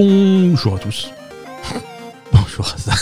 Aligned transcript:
Bonjour 0.00 0.76
à 0.76 0.78
tous. 0.78 1.10
bonjour 2.32 2.72
à 2.72 2.78
ça. 2.78 2.92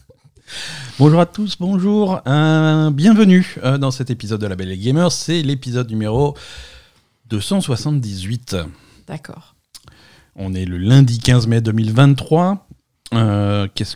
bonjour 0.98 1.20
à 1.20 1.26
tous, 1.26 1.56
bonjour. 1.60 2.20
Euh, 2.26 2.90
bienvenue 2.90 3.54
euh, 3.62 3.78
dans 3.78 3.92
cet 3.92 4.10
épisode 4.10 4.40
de 4.40 4.48
La 4.48 4.56
Belle 4.56 4.72
et 4.72 4.76
Gamer. 4.76 5.12
C'est 5.12 5.40
l'épisode 5.42 5.88
numéro 5.88 6.36
278. 7.28 8.56
D'accord. 9.06 9.54
On 10.34 10.52
est 10.52 10.64
le 10.64 10.78
lundi 10.78 11.20
15 11.20 11.46
mai 11.46 11.60
2023. 11.60 12.66
Euh, 13.14 13.68
qu'est-ce... 13.72 13.94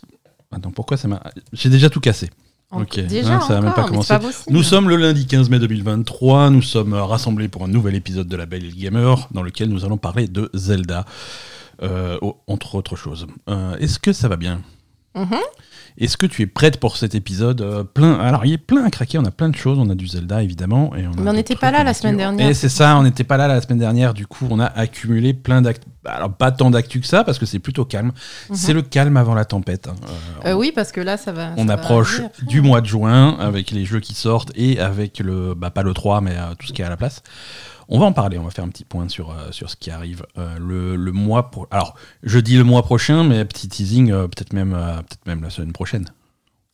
Attends, 0.53 0.71
pourquoi 0.71 0.97
ça 0.97 1.09
m'a... 1.09 1.21
J'ai 1.53 1.69
déjà 1.69 1.91
tout 1.91 1.99
cassé. 1.99 2.31
Ok, 2.71 3.01
déjà, 3.07 3.39
hein, 3.39 3.41
ça 3.41 3.55
n'a 3.55 3.61
même 3.63 3.75
pas 3.75 3.89
commencé. 3.89 4.07
c'est 4.07 4.21
pas 4.21 4.25
possible. 4.25 4.55
Nous 4.55 4.63
sommes 4.63 4.89
le 4.89 4.95
lundi 4.95 5.27
15 5.27 5.51
mai 5.51 5.59
2023, 5.59 6.51
nous 6.51 6.63
sommes 6.63 6.95
rassemblés 6.95 7.49
pour 7.49 7.65
un 7.65 7.69
nouvel 7.69 7.97
épisode 7.97 8.29
de 8.29 8.37
La 8.37 8.47
Belle 8.47 8.65
et 8.65 8.71
le 8.71 8.77
Gamer 8.77 9.27
dans 9.33 9.43
lequel 9.43 9.69
nous 9.71 9.85
allons 9.85 9.97
parler 9.97 10.29
de 10.29 10.49
Zelda, 10.55 11.05
entre 12.47 12.75
autres 12.75 12.97
choses. 12.97 13.27
Euh, 13.49 13.77
Est-ce 13.79 13.99
que 13.99 14.13
ça 14.13 14.29
va 14.29 14.37
bien 14.37 14.61
Mhm. 15.17 15.39
Est-ce 15.99 16.17
que 16.17 16.25
tu 16.25 16.43
es 16.43 16.47
prête 16.47 16.79
pour 16.79 16.97
cet 16.97 17.17
épisode 17.17 17.61
euh, 17.63 17.83
plein 17.83 18.15
Alors, 18.21 18.47
il 18.47 18.53
est 18.53 18.59
plein 18.59 18.85
à 18.85 18.91
craquer, 18.91 19.19
on 19.19 19.25
a 19.25 19.33
plein 19.33 19.49
de 19.49 19.57
choses, 19.57 19.77
on 19.77 19.91
a 19.91 19.97
du 19.97 20.07
Zelda 20.07 20.41
évidemment. 20.41 20.95
Et 20.95 21.05
on 21.09 21.11
a 21.13 21.21
Mais 21.21 21.31
on 21.31 21.33
n'était 21.33 21.57
pas 21.57 21.73
là 21.73 21.83
la 21.83 21.91
a 21.91 21.95
semaine 21.95 22.17
dernière. 22.17 22.49
Et 22.49 22.55
c'est 22.55 22.69
ça, 22.69 22.97
on 22.97 23.03
n'était 23.03 23.25
pas 23.25 23.37
là 23.37 23.49
la 23.49 23.61
semaine 23.61 23.81
dernière, 23.81 24.15
du 24.15 24.25
coup 24.29 24.47
on 24.51 24.61
a 24.61 24.67
accumulé 24.67 25.35
plein 25.35 25.63
d'actu. 25.63 25.89
Alors 26.05 26.33
pas 26.33 26.53
tant 26.53 26.71
d'actu 26.71 27.01
que 27.01 27.07
ça, 27.09 27.25
parce 27.25 27.41
que 27.41 27.45
c'est 27.45 27.59
plutôt 27.59 27.85
calme. 27.85 28.13
C'est 28.53 28.73
le 28.73 28.83
calme 28.83 29.17
avant 29.17 29.35
la 29.35 29.45
tempête. 29.45 29.89
hein. 29.89 29.97
Euh, 30.47 30.51
Euh, 30.51 30.55
oui, 30.55 30.71
parce 30.73 30.93
que 30.93 31.01
là, 31.01 31.17
ça 31.17 31.33
va. 31.33 31.51
on 31.57 31.67
ça 31.67 31.73
approche 31.75 32.23
du 32.43 32.61
mois 32.61 32.81
de 32.81 32.87
juin 32.87 33.37
avec 33.41 33.73
les 33.73 33.85
jeux 33.85 34.01
qui 34.01 34.15
sortent 34.15 34.53
et 34.55 34.79
avec 34.79 35.19
le, 35.19 35.55
bah, 35.55 35.71
pas 35.71 35.83
le 35.83 35.93
3, 35.93 36.21
mais 36.21 36.37
euh, 36.37 36.55
tout 36.57 36.69
ce 36.69 36.73
qui 36.73 36.83
est 36.83 36.85
à 36.85 36.89
la 36.89 36.97
place. 36.97 37.23
On 37.93 37.99
va 37.99 38.07
en 38.07 38.13
parler, 38.13 38.39
on 38.39 38.45
va 38.45 38.51
faire 38.51 38.65
un 38.65 38.69
petit 38.69 38.85
point 38.85 39.09
sur, 39.09 39.31
euh, 39.31 39.51
sur 39.51 39.69
ce 39.69 39.77
qui 39.77 39.91
arrive 39.91 40.25
euh, 40.39 40.57
le, 40.59 40.97
le 40.97 41.13
mois. 41.13 41.51
Pro... 41.51 41.67
Alors, 41.71 41.95
je 42.23 42.39
dis 42.39 42.57
le 42.57 42.65
mois 42.65 42.83
prochain, 42.83 43.25
mais 43.25 43.45
petit 43.45 43.69
teasing, 43.69 44.13
euh, 44.13 44.29
peut-être 44.29 44.53
même, 44.53 44.71
peut-être 44.71 45.27
même 45.27 45.43
la 45.43 45.51
semaine 45.51 45.73
prochaine. 45.73 46.07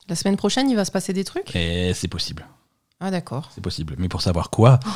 La 0.08 0.14
semaine 0.14 0.36
prochaine, 0.36 0.68
il 0.70 0.76
va 0.76 0.84
se 0.84 0.90
passer 0.92 1.12
des 1.12 1.24
trucs? 1.24 1.56
Et 1.56 1.92
c'est 1.94 2.06
possible, 2.08 2.46
Ah, 3.00 3.10
d'accord. 3.10 3.50
c'est 3.54 3.60
possible. 3.62 3.94
Mais 3.98 4.08
pour 4.08 4.20
savoir 4.22 4.50
quoi, 4.50 4.78
il 4.84 4.88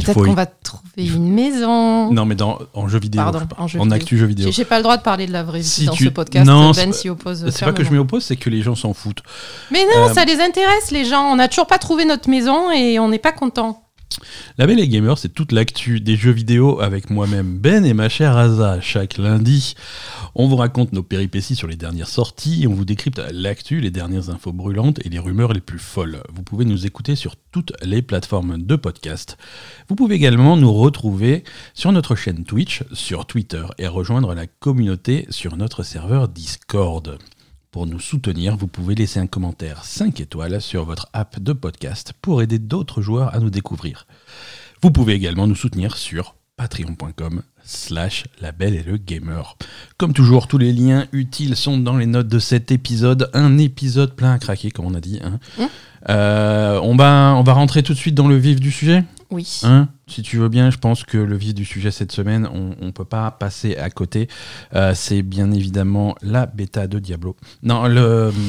Oh, 0.00 0.04
Peut-être 0.04 0.14
faut. 0.20 0.24
qu'on 0.24 0.32
va 0.34 0.46
trouver 0.46 1.06
une 1.06 1.28
maison. 1.34 2.10
Non, 2.12 2.24
mais 2.24 2.34
dans, 2.36 2.58
en 2.72 2.88
jeu 2.88 2.98
vidéo, 3.00 3.20
Pardon, 3.22 3.40
en 3.58 3.66
jeu 3.66 3.78
en 3.80 3.82
vidéo. 3.82 3.96
actu 3.96 4.16
jeu 4.16 4.26
vidéo. 4.26 4.50
J'ai 4.52 4.64
pas 4.64 4.76
le 4.78 4.84
droit 4.84 4.96
de 4.96 5.02
parler 5.02 5.26
de 5.26 5.32
la 5.32 5.42
vraie 5.42 5.58
vie 5.58 5.64
Si 5.66 5.84
dans 5.86 5.92
tu- 5.92 6.04
ce 6.04 6.08
podcast. 6.10 6.46
Non, 6.46 6.70
ben 6.70 6.92
s'y 6.92 7.08
oppose. 7.10 7.50
C'est 7.50 7.64
pas 7.64 7.72
que 7.72 7.84
je 7.84 7.90
m'y 7.90 7.98
oppose, 7.98 8.24
c'est 8.24 8.36
que 8.36 8.48
les 8.48 8.62
gens 8.62 8.74
s'en 8.76 8.94
foutent. 8.94 9.22
Mais 9.70 9.84
non, 9.94 10.08
Euh, 10.08 10.14
ça 10.14 10.24
les 10.24 10.40
intéresse, 10.40 10.92
les 10.92 11.04
gens. 11.04 11.24
On 11.32 11.36
n'a 11.36 11.48
toujours 11.48 11.66
pas 11.66 11.78
trouvé 11.78 12.04
notre 12.04 12.30
maison 12.30 12.70
et 12.70 12.98
on 13.00 13.08
n'est 13.08 13.18
pas 13.18 13.32
content. 13.32 13.80
La 14.58 14.66
Belle 14.66 14.78
et 14.78 14.88
Gamer, 14.88 15.18
c'est 15.18 15.30
toute 15.30 15.50
l'actu 15.50 16.00
des 16.00 16.16
jeux 16.16 16.30
vidéo 16.30 16.80
avec 16.80 17.10
moi-même 17.10 17.58
Ben 17.58 17.84
et 17.84 17.94
ma 17.94 18.08
chère 18.08 18.36
Aza. 18.36 18.80
Chaque 18.80 19.18
lundi, 19.18 19.74
on 20.34 20.46
vous 20.46 20.56
raconte 20.56 20.92
nos 20.92 21.02
péripéties 21.02 21.56
sur 21.56 21.66
les 21.66 21.76
dernières 21.76 22.08
sorties, 22.08 22.66
on 22.68 22.74
vous 22.74 22.84
décrypte 22.84 23.20
l'actu, 23.32 23.80
les 23.80 23.90
dernières 23.90 24.30
infos 24.30 24.52
brûlantes 24.52 25.04
et 25.04 25.08
les 25.08 25.18
rumeurs 25.18 25.52
les 25.52 25.60
plus 25.60 25.80
folles. 25.80 26.22
Vous 26.32 26.42
pouvez 26.42 26.64
nous 26.64 26.86
écouter 26.86 27.16
sur 27.16 27.34
toutes 27.50 27.72
les 27.82 28.02
plateformes 28.02 28.62
de 28.62 28.76
podcast. 28.76 29.36
Vous 29.88 29.96
pouvez 29.96 30.14
également 30.14 30.56
nous 30.56 30.72
retrouver 30.72 31.42
sur 31.74 31.90
notre 31.90 32.14
chaîne 32.14 32.44
Twitch, 32.44 32.84
sur 32.92 33.26
Twitter 33.26 33.64
et 33.78 33.88
rejoindre 33.88 34.34
la 34.34 34.46
communauté 34.46 35.26
sur 35.30 35.56
notre 35.56 35.82
serveur 35.82 36.28
Discord. 36.28 37.18
Pour 37.74 37.88
nous 37.88 37.98
soutenir, 37.98 38.56
vous 38.56 38.68
pouvez 38.68 38.94
laisser 38.94 39.18
un 39.18 39.26
commentaire 39.26 39.84
5 39.84 40.20
étoiles 40.20 40.60
sur 40.62 40.84
votre 40.84 41.08
app 41.12 41.40
de 41.40 41.52
podcast 41.52 42.12
pour 42.22 42.40
aider 42.40 42.60
d'autres 42.60 43.02
joueurs 43.02 43.34
à 43.34 43.40
nous 43.40 43.50
découvrir. 43.50 44.06
Vous 44.80 44.92
pouvez 44.92 45.14
également 45.14 45.48
nous 45.48 45.56
soutenir 45.56 45.96
sur 45.96 46.36
patreon.com 46.56 47.42
slash 47.64 48.26
la 48.40 48.52
belle 48.52 48.76
et 48.76 48.84
le 48.84 48.96
gamer. 48.96 49.56
Comme 49.96 50.12
toujours, 50.12 50.46
tous 50.46 50.56
les 50.58 50.72
liens 50.72 51.08
utiles 51.10 51.56
sont 51.56 51.76
dans 51.76 51.96
les 51.96 52.06
notes 52.06 52.28
de 52.28 52.38
cet 52.38 52.70
épisode. 52.70 53.28
Un 53.34 53.58
épisode 53.58 54.14
plein 54.14 54.34
à 54.34 54.38
craquer, 54.38 54.70
comme 54.70 54.86
on 54.86 54.94
a 54.94 55.00
dit. 55.00 55.18
hein. 55.24 55.40
Mmh. 55.58 55.62
Euh, 56.10 56.78
on, 56.80 56.94
va, 56.94 57.34
on 57.36 57.42
va 57.42 57.54
rentrer 57.54 57.82
tout 57.82 57.92
de 57.92 57.98
suite 57.98 58.14
dans 58.14 58.28
le 58.28 58.36
vif 58.36 58.60
du 58.60 58.70
sujet 58.70 59.02
Oui. 59.34 59.60
Hein, 59.64 59.88
si 60.06 60.22
tu 60.22 60.36
veux 60.38 60.48
bien, 60.48 60.70
je 60.70 60.78
pense 60.78 61.02
que 61.02 61.18
le 61.18 61.36
vif 61.36 61.54
du 61.54 61.64
sujet 61.64 61.90
cette 61.90 62.12
semaine, 62.12 62.48
on 62.52 62.76
ne 62.84 62.90
peut 62.92 63.04
pas 63.04 63.30
passer 63.32 63.76
à 63.76 63.90
côté. 63.90 64.28
Euh, 64.74 64.92
c'est 64.94 65.22
bien 65.22 65.50
évidemment 65.50 66.14
la 66.22 66.46
bêta 66.46 66.86
de 66.86 66.98
Diablo. 67.00 67.34
Non, 67.64 67.86
le. 67.88 68.32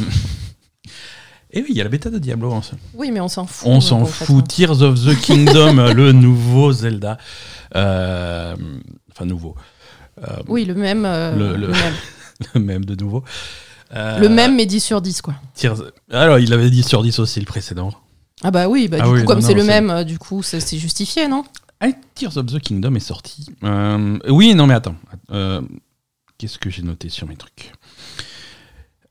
Et 1.52 1.62
oui, 1.62 1.68
il 1.70 1.76
y 1.78 1.82
a 1.82 1.84
la 1.86 1.90
bêta 1.90 2.10
de 2.10 2.20
Diablo. 2.20 2.54
hein. 2.54 2.62
Oui, 2.96 3.12
mais 3.12 3.20
on 3.22 3.28
s'en 3.30 3.46
fout. 3.46 3.68
On 3.72 3.80
s'en 3.82 4.06
fout. 4.06 4.46
Tears 4.48 4.82
of 4.82 4.96
the 5.06 5.16
Kingdom, 5.22 5.94
le 5.94 6.12
nouveau 6.12 6.72
Zelda. 6.72 7.18
Euh, 7.76 8.56
Enfin, 9.12 9.26
nouveau. 9.26 9.56
Euh, 10.22 10.36
Oui, 10.48 10.66
le 10.66 10.76
même. 10.76 11.04
Le- 11.04 11.56
le- 11.56 11.56
le 11.56 11.68
même. 11.72 11.94
le 12.54 12.60
même 12.60 12.86
de 12.86 12.96
nouveau. 13.02 13.24
Le 13.94 14.28
même, 14.28 14.56
mais 14.58 14.66
10 14.66 14.82
sur 14.82 15.02
10, 15.02 15.22
quoi. 15.22 15.36
Tears- 15.56 15.92
Alors, 16.12 16.38
il 16.40 16.52
avait 16.52 16.70
dit 16.70 16.84
sur 16.84 17.02
10 17.02 17.20
aussi 17.20 17.40
le 17.40 17.46
précédent. 17.46 17.92
Ah 18.44 18.52
bah 18.52 18.68
oui, 18.68 18.88
bah 18.88 18.98
Ah 19.02 19.06
du 19.06 19.10
oui, 19.14 19.20
coup, 19.22 19.26
comme 19.28 19.42
c'est 19.42 19.54
le 19.54 19.64
même, 19.64 19.90
euh, 19.90 20.04
du 20.04 20.18
coup, 20.20 20.44
c'est 20.44 20.60
c'est 20.60 20.78
justifié, 20.78 21.28
non? 21.28 21.44
Ah, 21.80 21.88
Tears 22.16 22.38
of 22.38 22.46
the 22.48 22.60
Kingdom 22.60 22.96
est 22.96 23.00
sorti. 23.00 23.46
Euh, 23.64 24.18
oui, 24.30 24.56
non, 24.56 24.68
mais 24.68 24.74
attends. 24.74 24.96
Euh, 25.32 25.62
Qu'est-ce 26.38 26.60
que 26.60 26.70
j'ai 26.70 26.82
noté 26.82 27.08
sur 27.10 27.28
mes 27.28 27.36
trucs? 27.38 27.72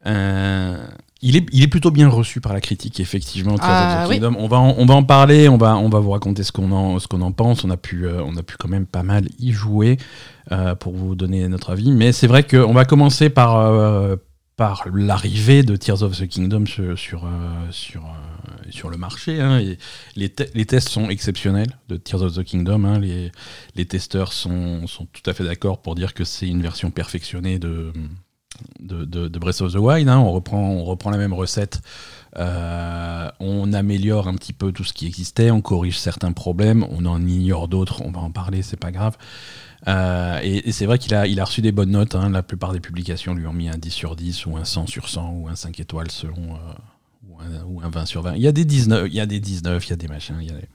Euh, 0.07 0.87
il, 1.23 1.37
est, 1.37 1.47
il 1.53 1.63
est 1.63 1.69
plutôt 1.69 1.91
bien 1.91 2.09
reçu 2.09 2.41
par 2.43 2.53
la 2.53 2.61
critique, 2.61 3.01
effectivement. 3.01 3.57
Tears 3.57 3.67
Ah, 3.71 4.03
of 4.03 4.07
the 4.07 4.11
oui. 4.11 4.15
Kingdom. 4.21 4.37
On, 4.39 4.47
va 4.49 4.59
en, 4.59 4.75
on 4.77 4.84
va 4.84 4.95
en 4.95 5.05
parler, 5.05 5.49
on 5.49 5.57
va, 5.57 5.77
on 5.77 5.89
va 5.89 6.01
vous 6.01 6.11
raconter 6.11 6.43
ce 6.43 6.53
qu'on 6.53 6.71
en, 6.73 6.99
ce 6.99 7.09
qu'on 7.09 7.23
en 7.23 7.33
pense. 7.33 7.65
On 7.65 7.71
a, 7.71 7.79
pu, 7.79 8.07
euh, 8.07 8.23
on 8.25 8.37
a 8.37 8.43
pu 8.43 8.57
quand 8.59 8.69
même 8.69 8.84
pas 8.87 9.03
mal 9.03 9.27
y 9.39 9.53
jouer 9.53 9.97
euh, 10.53 10.75
pour 10.75 10.95
vous 10.95 11.15
donner 11.15 11.49
notre 11.49 11.71
avis. 11.71 11.91
Mais 11.93 12.13
c'est 12.13 12.27
vrai 12.27 12.43
qu'on 12.43 12.75
va 12.75 12.84
commencer 12.84 13.31
par, 13.31 13.57
euh, 13.57 14.17
par 14.57 14.84
l'arrivée 14.93 15.63
de 15.63 15.77
Tears 15.77 16.03
of 16.03 16.19
the 16.19 16.29
Kingdom 16.29 16.67
sur, 16.67 16.99
sur, 16.99 17.25
euh, 17.25 17.29
sur, 17.71 18.05
euh, 18.05 18.34
sur 18.75 18.91
le 18.91 18.97
marché. 18.97 19.41
hein. 19.41 19.61
Les, 20.17 20.29
te- 20.29 20.45
les 20.55 20.67
tests 20.67 20.89
sont 20.89 21.09
exceptionnels 21.09 21.79
de 21.89 21.97
Tears 21.97 22.23
of 22.23 22.35
the 22.35 22.43
Kingdom. 22.45 22.85
hein. 22.85 22.99
Les, 22.99 23.87
testeurs 23.87 24.33
sont, 24.33 24.83
tout 25.12 25.31
à 25.31 25.35
fait 25.35 25.45
d'accord 25.45 25.81
pour 25.81 25.95
dire 25.95 26.15
que 26.15 26.25
c'est 26.25 26.49
une 26.49 26.62
version 26.62 26.91
perfectionnée 26.91 27.59
de, 27.59 27.93
Breath 28.81 29.61
of 29.61 29.73
the 29.73 29.77
Wild. 29.77 30.09
hein. 30.09 30.19
On, 30.19 30.33
reprend, 30.33 31.11
la 31.11 31.19
même 31.19 31.33
recette. 31.33 31.81
Euh, 32.37 33.31
on 33.39 33.73
améliore 33.73 34.27
un 34.27 34.34
petit 34.34 34.53
peu 34.53 34.73
tout 34.73 34.83
ce 34.83 34.93
qui 34.93 35.07
existait, 35.07 35.53
on 35.53 35.61
corrige 35.61 36.01
certains 36.01 36.33
problèmes, 36.33 36.84
on 36.91 37.07
en 37.07 37.25
ignore 37.25 37.69
d'autres, 37.69 38.03
on 38.03 38.11
va 38.11 38.19
en 38.19 38.33
parler, 38.33 38.63
c'est 38.63 38.77
pas 38.77 38.91
grave. 38.91 39.17
Euh, 39.87 40.41
et, 40.43 40.73
c'est 40.73 40.87
vrai 40.87 40.99
qu'il 40.99 41.15
a, 41.15 41.45
reçu 41.45 41.63
des 41.63 41.71
bonnes 41.71 41.93
notes. 41.93 42.15
La 42.15 42.43
plupart 42.43 42.73
des 42.73 42.81
publications 42.81 43.34
lui 43.34 43.47
ont 43.47 43.53
mis 43.53 43.69
un 43.69 43.79
10 43.79 43.91
sur 43.91 44.17
10 44.17 44.47
ou 44.47 44.57
un 44.57 44.65
100 44.65 44.87
sur 44.87 45.09
100 45.09 45.31
ou 45.31 45.49
un 45.49 45.55
5 45.55 45.79
étoiles 45.79 46.11
selon. 46.11 46.55
euh, 46.55 46.75
ou, 47.44 47.55
un, 47.55 47.65
ou 47.65 47.81
un 47.87 47.91
20 47.91 48.06
sur 48.06 48.22
20. 48.22 48.34
Il 48.37 48.43
y 48.43 48.49
a 48.49 48.53
des 48.53 48.65
19, 48.65 49.06
il 49.09 49.15
y 49.15 49.21
a 49.21 49.27
des 49.27 49.41
19, 49.41 49.87
il 49.87 49.91
y 49.91 49.93
a 49.93 49.97
des 49.97 50.09
machins. 50.09 50.37
il 50.41 50.47
y 50.49 50.50
a 50.50 50.55
des- 50.55 50.69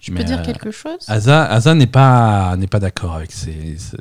Je 0.00 0.12
Mais, 0.12 0.20
peux 0.20 0.24
dire 0.24 0.40
euh, 0.40 0.44
quelque 0.44 0.70
chose? 0.70 0.98
Asa, 1.08 1.44
Asa 1.44 1.74
n'est 1.74 1.86
pas, 1.86 2.56
n'est 2.56 2.66
pas 2.66 2.80
d'accord 2.80 3.14
avec 3.14 3.32
ces. 3.32 3.76
ces- 3.78 3.96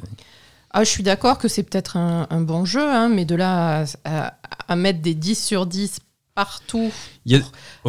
Ah, 0.72 0.84
je 0.84 0.90
suis 0.90 1.04
d'accord 1.04 1.38
que 1.38 1.48
c'est 1.48 1.64
peut-être 1.64 1.98
un, 1.98 2.28
un 2.30 2.42
bon 2.42 2.66
jeu, 2.66 2.88
hein, 2.88 3.10
mais 3.10 3.26
de 3.26 3.36
là 3.36 3.86
à, 4.04 4.26
à- 4.28 4.38
à 4.68 4.76
mettre 4.76 5.02
des 5.02 5.16
10 5.16 5.42
sur 5.44 5.66
10 5.66 6.00
partout, 6.36 6.92
a- 7.32 7.36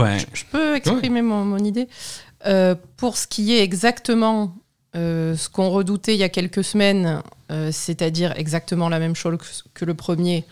ouais. 0.00 0.18
je, 0.18 0.40
je 0.40 0.44
peux 0.50 0.76
exprimer 0.76 1.20
mon, 1.22 1.44
mon 1.44 1.58
idée. 1.58 1.88
Euh, 2.46 2.74
pour 2.96 3.16
ce 3.18 3.26
qui 3.26 3.52
est 3.52 3.62
exactement 3.62 4.54
euh, 4.96 5.36
ce 5.36 5.48
qu'on 5.50 5.68
redoutait 5.68 6.14
il 6.14 6.18
y 6.18 6.22
a 6.22 6.28
quelques 6.30 6.64
semaines, 6.64 7.20
euh, 7.50 7.70
c'est-à-dire 7.72 8.32
exactement 8.36 8.88
la 8.88 8.98
même 8.98 9.14
chose 9.14 9.36
que, 9.36 9.44
que 9.80 9.84
le 9.84 9.92
premier, 9.94 10.46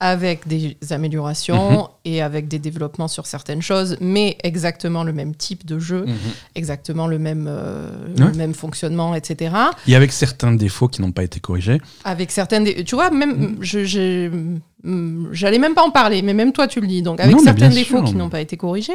avec 0.00 0.46
des 0.48 0.76
améliorations 0.90 1.70
Mhm. 1.82 1.86
et 2.04 2.20
avec 2.22 2.48
des 2.48 2.58
développements 2.58 3.08
sur 3.08 3.26
certaines 3.26 3.62
choses, 3.62 3.96
mais 4.00 4.36
exactement 4.42 5.04
le 5.04 5.12
même 5.12 5.34
type 5.34 5.64
de 5.64 5.78
jeu, 5.78 6.04
Mhm. 6.06 6.14
exactement 6.56 7.06
le 7.06 7.18
même, 7.18 7.46
euh, 7.48 7.88
Ouais. 8.18 8.26
le 8.26 8.32
même 8.34 8.54
fonctionnement, 8.54 9.14
etc. 9.14 9.54
Et 9.86 9.94
avec 9.96 10.12
certains 10.12 10.52
défauts 10.52 10.88
qui 10.88 11.00
n'ont 11.00 11.12
pas 11.12 11.22
été 11.22 11.40
corrigés. 11.40 11.80
Avec 12.04 12.30
certaines. 12.32 12.64
Tu 12.84 12.94
vois, 12.94 13.10
même. 13.10 13.56
Je- 13.60 13.84
j'ai- 13.84 14.28
mm, 14.28 15.28
J'allais 15.32 15.58
même 15.58 15.74
pas 15.74 15.82
en 15.82 15.90
parler, 15.90 16.20
mais 16.20 16.34
même 16.34 16.52
toi, 16.52 16.66
tu 16.68 16.78
le 16.80 16.86
dis. 16.86 17.00
Donc, 17.00 17.18
avec 17.18 17.34
Non, 17.34 17.42
certains 17.42 17.70
défauts 17.70 17.98
sûr. 17.98 18.04
qui 18.04 18.14
n'ont 18.16 18.28
pas 18.28 18.42
été 18.42 18.58
corrigés, 18.58 18.92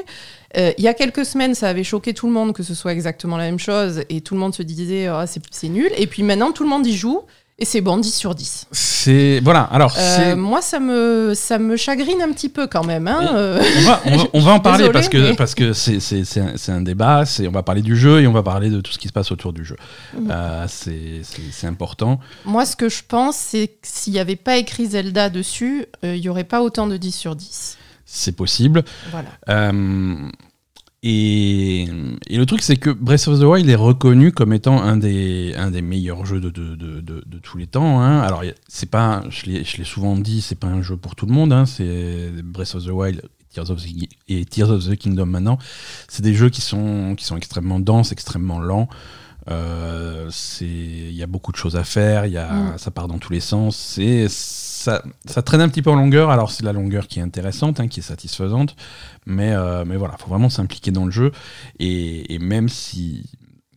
euh, 0.57 0.71
il 0.77 0.83
y 0.83 0.87
a 0.87 0.93
quelques 0.93 1.25
semaines, 1.25 1.55
ça 1.55 1.67
avait 1.69 1.83
choqué 1.83 2.13
tout 2.13 2.27
le 2.27 2.33
monde 2.33 2.53
que 2.53 2.61
ce 2.61 2.75
soit 2.75 2.93
exactement 2.93 3.37
la 3.37 3.45
même 3.45 3.57
chose 3.57 4.03
et 4.09 4.21
tout 4.21 4.35
le 4.35 4.39
monde 4.39 4.53
se 4.53 4.61
disait, 4.61 5.07
c'est 5.25 5.41
c'est 5.49 5.69
nul. 5.69 5.89
Et 5.97 6.05
puis 6.05 6.21
maintenant, 6.21 6.51
tout 6.51 6.61
le 6.63 6.69
monde 6.69 6.85
y 6.85 6.95
joue 6.95 7.21
et 7.59 7.65
c'est 7.65 7.81
bon, 7.81 7.97
10 7.97 8.13
sur 8.13 8.35
10. 8.35 8.67
C'est. 8.71 9.41
Voilà, 9.43 9.61
alors. 9.63 9.93
Euh, 9.97 10.35
moi, 10.35 10.61
ça 10.61 10.79
me, 10.79 11.33
ça 11.35 11.59
me 11.59 11.75
chagrine 11.75 12.21
un 12.21 12.31
petit 12.31 12.49
peu 12.49 12.67
quand 12.67 12.85
même. 12.85 13.07
Hein, 13.07 13.31
euh. 13.33 13.61
on 13.77 13.81
va, 13.81 14.01
on 14.05 14.17
va, 14.17 14.23
on 14.33 14.39
va 14.39 14.51
en 14.53 14.59
parler 14.59 14.77
Désolée, 14.87 14.93
parce 14.93 15.09
que 15.09 15.17
mais- 15.17 15.35
parce 15.35 15.55
que 15.55 15.73
c'est 15.73 15.99
c'est 15.99 16.23
c'est 16.23 16.41
un, 16.71 16.75
un 16.75 16.81
débat. 16.81 17.25
C'est 17.25 17.47
on 17.47 17.51
va 17.51 17.63
parler 17.63 17.81
du 17.81 17.97
jeu 17.97 18.21
et 18.21 18.27
on 18.27 18.31
va 18.31 18.43
parler 18.43 18.69
de 18.69 18.79
tout 18.81 18.91
ce 18.91 18.97
qui 18.97 19.07
se 19.07 19.13
passe 19.13 19.31
autour 19.31 19.53
du 19.53 19.65
jeu. 19.65 19.75
Euh, 20.29 20.65
c'est 20.67 21.67
important. 21.67 22.19
Moi, 22.45 22.65
ce 22.65 22.75
que 22.75 22.89
je 22.89 23.03
pense, 23.07 23.35
c'est 23.35 23.67
que 23.67 23.73
s'il 23.83 24.13
n'y 24.13 24.19
avait 24.19 24.35
pas 24.35 24.57
écrit 24.57 24.87
Zelda 24.87 25.29
dessus, 25.29 25.85
il 26.03 26.15
y 26.17 26.29
aurait 26.29 26.43
pas 26.45 26.61
autant 26.61 26.87
de 26.87 26.97
10 26.97 27.11
sur 27.11 27.35
10. 27.35 27.77
C'est 28.05 28.31
possible. 28.35 28.83
Voilà. 29.11 29.29
Euh, 31.05 31.07
Et, 31.07 31.87
et 32.27 32.37
le 32.37 32.45
truc, 32.45 32.61
c'est 32.61 32.75
que 32.75 32.89
Breath 32.89 33.27
of 33.27 33.39
the 33.39 33.43
Wild 33.43 33.69
est 33.69 33.75
reconnu 33.75 34.31
comme 34.31 34.51
étant 34.53 34.81
un 34.81 34.97
des, 34.97 35.53
un 35.57 35.71
des 35.71 35.81
meilleurs 35.81 36.25
jeux 36.25 36.41
de, 36.41 36.49
de, 36.49 36.75
de, 36.75 36.99
de, 37.01 37.23
de 37.25 37.39
tous 37.39 37.57
les 37.57 37.67
temps. 37.67 38.01
Hein. 38.01 38.19
Alors, 38.19 38.43
c'est 38.67 38.89
pas, 38.89 39.23
je 39.29 39.45
l'ai 39.49 39.63
souvent 39.85 40.15
dit, 40.17 40.41
c'est 40.41 40.59
pas 40.59 40.67
un 40.67 40.81
jeu 40.81 40.97
pour 40.97 41.15
tout 41.15 41.25
le 41.25 41.33
monde. 41.33 41.53
Hein. 41.53 41.65
C'est 41.65 42.31
Breath 42.43 42.75
of 42.75 42.85
the 42.85 42.89
Wild 42.89 43.21
Tears 43.53 43.71
of 43.71 43.81
the, 43.83 44.07
et 44.27 44.45
Tears 44.45 44.69
of 44.71 44.85
the 44.87 44.95
Kingdom 44.95 45.25
maintenant. 45.27 45.57
C'est 46.07 46.21
des 46.21 46.33
jeux 46.33 46.49
qui 46.49 46.61
sont, 46.61 47.15
qui 47.17 47.25
sont 47.25 47.37
extrêmement 47.37 47.79
denses, 47.79 48.11
extrêmement 48.11 48.59
lents. 48.59 48.89
Euh, 49.49 50.29
Il 50.61 51.13
y 51.13 51.23
a 51.23 51.27
beaucoup 51.27 51.51
de 51.51 51.57
choses 51.57 51.75
à 51.75 51.83
faire, 51.83 52.25
y 52.27 52.37
a, 52.37 52.51
Mm. 52.51 52.77
ça 52.77 52.91
part 52.91 53.07
dans 53.07 53.17
tous 53.17 53.31
les 53.33 53.39
sens. 53.39 53.75
C'est- 53.77 54.27
Ça, 54.79 55.01
traîne 55.43 55.59
un 55.59 55.67
petit 55.67 55.81
peu 55.81 55.89
en 55.89 55.95
longueur. 55.95 56.29
Alors, 56.29 56.51
c'est 56.51 56.63
la 56.63 56.71
longueur 56.71 57.07
qui 57.07 57.19
est 57.19 57.21
intéressante, 57.21 57.81
hein, 57.81 57.89
qui 57.89 57.99
est 57.99 58.03
satisfaisante. 58.03 58.77
Mais, 59.25 59.51
euh, 59.51 59.83
mais 59.85 59.97
voilà, 59.97 60.15
faut 60.17 60.29
vraiment 60.29 60.49
s'impliquer 60.49 60.91
dans 60.91 61.03
le 61.03 61.11
jeu. 61.11 61.33
Et 61.79 62.39
même 62.39 62.69
si, 62.69 63.25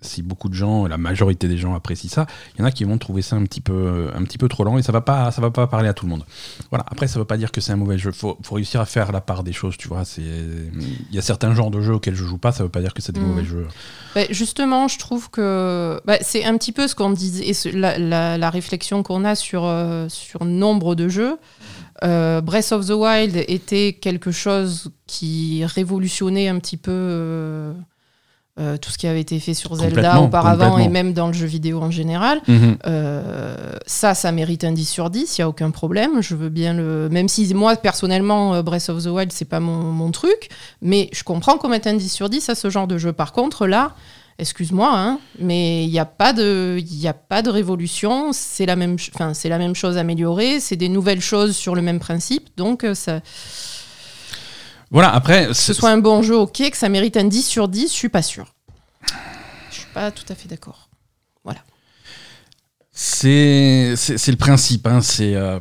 si 0.03 0.23
beaucoup 0.23 0.49
de 0.49 0.55
gens, 0.55 0.87
la 0.87 0.99
majorité 0.99 1.49
des 1.49 1.57
gens 1.57 1.75
apprécient 1.75 2.11
ça, 2.11 2.27
il 2.55 2.61
y 2.61 2.63
en 2.63 2.67
a 2.67 2.71
qui 2.71 2.85
vont 2.85 2.99
trouver 2.99 3.23
ça 3.23 3.37
un 3.37 3.45
petit 3.45 3.61
peu, 3.61 4.11
un 4.15 4.23
petit 4.25 4.39
peu 4.39 4.49
trop 4.49 4.65
lent 4.65 4.77
et 4.79 4.83
ça 4.83 4.93
va 4.93 5.01
pas, 5.01 5.31
ça 5.31 5.41
va 5.41 5.51
pas 5.51 5.67
parler 5.67 5.89
à 5.89 5.95
tout 5.95 6.05
le 6.05 6.11
monde. 6.11 6.25
Voilà. 6.71 6.85
Après, 6.89 7.07
ça 7.09 7.19
veut 7.19 7.25
pas 7.25 7.37
dire 7.37 7.51
que 7.53 7.61
c'est 7.61 7.73
un 7.73 7.77
mauvais 7.77 7.99
jeu. 7.99 8.13
Faut, 8.13 8.39
faut 8.43 8.55
réussir 8.57 8.81
à 8.81 8.85
faire 8.87 9.13
la 9.13 9.21
part 9.21 9.43
des 9.43 9.53
choses, 9.53 9.77
tu 9.77 9.89
vois. 9.89 10.05
C'est, 10.05 10.23
il 10.23 11.15
y 11.15 11.19
a 11.19 11.23
certains 11.23 11.55
genres 11.55 11.71
de 11.71 11.81
jeux 11.81 11.95
auxquels 11.95 12.15
je 12.15 12.25
joue 12.25 12.39
pas, 12.39 12.53
ça 12.53 12.63
veut 12.63 12.69
pas 12.69 12.81
dire 12.81 12.95
que 12.95 13.01
c'est 13.03 13.13
des 13.13 13.21
Mm. 13.21 13.27
mauvais 13.27 13.45
jeux. 13.45 13.67
Bah, 14.15 14.23
justement, 14.31 14.89
je 14.89 14.99
trouve 14.99 15.31
que 15.31 16.01
bah, 16.05 16.19
c'est 16.21 16.45
un 16.45 16.57
petit 16.59 16.73
peu 16.73 16.89
ce 16.89 16.95
qu'on 16.95 17.11
disait, 17.11 17.49
et 17.49 17.55
ce- 17.55 17.69
la, 17.69 17.99
la- 17.99 18.37
la 18.39 18.51
réflexion 18.51 19.03
qu'on 19.03 19.25
a 19.25 19.35
sur, 19.35 19.65
euh, 19.65 20.09
sur 20.09 20.45
nombre 20.45 20.95
de 20.95 21.09
jeux. 21.09 21.37
Euh, 22.05 22.41
Breath 22.41 22.73
of 22.73 22.87
the 22.87 22.91
Wild 22.91 23.37
était 23.47 23.93
quelque 23.93 24.33
chose 24.33 24.91
qui 25.07 25.65
révolutionnait 25.65 26.49
un 26.49 26.59
petit 26.59 26.77
peu 26.77 26.91
euh, 26.93 27.73
euh, 28.61 28.77
tout 28.77 28.91
ce 28.91 28.99
qui 28.99 29.07
avait 29.07 29.21
été 29.23 29.41
fait 29.41 29.55
sur 29.55 29.75
Zelda 29.77 30.21
auparavant 30.21 30.77
et 30.77 30.89
même 30.89 31.15
dans 31.15 31.27
le 31.29 31.33
jeu 31.33 31.47
vidéo 31.47 31.81
en 31.81 31.91
général. 31.91 32.41
Mhm. 32.47 32.77
Euh, 32.87 33.57
ça, 33.87 34.15
ça 34.15 34.31
mérite 34.31 34.65
un 34.65 34.73
10 34.73 34.85
sur 34.85 35.09
10, 35.09 35.39
il 35.39 35.41
n'y 35.41 35.45
a 35.45 35.49
aucun 35.49 35.71
problème. 35.71 36.21
Je 36.23 36.35
veux 36.35 36.51
bien 36.51 36.75
le. 36.75 37.09
Même 37.09 37.29
si 37.29 37.53
moi, 37.55 37.77
personnellement, 37.77 38.55
euh, 38.55 38.63
Breath 38.63 38.91
of 38.91 39.03
the 39.05 39.07
Wild, 39.07 39.33
c'est 39.33 39.47
pas 39.47 39.61
mon, 39.61 39.77
mon 39.79 40.11
truc, 40.11 40.51
mais 40.83 41.09
je 41.15 41.25
comprends 41.25 41.57
qu'on 41.57 41.69
mette 41.71 41.87
un 41.87 41.95
10 41.95 42.11
sur 42.13 42.29
10 42.29 42.49
à 42.51 42.55
ce 42.55 42.69
genre 42.69 42.87
de 42.87 42.99
jeu. 42.99 43.15
Par 43.15 43.33
contre, 43.33 43.67
là, 43.67 43.95
excuse-moi, 44.39 44.91
hein, 44.95 45.19
mais 45.39 45.85
il 45.85 45.91
n'y 45.91 45.99
a, 45.99 46.05
pas 46.05 46.35
de- 46.35 46.79
y 46.79 47.09
a 47.09 47.15
pas 47.15 47.41
de 47.41 47.49
révolution. 47.49 48.33
C'est 48.33 48.67
la, 48.67 48.77
même 48.77 48.97
la 49.45 49.59
même 49.59 49.75
chose 49.75 49.97
améliorée, 49.97 50.61
c'est 50.61 50.77
des 50.77 50.91
nouvelles 50.91 51.21
choses 51.23 51.57
sur 51.57 51.75
le 51.75 51.81
même 51.81 52.01
principe. 52.01 52.49
Donc, 52.59 52.85
ça, 52.95 53.21
Voilà. 54.93 55.13
Après, 55.13 55.49
que 55.49 55.53
ce 55.55 55.73
soit 55.73 55.91
un 55.91 55.99
bon 55.99 56.23
jeu, 56.23 56.37
ok, 56.37 56.71
que 56.71 56.77
ça 56.77 56.89
mérite 56.89 57.17
un 57.17 57.25
10 57.25 57.43
sur 57.43 57.67
10, 57.67 57.89
je 57.89 57.93
suis 57.93 58.09
pas 58.09 58.23
sûre. 58.23 58.55
Je 59.71 59.77
suis 59.79 59.87
pas 59.93 60.11
tout 60.13 60.25
à 60.29 60.37
fait 60.37 60.49
d'accord. 60.49 60.89
C'est 62.95 63.95
c'est 63.97 64.31
le 64.31 64.37
principe. 64.37 64.87
Hein, 64.87 65.01
c'est 65.01 65.35
euh, 65.35 65.59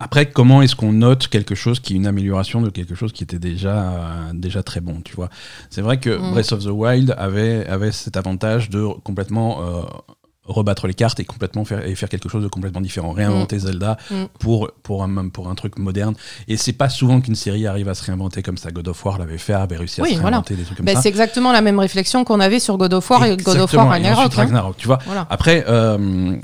après 0.00 0.30
comment 0.30 0.62
est-ce 0.62 0.74
qu'on 0.74 0.92
note 0.92 1.28
quelque 1.28 1.54
chose 1.54 1.78
qui 1.78 1.92
est 1.92 1.96
une 1.96 2.08
amélioration 2.08 2.60
de 2.60 2.70
quelque 2.70 2.96
chose 2.96 3.12
qui 3.12 3.22
était 3.22 3.38
déjà 3.38 3.92
euh, 3.92 4.32
déjà 4.34 4.64
très 4.64 4.80
bon. 4.80 5.00
Tu 5.00 5.14
vois? 5.14 5.30
C'est 5.70 5.80
vrai 5.80 6.00
que 6.00 6.10
Mm. 6.10 6.32
Breath 6.32 6.52
of 6.52 6.64
the 6.64 6.70
Wild 6.70 7.14
avait 7.16 7.64
avait 7.68 7.92
cet 7.92 8.16
avantage 8.16 8.68
de 8.68 8.84
complètement 9.04 9.62
euh, 9.62 9.82
rebattre 10.48 10.86
les 10.88 10.94
cartes 10.94 11.20
et 11.20 11.24
complètement 11.24 11.64
faire 11.64 11.86
et 11.86 11.94
faire 11.94 12.08
quelque 12.08 12.28
chose 12.28 12.42
de 12.42 12.48
complètement 12.48 12.80
différent, 12.80 13.12
réinventer 13.12 13.58
Zelda 13.60 13.96
Mm. 14.10 14.24
pour 14.40 14.70
pour 14.82 15.02
un 15.04 15.28
pour 15.28 15.48
un 15.48 15.54
truc 15.54 15.78
moderne. 15.78 16.14
Et 16.48 16.56
c'est 16.56 16.72
pas 16.72 16.88
souvent 16.88 17.20
qu'une 17.20 17.34
série 17.34 17.66
arrive 17.66 17.88
à 17.88 17.94
se 17.94 18.02
réinventer 18.04 18.42
comme 18.42 18.56
ça. 18.56 18.70
God 18.70 18.88
of 18.88 19.04
War 19.04 19.18
l'avait 19.18 19.38
fait, 19.38 19.52
avait 19.52 19.76
réussi 19.76 20.00
à 20.00 20.04
Oui, 20.04 20.10
se 20.10 20.14
voilà. 20.14 20.38
réinventer 20.38 20.54
des 20.56 20.62
trucs 20.64 20.78
comme 20.78 20.86
Ben, 20.86 20.94
ça. 20.96 21.02
c'est 21.02 21.08
exactement 21.10 21.52
la 21.52 21.60
même 21.60 21.78
réflexion 21.78 22.24
qu'on 22.24 22.40
avait 22.40 22.58
sur 22.60 22.76
God 22.78 22.94
of 22.94 23.10
War 23.10 23.24
et 23.26 23.36
God 23.36 23.58
of 23.58 23.72
War 23.74 23.86
et 23.86 23.88
Ragnarok. 23.90 24.32
hein. 24.32 24.36
Ragnarok, 24.36 24.76
tu 24.78 24.86
vois. 24.86 24.98
Voilà. 25.06 25.26
Après, 25.30 25.64
euh, 25.68 26.36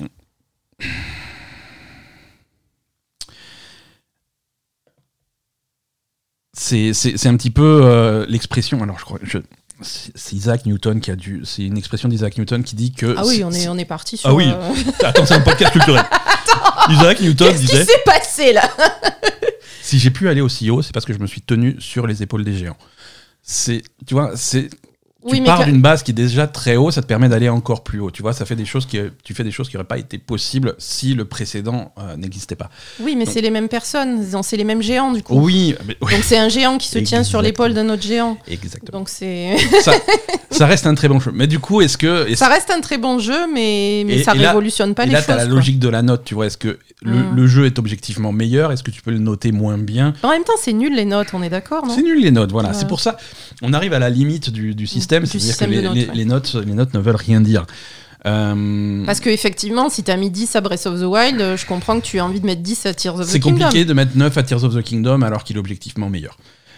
c'est 6.52 7.26
un 7.26 7.36
petit 7.36 7.50
peu 7.50 7.80
euh, 7.84 8.26
l'expression. 8.28 8.82
Alors, 8.82 8.98
je 8.98 9.04
crois, 9.04 9.18
je- 9.22 9.38
c'est 9.80 10.32
Isaac 10.32 10.66
Newton 10.66 11.00
qui 11.00 11.10
a 11.10 11.16
dû. 11.16 11.42
C'est 11.44 11.62
une 11.62 11.76
expression 11.76 12.08
d'Isaac 12.08 12.38
Newton 12.38 12.62
qui 12.62 12.76
dit 12.76 12.92
que. 12.92 13.14
Ah 13.16 13.24
oui, 13.26 13.42
on 13.44 13.50
est, 13.50 13.68
on 13.68 13.76
est 13.76 13.84
parti 13.84 14.16
sur. 14.16 14.30
Ah 14.30 14.34
oui. 14.34 14.48
euh, 14.48 14.72
Attends, 15.04 15.26
c'est 15.26 15.34
un 15.34 15.40
podcast 15.40 15.72
culturel. 15.72 16.04
Isaac 16.90 17.20
Newton 17.20 17.48
Qu'est-ce 17.48 17.60
qui 17.60 17.66
disait 17.66 17.84
s'est 17.84 18.02
passé 18.04 18.52
là 18.52 18.70
si 19.82 19.98
j'ai 19.98 20.10
pu 20.10 20.28
aller 20.28 20.40
aussi 20.40 20.70
haut, 20.70 20.82
c'est 20.82 20.92
parce 20.92 21.04
que 21.04 21.12
je 21.12 21.18
me 21.18 21.26
suis 21.26 21.40
tenu 21.40 21.76
sur 21.80 22.06
les 22.06 22.22
épaules 22.22 22.44
des 22.44 22.56
géants. 22.56 22.76
C'est, 23.42 23.82
tu 24.06 24.14
vois, 24.14 24.32
c'est 24.36 24.70
tu 25.26 25.40
mais 25.40 25.46
pars 25.46 25.64
d'une 25.64 25.80
base 25.80 26.02
qui 26.02 26.10
est 26.10 26.14
déjà 26.14 26.46
très 26.46 26.76
haut, 26.76 26.90
ça 26.90 27.00
te 27.02 27.06
permet 27.06 27.28
d'aller 27.28 27.48
encore 27.48 27.82
plus 27.84 27.98
haut. 28.00 28.10
Tu 28.10 28.22
vois, 28.22 28.32
ça 28.32 28.44
fait 28.44 28.56
des 28.56 28.64
choses 28.64 28.86
qui, 28.86 28.98
tu 29.22 29.34
fais 29.34 29.44
des 29.44 29.50
choses 29.50 29.68
qui 29.68 29.76
n'auraient 29.76 29.86
pas 29.86 29.98
été 29.98 30.18
possibles 30.18 30.74
si 30.78 31.14
le 31.14 31.24
précédent 31.24 31.92
euh, 31.98 32.16
n'existait 32.16 32.56
pas. 32.56 32.68
Oui, 33.00 33.16
mais 33.16 33.26
c'est 33.26 33.40
les 33.40 33.50
mêmes 33.50 33.68
personnes, 33.68 34.24
c'est 34.42 34.56
les 34.56 34.64
mêmes 34.64 34.82
géants 34.82 35.12
du 35.12 35.22
coup. 35.22 35.38
Oui, 35.40 35.74
mais- 35.86 35.96
oui, 36.02 36.12
Donc 36.14 36.24
c'est 36.24 36.38
un 36.38 36.48
géant 36.48 36.78
qui 36.78 36.88
se 36.88 36.98
tient 36.98 37.24
sur 37.24 37.40
l'épaule 37.42 37.74
d'un 37.74 37.88
autre 37.90 38.02
géant. 38.02 38.36
exactement. 38.48 38.98
Donc 39.00 39.08
c'est. 39.08 39.56
ça, 39.82 39.92
ça 40.50 40.66
reste 40.66 40.86
un 40.86 40.94
très 40.94 41.08
bon 41.08 41.20
jeu. 41.20 41.30
Mais 41.34 41.46
du 41.46 41.58
coup, 41.58 41.80
est-ce 41.80 41.96
que 41.98 42.34
Ça 42.34 42.48
reste 42.48 42.70
un 42.70 42.80
très 42.80 42.98
bon 42.98 43.18
jeu, 43.18 43.46
mais, 43.52 44.04
mais 44.06 44.16
Et- 44.16 44.22
ça 44.22 44.34
là- 44.34 44.48
révolutionne 44.48 44.94
pas 44.94 45.04
et 45.04 45.06
les 45.06 45.12
là, 45.12 45.18
choses. 45.18 45.26
t'as 45.28 45.36
la 45.36 45.44
logique 45.46 45.78
de 45.78 45.88
la 45.88 46.02
note, 46.02 46.24
tu 46.24 46.34
vois. 46.34 46.46
Est-ce 46.46 46.58
que 46.58 46.78
le, 47.02 47.14
Mm. 47.14 47.36
le 47.36 47.46
jeu 47.46 47.66
est 47.66 47.78
objectivement 47.78 48.32
meilleur? 48.32 48.72
Est-ce 48.72 48.82
que 48.82 48.90
tu 48.90 49.00
peux 49.02 49.10
le 49.10 49.18
noter 49.18 49.52
moins 49.52 49.78
bien? 49.78 50.12
En 50.22 50.30
même 50.30 50.44
temps, 50.44 50.52
c'est 50.60 50.72
nul 50.72 50.94
les 50.94 51.04
notes, 51.04 51.28
on 51.34 51.42
est 51.42 51.50
d'accord, 51.50 51.86
non? 51.86 51.94
C'est 51.94 52.02
nul 52.02 52.20
les 52.20 52.30
notes, 52.30 52.50
voilà. 52.52 52.72
C'est 52.72 52.88
pour 52.88 53.00
ça, 53.00 53.16
on 53.62 53.72
arrive 53.72 53.92
à 53.92 53.98
la 53.98 54.10
limite 54.10 54.50
du, 54.50 54.74
du 54.74 54.86
système, 54.86 55.13
C'est-à-dire 55.25 55.56
que 55.56 55.64
les, 55.64 55.82
notes, 55.82 55.94
les- 55.94 56.06
ouais. 56.06 56.14
les 56.14 56.25
notes, 56.25 56.55
les 56.66 56.72
notes 56.75 56.94
ne 56.94 56.99
veulent 57.00 57.16
rien 57.16 57.40
dire. 57.40 57.64
Euh, 58.26 59.05
Parce 59.05 59.20
que 59.20 59.28
effectivement, 59.28 59.90
si 59.90 60.02
t'as 60.02 60.16
mis 60.16 60.31
10 60.31 60.56
à 60.56 60.61
Breath 60.62 60.87
of 60.87 60.99
the 61.00 61.05
Wild, 61.05 61.40
euh, 61.40 61.56
je 61.58 61.66
comprends 61.66 62.00
que 62.00 62.05
tu 62.06 62.19
as 62.19 62.25
envie 62.25 62.40
de 62.40 62.46
mettre 62.46 62.62
10 62.62 62.87
à 62.87 62.94
Tears 62.94 63.16
of 63.20 63.26
the 63.26 63.31
c'est 63.31 63.40
Kingdom. 63.40 63.64
compliqué 63.66 63.84
de 63.84 63.93
mettre 63.93 64.12
9 64.16 64.38
à 64.38 64.43
Tears 64.43 64.64
of 64.64 64.75
the 64.75 64.82
Kingdom 64.82 65.20
alors 65.22 65.44
qu'il 65.44 65.56
est 65.56 65.58
objectivement 65.58 66.08
meilleur. 66.08 66.37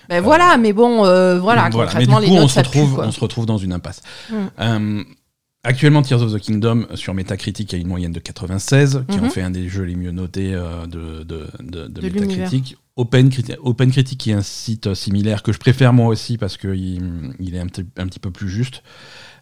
Ben 0.08 0.20
voilà, 0.20 0.56
mais 0.56 0.72
bon, 0.72 1.04
euh, 1.04 1.38
voilà, 1.38 1.64
Mais 1.64 1.70
du 1.70 1.76
concrètement, 1.76 2.16
coup, 2.16 2.22
les 2.22 2.28
on 2.30 2.34
notes, 2.40 2.48
se, 2.48 2.54
ça 2.54 2.62
pue, 2.62 2.68
retrouve, 2.80 3.00
on 3.04 3.10
se 3.12 3.20
retrouve 3.20 3.46
dans 3.46 3.58
une 3.58 3.72
impasse. 3.72 4.02
Mm. 4.30 5.02
Actuellement, 5.66 6.02
Tears 6.02 6.22
of 6.22 6.32
the 6.32 6.38
Kingdom 6.38 6.86
sur 6.94 7.12
Metacritic 7.12 7.74
a 7.74 7.76
une 7.76 7.88
moyenne 7.88 8.12
de 8.12 8.20
96, 8.20 9.02
qui 9.10 9.18
en 9.18 9.24
Mhm. 9.24 9.30
fait 9.30 9.42
un 9.42 9.50
des 9.50 9.68
jeux 9.68 9.82
les 9.82 9.96
mieux 9.96 10.12
notés 10.12 10.54
euh, 10.54 10.86
de, 10.86 11.24
de, 11.24 11.46
de, 11.60 11.88
de 11.88 11.88
De 11.88 12.00
l'univers. 12.06 12.28
Metacritic. 12.38 12.76
Open, 12.98 13.30
Open 13.62 13.90
Critic 13.90 14.18
qui 14.18 14.30
est 14.30 14.34
un 14.34 14.40
site 14.42 14.86
euh, 14.86 14.94
similaire 14.94 15.42
que 15.42 15.52
je 15.52 15.58
préfère 15.58 15.92
moi 15.92 16.06
aussi 16.06 16.38
parce 16.38 16.56
qu'il 16.56 17.02
il 17.38 17.54
est 17.54 17.58
un, 17.58 17.66
petit- 17.66 17.84
un 17.98 18.06
petit 18.06 18.20
peu 18.20 18.30
plus 18.30 18.48
juste. 18.48 18.82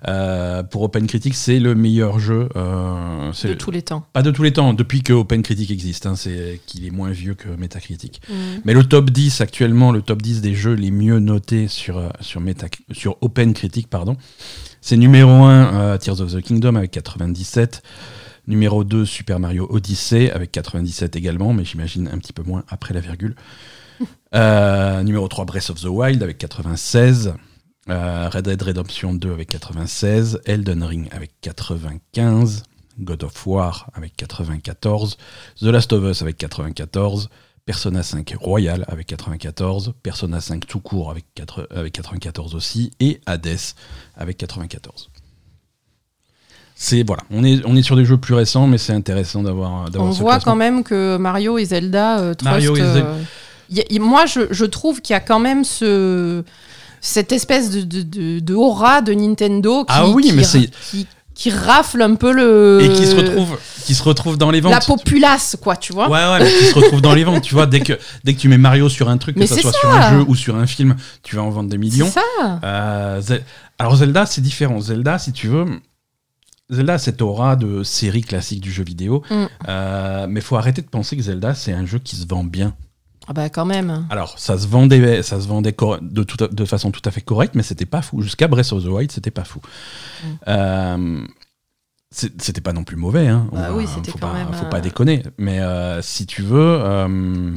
Euh, 0.08 0.62
pour 0.64 0.82
Open 0.82 1.06
Critic, 1.06 1.34
c'est 1.34 1.60
le 1.60 1.74
meilleur 1.76 2.18
jeu. 2.18 2.48
euh, 2.56 3.30
de 3.42 3.48
le- 3.48 3.56
tous 3.56 3.70
les 3.70 3.82
temps. 3.82 4.04
Pas 4.12 4.22
de 4.22 4.30
tous 4.32 4.42
les 4.42 4.52
temps, 4.52 4.72
depuis 4.74 5.02
que 5.02 5.12
Open 5.12 5.42
Critic 5.42 5.70
existe. 5.70 6.06
hein, 6.06 6.16
c'est 6.16 6.60
qu'il 6.66 6.84
est 6.84 6.90
moins 6.90 7.10
vieux 7.10 7.34
que 7.34 7.48
Metacritic. 7.48 8.20
Mm. 8.28 8.34
Mais 8.64 8.74
le 8.74 8.82
top 8.82 9.10
10 9.10 9.40
actuellement, 9.40 9.92
le 9.92 10.02
top 10.02 10.20
10 10.20 10.40
des 10.40 10.54
jeux 10.54 10.74
les 10.74 10.90
mieux 10.90 11.20
notés 11.20 11.68
sur, 11.68 12.10
sur, 12.20 12.42
sur 12.90 13.16
Open 13.20 13.54
Critic, 13.54 13.88
pardon, 13.88 14.16
c'est 14.86 14.98
numéro 14.98 15.30
1 15.30 15.96
Tears 15.96 16.20
of 16.20 16.30
the 16.34 16.42
Kingdom 16.42 16.74
avec 16.74 16.90
97, 16.90 17.82
numéro 18.46 18.84
2 18.84 19.06
Super 19.06 19.40
Mario 19.40 19.66
Odyssey 19.70 20.30
avec 20.30 20.52
97 20.52 21.16
également, 21.16 21.54
mais 21.54 21.64
j'imagine 21.64 22.06
un 22.12 22.18
petit 22.18 22.34
peu 22.34 22.42
moins 22.42 22.64
après 22.68 22.92
la 22.92 23.00
virgule. 23.00 23.34
Euh, 24.34 25.04
numéro 25.04 25.28
3 25.28 25.44
Breath 25.44 25.70
of 25.70 25.80
the 25.80 25.86
Wild 25.86 26.20
avec 26.20 26.38
96, 26.38 27.34
euh, 27.88 28.28
Red 28.28 28.46
Dead 28.46 28.60
Redemption 28.60 29.14
2 29.14 29.32
avec 29.32 29.48
96, 29.48 30.40
Elden 30.44 30.82
Ring 30.82 31.08
avec 31.12 31.30
95, 31.40 32.64
God 32.98 33.22
of 33.22 33.46
War 33.46 33.88
avec 33.94 34.16
94, 34.16 35.16
The 35.60 35.66
Last 35.66 35.92
of 35.92 36.02
Us 36.02 36.22
avec 36.22 36.36
94, 36.36 37.28
Persona 37.66 38.02
5 38.02 38.34
Royal 38.38 38.84
avec 38.88 39.06
94, 39.06 39.94
Persona 40.02 40.40
5 40.40 40.66
tout 40.66 40.80
court 40.80 41.10
avec, 41.10 41.24
4 41.34 41.68
avec 41.74 41.92
94 41.94 42.54
aussi, 42.54 42.90
et 43.00 43.20
Hades 43.24 43.56
avec 44.16 44.36
94. 44.36 45.10
C'est 46.74 47.04
voilà, 47.06 47.22
on 47.30 47.42
est, 47.44 47.64
on 47.64 47.74
est 47.76 47.82
sur 47.82 47.96
des 47.96 48.04
jeux 48.04 48.18
plus 48.18 48.34
récents, 48.34 48.66
mais 48.66 48.78
c'est 48.78 48.92
intéressant 48.92 49.42
d'avoir 49.42 49.84
On 49.96 50.12
ce 50.12 50.20
voit 50.20 50.32
classement. 50.32 50.52
quand 50.52 50.56
même 50.56 50.84
que 50.84 51.16
Mario 51.16 51.56
et 51.56 51.64
Zelda 51.64 52.18
euh, 52.18 52.34
trust, 52.34 52.50
Mario 52.50 52.76
et 52.76 52.80
euh, 52.80 52.94
Zelda. 52.94 53.14
y 53.70 53.80
a- 53.80 53.84
y- 53.92 53.98
moi, 54.00 54.26
je, 54.26 54.40
je 54.52 54.64
trouve 54.64 55.00
qu'il 55.00 55.14
y 55.14 55.16
a 55.16 55.20
quand 55.20 55.38
même 55.38 55.64
ce, 55.64 56.42
cette 57.00 57.32
espèce 57.32 57.70
de, 57.70 57.82
de, 57.82 58.02
de- 58.02 58.38
de 58.40 58.54
aura 58.54 59.00
de 59.02 59.14
Nintendo 59.14 59.84
qui, 59.84 59.92
Ah 59.94 60.08
oui, 60.08 60.24
qui, 60.24 60.32
mais 60.32 60.42
c'est- 60.44 60.68
qui, 60.90 61.06
qui 61.34 61.50
rafle 61.50 62.00
un 62.02 62.14
peu 62.14 62.32
le. 62.32 62.78
et 62.82 62.92
qui 62.92 63.06
se 63.06 63.16
retrouve, 63.16 63.58
qui 63.84 63.94
se 63.94 64.02
retrouve 64.02 64.38
dans 64.38 64.50
les 64.50 64.60
ventes. 64.60 64.72
La 64.72 64.80
populace, 64.80 65.56
quoi, 65.60 65.76
tu 65.76 65.92
vois. 65.92 66.08
Ouais, 66.08 66.18
ouais, 66.18 66.38
mais 66.44 66.50
qui 66.50 66.66
se 66.66 66.74
retrouve 66.74 67.00
dans 67.00 67.14
les 67.14 67.24
ventes, 67.24 67.42
tu 67.42 67.54
vois, 67.54 67.66
dès 67.66 67.80
que, 67.80 67.98
dès 68.22 68.34
que 68.34 68.40
tu 68.40 68.48
mets 68.48 68.58
Mario 68.58 68.88
sur 68.88 69.08
un 69.08 69.18
truc, 69.18 69.36
que 69.36 69.46
ce 69.46 69.60
soit 69.60 69.72
ça. 69.72 69.78
sur 69.80 69.90
un 69.90 70.10
jeu 70.10 70.24
ou 70.28 70.34
sur 70.34 70.56
un 70.56 70.66
film, 70.66 70.96
tu 71.22 71.36
vas 71.36 71.42
en 71.42 71.50
vendre 71.50 71.68
des 71.68 71.78
millions. 71.78 72.10
Ça. 72.10 72.22
Euh, 72.62 73.20
Alors 73.78 73.96
Zelda, 73.96 74.26
c'est 74.26 74.40
différent. 74.40 74.80
Zelda, 74.80 75.18
si 75.18 75.32
tu 75.32 75.48
veux, 75.48 75.66
Zelda 76.70 76.94
a 76.94 76.98
cette 76.98 77.20
aura 77.20 77.56
de 77.56 77.82
série 77.82 78.22
classique 78.22 78.60
du 78.60 78.72
jeu 78.72 78.84
vidéo, 78.84 79.22
Mm. 79.30 79.44
Euh, 79.68 80.26
mais 80.28 80.40
faut 80.40 80.56
arrêter 80.56 80.82
de 80.82 80.88
penser 80.88 81.16
que 81.16 81.22
Zelda, 81.22 81.54
c'est 81.54 81.72
un 81.72 81.84
jeu 81.84 81.98
qui 81.98 82.16
se 82.16 82.26
vend 82.26 82.44
bien. 82.44 82.74
Ah 83.26 83.32
bah 83.32 83.48
quand 83.48 83.64
même. 83.64 84.06
Alors, 84.10 84.38
ça 84.38 84.58
se 84.58 84.66
vendait, 84.66 85.22
ça 85.22 85.40
se 85.40 85.48
vendait 85.48 85.74
de, 86.02 86.22
tout 86.22 86.46
de 86.46 86.64
façon 86.64 86.90
tout 86.90 87.00
à 87.04 87.10
fait 87.10 87.22
correcte, 87.22 87.54
mais 87.54 87.62
c'était 87.62 87.86
pas 87.86 88.02
fou. 88.02 88.20
Jusqu'à 88.20 88.48
Breath 88.48 88.72
of 88.72 88.84
the 88.84 88.88
Wild, 88.88 89.10
c'était 89.10 89.30
pas 89.30 89.44
fou. 89.44 89.60
Mm. 90.22 90.28
Euh, 90.48 91.26
c'était 92.10 92.60
pas 92.60 92.72
non 92.72 92.84
plus 92.84 92.96
mauvais. 92.96 93.26
Hein. 93.26 93.48
Bah 93.52 93.70
oui, 93.72 93.86
c'était 93.92 94.10
faut 94.10 94.18
quand 94.18 94.28
pas, 94.28 94.34
même. 94.34 94.52
Faut 94.52 94.66
pas 94.66 94.80
déconner. 94.80 95.22
Mais 95.38 95.60
euh, 95.60 96.02
si 96.02 96.26
tu 96.26 96.42
veux. 96.42 96.78
Euh, 96.82 97.50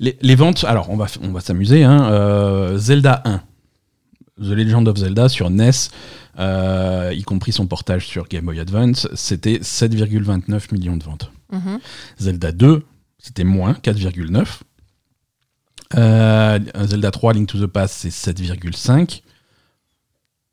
les, 0.00 0.34
ventes, 0.34 0.64
alors 0.64 0.88
on 0.90 0.96
va, 0.96 1.06
on 1.22 1.30
va 1.30 1.40
s'amuser. 1.40 1.84
Hein. 1.84 2.76
Zelda 2.76 3.22
1, 3.26 3.42
The 4.40 4.50
Legend 4.50 4.88
of 4.88 4.96
Zelda 4.96 5.28
sur 5.28 5.50
NES, 5.50 5.70
y 6.38 7.22
compris 7.22 7.52
son 7.52 7.66
portage 7.66 8.06
sur 8.06 8.26
Game 8.28 8.46
Boy 8.46 8.60
Advance, 8.60 9.08
c'était 9.14 9.58
7,29 9.58 10.72
millions 10.72 10.96
de 10.96 11.04
ventes. 11.04 11.30
Mm-hmm. 11.52 11.78
Zelda 12.18 12.50
2, 12.50 12.82
c'était 13.24 13.44
moins, 13.44 13.72
4,9. 13.72 14.60
Euh, 15.96 16.58
Zelda 16.84 17.10
3, 17.10 17.32
Link 17.32 17.48
to 17.48 17.58
the 17.58 17.66
Past, 17.66 17.94
c'est 17.96 18.10
7,5. 18.10 19.22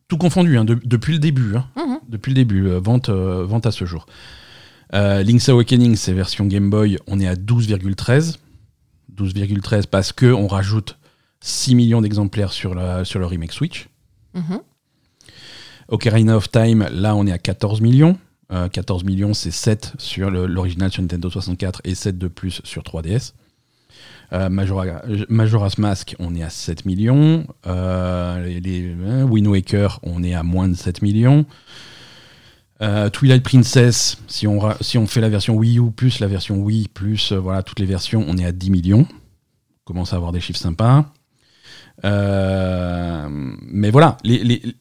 Tout 0.08 0.18
confondu, 0.18 0.58
hein, 0.58 0.64
depuis 0.64 1.12
le 1.12 1.20
début. 1.20 1.58
Hein. 1.58 1.68
Mhm. 1.76 2.00
Depuis 2.08 2.30
le 2.30 2.36
début, 2.36 2.68
euh, 2.70 2.80
vente, 2.80 3.10
euh, 3.10 3.44
vente 3.46 3.66
à 3.66 3.72
ce 3.72 3.84
jour. 3.84 4.06
Link's 4.94 5.50
Awakening, 5.50 5.98
c'est 5.98 6.14
version 6.14 6.46
Game 6.46 6.70
Boy, 6.70 6.98
on 7.08 7.20
est 7.20 7.28
à 7.28 7.36
12,13. 7.36 8.38
12,13 9.14 9.88
parce 9.88 10.14
qu'on 10.14 10.48
rajoute 10.48 10.98
6 11.42 11.76
millions 11.76 12.02
d'exemplaires 12.02 12.54
sur, 12.54 12.76
sur 13.06 13.20
le 13.20 13.26
remake 13.26 13.52
Switch. 13.52 13.90
Mm 14.34 14.58
Ocarina 15.90 16.38
of 16.38 16.50
Time, 16.50 16.88
là 16.90 17.18
on 17.18 17.28
est 17.28 17.34
à 17.34 17.38
14 17.38 17.82
millions. 17.82 18.18
14 18.52 19.04
euh, 19.04 19.06
millions, 19.06 19.34
c'est 19.34 19.52
7 19.52 19.94
sur 19.98 20.30
l'original 20.30 20.92
sur 20.92 21.02
Nintendo 21.02 21.30
64 21.30 21.82
et 21.86 21.96
7 21.96 22.18
de 22.18 22.28
plus 22.28 22.62
sur 22.64 22.84
3DS. 22.84 23.34
Euh, 24.34 24.50
Majora's 24.50 25.78
Mask, 25.78 26.16
on 26.20 26.36
est 26.36 26.44
à 26.44 26.50
7 26.50 26.86
millions. 26.86 27.46
Euh, 27.68 28.60
les, 28.60 28.94
Wind 29.24 29.48
Waker, 29.48 30.00
on 30.04 30.24
est 30.24 30.34
à 30.34 30.44
moins 30.44 30.68
de 30.68 30.76
7 30.76 31.02
millions. 31.02 31.46
Twilight 33.14 33.44
Princess, 33.44 34.18
si 34.28 34.48
on, 34.48 34.60
fait 35.06 35.22
la 35.22 35.30
version 35.30 35.54
Wii 35.54 35.78
U 35.78 35.92
plus 35.92 36.20
la 36.20 36.26
version 36.26 36.58
Wii 36.58 36.88
plus 36.88 37.32
voilà 37.32 37.62
toutes 37.62 37.78
les 37.80 37.86
versions, 37.86 38.26
on 38.28 38.40
est 38.40 38.46
à 38.46 38.52
10 38.52 38.72
millions. 38.72 39.06
On 39.12 39.86
commence 39.86 40.14
à 40.14 40.16
avoir 40.16 40.32
des 40.32 40.40
chiffres 40.40 40.58
sympas. 40.58 41.06
mais 42.04 43.92
voilà, 43.92 44.18
les 44.24 44.76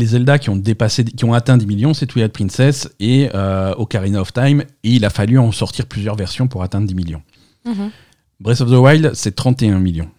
Zelda 0.00 0.38
qui 0.38 0.50
ont 0.50 0.56
dépassé, 0.56 1.04
qui 1.04 1.24
ont 1.24 1.34
atteint 1.34 1.56
10 1.56 1.66
millions, 1.66 1.94
c'est 1.94 2.06
Twilight 2.06 2.32
Princess 2.32 2.88
et 2.98 3.28
euh, 3.34 3.74
Ocarina 3.76 4.20
of 4.20 4.32
Time, 4.32 4.62
et 4.84 4.90
il 4.90 5.04
a 5.04 5.10
fallu 5.10 5.38
en 5.38 5.52
sortir 5.52 5.86
plusieurs 5.86 6.16
versions 6.16 6.48
pour 6.48 6.62
atteindre 6.62 6.86
10 6.86 6.94
millions. 6.94 7.22
Mhm. 7.64 7.90
Breath 8.40 8.60
of 8.60 8.70
the 8.70 8.74
Wild, 8.74 9.12
c'est 9.14 9.34
31 9.34 9.78
millions. 9.78 10.10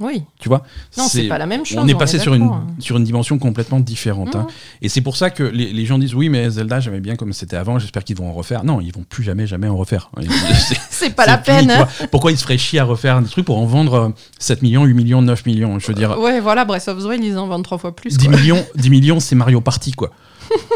Oui. 0.00 0.22
Tu 0.40 0.48
vois 0.48 0.62
Non, 0.96 1.04
c'est 1.08 1.28
pas 1.28 1.36
la 1.36 1.46
même 1.46 1.66
chose. 1.66 1.78
On 1.78 1.86
est 1.86 1.94
passé 1.94 2.18
sur, 2.18 2.32
une, 2.32 2.44
hein. 2.44 2.66
sur 2.78 2.96
une 2.96 3.04
dimension 3.04 3.38
complètement 3.38 3.80
différente. 3.80 4.34
Hein. 4.34 4.46
Et 4.80 4.88
c'est 4.88 5.02
pour 5.02 5.14
ça 5.14 5.28
que 5.28 5.42
les, 5.42 5.84
gens 5.84 5.98
disent 5.98 6.14
oui, 6.14 6.30
mais 6.30 6.48
Zelda, 6.48 6.80
j'aimais 6.80 7.00
bien 7.00 7.16
comme 7.16 7.34
c'était 7.34 7.56
avant, 7.56 7.78
j'espère 7.78 8.02
qu'ils 8.02 8.16
vont 8.16 8.28
en 8.28 8.32
refaire. 8.32 8.64
Non, 8.64 8.80
ils 8.80 8.92
vont 8.92 9.04
plus 9.06 9.22
jamais, 9.22 9.46
jamais 9.46 9.68
en 9.68 9.76
refaire. 9.76 10.10
c'est 10.90 11.14
pas 11.14 11.26
la 11.26 11.36
peine. 11.36 11.70
Hein. 11.70 11.86
Pourquoi 12.10 12.32
ils 12.32 12.38
se 12.38 12.42
feraient 12.42 12.58
chier 12.58 12.78
à 12.78 12.84
refaire 12.84 13.20
des 13.20 13.28
trucs 13.28 13.44
pour 13.44 13.58
en 13.58 13.66
vendre 13.66 14.14
7 14.38 14.58
euh, 14.58 14.62
millions, 14.62 14.84
8 14.84 14.94
millions, 14.94 15.22
9 15.22 15.46
millions 15.46 15.78
Je 15.78 15.86
veux 15.86 15.94
dire. 15.94 16.18
Ouais, 16.18 16.40
voilà, 16.40 16.64
Breath 16.64 16.88
of 16.88 17.02
the 17.02 17.06
Wild, 17.06 17.22
ils 17.22 17.36
en 17.36 17.46
vendent 17.46 17.64
trois 17.64 17.78
fois 17.78 17.94
plus. 17.94 18.16
10 18.16 18.28
millions, 18.28 18.64
10 18.76 18.90
millions 18.90 19.20
c'est 19.20 19.34
Mario 19.34 19.60
Party, 19.60 19.92
quoi. 19.92 20.10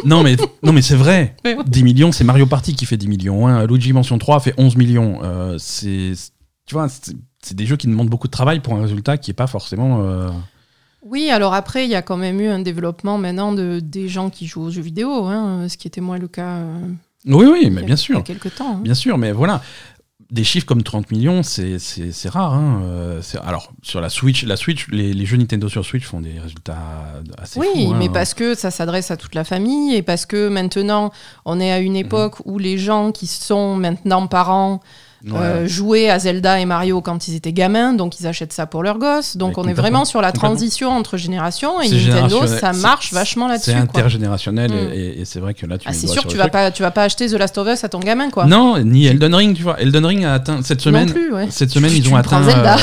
non 0.04 0.22
mais, 0.22 0.36
non 0.62 0.72
mais 0.72 0.82
c'est 0.82 0.96
vrai. 0.96 1.34
10 1.66 1.82
millions, 1.82 2.12
c'est 2.12 2.24
Mario 2.24 2.44
Party 2.44 2.74
qui 2.74 2.84
fait 2.84 2.98
10 2.98 3.08
millions. 3.08 3.64
Luigi 3.66 3.94
Mansion 3.94 4.18
3 4.18 4.40
fait 4.40 4.54
11 4.58 4.76
millions. 4.76 5.20
Euh, 5.22 5.56
c'est, 5.58 6.12
tu 6.66 6.74
vois, 6.74 6.88
c'est 7.44 7.54
des 7.54 7.66
jeux 7.66 7.76
qui 7.76 7.86
demandent 7.86 8.08
beaucoup 8.08 8.26
de 8.26 8.32
travail 8.32 8.60
pour 8.60 8.74
un 8.74 8.82
résultat 8.82 9.18
qui 9.18 9.30
n'est 9.30 9.34
pas 9.34 9.46
forcément. 9.46 10.00
Euh, 10.02 10.30
oui, 11.04 11.30
alors 11.30 11.54
après, 11.54 11.84
il 11.84 11.90
y 11.90 11.94
a 11.94 12.02
quand 12.02 12.16
même 12.16 12.40
eu 12.40 12.48
un 12.48 12.60
développement 12.60 13.18
maintenant 13.18 13.52
de, 13.52 13.80
des 13.80 14.08
gens 14.08 14.30
qui 14.30 14.46
jouent 14.46 14.62
aux 14.62 14.70
jeux 14.70 14.82
vidéo, 14.82 15.26
hein, 15.26 15.68
ce 15.68 15.76
qui 15.76 15.86
était 15.86 16.00
moins 16.00 16.18
le 16.18 16.28
cas. 16.28 16.56
Euh, 16.56 16.78
oui, 17.26 17.46
oui, 17.46 17.70
mais 17.70 17.82
bien 17.82 17.96
sûr. 17.96 18.16
Il 18.16 18.18
y 18.18 18.20
a 18.20 18.22
quelques 18.22 18.54
temps. 18.54 18.76
Hein. 18.76 18.80
Bien 18.82 18.94
sûr, 18.94 19.18
mais 19.18 19.32
voilà. 19.32 19.62
Des 20.30 20.42
chiffres 20.42 20.66
comme 20.66 20.82
30 20.82 21.12
millions, 21.12 21.42
c'est 21.42 21.78
rare. 22.28 22.54
Hein. 22.54 22.80
Euh, 22.84 23.22
alors, 23.44 23.72
sur 23.82 24.00
la 24.00 24.08
Switch, 24.08 24.44
la 24.44 24.56
Switch 24.56 24.88
les, 24.88 25.26
jeux 25.26 25.36
Nintendo 25.36 25.68
sur 25.68 25.84
Switch 25.84 26.04
font 26.04 26.20
des 26.20 26.40
résultats 26.40 26.78
assez 27.38 27.60
Oui, 27.60 27.88
mais 27.98 28.08
parce 28.08 28.32
que 28.32 28.54
ça 28.54 28.70
s'adresse 28.70 29.10
à 29.10 29.16
toute 29.16 29.34
la 29.34 29.44
famille 29.44 29.94
et 29.94 30.02
parce 30.02 30.24
que 30.24 30.48
maintenant, 30.48 31.12
on 31.44 31.60
est 31.60 31.70
à 31.70 31.78
une 31.78 31.92
mhm. 31.92 31.98
époque 31.98 32.36
où 32.46 32.58
les 32.58 32.78
gens 32.78 33.12
qui 33.12 33.26
sont 33.26 33.76
maintenant 33.76 34.26
parents 34.26 34.80
euh, 35.32 35.66
jouer 35.66 36.10
à 36.10 36.18
Zelda 36.18 36.60
et 36.60 36.66
Mario 36.66 37.00
quand 37.00 37.28
ils 37.28 37.34
étaient 37.34 37.52
gamins, 37.52 37.94
donc 37.94 38.20
ils 38.20 38.26
achètent 38.26 38.52
ça 38.52 38.66
pour 38.66 38.82
leurs 38.82 38.98
gosses. 38.98 39.36
Donc 39.36 39.56
on 39.56 39.64
est 39.64 39.72
vraiment 39.72 40.04
sur 40.04 40.20
la 40.20 40.32
transition 40.32 40.90
entre 40.90 41.16
générations 41.16 41.80
et 41.80 41.88
Nintendo, 41.88 42.46
ça 42.46 42.72
marche 42.72 43.12
vachement 43.12 43.48
là-dessus. 43.48 43.70
C'est 43.70 43.76
intergénérationnel 43.76 44.70
mm. 44.70 44.92
et, 44.92 45.24
c'est 45.24 45.40
vrai 45.40 45.54
que 45.54 45.66
là 45.66 45.78
tu. 45.78 45.88
Ah, 45.88 45.92
c'est 45.92 46.06
sûr, 46.06 46.26
tu 46.26 46.36
vas 46.36 46.48
pas, 46.48 46.70
tu 46.70 46.82
vas 46.82 46.90
pas 46.90 47.04
acheter 47.04 47.28
The 47.28 47.34
Last 47.34 47.56
of 47.58 47.68
Us 47.68 47.84
à 47.84 47.88
ton 47.88 48.00
gamin, 48.00 48.30
quoi. 48.30 48.46
Non, 48.46 48.78
ni 48.78 49.06
Elden 49.06 49.34
Ring, 49.34 49.56
tu 49.56 49.62
vois. 49.62 49.80
Elden 49.80 50.04
Ring 50.04 50.24
a 50.24 50.34
atteint 50.34 50.60
cette 50.62 50.80
semaine. 50.80 51.10
plus, 51.10 51.32
Cette 51.50 51.70
semaine, 51.70 51.92
ils 51.94 52.08
ont 52.08 52.16
atteint. 52.16 52.42
Zelda. 52.42 52.76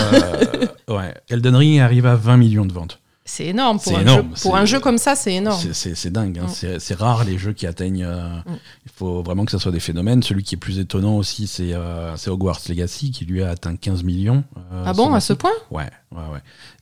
Euh, 0.89 0.97
ouais, 0.97 1.13
Elden 1.29 1.55
Ring 1.55 1.79
arrive 1.79 2.05
à 2.05 2.15
20 2.15 2.37
millions 2.37 2.65
de 2.65 2.73
ventes. 2.73 2.99
C'est 3.31 3.45
énorme. 3.45 3.79
Pour, 3.79 3.97
un, 3.97 4.05
Jeu, 4.05 4.23
pour 4.41 4.57
un 4.57 4.65
jeu 4.65 4.81
comme 4.81 4.97
ça, 4.97 5.15
c'est 5.15 5.35
énorme. 5.35 5.57
C'est 5.71 6.11
dingue. 6.11 6.37
Hein. 6.37 6.47
Mm. 6.47 6.79
C'est 6.79 6.93
rare 6.95 7.23
les 7.23 7.37
jeux 7.37 7.53
qui 7.53 7.65
atteignent. 7.65 8.03
Euh, 8.03 8.27
mm. 8.45 8.57
Il 8.85 8.91
faut 8.93 9.23
vraiment 9.23 9.45
que 9.45 9.51
ça 9.51 9.57
soit 9.57 9.71
des 9.71 9.79
phénomènes. 9.79 10.21
Celui 10.21 10.43
qui 10.43 10.55
est 10.55 10.57
plus 10.57 10.79
étonnant 10.79 11.15
aussi, 11.15 11.47
c'est 11.47 11.71
euh, 11.71 12.13
Hogwarts 12.27 12.59
Legacy 12.67 13.11
qui 13.11 13.23
lui 13.23 13.41
a 13.41 13.51
atteint 13.51 13.77
15 13.77 14.03
millions. 14.03 14.43
Euh, 14.73 14.83
ah 14.85 14.91
bon, 14.91 15.13
à 15.13 15.21
ce 15.21 15.31
point? 15.31 15.53
Ouais, 15.69 15.89
ouais, 16.11 16.23
ouais. 16.33 16.41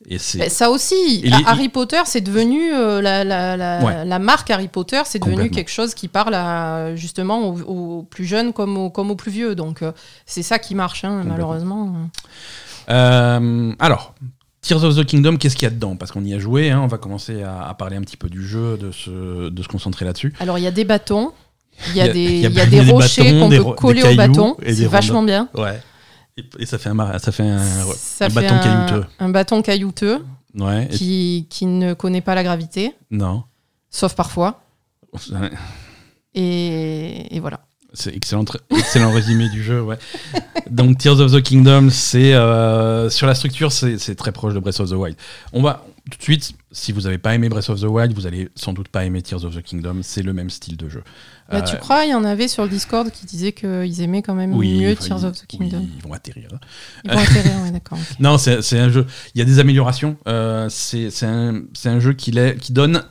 Et 0.09 0.17
ça 0.17 0.71
aussi, 0.71 1.23
Harry 1.45 1.69
Potter, 1.69 2.01
c'est 2.05 2.21
devenu 2.21 2.71
la, 2.71 3.23
la, 3.23 4.03
la, 4.03 4.19
marque 4.19 4.49
Harry 4.49 4.69
Potter, 4.69 5.01
c'est 5.05 5.19
devenu 5.19 5.51
quelque 5.51 5.69
chose 5.69 5.93
qui 5.93 6.07
parle 6.07 6.95
justement 6.95 7.47
aux, 7.47 8.01
plus 8.01 8.25
jeunes 8.25 8.53
comme 8.53 8.75
aux, 8.75 8.89
comme 8.89 9.11
aux 9.11 9.15
plus 9.15 9.31
vieux. 9.31 9.53
Donc 9.53 9.83
c'est 10.25 10.41
ça 10.41 10.57
qui 10.57 10.73
marche, 10.73 11.03
hein, 11.03 11.21
malheureusement. 11.27 11.93
alors, 12.87 14.15
Tears 14.61 14.83
of 14.83 14.95
the 14.95 15.05
Kingdom, 15.05 15.37
qu'est-ce 15.37 15.55
qu'il 15.55 15.63
y 15.63 15.67
a 15.67 15.73
dedans? 15.73 15.95
Parce 15.95 16.11
qu'on 16.11 16.23
y 16.23 16.33
a 16.33 16.39
joué, 16.39 16.69
hein, 16.69 16.81
on 16.83 16.87
va 16.87 16.97
commencer 16.97 17.43
à, 17.43 17.73
parler 17.77 17.95
un 17.95 18.01
petit 18.01 18.17
peu 18.17 18.29
du 18.29 18.45
jeu, 18.45 18.77
de 18.77 18.91
se, 18.91 19.49
de 19.49 19.63
se 19.63 19.67
concentrer 19.67 20.05
là-dessus. 20.05 20.33
Alors 20.39 20.57
il 20.57 20.63
y 20.63 20.67
a 20.67 20.71
des 20.71 20.85
bâtons, 20.85 21.31
il 21.89 21.95
y 21.95 22.01
a, 22.01 22.09
des, 22.09 22.39
y 22.41 22.45
a 22.45 22.65
des, 22.65 22.81
rochers 22.81 23.39
qu'on 23.39 23.49
peut 23.49 23.63
coller 23.75 24.03
au 24.03 24.15
bâton, 24.15 24.57
c'est 24.65 24.85
vachement 24.85 25.23
bien. 25.23 25.49
Ouais. 25.55 25.81
Et, 26.57 26.65
ça 26.65 26.77
fait 26.77 26.89
un, 26.89 27.19
ça 27.19 27.31
fait 27.31 27.43
un, 27.43 28.29
bâton 28.29 28.59
caillouteux. 28.59 29.05
Un 29.19 29.29
bâton 29.29 29.61
caillouteux 29.61 30.25
ouais, 30.55 30.87
qui, 30.89 31.47
qui 31.49 31.65
ne 31.65 31.93
connaît 31.93 32.21
pas 32.21 32.35
la 32.35 32.43
gravité. 32.43 32.93
Non. 33.11 33.43
Sauf 33.89 34.13
parfois. 34.15 34.61
Et, 36.33 37.35
et 37.35 37.39
voilà. 37.39 37.61
C'est 37.93 38.15
excellent, 38.15 38.45
excellent 38.69 39.11
résumé 39.11 39.49
du 39.49 39.63
jeu, 39.63 39.81
ouais. 39.81 39.97
Donc 40.69 40.97
Tears 40.99 41.19
of 41.19 41.31
the 41.31 41.41
Kingdom, 41.41 41.89
c'est 41.89 42.33
euh, 42.33 43.09
sur 43.09 43.25
la 43.25 43.33
structure, 43.33 43.71
c'est 43.71 44.15
très 44.15 44.31
proche 44.31 44.53
de 44.53 44.59
Breath 44.59 44.79
of 44.79 44.89
the 44.89 44.93
Wild. 44.93 45.15
On 45.53 45.61
va 45.61 45.85
tout 46.09 46.17
de 46.17 46.23
suite, 46.23 46.53
si 46.71 46.91
vous 46.91 47.01
n'avez 47.01 47.17
pas 47.17 47.35
aimé 47.35 47.49
Breath 47.49 47.69
of 47.69 47.81
the 47.81 47.85
Wild, 47.85 48.13
vous 48.13 48.27
allez 48.27 48.49
sans 48.55 48.73
doute 48.73 48.87
pas 48.87 49.05
aimer 49.05 49.21
Tears 49.21 49.45
of 49.45 49.55
the 49.55 49.61
Kingdom. 49.61 49.99
C'est 50.01 50.23
le 50.23 50.33
même 50.33 50.49
style 50.49 50.77
de 50.77 50.89
jeu. 50.89 51.03
Bah, 51.51 51.61
tu 51.61 51.75
euh, 51.75 51.79
crois, 51.79 52.05
il 52.05 52.11
y 52.11 52.13
en 52.13 52.23
avait 52.23 52.47
sur 52.47 52.63
le 52.63 52.69
Discord 52.69 53.09
qui 53.09 53.25
disaient 53.25 53.53
qu'ils 53.53 54.01
aimaient 54.01 54.21
quand 54.21 54.35
même 54.35 54.55
mieux 54.55 54.95
Tears 54.95 55.23
of 55.23 55.37
the 55.39 55.45
Kingdom. 55.47 55.87
ils 55.95 56.03
vont 56.03 56.13
atterrir. 56.13 56.49
Ils 57.05 57.11
vont 57.11 57.19
atterrir, 57.19 57.53
oui, 57.63 57.71
d'accord. 57.71 57.97
Non, 58.19 58.37
c'est 58.37 58.79
un 58.79 58.89
jeu. 58.89 59.05
Il 59.35 59.39
y 59.39 59.41
a 59.41 59.45
des 59.45 59.59
améliorations. 59.59 60.17
Euh, 60.27 60.67
c'est 60.69 61.09
un, 61.23 61.63
un, 61.85 61.99
jeu 61.99 62.13
qui, 62.13 62.33
qui 62.59 62.73
donne 62.73 63.03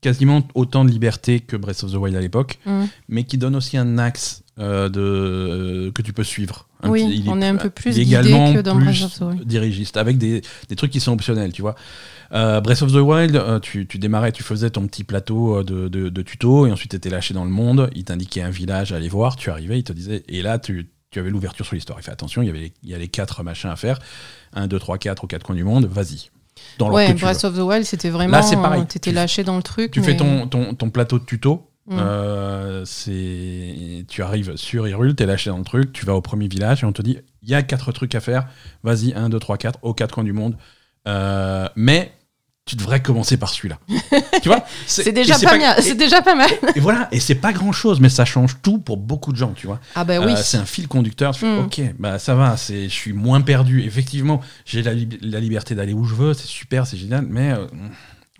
quasiment 0.00 0.46
autant 0.54 0.84
de 0.84 0.90
liberté 0.90 1.40
que 1.40 1.56
Breath 1.56 1.84
of 1.84 1.92
the 1.92 1.96
Wild 1.96 2.16
à 2.16 2.20
l'époque, 2.20 2.58
mm. 2.66 2.84
mais 3.08 3.24
qui 3.24 3.38
donne 3.38 3.56
aussi 3.56 3.76
un 3.76 3.98
axe 3.98 4.42
euh, 4.58 4.88
de, 4.88 5.00
euh, 5.00 5.92
que 5.92 6.00
tu 6.02 6.12
peux 6.12 6.24
suivre. 6.24 6.68
oui, 6.84 7.24
on 7.26 7.42
est 7.42 7.48
un 7.48 7.56
peu 7.56 7.70
plus 7.70 7.98
également 7.98 8.54
que 8.54 8.60
dans 8.60 8.74
Breath 8.76 9.02
of 9.02 9.18
the 9.18 9.20
Wild. 9.20 9.44
dirigiste, 9.44 9.96
avec 9.96 10.18
des, 10.18 10.42
des, 10.68 10.76
trucs 10.76 10.90
qui 10.90 11.00
sont 11.00 11.12
optionnels, 11.12 11.52
tu 11.52 11.62
vois. 11.62 11.74
Euh, 12.32 12.60
Breath 12.60 12.82
of 12.82 12.92
the 12.92 12.96
Wild, 12.96 13.60
tu, 13.62 13.86
tu, 13.86 13.98
démarrais, 13.98 14.32
tu 14.32 14.42
faisais 14.42 14.70
ton 14.70 14.86
petit 14.86 15.04
plateau 15.04 15.62
de, 15.62 15.88
de, 15.88 16.08
de 16.08 16.22
tuto, 16.22 16.66
et 16.66 16.72
ensuite 16.72 16.92
tu 16.92 16.96
étais 16.96 17.10
lâché 17.10 17.34
dans 17.34 17.44
le 17.44 17.50
monde, 17.50 17.90
il 17.94 18.04
t'indiquait 18.04 18.42
un 18.42 18.50
village 18.50 18.92
à 18.92 18.96
aller 18.96 19.08
voir, 19.08 19.36
tu 19.36 19.50
arrivais, 19.50 19.78
il 19.78 19.84
te 19.84 19.92
disait, 19.92 20.24
et 20.28 20.42
là 20.42 20.58
tu, 20.58 20.88
tu 21.10 21.18
avais 21.18 21.30
l'ouverture 21.30 21.66
sur 21.66 21.74
l'histoire. 21.74 21.98
Il 22.00 22.02
fait 22.02 22.12
attention, 22.12 22.42
il 22.42 22.46
y 22.46 22.50
avait 22.50 22.72
il 22.82 22.88
y 22.88 22.94
a 22.94 22.98
les 22.98 23.08
quatre 23.08 23.42
machins 23.42 23.70
à 23.70 23.76
faire, 23.76 23.98
1, 24.54 24.68
2, 24.68 24.78
3, 24.78 24.98
4 24.98 25.24
aux 25.24 25.26
quatre 25.26 25.44
coins 25.44 25.56
du 25.56 25.64
monde, 25.64 25.86
vas-y, 25.86 26.30
ouais, 26.80 27.14
Breath 27.14 27.44
of 27.44 27.54
the 27.54 27.60
Wild, 27.60 27.84
c'était 27.84 28.10
vraiment. 28.10 28.32
Là, 28.32 28.42
c'est 28.42 28.56
pareil. 28.56 28.86
T'étais 28.86 29.12
lâché 29.12 29.44
dans 29.44 29.56
le 29.56 29.62
truc. 29.62 29.90
Tu 29.90 30.02
fais 30.02 30.16
ton, 30.16 30.46
ton, 30.46 30.74
ton, 30.74 30.90
plateau 30.90 31.18
de 31.18 31.24
tuto. 31.24 31.70
Mm. 31.86 31.98
Euh, 32.00 32.84
c'est 32.84 34.04
tu 34.08 34.22
arrives 34.22 34.56
sur 34.56 34.88
Hyrule, 34.88 35.14
t'es 35.14 35.26
lâché 35.26 35.50
dans 35.50 35.58
le 35.58 35.64
truc, 35.64 35.92
tu 35.92 36.04
vas 36.04 36.14
au 36.14 36.20
premier 36.20 36.48
village 36.48 36.82
et 36.82 36.86
on 36.86 36.92
te 36.92 37.00
dit 37.00 37.18
il 37.42 37.48
y 37.48 37.54
a 37.54 37.62
quatre 37.62 37.92
trucs 37.92 38.16
à 38.16 38.20
faire, 38.20 38.48
vas-y, 38.82 39.12
1, 39.14 39.28
2, 39.28 39.38
3, 39.38 39.56
4, 39.56 39.78
aux 39.82 39.94
quatre 39.94 40.12
coins 40.12 40.24
du 40.24 40.32
monde. 40.32 40.56
Euh, 41.06 41.68
mais 41.76 42.12
tu 42.66 42.74
devrais 42.74 43.00
commencer 43.00 43.36
par 43.36 43.50
celui-là. 43.50 43.78
tu 44.42 44.48
vois 44.48 44.64
C'est 44.86 45.12
déjà, 45.12 45.38
pas, 45.38 45.56
bien, 45.56 45.76
c'est 45.78 45.94
déjà 45.94 46.20
pas 46.20 46.34
mal. 46.34 46.50
et 46.74 46.80
voilà, 46.80 47.06
et 47.12 47.20
c'est 47.20 47.36
pas 47.36 47.52
grand-chose, 47.52 48.00
mais 48.00 48.08
ça 48.08 48.24
change 48.24 48.56
tout 48.60 48.78
pour 48.78 48.96
beaucoup 48.96 49.32
de 49.32 49.36
gens, 49.36 49.52
tu 49.54 49.68
vois. 49.68 49.78
Ah 49.94 50.02
bah 50.02 50.18
oui. 50.18 50.32
Euh, 50.32 50.36
c'est 50.36 50.56
un 50.56 50.64
fil 50.64 50.88
conducteur. 50.88 51.32
Tu 51.32 51.40
fais, 51.40 51.46
mm. 51.46 51.64
Ok, 51.64 51.80
bah 52.00 52.18
ça 52.18 52.34
va, 52.34 52.56
je 52.56 52.88
suis 52.88 53.12
moins 53.12 53.40
perdu. 53.40 53.82
Effectivement, 53.82 54.40
j'ai 54.64 54.82
la, 54.82 54.92
la, 55.22 55.38
liberté 55.38 55.76
d'aller 55.76 55.92
où 55.92 56.04
je 56.04 56.16
veux, 56.16 56.34
c'est 56.34 56.48
super, 56.48 56.88
c'est 56.88 56.96
génial, 56.96 57.24
mais 57.28 57.52
euh, 57.52 57.66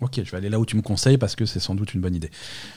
Ok, 0.01 0.19
je 0.23 0.29
vais 0.29 0.37
aller 0.37 0.49
là 0.49 0.59
où 0.59 0.65
tu 0.65 0.75
me 0.75 0.81
conseilles 0.81 1.17
parce 1.17 1.35
que 1.35 1.45
c'est 1.45 1.59
sans 1.59 1.73
doute 1.73 1.93
une 1.95 2.01
bonne 2.01 2.13
idée. 2.13 2.29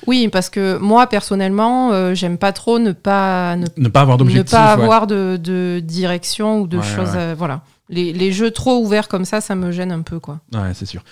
Oui, 0.07 0.29
parce 0.29 0.49
que 0.49 0.79
moi 0.79 1.09
personnellement, 1.09 1.93
euh, 1.93 2.15
j'aime 2.15 2.39
pas 2.39 2.53
trop 2.53 2.79
ne 2.79 2.93
pas 2.93 3.57
ne, 3.57 3.89
pas 3.89 4.01
avoir 4.03 4.17
d'objectif, 4.17 4.53
ne 4.53 4.57
pas 4.57 4.73
avoir 4.73 5.07
de, 5.07 5.83
direction 5.85 6.61
ou 6.61 6.69
de 6.69 6.81
choses. 6.81 7.19
voilà, 7.37 7.63
les, 7.91 8.13
les, 8.13 8.33
jeux 8.33 8.51
trop 8.51 8.79
ouverts 8.79 9.09
comme 9.09 9.25
ça, 9.25 9.41
ça 9.41 9.55
me 9.55 9.71
gêne 9.73 9.93
un 9.93 10.03
peu, 10.03 10.21
quoi. 10.21 10.41
Ouais, 10.53 10.73
c'est 10.75 10.87
sûr. 10.87 11.03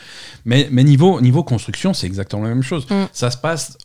Mais, 0.45 0.69
mais 0.71 0.85
niveau 0.85 1.21
niveau 1.21 1.43
construction, 1.43 1.93
c'est 1.93 2.07
exactement 2.07 2.43
la 2.43 2.49
même 2.49 2.63
chose. 2.63 2.87
Mm. 2.89 3.05
Ça 3.13 3.31
se 3.31 3.37
passe 3.37 3.77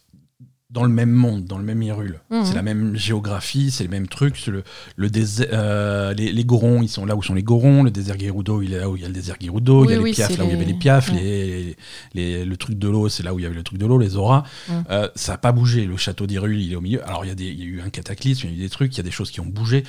dans 0.74 0.84
le 0.84 0.90
même 0.90 1.12
monde, 1.12 1.46
dans 1.46 1.60
le 1.60 1.64
même 1.64 1.84
Hyrule. 1.84 2.20
Mhm. 2.32 2.46
C'est 2.46 2.56
la 2.56 2.64
même 2.64 2.96
géographie, 2.96 3.70
c'est 3.70 3.84
le 3.84 3.92
même 3.92 4.08
truc. 4.08 4.46
Le, 4.48 4.64
le 4.96 5.10
désert, 5.10 5.48
euh, 5.54 6.14
les, 6.16 6.32
les, 6.32 6.44
Gorons, 6.44 6.82
ils 6.82 6.90
sont 6.90 7.06
là 7.06 7.16
où 7.16 7.22
sont 7.22 7.36
les 7.36 7.44
Gorons. 7.44 7.84
Le 7.84 7.92
désert 7.92 8.20
Gerudo, 8.20 8.64
il 8.64 8.74
est 8.74 8.80
là 8.80 8.90
où 8.90 8.96
il 8.96 9.04
y 9.04 9.06
a 9.06 9.08
le 9.08 9.14
désert 9.14 9.36
Gerudo. 9.40 9.86
il 9.86 9.92
y 9.92 9.94
a 9.94 10.02
les 10.02 10.12
Piafs 10.12 10.36
là 10.36 10.44
où 10.44 10.48
il 10.48 10.54
y 10.54 10.56
avait 10.56 10.66
les 10.66 10.74
Piafs. 10.74 11.12
Les, 11.12 11.78
les, 12.16 12.44
le 12.44 12.58
truc 12.58 12.80
de 12.80 12.90
l'eau, 12.90 13.08
c'est 13.08 13.22
là 13.22 13.36
où 13.36 13.40
il 13.40 13.44
y 13.44 13.46
avait 13.46 13.56
le 13.56 13.62
truc 13.64 13.78
de 13.78 13.86
l'eau, 13.86 14.00
les 14.00 14.16
auras. 14.16 14.44
Euh, 14.90 15.08
ça 15.16 15.34
n'a 15.34 15.38
pas 15.38 15.52
bougé. 15.52 15.86
Le 15.86 15.96
château 15.96 16.26
d'Hyrule, 16.26 16.60
il 16.60 16.74
est 16.74 16.76
au 16.76 16.82
milieu. 16.82 17.08
Alors, 17.08 17.24
il 17.24 17.28
y, 17.28 17.32
a 17.32 17.36
des, 17.36 17.46
il 17.46 17.60
y 17.60 17.64
a 17.64 17.66
eu 17.66 17.82
un 17.82 17.90
cataclysme, 17.90 18.48
il 18.48 18.54
y 18.54 18.56
a 18.56 18.58
eu 18.58 18.62
des 18.64 18.70
trucs, 18.70 18.96
il 18.96 18.98
y 18.98 19.02
a 19.02 19.04
des 19.04 19.12
choses 19.12 19.30
qui 19.30 19.42
ont 19.42 19.46
bougé. 19.46 19.84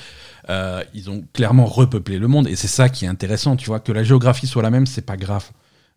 Euh, 0.51 0.85
ils 0.93 1.09
ont 1.09 1.25
clairement 1.33 1.65
repeuplé 1.65 2.19
le 2.19 2.29
monde. 2.29 2.47
Et 2.47 2.57
c'est 2.57 2.69
ça 2.69 2.91
qui 2.91 3.07
est 3.07 3.09
intéressant. 3.09 3.57
Tu 3.57 3.67
vois, 3.67 3.81
que 3.81 3.93
la 3.93 4.05
géographie 4.05 4.47
soit 4.47 4.63
la 4.63 4.71
même, 4.71 4.87
c'est 4.87 5.07
pas 5.07 5.17
grave. 5.17 5.51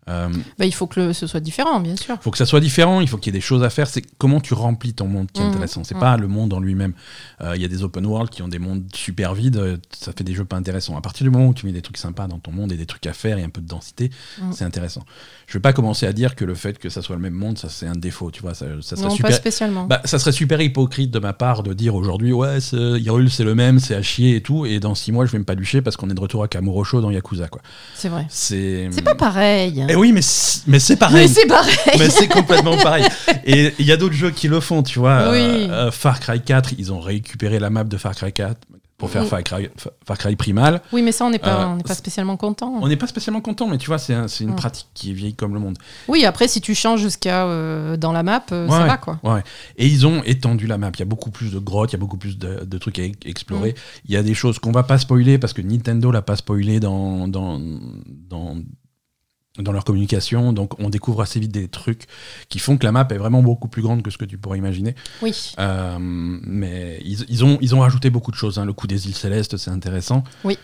Euh, 0.08 0.28
bah, 0.58 0.64
il 0.64 0.72
faut 0.72 0.86
que 0.86 1.12
ce 1.12 1.26
soit 1.26 1.40
différent, 1.40 1.80
bien 1.80 1.96
sûr. 1.96 2.16
Il 2.18 2.22
faut 2.22 2.30
que 2.30 2.38
ça 2.38 2.46
soit 2.46 2.60
différent, 2.60 3.00
il 3.00 3.08
faut 3.08 3.18
qu'il 3.18 3.32
y 3.32 3.36
ait 3.36 3.38
des 3.38 3.44
choses 3.44 3.62
à 3.62 3.70
faire. 3.70 3.86
C'est 3.88 4.02
comment 4.18 4.40
tu 4.40 4.54
remplis 4.54 4.94
ton 4.94 5.06
monde 5.06 5.30
qui 5.30 5.40
est 5.40 5.44
mmh, 5.44 5.48
intéressant. 5.48 5.84
C'est 5.84 5.94
mmh. 5.94 6.00
pas 6.00 6.16
le 6.16 6.28
monde 6.28 6.52
en 6.52 6.60
lui-même. 6.60 6.94
Euh, 7.40 7.54
il 7.56 7.62
y 7.62 7.64
a 7.64 7.68
des 7.68 7.82
open 7.82 8.06
world 8.06 8.30
qui 8.30 8.42
ont 8.42 8.48
des 8.48 8.58
mondes 8.58 8.84
super 8.94 9.34
vides, 9.34 9.56
euh, 9.56 9.76
ça 9.90 10.12
fait 10.16 10.24
des 10.24 10.34
jeux 10.34 10.44
pas 10.44 10.56
intéressants. 10.56 10.96
À 10.96 11.00
partir 11.00 11.24
du 11.24 11.30
moment 11.30 11.48
où 11.48 11.54
tu 11.54 11.66
mets 11.66 11.72
des 11.72 11.82
trucs 11.82 11.98
sympas 11.98 12.26
dans 12.26 12.38
ton 12.38 12.52
monde 12.52 12.72
et 12.72 12.76
des 12.76 12.86
trucs 12.86 13.06
à 13.06 13.12
faire 13.12 13.38
et 13.38 13.44
un 13.44 13.50
peu 13.50 13.60
de 13.60 13.66
densité, 13.66 14.10
mmh. 14.40 14.52
c'est 14.52 14.64
intéressant. 14.64 15.04
Je 15.46 15.54
vais 15.54 15.62
pas 15.62 15.72
commencer 15.72 16.06
à 16.06 16.12
dire 16.12 16.34
que 16.34 16.44
le 16.44 16.54
fait 16.54 16.78
que 16.78 16.88
ça 16.88 17.02
soit 17.02 17.16
le 17.16 17.22
même 17.22 17.34
monde, 17.34 17.58
ça 17.58 17.68
c'est 17.68 17.86
un 17.86 17.96
défaut, 17.96 18.30
tu 18.30 18.42
vois. 18.42 18.54
Ça, 18.54 18.66
ça 18.80 18.96
serait 18.96 19.08
non, 19.08 19.14
super... 19.14 19.30
pas 19.30 19.36
spécialement. 19.36 19.86
Bah, 19.86 20.00
ça 20.04 20.18
serait 20.18 20.32
super 20.32 20.60
hypocrite 20.60 21.10
de 21.10 21.18
ma 21.18 21.32
part 21.32 21.62
de 21.62 21.74
dire 21.74 21.94
aujourd'hui, 21.94 22.32
ouais, 22.32 22.58
Hyrule 22.72 23.30
c'est 23.30 23.44
le 23.44 23.54
même, 23.54 23.78
c'est 23.78 23.94
à 23.94 24.02
chier 24.02 24.36
et 24.36 24.40
tout, 24.40 24.64
et 24.66 24.80
dans 24.80 24.94
six 24.94 25.12
mois 25.12 25.26
je 25.26 25.32
vais 25.32 25.38
me 25.38 25.44
palucher 25.44 25.82
parce 25.82 25.96
qu'on 25.96 26.10
est 26.10 26.14
de 26.14 26.20
retour 26.20 26.42
à 26.42 26.48
Kamurocho 26.48 27.00
dans 27.00 27.10
Yakuza, 27.10 27.48
quoi. 27.48 27.60
C'est 27.94 28.08
vrai. 28.08 28.26
C'est. 28.28 28.88
Pas 29.04 29.14
pareil. 29.14 29.80
Et 29.80 29.92
eh 29.92 29.96
oui, 29.98 30.12
mais 30.12 30.20
mais 30.66 30.78
c'est 30.78 30.96
pareil. 30.96 31.22
Mais 31.22 31.28
c'est 31.28 31.46
pareil. 31.46 31.76
mais 31.98 32.10
c'est 32.10 32.28
complètement 32.28 32.76
pareil. 32.76 33.04
Et 33.44 33.72
il 33.78 33.86
y 33.86 33.92
a 33.92 33.96
d'autres 33.96 34.14
jeux 34.14 34.30
qui 34.30 34.48
le 34.48 34.60
font, 34.60 34.82
tu 34.82 34.98
vois. 34.98 35.22
Euh, 35.22 35.68
euh, 35.68 35.90
Far 35.90 36.20
Cry 36.20 36.40
4, 36.40 36.74
ils 36.78 36.92
ont 36.92 37.00
récupéré 37.00 37.58
la 37.58 37.70
map 37.70 37.84
de 37.84 37.96
Far 37.96 38.14
Cry 38.14 38.32
4 38.32 38.58
pour 38.98 39.10
faire 39.10 39.24
Far 39.26 39.44
Cry, 39.44 39.68
Far 40.04 40.18
Cry, 40.18 40.34
Primal. 40.34 40.82
Oui, 40.92 41.02
mais 41.02 41.12
ça, 41.12 41.24
on 41.24 41.30
n'est 41.30 41.38
pas, 41.38 41.72
euh, 41.72 41.78
pas 41.78 41.94
spécialement 41.94 42.36
content. 42.36 42.74
On 42.82 42.88
n'est 42.88 42.96
pas 42.96 43.06
spécialement 43.06 43.40
content, 43.40 43.68
mais 43.68 43.78
tu 43.78 43.86
vois, 43.86 43.98
c'est 43.98 44.14
une 44.40 44.56
pratique 44.56 44.88
qui 44.92 45.10
est 45.10 45.14
vieille 45.14 45.34
comme 45.34 45.54
le 45.54 45.60
monde. 45.60 45.78
Oui, 46.08 46.24
après, 46.24 46.48
si 46.48 46.60
tu 46.60 46.74
changes 46.74 47.00
jusqu'à 47.00 47.44
dans 47.96 48.12
la 48.12 48.22
map, 48.22 48.44
ça 48.48 48.66
va, 48.66 48.96
quoi. 48.96 49.18
Ouais. 49.22 49.42
Et 49.76 49.86
ils 49.86 50.06
ont 50.06 50.22
étendu 50.24 50.66
la 50.66 50.78
map. 50.78 50.90
Il 50.94 51.00
y 51.00 51.02
a 51.02 51.06
beaucoup 51.06 51.30
plus 51.30 51.52
de 51.52 51.58
grottes, 51.58 51.92
il 51.92 51.94
y 51.94 51.98
a 51.98 52.00
beaucoup 52.00 52.18
plus 52.18 52.38
de, 52.38 52.78
trucs 52.78 52.98
à 52.98 53.02
explorer. 53.24 53.70
Mm. 53.70 54.00
Il 54.06 54.14
y 54.14 54.16
a 54.16 54.22
des 54.22 54.34
choses 54.34 54.58
qu'on 54.58 54.72
va 54.72 54.82
pas 54.82 54.98
spoiler 54.98 55.38
parce 55.38 55.52
que 55.52 55.62
Nintendo 55.62 56.10
l'a 56.10 56.22
pas 56.22 56.36
spoilé 56.36 56.80
dans, 56.80 57.28
dans, 57.28 57.60
dans 58.28 58.56
dans 59.58 59.72
leur 59.72 59.84
communication. 59.84 60.52
Donc 60.52 60.78
on 60.78 60.90
découvre 60.90 61.22
assez 61.22 61.40
vite 61.40 61.52
des 61.52 61.68
trucs 61.68 62.04
qui 62.48 62.58
font 62.58 62.76
que 62.76 62.84
la 62.84 62.92
map 62.92 63.06
est 63.10 63.18
vraiment 63.18 63.42
beaucoup 63.42 63.68
plus 63.68 63.82
grande 63.82 64.02
que 64.02 64.10
ce 64.10 64.18
que 64.18 64.24
tu 64.24 64.38
pourrais 64.38 64.58
imaginer. 64.58 64.94
Oui. 65.22 65.54
Euh, 65.58 65.96
mais 66.00 67.00
ils, 67.04 67.24
ils, 67.28 67.44
ont, 67.44 67.58
ils 67.60 67.74
ont 67.74 67.80
rajouté 67.80 68.10
beaucoup 68.10 68.30
de 68.30 68.36
choses. 68.36 68.58
Hein. 68.58 68.64
Le 68.64 68.72
coup 68.72 68.86
des 68.86 69.06
îles 69.08 69.14
célestes, 69.14 69.56
c'est 69.56 69.70
intéressant. 69.70 70.24
Oui. 70.44 70.58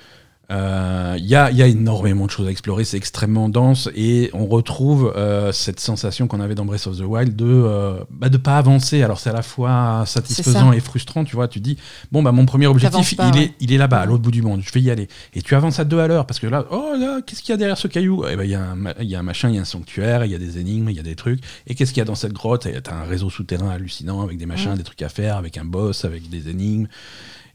Il 0.50 0.56
euh, 0.56 1.16
y, 1.20 1.34
a, 1.34 1.50
y, 1.50 1.62
a, 1.62 1.66
énormément 1.66 2.26
de 2.26 2.30
choses 2.30 2.46
à 2.46 2.50
explorer, 2.50 2.84
c'est 2.84 2.98
extrêmement 2.98 3.48
dense 3.48 3.88
et 3.96 4.28
on 4.34 4.44
retrouve 4.44 5.10
euh, 5.16 5.52
cette 5.52 5.80
sensation 5.80 6.26
qu'on 6.26 6.38
avait 6.38 6.54
dans 6.54 6.66
Breath 6.66 6.86
of 6.86 6.98
the 6.98 7.02
Wild 7.02 7.34
de 7.34 7.46
euh, 7.46 8.04
bah 8.10 8.28
de 8.28 8.36
pas 8.36 8.58
avancer. 8.58 9.02
Alors 9.02 9.18
c'est 9.18 9.30
à 9.30 9.32
la 9.32 9.40
fois 9.40 10.04
satisfaisant 10.06 10.72
et 10.72 10.80
frustrant, 10.80 11.24
tu 11.24 11.34
vois. 11.34 11.48
Tu 11.48 11.60
dis 11.60 11.78
bon 12.12 12.22
bah 12.22 12.30
mon 12.30 12.44
premier 12.44 12.66
objectif 12.66 13.14
il 13.32 13.38
est 13.40 13.54
il 13.58 13.72
est 13.72 13.78
là-bas 13.78 14.00
à 14.00 14.04
l'autre 14.04 14.22
bout 14.22 14.30
du 14.30 14.42
monde, 14.42 14.60
je 14.62 14.70
vais 14.70 14.82
y 14.82 14.90
aller. 14.90 15.08
Et 15.32 15.40
tu 15.40 15.54
avances 15.54 15.80
à 15.80 15.84
deux 15.84 15.98
à 15.98 16.08
l'heure 16.08 16.26
parce 16.26 16.40
que 16.40 16.46
là 16.46 16.66
oh 16.70 16.92
là 16.98 17.22
qu'est-ce 17.24 17.40
qu'il 17.40 17.52
y 17.52 17.54
a 17.54 17.56
derrière 17.56 17.78
ce 17.78 17.88
caillou? 17.88 18.26
Eh 18.30 18.36
ben 18.36 18.44
il 18.44 18.50
y 18.50 18.54
a 18.54 18.62
un 18.62 18.76
il 19.00 19.08
y 19.08 19.14
a 19.14 19.20
un 19.20 19.22
machin, 19.22 19.48
il 19.48 19.54
y 19.54 19.58
a 19.58 19.62
un 19.62 19.64
sanctuaire, 19.64 20.26
il 20.26 20.30
y 20.30 20.34
a 20.34 20.38
des 20.38 20.58
énigmes, 20.58 20.90
il 20.90 20.96
y 20.96 21.00
a 21.00 21.04
des 21.04 21.16
trucs. 21.16 21.40
Et 21.66 21.74
qu'est-ce 21.74 21.94
qu'il 21.94 22.00
y 22.00 22.02
a 22.02 22.06
dans 22.06 22.14
cette 22.14 22.34
grotte? 22.34 22.68
T'as 22.82 22.94
un 22.94 23.04
réseau 23.04 23.30
souterrain 23.30 23.70
hallucinant 23.70 24.20
avec 24.20 24.36
des 24.36 24.46
machins, 24.46 24.74
des 24.74 24.82
trucs 24.82 25.00
à 25.00 25.08
faire, 25.08 25.38
avec 25.38 25.56
un 25.56 25.64
boss, 25.64 26.04
avec 26.04 26.28
des 26.28 26.50
énigmes. 26.50 26.86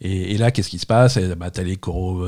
Et, 0.01 0.37
là, 0.37 0.51
qu'est-ce 0.51 0.69
qui 0.69 0.79
se 0.79 0.85
passe? 0.85 1.17
Bah, 1.17 1.51
T'as 1.51 1.63
les, 1.63 1.77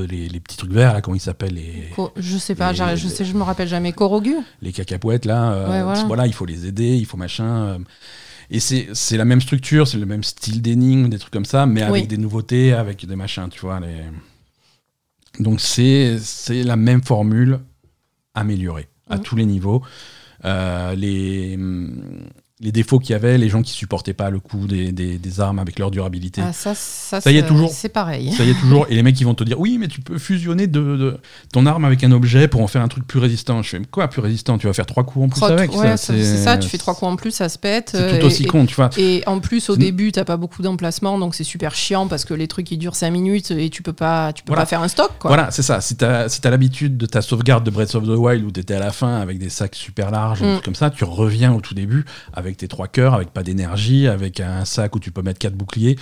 les, 0.10 0.28
les, 0.28 0.40
petits 0.42 0.58
trucs 0.58 0.74
verts, 0.74 0.94
là, 0.94 1.02
comment 1.02 1.16
ils 1.16 1.22
s'appellent 1.22 1.54
les... 1.54 1.90
Je 2.18 2.38
sais 2.38 2.54
pas, 2.54 2.74
je 2.74 3.08
sais, 3.08 3.24
je 3.24 3.34
me 3.34 3.44
rappelle 3.44 3.70
jamais. 3.70 3.94
Korogu 3.94 4.36
Les 4.62 4.74
cacapouettes, 4.74 5.26
là. 5.26 5.54
Euh, 5.54 6.04
voilà. 6.06 6.28
il 6.28 6.34
faut 6.34 6.46
les 6.46 6.68
aider, 6.68 6.98
il 6.98 7.06
faut 7.06 7.18
machin. 7.18 7.46
Euh. 7.46 7.78
Et 8.50 8.60
c'est 8.60 9.16
la 9.16 9.24
même 9.24 9.40
structure, 9.40 9.88
c'est 9.88 9.98
le 9.98 10.06
même 10.06 10.24
style 10.24 10.62
d'énigme, 10.62 11.08
des 11.08 11.18
trucs 11.18 11.32
comme 11.32 11.46
ça, 11.46 11.66
mais 11.66 11.82
avec 11.82 12.08
des 12.08 12.18
nouveautés, 12.18 12.74
avec 12.74 13.06
des 13.06 13.16
machins, 13.16 13.48
tu 13.50 13.62
vois. 13.62 13.80
Donc 15.40 15.62
c'est 15.62 16.18
la 16.50 16.76
même 16.76 17.02
formule 17.02 17.60
améliorée 18.34 18.90
à 19.10 19.18
tous 19.18 19.38
les 19.38 19.46
niveaux. 19.46 19.82
Euh, 20.44 20.96
les, 20.96 21.58
les 22.62 22.72
défauts 22.72 23.00
qu'il 23.00 23.12
y 23.12 23.16
avait, 23.16 23.38
les 23.38 23.50
gens 23.50 23.64
qui 23.64 23.72
supportaient 23.72 24.14
pas 24.14 24.30
le 24.30 24.40
coût 24.40 24.68
des, 24.68 24.92
des, 24.92 25.40
armes 25.40 25.58
avec 25.58 25.80
leur 25.80 25.90
durabilité. 25.90 26.42
Ah, 26.46 26.54
ça, 26.54 26.76
ça, 26.76 27.20
ça 27.20 27.32
y 27.32 27.38
est 27.38 27.46
toujours. 27.46 27.72
C'est 27.72 27.90
pareil. 27.90 28.32
Ça 28.34 28.44
y 28.44 28.52
est 28.52 28.60
toujours. 28.60 28.86
Et 28.90 28.96
les 28.96 29.04
mecs 29.04 29.16
qui 29.16 29.24
vont 29.24 29.34
te 29.34 29.44
dire 29.44 29.60
oui, 29.60 29.78
mais 29.80 29.88
tu 29.88 30.02
peux 30.02 30.20
fusionner 30.20 30.68
de, 30.68 31.18
ton 31.52 31.66
arme 31.66 31.86
avec 31.86 32.04
un 32.04 32.12
objet 32.12 32.48
pour 32.48 32.62
en 32.62 32.68
faire 32.68 32.82
un 32.84 32.88
truc 32.88 33.08
plus 33.08 33.20
résistant. 33.20 33.62
Je 33.64 33.70
fais 33.70 33.82
quoi 33.90 34.08
plus 34.08 34.22
résistant? 34.22 34.60
Tu 34.60 34.68
vas 34.68 34.74
faire 34.74 34.86
trois 34.86 35.04
coups 35.04 35.26
en 35.26 35.30
plus 35.30 35.44
avec 35.44 35.76
ouais, 35.76 35.98
C'est 35.98 36.24
ça. 36.38 36.58
Tu 36.58 36.70
fais 36.70 36.78
trois 36.78 36.94
coups 36.94 37.12
en 37.12 37.16
plus, 37.16 37.32
ça 37.32 37.50
se 37.50 37.58
pète. 37.58 37.92
C'est 37.94 38.20
tout 38.20 38.26
aussi 38.26 38.46
con, 38.46 38.66
tu 38.66 38.76
vois. 38.76 38.92
Et 38.98 39.24
en 39.26 39.40
plus, 39.40 39.70
au 39.70 39.76
début, 39.76 40.12
t'as 40.12 40.26
pas 40.26 40.38
beaucoup 40.38 40.62
d'emplacement, 40.62 41.18
donc 41.18 41.34
c'est 41.34 41.44
super 41.44 41.74
chiant 41.74 42.08
parce 42.08 42.26
que 42.26 42.34
les 42.34 42.48
trucs 42.48 42.70
ils 42.72 42.78
durent 42.78 42.96
5 42.96 43.10
minutes 43.10 43.52
et 43.52 43.70
tu 43.70 43.82
peux 43.82 43.94
pas, 43.94 44.34
tu 44.34 44.44
peux 44.44 44.54
pas 44.54 44.66
faire 44.66 44.82
un 44.82 44.88
stock. 44.88 45.12
Quoi. 45.20 45.30
Voilà, 45.30 45.50
c'est 45.52 45.64
ça. 45.64 45.82
Si 45.82 45.96
t'as 45.96 46.30
si 46.30 46.42
as, 46.44 46.50
l'habitude 46.50 46.98
de 46.98 47.06
ta 47.06 47.22
sauvegarde 47.22 47.64
de 47.64 47.72
Breath 47.72 47.96
of 47.96 48.04
the 48.04 48.18
Wild 48.18 48.44
où 48.46 48.52
t'étais 48.52 48.76
à 48.76 48.80
la 48.80 48.92
fin 48.92 49.20
avec 49.20 49.40
des 49.40 49.50
sacs 49.50 49.76
super 49.76 50.12
larges, 50.12 50.42
mm. 50.42 50.62
comme 50.64 50.76
ça, 50.76 50.90
tu 50.90 51.04
reviens 51.04 51.54
au 51.54 51.62
tout 51.62 51.74
début 51.74 52.06
avec 52.34 52.51
tes 52.58 52.68
trois 52.68 52.88
cœurs, 52.88 53.14
avec 53.14 53.32
pas 53.32 53.44
d'énergie, 53.44 54.08
avec 54.08 54.40
un 54.40 54.66
sac 54.66 54.96
où 54.96 55.00
tu 55.00 55.12
peux 55.12 55.22
mettre 55.22 55.40
quatre 55.40 55.56
boucliers. 55.56 55.98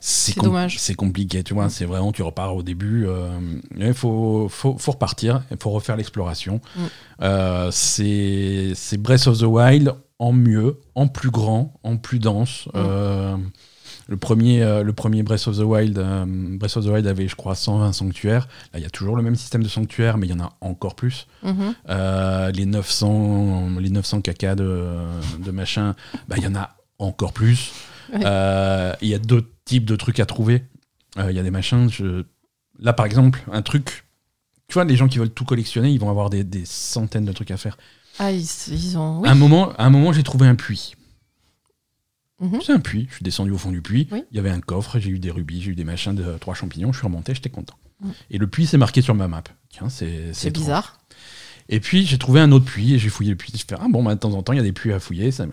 c'est 0.00 0.38
dommage. 0.38 0.78
C'est 0.78 0.94
compliqué, 0.94 1.42
tu 1.42 1.54
vois. 1.54 1.68
C'est 1.68 1.84
vraiment, 1.84 2.12
tu 2.12 2.22
repars 2.22 2.54
au 2.54 2.62
début. 2.62 3.06
Euh, 3.06 3.38
il 3.76 3.94
faut, 3.94 4.48
faut, 4.48 4.76
faut, 4.78 4.92
repartir, 4.92 5.42
il 5.50 5.56
faut 5.60 5.70
refaire 5.70 5.96
l'exploration. 5.96 6.60
Mm. 6.76 6.80
Euh, 7.22 7.70
c'est 7.70 8.96
Breath 8.98 9.26
of 9.26 9.38
the 9.38 9.42
Wild 9.42 9.94
en 10.18 10.32
mieux, 10.32 10.80
en 10.94 11.08
plus 11.08 11.30
grand, 11.30 11.74
en 11.82 11.96
plus 11.96 12.18
dense. 12.18 12.68
Mm. 12.74 13.50
Le 14.08 14.16
premier, 14.16 14.62
euh, 14.62 14.82
le 14.82 14.92
premier 14.92 15.22
Breath 15.22 15.46
of 15.46 15.56
the 15.58 15.62
Wild, 15.62 15.98
euh, 15.98 16.24
Breath 16.26 16.76
of 16.76 16.84
the 16.84 16.88
Wild 16.88 17.06
avait, 17.06 17.28
je 17.28 17.36
crois, 17.36 17.54
120 17.54 17.92
sanctuaires. 17.92 18.48
Là, 18.72 18.78
il 18.78 18.82
y 18.82 18.86
a 18.86 18.90
toujours 18.90 19.16
le 19.16 19.22
même 19.22 19.36
système 19.36 19.62
de 19.62 19.68
sanctuaires, 19.68 20.18
mais 20.18 20.26
il 20.26 20.30
y 20.30 20.34
en 20.34 20.40
a 20.40 20.52
encore 20.60 20.94
plus. 20.94 21.26
Mhm. 21.42 21.74
Euh, 21.88 22.50
les 22.50 22.66
900, 22.66 23.78
les 23.78 23.90
900 23.90 24.20
caca 24.22 24.54
de, 24.54 24.86
de 25.38 25.50
machin, 25.50 25.94
bah, 26.28 26.36
il 26.38 26.44
y 26.44 26.46
en 26.46 26.54
a 26.54 26.76
encore 26.98 27.32
plus. 27.32 27.72
Il 28.12 28.20
y 28.20 29.14
a 29.14 29.18
d'autres 29.18 29.50
types 29.64 29.84
de 29.84 29.96
trucs 29.96 30.20
à 30.20 30.26
trouver. 30.26 30.64
Il 31.18 31.32
y 31.32 31.38
a 31.38 31.42
des 31.42 31.50
machins. 31.50 31.88
Là, 32.78 32.92
par 32.92 33.06
exemple, 33.06 33.42
un 33.52 33.62
truc. 33.62 34.04
Tu 34.68 34.74
vois, 34.74 34.84
les 34.84 34.96
gens 34.96 35.08
qui 35.08 35.18
veulent 35.18 35.30
tout 35.30 35.44
collectionner, 35.44 35.90
ils 35.90 36.00
vont 36.00 36.10
avoir 36.10 36.30
des, 36.30 36.44
des 36.44 36.64
centaines 36.64 37.26
de 37.26 37.32
trucs 37.32 37.50
à 37.50 37.56
faire. 37.56 37.76
Ah, 38.18 38.30
ils, 38.30 38.98
ont. 38.98 39.24
un 39.24 39.34
moment, 39.34 39.72
à 39.78 39.86
un 39.86 39.90
moment, 39.90 40.12
j'ai 40.12 40.22
trouvé 40.22 40.46
un 40.46 40.54
puits. 40.54 40.94
Mhm. 42.42 42.60
C'est 42.60 42.72
un 42.72 42.80
puits. 42.80 43.06
Je 43.08 43.14
suis 43.16 43.24
descendu 43.24 43.52
au 43.52 43.58
fond 43.58 43.70
du 43.70 43.80
puits. 43.80 44.08
Il 44.12 44.36
y 44.36 44.38
avait 44.38 44.50
un 44.50 44.60
coffre, 44.60 44.98
j'ai 44.98 45.10
eu 45.10 45.18
des 45.18 45.30
rubis, 45.30 45.62
j'ai 45.62 45.70
eu 45.70 45.74
des 45.74 45.84
machins 45.84 46.14
de 46.14 46.36
trois 46.38 46.54
champignons. 46.54 46.92
Je 46.92 46.98
suis 46.98 47.06
remonté, 47.06 47.34
j'étais 47.34 47.50
content. 47.50 47.76
Mhm. 48.00 48.12
Et 48.30 48.38
le 48.38 48.46
puits, 48.46 48.66
c'est 48.66 48.78
marqué 48.78 49.00
sur 49.00 49.14
ma 49.14 49.28
map. 49.28 49.44
Tiens, 49.70 49.88
c'est 49.88 50.50
bizarre. 50.50 50.98
Et 51.68 51.80
puis 51.80 52.04
j'ai 52.04 52.18
trouvé 52.18 52.40
un 52.40 52.50
autre 52.52 52.64
puits 52.64 52.94
et 52.94 52.98
j'ai 52.98 53.08
fouillé 53.08 53.30
le 53.30 53.36
puits. 53.36 53.52
Je 53.54 53.64
fais 53.66 53.76
ah 53.80 53.86
bon, 53.88 54.02
bah, 54.02 54.14
de 54.14 54.20
temps 54.20 54.32
en 54.34 54.42
temps 54.42 54.52
il 54.52 54.56
y 54.56 54.60
a 54.60 54.64
des 54.64 54.72
puits 54.72 54.92
à 54.92 54.98
fouiller. 54.98 55.30
Ça... 55.30 55.46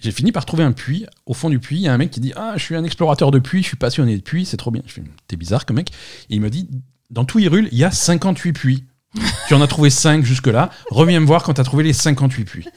J'ai 0.00 0.12
fini 0.12 0.32
par 0.32 0.44
trouver 0.44 0.64
un 0.64 0.72
puits. 0.72 1.06
Au 1.24 1.34
fond 1.34 1.50
du 1.50 1.60
puits, 1.60 1.76
il 1.76 1.82
y 1.82 1.88
a 1.88 1.94
un 1.94 1.98
mec 1.98 2.10
qui 2.10 2.20
dit 2.20 2.32
ah 2.36 2.54
je 2.56 2.62
suis 2.62 2.74
un 2.74 2.84
explorateur 2.84 3.30
de 3.30 3.38
puits, 3.38 3.62
je 3.62 3.68
suis 3.68 3.76
passionné 3.76 4.16
de 4.16 4.22
puits, 4.22 4.44
c'est 4.44 4.56
trop 4.56 4.70
bien. 4.70 4.82
Je 4.86 4.92
fais 4.92 5.02
t'es 5.28 5.36
bizarre 5.36 5.66
comme 5.66 5.76
mec. 5.76 5.90
Et 6.30 6.34
il 6.34 6.40
me 6.40 6.50
dit 6.50 6.68
dans 7.10 7.24
tout 7.24 7.38
Hyrule 7.38 7.68
il 7.70 7.78
y 7.78 7.84
a 7.84 7.90
58 7.90 8.52
puits. 8.52 8.84
Tu 9.48 9.54
en 9.54 9.60
as 9.62 9.66
trouvé 9.66 9.90
5 9.90 10.24
jusque-là. 10.24 10.70
Reviens 10.90 11.20
me 11.20 11.26
voir 11.26 11.42
quand 11.42 11.54
tu 11.54 11.60
as 11.60 11.64
trouvé 11.64 11.84
les 11.84 11.92
58 11.92 12.44
puits. 12.44 12.68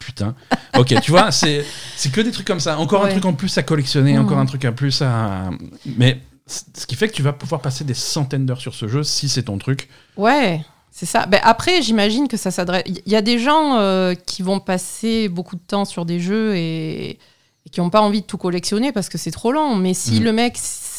Putain. 0.00 0.34
Ok, 0.78 0.94
tu 1.02 1.10
vois, 1.10 1.30
c'est 1.32 1.64
que 2.12 2.20
des 2.20 2.30
trucs 2.30 2.46
comme 2.46 2.60
ça. 2.60 2.78
Encore 2.78 3.04
un 3.04 3.08
truc 3.08 3.24
en 3.24 3.32
plus 3.32 3.56
à 3.58 3.62
collectionner, 3.62 4.14
mmh. 4.16 4.20
encore 4.20 4.38
un 4.38 4.46
truc 4.46 4.64
en 4.64 4.72
plus 4.72 5.02
à. 5.02 5.50
Mais 5.84 6.20
ce 6.46 6.86
qui 6.86 6.94
fait 6.94 7.08
que 7.08 7.14
tu 7.14 7.22
vas 7.22 7.32
pouvoir 7.32 7.60
passer 7.60 7.82
des 7.84 7.94
centaines 7.94 8.46
d'heures 8.46 8.60
sur 8.60 8.74
ce 8.74 8.86
jeu 8.86 9.02
si 9.02 9.28
c'est 9.28 9.44
ton 9.44 9.58
truc. 9.58 9.88
Ouais. 10.16 10.64
C'est 10.92 11.06
ça. 11.06 11.26
Ben, 11.26 11.40
après, 11.42 11.82
j'imagine 11.82 12.26
que 12.26 12.38
ça 12.38 12.50
s'adresse. 12.50 12.84
Il 12.86 13.02
y 13.04 13.16
a 13.16 13.20
des 13.20 13.38
gens 13.38 13.76
euh, 13.76 14.14
qui 14.14 14.42
vont 14.42 14.60
passer 14.60 15.28
beaucoup 15.28 15.56
de 15.56 15.60
temps 15.60 15.84
sur 15.84 16.06
des 16.06 16.20
jeux 16.20 16.56
et, 16.56 17.10
et 17.10 17.70
qui 17.70 17.80
n'ont 17.80 17.90
pas 17.90 18.00
envie 18.00 18.22
de 18.22 18.26
tout 18.26 18.38
collectionner 18.38 18.92
parce 18.92 19.10
que 19.10 19.18
c'est 19.18 19.30
trop 19.30 19.52
long. 19.52 19.76
Mais 19.76 19.92
si 19.92 20.20
Mhm. 20.20 20.24
le 20.24 20.32
mec, 20.32 20.54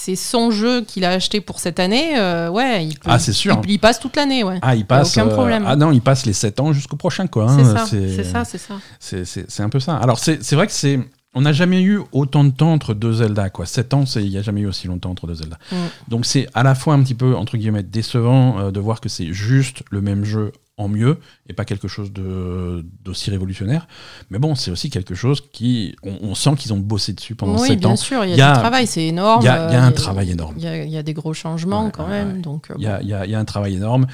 c'est 0.08 0.15
son 0.15 0.52
jeu 0.52 0.82
qu'il 0.84 1.04
a 1.04 1.10
acheté 1.10 1.41
pour 1.41 1.60
cette 1.60 1.82
année, 1.82 2.17
euh, 2.17 2.50
ouais, 2.50 2.86
il, 2.86 2.98
peut- 2.98 3.10
Ah, 3.12 3.20
c'est 3.20 3.34
sûr. 3.34 3.60
Il, 3.65 3.72
il 3.72 3.78
passe 3.78 4.00
toute 4.00 4.15
l'année, 4.15 4.41
ouais. 4.46 4.58
Ah, 4.62 4.74
il 4.74 4.86
passe. 4.86 5.17
aucun 5.17 5.28
problème. 5.28 5.65
ah 5.67 5.76
non, 5.76 5.91
il 5.91 6.02
passe 6.02 6.26
les 6.26 6.32
7 6.32 6.62
ans 6.62 6.72
jusqu'au 6.72 6.96
prochain, 6.96 7.28
quoi. 7.28 7.48
c'est 7.50 7.62
hein. 7.62 7.76
ça, 7.76 7.86
c'est 7.86 8.24
ça, 8.24 8.46
c'est 8.46 8.58
ça. 8.58 8.76
C'est- 9.00 9.63
un 9.63 9.70
peu 9.70 9.82
ça. 9.82 9.98
Alors, 9.98 10.20
c'est 10.20 10.41
c'est 10.43 10.56
vrai 10.56 10.67
que 10.67 10.72
c'est. 10.74 11.00
On 11.34 11.41
n'a 11.41 11.52
jamais 11.52 11.82
eu 11.82 12.00
autant 12.13 12.46
de 12.46 12.52
temps 12.52 12.72
entre 12.72 12.93
deux 12.93 13.13
Zelda, 13.13 13.50
quoi. 13.50 13.65
7 13.65 13.93
ans, 13.93 14.06
il 14.15 14.30
n'y 14.30 14.38
a 14.38 14.41
jamais 14.41 14.62
eu 14.62 14.67
aussi 14.67 14.88
longtemps 14.88 15.12
entre 15.12 15.28
deux 15.28 15.36
Zelda. 15.36 15.58
Mm. 15.72 15.76
Donc, 16.08 16.26
c'est 16.26 16.48
à 16.54 16.63
la 16.63 16.74
fois 16.74 16.93
un 16.93 17.04
petit 17.04 17.15
peu, 17.15 17.36
entre 17.36 17.58
guillemets, 17.58 17.84
décevant 17.84 18.60
euh, 18.60 18.72
de 18.72 18.80
voir 18.80 19.02
que 19.02 19.10
c'est 19.10 19.34
juste 19.34 19.84
le 19.91 20.02
même 20.02 20.24
jeu 20.24 20.54
en 20.80 20.88
mieux 20.88 21.18
et 21.50 21.54
pas 21.54 21.66
quelque 21.66 21.88
chose 21.88 22.13
de- 22.13 22.86
d'aussi 23.04 23.32
révolutionnaire. 23.32 23.88
Mais 24.30 24.38
bon, 24.38 24.54
c'est 24.54 24.70
aussi 24.70 24.90
quelque 24.92 25.16
chose 25.16 25.42
qui. 25.52 25.96
On, 26.04 26.18
on 26.22 26.36
sent 26.36 26.52
qu'ils 26.58 26.72
ont 26.72 26.78
bossé 26.78 27.13
dessus 27.13 27.34
pendant 27.34 27.60
Oui, 27.60 27.68
7 27.70 27.80
bien 27.80 27.90
ans. 27.90 27.96
sûr, 27.96 28.24
il 28.24 28.30
y 28.30 28.34
a, 28.34 28.36
Il 28.36 28.40
y 28.40 28.42
a- 28.44 28.54
du 28.54 28.60
travail, 28.60 28.86
c'est 28.88 29.06
énorme. 29.06 29.42
il 29.42 29.46
y 29.46 29.50
a- 29.50 29.72
y 29.72 29.76
a 29.76 29.84
euh, 29.84 29.88
un 29.88 29.92
travail 29.92 30.30
énorme. 30.32 30.54
Il 30.58 30.63
y 30.63 30.68
a, 30.68 30.84
il 30.84 30.92
y 30.92 30.98
a 30.98 31.02
des 31.04 31.13
gros 31.13 31.34
changements 31.34 31.86
Ouais, 31.86 31.92
quand 31.92 32.04
ouais, 32.04 32.10
même. 32.24 32.34
ouais. 32.38 32.42
Donc, 32.42 32.68
Il 32.78 32.84
y 32.84 32.88
a, 32.88 33.02
il 33.02 33.08
y 33.08 33.13
a- 33.13 33.26
il 33.26 33.32
y 33.32 33.36
a 33.36 33.40
un 33.40 33.46
travail 33.46 33.76
énorme. 33.76 34.06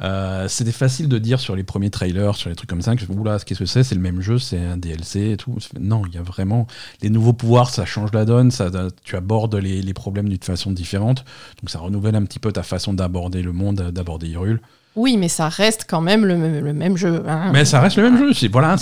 Euh, 0.00 0.46
C'était 0.48 0.70
facile 0.72 1.08
de 1.08 1.18
dire 1.18 1.40
sur 1.40 1.56
les 1.56 1.64
premiers 1.64 1.90
trailers, 1.90 2.36
sur 2.36 2.48
les 2.50 2.56
trucs 2.56 2.70
comme 2.70 2.82
ça, 2.82 2.94
que 2.94 3.04
oula, 3.12 3.38
qu'est-ce 3.40 3.58
que 3.58 3.66
c'est? 3.66 3.82
C'est 3.82 3.94
le 3.96 4.00
même 4.00 4.20
jeu, 4.20 4.38
c'est 4.38 4.58
un 4.58 4.76
DLC 4.76 5.32
et 5.32 5.36
tout. 5.36 5.56
Non, 5.80 6.02
il 6.06 6.14
y 6.14 6.18
a 6.18 6.22
vraiment 6.22 6.66
les 7.02 7.10
nouveaux 7.10 7.32
pouvoirs, 7.32 7.70
ça 7.70 7.84
change 7.84 8.12
la 8.12 8.24
donne, 8.24 8.50
ça, 8.52 8.70
tu 9.04 9.16
abordes 9.16 9.54
les, 9.56 9.82
les 9.82 9.94
problèmes 9.94 10.28
d'une 10.28 10.38
façon 10.42 10.70
différente. 10.70 11.24
Donc 11.60 11.68
ça 11.70 11.80
renouvelle 11.80 12.14
un 12.14 12.24
petit 12.24 12.38
peu 12.38 12.52
ta 12.52 12.62
façon 12.62 12.94
d'aborder 12.94 13.42
le 13.42 13.52
monde, 13.52 13.90
d'aborder 13.92 14.28
Hyrule. 14.28 14.60
Oui, 14.94 15.16
mais 15.16 15.28
ça 15.28 15.48
reste 15.48 15.86
quand 15.88 16.02
même 16.02 16.26
le, 16.26 16.36
même- 16.36 16.62
le 16.64 16.72
même 16.74 16.96
jeu. 16.98 17.22
hein. 17.26 17.50
Mais 17.52 17.64
ça 17.64 17.80
reste 17.80 17.96
le 17.96 18.10
même 18.10 18.18
jeu. 18.32 18.48
Voilà, 18.50 18.76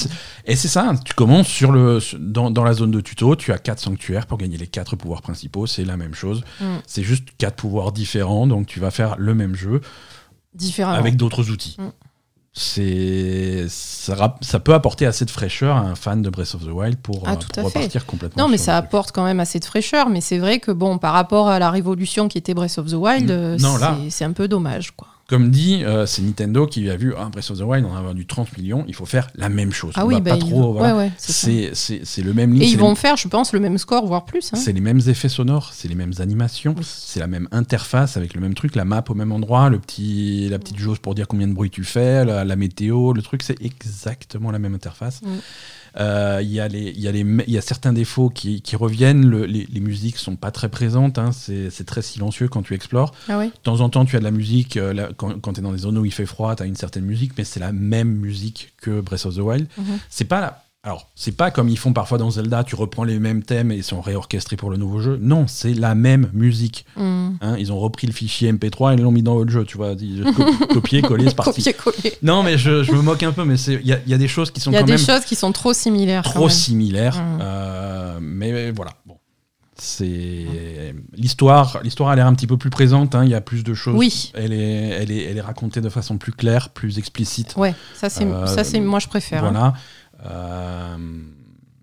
et 0.44 0.56
c'est 0.56 0.66
ça. 0.68 0.92
Tu 1.04 1.14
commences 1.14 1.46
sur 1.46 1.70
le, 1.70 2.00
dans, 2.18 2.50
dans 2.50 2.64
la 2.64 2.72
zone 2.72 2.90
de 2.90 3.00
tuto, 3.00 3.36
tu 3.36 3.52
as 3.52 3.58
quatre 3.58 3.78
sanctuaires 3.78 4.26
pour 4.26 4.36
gagner 4.38 4.56
les 4.56 4.66
quatre 4.66 4.96
pouvoirs 4.96 5.22
principaux. 5.22 5.66
C'est 5.68 5.84
la 5.84 5.96
même 5.96 6.14
chose. 6.14 6.42
Mm. 6.60 6.64
C'est 6.86 7.04
juste 7.04 7.28
quatre 7.38 7.54
pouvoirs 7.56 7.92
différents. 7.92 8.46
Donc 8.48 8.66
tu 8.66 8.80
vas 8.80 8.90
faire 8.90 9.14
le 9.18 9.34
même 9.34 9.54
jeu. 9.54 9.80
Différemment. 10.52 10.98
avec 10.98 11.16
d'autres 11.16 11.48
outils. 11.50 11.76
Mm. 11.78 11.90
C'est 12.52 13.66
ça, 13.68 14.28
peut 14.62 14.74
apporter 14.74 15.06
assez 15.06 15.24
de 15.24 15.30
fraîcheur 15.30 15.76
à 15.76 15.80
un 15.80 15.94
fan 15.94 16.20
de 16.20 16.28
Breath 16.30 16.56
of 16.56 16.64
the 16.64 16.70
Wild 16.72 16.96
pour, 16.98 17.22
Ah, 17.24 17.32
euh, 17.32 17.36
tout 17.36 17.46
pour 17.54 17.68
à 17.68 17.70
fait. 17.70 17.78
repartir 17.78 18.06
complètement. 18.06 18.42
Non, 18.42 18.48
mais 18.50 18.58
ça 18.58 18.76
apporte 18.76 19.12
quand 19.12 19.22
même 19.24 19.38
assez 19.38 19.60
de 19.60 19.64
fraîcheur. 19.64 20.08
Mais 20.10 20.20
c'est 20.20 20.38
vrai 20.38 20.58
que, 20.58 20.72
bon, 20.72 20.98
par 20.98 21.12
rapport 21.12 21.48
à 21.48 21.60
la 21.60 21.70
révolution 21.70 22.26
qui 22.26 22.38
était 22.38 22.52
Breath 22.54 22.78
of 22.78 22.88
the 22.90 22.94
Wild, 22.94 23.26
Mm. 23.30 23.30
euh, 23.30 23.56
c'est 24.10 24.24
un 24.24 24.32
peu 24.32 24.48
dommage, 24.48 24.90
quoi. 24.90 25.06
Comme 25.30 25.50
dit, 25.52 25.84
euh, 25.84 26.06
c'est 26.06 26.22
Nintendo 26.22 26.66
qui 26.66 26.90
a 26.90 26.96
vu 26.96 27.14
ah, 27.16 27.28
Breath 27.30 27.50
of 27.52 27.58
the 27.58 27.62
Wild, 27.62 27.86
on 27.88 27.94
a 27.94 28.02
vendu 28.02 28.26
30 28.26 28.58
millions, 28.58 28.84
il 28.88 28.94
faut 28.96 29.06
faire 29.06 29.30
la 29.36 29.48
même 29.48 29.70
chose. 29.72 29.92
Ah 29.94 30.04
On 30.04 30.08
oui, 30.08 30.14
va 30.14 30.20
bah, 30.20 30.30
pas 30.32 30.38
trop. 30.38 30.72
voilà. 30.72 30.96
ouais, 30.96 31.04
ouais, 31.04 31.12
c'est 31.16 32.22
le 32.22 32.34
même 32.34 32.52
ligne, 32.52 32.62
Et 32.62 32.66
ils 32.66 32.76
vont 32.78 32.94
faire, 32.96 33.16
je 33.16 33.28
pense, 33.28 33.52
le 33.52 33.60
même 33.60 33.78
score, 33.78 34.04
voire 34.06 34.24
plus. 34.24 34.50
hein. 34.52 34.56
C'est 34.56 34.72
les 34.72 34.80
mêmes 34.80 35.00
effets 35.06 35.28
sonores, 35.28 35.70
c'est 35.72 35.86
les 35.86 35.94
mêmes 35.94 36.14
animations, 36.18 36.74
Oui. 36.76 36.84
c'est 36.84 37.20
la 37.20 37.28
même 37.28 37.46
interface 37.52 38.16
avec 38.16 38.34
le 38.34 38.40
même 38.40 38.54
truc, 38.54 38.74
la 38.74 38.84
map 38.84 39.04
au 39.08 39.14
même 39.14 39.30
endroit, 39.30 39.70
le 39.70 39.78
petit, 39.78 40.48
la 40.50 40.58
petite 40.58 40.78
jauge 40.78 40.98
pour 40.98 41.14
dire 41.14 41.28
combien 41.28 41.46
de 41.46 41.52
bruit 41.54 41.70
tu 41.70 41.84
fais, 41.84 42.24
la, 42.24 42.44
la 42.44 42.56
météo, 42.56 43.12
le 43.12 43.22
truc, 43.22 43.44
c'est 43.44 43.60
exactement 43.62 44.50
la 44.50 44.58
même 44.58 44.74
interface. 44.74 45.22
Mm. 45.22 45.28
Euh, 45.98 46.40
Il 46.42 46.48
y, 46.50 46.60
y, 46.60 47.52
y 47.52 47.58
a 47.58 47.60
certains 47.60 47.92
défauts 47.92 48.28
qui, 48.30 48.62
qui 48.62 48.76
reviennent, 48.76 49.26
le- 49.26 49.46
les, 49.46 49.66
les 49.70 49.80
musiques 49.80 50.16
sont 50.18 50.36
pas 50.36 50.50
très 50.50 50.68
présentes, 50.68 51.18
hein, 51.18 51.30
c'est 51.32 51.84
très 51.86 52.02
silencieux 52.02 52.48
quand 52.48 52.62
tu 52.62 52.74
explores. 52.74 53.12
Ah 53.28 53.38
oui 53.38 53.46
De 53.46 53.52
temps 53.62 53.80
en 53.80 53.88
temps, 53.88 54.04
tu 54.04 54.16
as 54.16 54.20
de 54.20 54.24
la 54.24 54.30
musique, 54.30 54.76
euh, 54.76 54.92
là, 54.92 55.08
quand, 55.16 55.40
quand 55.40 55.54
tu 55.54 55.60
es 55.60 55.62
dans 55.62 55.72
des 55.72 55.78
zones 55.78 55.98
où 55.98 56.04
il 56.04 56.12
fait 56.12 56.26
froid, 56.26 56.54
tu 56.56 56.62
as 56.62 56.66
une 56.66 56.76
certaine 56.76 57.04
musique, 57.04 57.32
mais 57.38 57.44
c'est 57.44 57.60
la 57.60 57.72
même 57.72 58.08
musique 58.14 58.72
que 58.80 59.00
Breath 59.00 59.26
of 59.26 59.34
the 59.36 59.40
Wild. 59.40 59.66
Mhm. 59.78 59.98
C'est 60.08 60.24
pas. 60.26 60.64
Alors, 60.82 61.10
c'est 61.14 61.32
pas 61.36 61.50
comme 61.50 61.68
ils 61.68 61.76
font 61.78 61.92
parfois 61.92 62.16
dans 62.16 62.30
Zelda, 62.30 62.64
tu 62.64 62.74
reprends 62.74 63.04
les 63.04 63.18
mêmes 63.18 63.42
thèmes 63.42 63.70
et 63.70 63.76
ils 63.76 63.84
sont 63.84 64.00
réorchestrés 64.00 64.56
pour 64.56 64.70
le 64.70 64.78
nouveau 64.78 65.00
jeu. 65.00 65.18
Non, 65.20 65.46
c'est 65.46 65.74
la 65.74 65.94
même 65.94 66.30
musique. 66.32 66.86
Mm. 66.96 67.28
hein. 67.42 67.56
Ils 67.58 67.70
ont 67.70 67.78
repris 67.78 68.06
le 68.06 68.14
fichier 68.14 68.50
MP3 68.50 68.94
et 68.94 68.96
l'ont 68.96 69.10
mis 69.12 69.22
dans 69.22 69.34
votre 69.34 69.50
jeu, 69.50 69.64
tu 69.66 69.76
vois. 69.76 69.94
Copier, 70.72 71.02
coller, 71.02 71.26
c'est 71.28 71.36
parti. 71.36 71.62
Copier-coller. 71.62 72.16
Non, 72.22 72.42
mais 72.42 72.56
je, 72.56 72.82
je 72.82 72.92
me 72.92 73.02
moque 73.02 73.22
un 73.22 73.32
peu, 73.32 73.44
mais 73.44 73.56
il 73.60 73.86
y 73.86 73.92
a, 73.92 73.98
il 74.06 74.10
y 74.10 74.14
a 74.14 74.18
des 74.18 74.26
choses 74.28 74.50
qui 74.50 74.60
sont 74.60 74.70
Il 74.70 74.74
y 74.74 74.76
a 74.78 74.80
quand 74.80 74.86
des 74.86 74.92
même 74.92 75.00
choses 75.04 75.26
qui 75.26 75.34
sont 75.36 75.52
trop 75.52 75.74
similaires. 75.74 76.22
trop 76.22 76.48
similaires. 76.48 77.16
Mm. 77.20 77.38
Euh, 77.42 78.18
mais 78.22 78.70
voilà, 78.70 78.92
bon. 79.04 79.18
C'est 79.82 80.94
l'histoire. 81.14 81.80
L'histoire 81.82 82.10
a 82.10 82.16
l'air 82.16 82.26
un 82.26 82.34
petit 82.34 82.46
peu 82.46 82.58
plus 82.58 82.68
présente. 82.68 83.14
hein. 83.14 83.24
Il 83.24 83.30
y 83.30 83.34
a 83.34 83.40
plus 83.40 83.64
de 83.64 83.72
choses. 83.72 83.94
Oui. 83.96 84.30
Elle 84.34 84.52
est, 84.52 84.88
elle 84.88 85.10
est, 85.10 85.24
elle 85.24 85.38
est 85.38 85.42
racontée 85.42 85.80
de 85.80 85.88
façon 85.88 86.18
plus 86.18 86.32
claire, 86.32 86.68
plus 86.68 86.98
explicite. 86.98 87.54
Ouais, 87.56 87.74
ça 87.94 88.10
c'est, 88.10 88.24
Euh, 88.24 88.46
ça 88.46 88.62
c'est, 88.62 88.78
moi 88.80 88.98
je 88.98 89.08
préfère. 89.08 89.42
hein. 89.44 89.50
Voilà. 89.52 89.74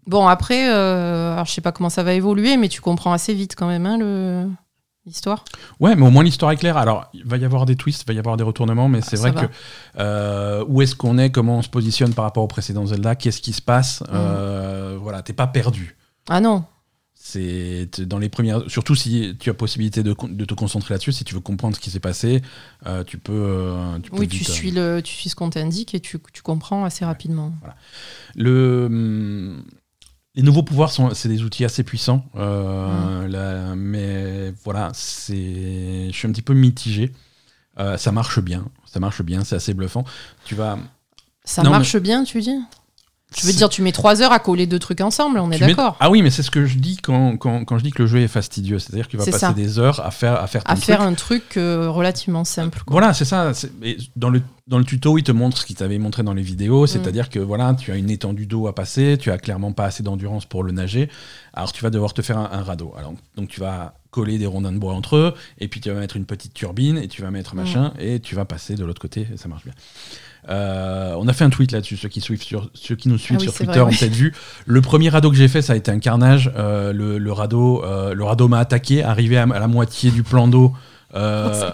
Bon 0.05 0.27
après, 0.27 0.69
euh, 0.71 1.33
alors 1.33 1.45
je 1.45 1.51
sais 1.51 1.61
pas 1.61 1.71
comment 1.73 1.89
ça 1.89 2.03
va 2.03 2.13
évoluer, 2.13 2.55
mais 2.57 2.69
tu 2.69 2.79
comprends 2.81 3.11
assez 3.11 3.33
vite 3.33 3.55
quand 3.57 3.67
même 3.67 3.85
hein, 3.85 3.97
le 3.97 4.47
l'histoire. 5.05 5.45
Ouais, 5.79 5.95
mais 5.95 6.05
au 6.05 6.09
moins 6.09 6.23
l'histoire 6.23 6.51
est 6.51 6.57
claire. 6.57 6.75
Alors, 6.75 7.09
il 7.13 7.25
va 7.25 7.37
y 7.37 7.45
avoir 7.45 7.65
des 7.65 7.77
twists, 7.77 8.03
il 8.03 8.07
va 8.07 8.13
y 8.13 8.19
avoir 8.19 8.35
des 8.35 8.43
retournements, 8.43 8.89
mais 8.89 8.99
c'est 9.01 9.13
Ah, 9.19 9.21
ça 9.23 9.31
vrai 9.31 9.41
va. 9.41 9.47
que 9.47 9.53
euh, 9.99 10.65
où 10.67 10.81
est-ce 10.81 10.95
qu'on 10.95 11.17
est, 11.17 11.29
comment 11.29 11.59
on 11.59 11.61
se 11.61 11.69
positionne 11.69 12.13
par 12.13 12.25
rapport 12.25 12.43
au 12.43 12.47
précédent 12.47 12.85
Zelda, 12.85 13.15
qu'est-ce 13.15 13.39
qui 13.41 13.53
se 13.53 13.61
passe, 13.61 14.01
Mm. 14.01 14.05
euh, 14.13 14.97
voilà, 15.01 15.21
t'es 15.21 15.31
pas 15.33 15.47
perdu. 15.47 15.95
Ah 16.29 16.41
non, 16.41 16.65
C'est 17.29 17.89
dans 18.07 18.19
les 18.19 18.29
premières, 18.29 18.61
surtout 18.69 18.95
si 18.95 19.35
tu 19.37 19.49
as 19.49 19.53
possibilité 19.53 20.01
de, 20.01 20.13
te 20.13 20.53
concentrer 20.53 20.93
là-dessus, 20.93 21.11
si 21.11 21.25
tu 21.25 21.33
veux 21.35 21.41
comprendre 21.41 21.75
ce 21.75 21.81
qui 21.81 21.89
s'est 21.91 21.99
passé, 21.99 22.41
euh, 22.85 23.03
tu 23.03 23.17
peux. 23.17 23.33
euh, 23.33 23.99
tu 23.99 24.11
peux 24.11 24.19
oui, 24.19 24.27
tu 24.29 24.37
vite, 24.37 24.49
euh, 24.49 24.53
suis 24.53 24.71
le, 24.71 25.01
tu 25.03 25.13
suis 25.13 25.29
ce 25.29 25.35
qu'on 25.35 25.49
t'indique 25.49 25.93
et 25.93 25.99
tu, 25.99 26.19
tu 26.31 26.41
comprends 26.41 26.85
assez 26.85 27.03
rapidement. 27.03 27.53
Le, 28.35 28.85
hum, 28.85 29.63
les 30.35 30.41
nouveaux 30.41 30.63
pouvoirs 30.63 30.89
sont 30.91 31.13
c'est 31.13 31.27
des 31.27 31.43
outils 31.43 31.65
assez 31.65 31.83
puissants, 31.83 32.23
euh, 32.37 33.27
Mm. 33.27 33.31
là, 33.31 33.75
mais 33.75 34.53
voilà, 34.63 34.91
c'est 34.93 36.07
je 36.09 36.15
suis 36.17 36.27
un 36.29 36.31
petit 36.31 36.41
peu 36.41 36.53
mitigé. 36.53 37.11
Euh, 37.77 37.97
ça 37.97 38.13
marche 38.13 38.39
bien, 38.39 38.65
ça 38.85 39.01
marche 39.01 39.21
bien, 39.21 39.43
c'est 39.43 39.55
assez 39.57 39.73
bluffant. 39.73 40.05
Tu 40.45 40.55
vas 40.55 40.79
Ça 41.43 41.61
Non, 41.61 41.71
marche 41.71 41.97
bien, 41.97 42.23
tu 42.23 42.39
dis? 42.39 42.57
Tu 43.35 43.45
veux 43.45 43.51
dire, 43.51 43.67
tu 43.67 43.81
mets 43.81 43.91
trois 43.91 44.21
heures 44.21 44.31
à 44.31 44.39
coller 44.39 44.67
deux 44.67 44.79
trucs 44.79 45.01
ensemble, 45.01 45.37
on 45.39 45.51
est 45.51 45.59
mets- 45.59 45.67
d'accord 45.67 45.97
Ah 45.99 46.09
oui, 46.09 46.21
mais 46.21 46.29
c'est 46.29 46.43
ce 46.43 46.49
que 46.49 46.65
je 46.65 46.77
dis 46.77 46.95
quand, 46.95 47.35
quand, 47.35 47.65
quand 47.65 47.77
je 47.77 47.83
dis 47.83 47.91
que 47.91 48.01
le 48.03 48.07
jeu 48.07 48.19
est 48.21 48.27
fastidieux, 48.29 48.79
c'est-à-dire 48.79 49.05
que 49.05 49.11
tu 49.11 49.17
vas 49.17 49.25
C'est 49.25 49.31
passer 49.31 49.47
ça. 49.47 49.53
des 49.53 49.79
heures 49.79 49.99
à 49.99 50.11
faire 50.11 50.41
à 50.41 50.47
faire 50.47 50.61
À 50.65 50.75
truc. 50.75 50.85
faire 50.85 51.01
un 51.01 51.13
truc 51.13 51.57
euh, 51.57 51.89
relativement 51.89 52.45
simple. 52.45 52.79
quoi. 52.85 52.93
Voilà, 52.93 53.13
c'est 53.13 53.25
ça. 53.25 53.51
et 53.83 53.97
Dans 54.15 54.29
le, 54.29 54.41
dans 54.67 54.77
le 54.79 54.85
tuto, 54.85 55.17
il 55.17 55.23
te 55.23 55.33
montre 55.33 55.57
ce 55.57 55.65
qu'il 55.65 55.75
t'avait 55.75 55.97
montré 55.99 56.23
dans 56.23 56.33
les 56.33 56.41
vidéos, 56.41 56.85
Mm. 56.85 56.87
c'est-à-dire 56.87 57.29
que 57.29 57.39
voilà, 57.39 57.73
tu 57.73 57.91
as 57.91 57.97
une 57.97 58.09
étendue 58.09 58.45
d'eau 58.45 58.65
à 58.67 58.73
passer, 58.73 59.17
tu 59.19 59.29
as 59.29 59.37
clairement 59.37 59.73
pas 59.73 59.83
assez 59.85 60.03
d'endurance 60.03 60.45
pour 60.45 60.63
le 60.63 60.71
nager, 60.71 61.09
alors 61.53 61.73
tu 61.73 61.83
vas 61.83 61.89
devoir 61.89 62.13
te 62.13 62.21
faire 62.21 62.37
un, 62.37 62.49
un 62.53 62.63
radeau. 62.63 62.93
Alors, 62.97 63.13
donc 63.35 63.49
tu 63.49 63.59
vas 63.59 63.95
coller 64.09 64.37
des 64.37 64.45
rondins 64.47 64.71
de 64.71 64.79
bois 64.79 64.93
entre 64.93 65.17
eux, 65.17 65.33
et 65.59 65.67
puis 65.67 65.81
tu 65.81 65.91
vas 65.91 65.99
mettre 65.99 66.15
une 66.15 66.25
petite 66.25 66.53
turbine, 66.53 66.97
et 66.97 67.09
tu 67.09 67.21
vas 67.21 67.29
mettre 67.29 67.55
machin, 67.55 67.91
et 67.99 68.21
tu 68.21 68.35
vas 68.35 68.45
passer 68.45 68.75
de 68.75 68.85
l'autre 68.85 69.01
côté, 69.01 69.27
et 69.33 69.37
ça 69.37 69.49
marche 69.49 69.65
bien. 69.65 69.73
Euh, 70.49 71.13
on 71.17 71.27
a 71.27 71.33
fait 71.33 71.43
un 71.43 71.49
tweet 71.49 71.71
là-dessus, 71.71 71.97
ceux 71.97 72.09
qui, 72.09 72.21
suivent 72.21 72.41
sur, 72.41 72.69
ceux 72.73 72.95
qui 72.95 73.09
nous 73.09 73.17
suivent 73.17 73.37
Ah 73.39 73.41
oui, 73.41 73.47
sur 73.47 73.53
Twitter 73.53 73.79
vrai, 73.79 73.81
ont 73.81 73.89
peut-être 73.97 74.13
vu. 74.15 74.33
Le 74.65 74.81
premier 74.81 75.09
radeau 75.09 75.29
que 75.29 75.35
j'ai 75.37 75.47
fait, 75.47 75.61
ça 75.61 75.73
a 75.73 75.75
été 75.75 75.91
un 75.91 75.99
carnage. 75.99 76.51
Euh, 76.57 76.93
le, 76.93 77.17
le 77.17 77.31
radeau, 77.31 77.83
euh, 77.83 78.13
le 78.13 78.23
radeau 78.23 78.47
m'a 78.47 78.59
attaqué, 78.59 79.03
arrivé 79.03 79.37
à, 79.37 79.43
à 79.43 79.59
la 79.59 79.67
moitié 79.67 80.11
du 80.11 80.23
plan 80.23 80.47
d'eau. 80.47 80.73
euh, 81.15 81.71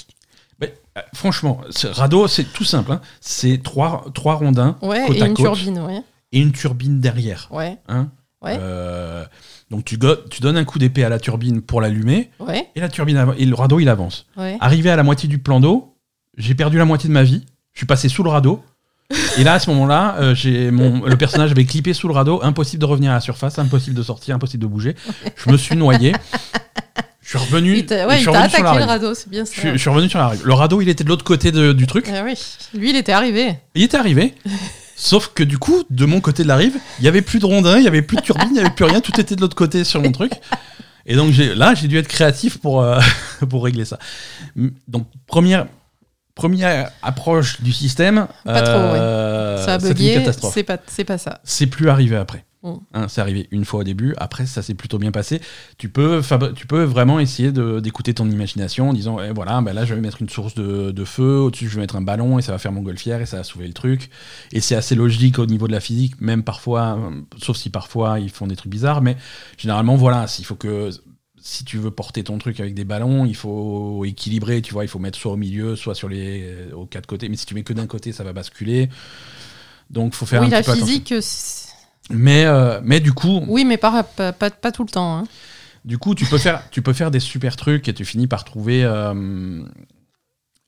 mais, 0.60 0.74
euh, 0.96 1.00
franchement, 1.14 1.60
ce 1.70 1.86
radeau, 1.86 2.26
c'est 2.28 2.44
tout 2.44 2.64
simple. 2.64 2.92
hein. 2.92 3.00
C'est 3.20 3.62
trois, 3.62 4.04
trois 4.14 4.34
rondins 4.34 4.76
Ouais, 4.82 5.04
côte 5.06 5.16
et 5.16 5.22
à 5.22 5.26
une 5.26 5.34
côte 5.34 5.44
turbine, 5.54 5.78
ouais. 5.80 6.02
et 6.32 6.40
une 6.40 6.52
turbine 6.52 7.00
derrière. 7.00 7.48
Ouais, 7.50 7.76
hein. 7.88 8.08
Ouais. 8.40 8.56
Euh, 8.60 9.24
donc 9.70 9.84
tu, 9.84 9.98
go- 9.98 10.14
tu 10.30 10.40
donnes 10.40 10.56
un 10.56 10.64
coup 10.64 10.78
d'épée 10.78 11.02
à 11.02 11.08
la 11.08 11.18
turbine 11.18 11.60
pour 11.60 11.80
l'allumer 11.80 12.30
et 12.76 12.80
la 12.80 12.88
turbine 12.88 13.34
et 13.36 13.44
le 13.44 13.54
radeau 13.54 13.80
il 13.80 13.88
avance. 13.88 14.26
Arrivé 14.60 14.90
à 14.90 14.96
la 14.96 15.02
moitié 15.02 15.28
du 15.28 15.38
plan 15.38 15.58
d'eau, 15.58 15.96
j'ai 16.36 16.54
perdu 16.54 16.78
la 16.78 16.84
moitié 16.84 17.08
de 17.08 17.14
ma 17.14 17.24
vie. 17.24 17.44
Je 17.78 17.82
suis 17.82 17.86
passé 17.86 18.08
sous 18.08 18.24
le 18.24 18.30
radeau. 18.30 18.60
Et 19.38 19.44
là, 19.44 19.52
à 19.52 19.58
ce 19.60 19.70
moment-là, 19.70 20.16
euh, 20.18 20.34
j'ai 20.34 20.72
mon 20.72 21.06
le 21.06 21.16
personnage 21.16 21.52
avait 21.52 21.64
clippé 21.64 21.94
sous 21.94 22.08
le 22.08 22.12
radeau. 22.14 22.40
Impossible 22.42 22.80
de 22.80 22.86
revenir 22.86 23.12
à 23.12 23.14
la 23.14 23.20
surface, 23.20 23.56
impossible 23.60 23.94
de 23.94 24.02
sortir, 24.02 24.34
impossible 24.34 24.62
de 24.64 24.66
bouger. 24.66 24.96
Je 25.36 25.48
me 25.48 25.56
suis 25.56 25.76
noyé. 25.76 26.12
Je 27.22 27.28
suis 27.28 27.38
revenu. 27.38 27.76
Il 27.76 27.86
t'a 27.86 28.02
je 28.02 28.08
ouais, 28.08 28.14
suis 28.16 28.22
il 28.22 28.32
t'a 28.32 28.32
revenu 28.32 28.50
sur 28.50 28.64
la 28.64 28.70
attaqué 28.70 28.74
le 28.74 28.78
rive. 28.80 28.88
radeau, 28.88 29.14
c'est 29.14 29.28
bien 29.30 29.44
ça. 29.44 29.52
Je 29.54 29.60
suis, 29.60 29.70
je 29.70 29.76
suis 29.76 29.90
revenu 29.90 30.08
sur 30.10 30.18
la 30.18 30.26
rive. 30.26 30.42
Le 30.44 30.54
radeau, 30.54 30.80
il 30.80 30.88
était 30.88 31.04
de 31.04 31.08
l'autre 31.08 31.22
côté 31.24 31.52
de- 31.52 31.72
du 31.72 31.86
truc. 31.86 32.10
Ah 32.12 32.22
oui, 32.24 32.34
lui, 32.74 32.90
il 32.90 32.96
était 32.96 33.12
arrivé. 33.12 33.54
Il 33.76 33.84
était 33.84 33.96
arrivé. 33.96 34.34
Sauf 34.96 35.28
que 35.32 35.44
du 35.44 35.56
coup, 35.58 35.84
de 35.88 36.04
mon 36.04 36.20
côté 36.20 36.42
de 36.42 36.48
la 36.48 36.56
rive, 36.56 36.74
il 36.98 37.04
y 37.04 37.08
avait 37.08 37.22
plus 37.22 37.38
de 37.38 37.46
rondins, 37.46 37.78
il 37.78 37.84
y 37.84 37.88
avait 37.88 38.02
plus 38.02 38.16
de 38.16 38.22
turbine, 38.22 38.48
il 38.50 38.56
y 38.56 38.60
avait 38.60 38.70
plus 38.70 38.86
rien. 38.86 39.00
Tout 39.00 39.20
était 39.20 39.36
de 39.36 39.40
l'autre 39.40 39.54
côté 39.54 39.84
sur 39.84 40.02
mon 40.02 40.10
truc. 40.10 40.32
Et 41.06 41.14
donc 41.14 41.30
j'ai- 41.32 41.54
là, 41.54 41.74
j'ai 41.76 41.86
dû 41.86 41.96
être 41.96 42.08
créatif 42.08 42.58
pour, 42.58 42.82
euh, 42.82 42.98
pour 43.48 43.62
régler 43.64 43.84
ça. 43.84 43.98
Donc 44.88 45.06
première, 45.28 45.66
première 46.38 46.90
approche 47.02 47.60
du 47.60 47.72
système, 47.72 48.28
Pas 48.44 48.62
trop, 48.62 48.72
euh, 48.74 49.64
ça 49.66 49.74
a 49.74 49.78
bugué, 49.78 50.14
c'est 50.14 51.04
pas, 51.04 51.18
ça. 51.18 51.40
C'est 51.44 51.66
plus 51.66 51.88
arrivé 51.90 52.16
après. 52.16 52.44
Mm. 52.62 52.72
Hein, 52.94 53.06
c'est 53.08 53.20
arrivé 53.20 53.46
une 53.52 53.64
fois 53.64 53.80
au 53.80 53.84
début. 53.84 54.14
Après, 54.18 54.46
ça 54.46 54.62
s'est 54.62 54.74
plutôt 54.74 54.98
bien 54.98 55.10
passé. 55.12 55.40
Tu 55.78 55.88
peux, 55.88 56.20
fab- 56.22 56.54
tu 56.54 56.66
peux 56.66 56.82
vraiment 56.84 57.20
essayer 57.20 57.52
de- 57.52 57.78
d'écouter 57.80 58.14
ton 58.14 58.28
imagination 58.28 58.90
en 58.90 58.92
disant 58.92 59.18
eh, 59.20 59.30
voilà, 59.32 59.60
ben 59.60 59.72
là, 59.72 59.84
je 59.84 59.94
vais 59.94 60.00
mettre 60.00 60.20
une 60.22 60.28
source 60.28 60.54
de, 60.54 60.90
de 60.90 61.04
feu. 61.04 61.38
Au-dessus, 61.38 61.68
je 61.68 61.74
vais 61.76 61.82
mettre 61.82 61.94
un 61.96 62.00
ballon 62.02 62.38
et 62.38 62.42
ça 62.42 62.50
va 62.52 62.58
faire 62.58 62.72
montgolfière 62.72 63.20
et 63.20 63.26
ça 63.26 63.36
va 63.38 63.44
soulever 63.44 63.68
le 63.68 63.74
truc. 63.74 64.10
Et 64.52 64.60
c'est 64.60 64.74
assez 64.76 64.94
logique 64.96 65.38
au 65.38 65.46
niveau 65.46 65.66
de 65.68 65.72
la 65.72 65.80
physique, 65.80 66.20
même 66.20 66.42
parfois, 66.42 66.98
euh, 66.98 67.20
sauf 67.40 67.56
si 67.56 67.70
parfois 67.70 68.18
ils 68.18 68.30
font 68.30 68.46
des 68.48 68.56
trucs 68.56 68.72
bizarres. 68.72 69.02
Mais 69.02 69.16
généralement, 69.56 69.94
voilà, 69.96 70.26
s'il 70.26 70.44
faut 70.44 70.56
que. 70.56 70.90
Si 71.50 71.64
tu 71.64 71.78
veux 71.78 71.90
porter 71.90 72.22
ton 72.24 72.36
truc 72.36 72.60
avec 72.60 72.74
des 72.74 72.84
ballons, 72.84 73.24
il 73.24 73.34
faut 73.34 74.04
équilibrer, 74.04 74.60
tu 74.60 74.74
vois, 74.74 74.84
il 74.84 74.88
faut 74.88 74.98
mettre 74.98 75.18
soit 75.18 75.32
au 75.32 75.36
milieu, 75.36 75.76
soit 75.76 75.94
sur 75.94 76.06
les 76.10 76.42
euh, 76.44 76.72
aux 76.74 76.84
quatre 76.84 77.06
côtés. 77.06 77.30
Mais 77.30 77.36
si 77.36 77.46
tu 77.46 77.54
mets 77.54 77.62
que 77.62 77.72
d'un 77.72 77.86
côté, 77.86 78.12
ça 78.12 78.22
va 78.22 78.34
basculer. 78.34 78.90
Donc, 79.88 80.12
faut 80.14 80.26
faire 80.26 80.42
Oui, 80.42 80.48
un 80.48 80.50
la 80.50 80.62
petit 80.62 80.78
physique, 80.78 81.14
c'est- 81.22 81.72
Mais, 82.10 82.44
euh, 82.44 82.80
mais 82.84 83.00
du 83.00 83.14
coup, 83.14 83.42
oui, 83.48 83.64
mais 83.64 83.78
pas, 83.78 84.02
pas, 84.02 84.32
pas, 84.34 84.50
pas 84.50 84.72
tout 84.72 84.82
le 84.84 84.90
temps. 84.90 85.16
hein. 85.20 85.24
du 85.86 85.96
coup, 85.96 86.14
tu 86.14 86.26
peux 86.26 86.36
faire, 86.36 86.68
tu 86.70 86.82
peux 86.82 86.92
faire 86.92 87.10
des 87.10 87.20
super 87.20 87.56
trucs 87.56 87.88
et 87.88 87.94
tu 87.94 88.04
finis 88.04 88.26
par 88.26 88.44
trouver 88.44 88.84
euh, 88.84 89.62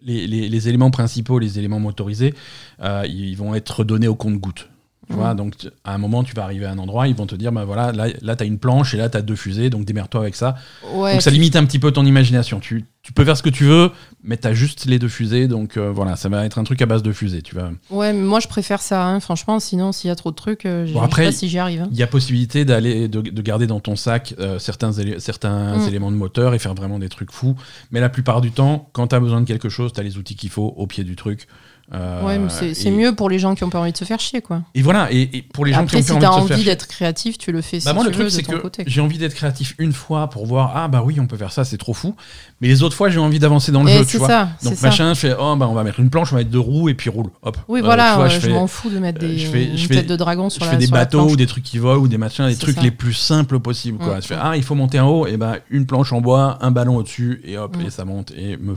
les, 0.00 0.26
les- 0.26 0.48
les 0.48 0.68
éléments 0.70 0.90
principaux, 0.90 1.38
les 1.38 1.58
éléments 1.58 1.78
motorisés, 1.80 2.34
euh, 2.80 3.04
ils 3.06 3.36
vont 3.36 3.54
être 3.54 3.84
donnés 3.84 4.08
au 4.08 4.14
compte-goutte. 4.14 4.70
Tu 5.10 5.16
vois, 5.16 5.34
donc 5.34 5.54
à 5.82 5.92
un 5.94 5.98
moment, 5.98 6.22
tu 6.22 6.34
vas 6.34 6.44
arriver 6.44 6.66
à 6.66 6.70
un 6.70 6.78
endroit, 6.78 7.08
ils 7.08 7.16
vont 7.16 7.26
te 7.26 7.34
dire, 7.34 7.50
bah 7.50 7.64
voilà, 7.64 7.90
là, 7.90 8.06
là 8.22 8.36
tu 8.36 8.44
as 8.44 8.46
une 8.46 8.58
planche 8.60 8.94
et 8.94 8.96
là, 8.96 9.08
tu 9.08 9.16
as 9.16 9.22
deux 9.22 9.34
fusées, 9.34 9.68
donc 9.68 9.84
démerde-toi 9.84 10.20
avec 10.20 10.36
ça. 10.36 10.54
Ouais, 10.94 11.12
donc 11.14 11.22
ça 11.22 11.30
limite 11.30 11.56
un 11.56 11.64
petit 11.64 11.80
peu 11.80 11.90
ton 11.90 12.06
imagination. 12.06 12.60
Tu, 12.60 12.84
tu 13.02 13.12
peux 13.12 13.24
faire 13.24 13.36
ce 13.36 13.42
que 13.42 13.48
tu 13.50 13.64
veux, 13.64 13.90
mais 14.22 14.36
tu 14.36 14.46
as 14.46 14.52
juste 14.54 14.84
les 14.86 15.00
deux 15.00 15.08
fusées, 15.08 15.48
donc 15.48 15.76
euh, 15.76 15.90
voilà, 15.90 16.14
ça 16.14 16.28
va 16.28 16.44
être 16.46 16.58
un 16.60 16.64
truc 16.64 16.80
à 16.80 16.86
base 16.86 17.02
de 17.02 17.10
fusées. 17.12 17.42
Tu 17.42 17.56
vas... 17.56 17.72
ouais, 17.90 18.12
mais 18.12 18.20
moi 18.22 18.38
je 18.38 18.46
préfère 18.46 18.80
ça, 18.80 19.04
hein, 19.04 19.18
franchement, 19.18 19.58
sinon 19.58 19.90
s'il 19.90 20.08
y 20.08 20.10
a 20.12 20.14
trop 20.16 20.30
de 20.30 20.36
trucs, 20.36 20.64
euh, 20.64 20.86
je 20.86 20.92
Bon, 20.92 21.00
je 21.00 21.04
après, 21.06 21.22
sais 21.24 21.28
pas 21.30 21.36
si 21.38 21.48
j'y 21.48 21.58
arrive. 21.58 21.80
hein. 21.82 21.88
Il 21.90 21.98
y 21.98 22.02
a 22.04 22.06
possibilité 22.06 22.64
d'aller 22.64 23.08
de, 23.08 23.20
de 23.20 23.42
garder 23.42 23.66
dans 23.66 23.80
ton 23.80 23.96
sac 23.96 24.34
euh, 24.38 24.60
certains, 24.60 24.92
certains 25.18 25.76
Mm. 25.78 25.88
éléments 25.88 26.10
de 26.12 26.16
moteur 26.16 26.54
et 26.54 26.60
faire 26.60 26.74
vraiment 26.74 27.00
des 27.00 27.08
trucs 27.08 27.32
fous. 27.32 27.56
Mais 27.90 27.98
la 27.98 28.10
plupart 28.10 28.40
du 28.40 28.52
temps, 28.52 28.88
quand 28.92 29.08
tu 29.08 29.16
as 29.16 29.20
besoin 29.20 29.40
de 29.40 29.46
quelque 29.46 29.68
chose, 29.68 29.92
tu 29.92 29.98
as 29.98 30.04
les 30.04 30.18
outils 30.18 30.36
qu'il 30.36 30.50
faut 30.50 30.72
au 30.76 30.86
pied 30.86 31.02
du 31.02 31.16
truc. 31.16 31.48
Euh, 31.92 32.22
ouais, 32.24 32.38
mais 32.38 32.48
c'est 32.50 32.86
et- 32.86 32.90
mieux 32.90 33.14
pour 33.14 33.28
les 33.28 33.38
gens 33.40 33.54
qui 33.54 33.64
ont 33.64 33.68
pas 33.70 33.80
envie 33.80 33.90
de 33.92 33.96
se 33.96 34.04
faire 34.04 34.20
chier, 34.20 34.40
quoi. 34.42 34.62
Et 34.74 34.82
voilà, 34.82 35.10
et, 35.12 35.22
et 35.36 35.42
pour 35.42 35.64
les 35.64 35.72
gens 35.72 35.80
Après, 35.80 35.98
qui 35.98 36.04
si 36.04 36.12
ont 36.12 36.18
t'as 36.20 36.28
pas 36.28 36.34
envie 36.34 36.42
de 36.44 36.48
se 36.48 36.52
envie 36.54 36.62
faire 36.64 36.72
d'être 36.74 36.86
créatif, 36.86 37.36
tu 37.36 37.50
le 37.50 37.60
fais 37.62 37.80
si 37.80 37.86
bah 37.86 37.94
moi, 37.94 38.04
tu 38.04 38.10
le 38.10 38.16
truc, 38.16 38.30
c'est 38.30 38.42
que 38.44 38.54
côté. 38.56 38.84
j'ai 38.86 39.00
envie 39.00 39.18
d'être 39.18 39.34
créatif 39.34 39.74
une 39.78 39.92
fois 39.92 40.30
pour 40.30 40.46
voir, 40.46 40.72
ah 40.76 40.86
bah 40.88 41.02
oui, 41.04 41.18
on 41.20 41.26
peut 41.26 41.36
faire 41.36 41.50
ça, 41.52 41.64
c'est 41.64 41.78
trop 41.78 41.92
fou. 41.94 42.14
Mais 42.60 42.68
les 42.68 42.82
autres 42.82 42.94
fois, 42.94 43.08
j'ai 43.10 43.18
envie 43.18 43.38
d'avancer 43.40 43.72
dans 43.72 43.82
le 43.82 43.90
Et 43.90 43.98
jeu, 43.98 44.04
tu 44.06 44.18
vois. 44.18 44.28
ça, 44.28 44.48
Donc 44.62 44.74
ça. 44.74 44.86
machin, 44.86 45.14
je 45.14 45.18
fais, 45.20 45.34
oh 45.38 45.56
bah 45.56 45.66
on 45.68 45.74
va 45.74 45.82
mettre 45.82 45.98
une 45.98 46.10
planche, 46.10 46.32
on 46.32 46.36
va 46.36 46.40
mettre 46.42 46.50
deux 46.50 46.58
roues 46.60 46.88
et 46.88 46.94
puis 46.94 47.10
roule, 47.10 47.30
hop. 47.42 47.56
Oui, 47.68 47.80
Euh, 47.80 47.84
voilà, 47.84 48.14
vois, 48.16 48.28
je 48.28 48.38
je 48.40 48.50
m'en 48.50 48.66
fous 48.66 48.90
de 48.90 48.98
mettre 48.98 49.24
euh, 49.24 49.28
des 49.28 49.38
je 49.38 49.46
fais- 49.48 49.76
je 49.76 49.88
tête 49.88 50.06
de 50.06 50.16
dragon 50.16 50.48
sur 50.50 50.60
je 50.64 50.66
la 50.70 50.72
fais 50.72 50.78
des 50.78 50.86
bateaux 50.92 51.28
ou 51.28 51.36
des 51.36 51.46
trucs 51.46 51.64
qui 51.64 51.78
volent 51.78 52.02
ou 52.02 52.08
des 52.08 52.18
machins, 52.18 52.46
des 52.48 52.56
trucs 52.56 52.80
les 52.82 52.90
plus 52.92 53.14
simples 53.14 53.58
possibles. 53.58 53.98
Quoi. 53.98 54.18
Mm. 54.18 54.22
Je 54.22 54.26
fais, 54.28 54.36
ah, 54.40 54.56
il 54.56 54.62
faut 54.62 54.74
monter 54.76 55.00
en 55.00 55.08
haut, 55.08 55.26
et 55.26 55.36
ben 55.36 55.56
une 55.70 55.86
planche 55.86 56.12
en 56.12 56.20
bois, 56.20 56.58
un 56.60 56.70
ballon 56.70 56.96
au-dessus, 56.96 57.40
et 57.44 57.58
hop, 57.58 57.76
Mm. 57.76 57.80
et 57.86 57.90
ça 57.90 58.04
monte, 58.04 58.32
et 58.36 58.56
me. 58.58 58.74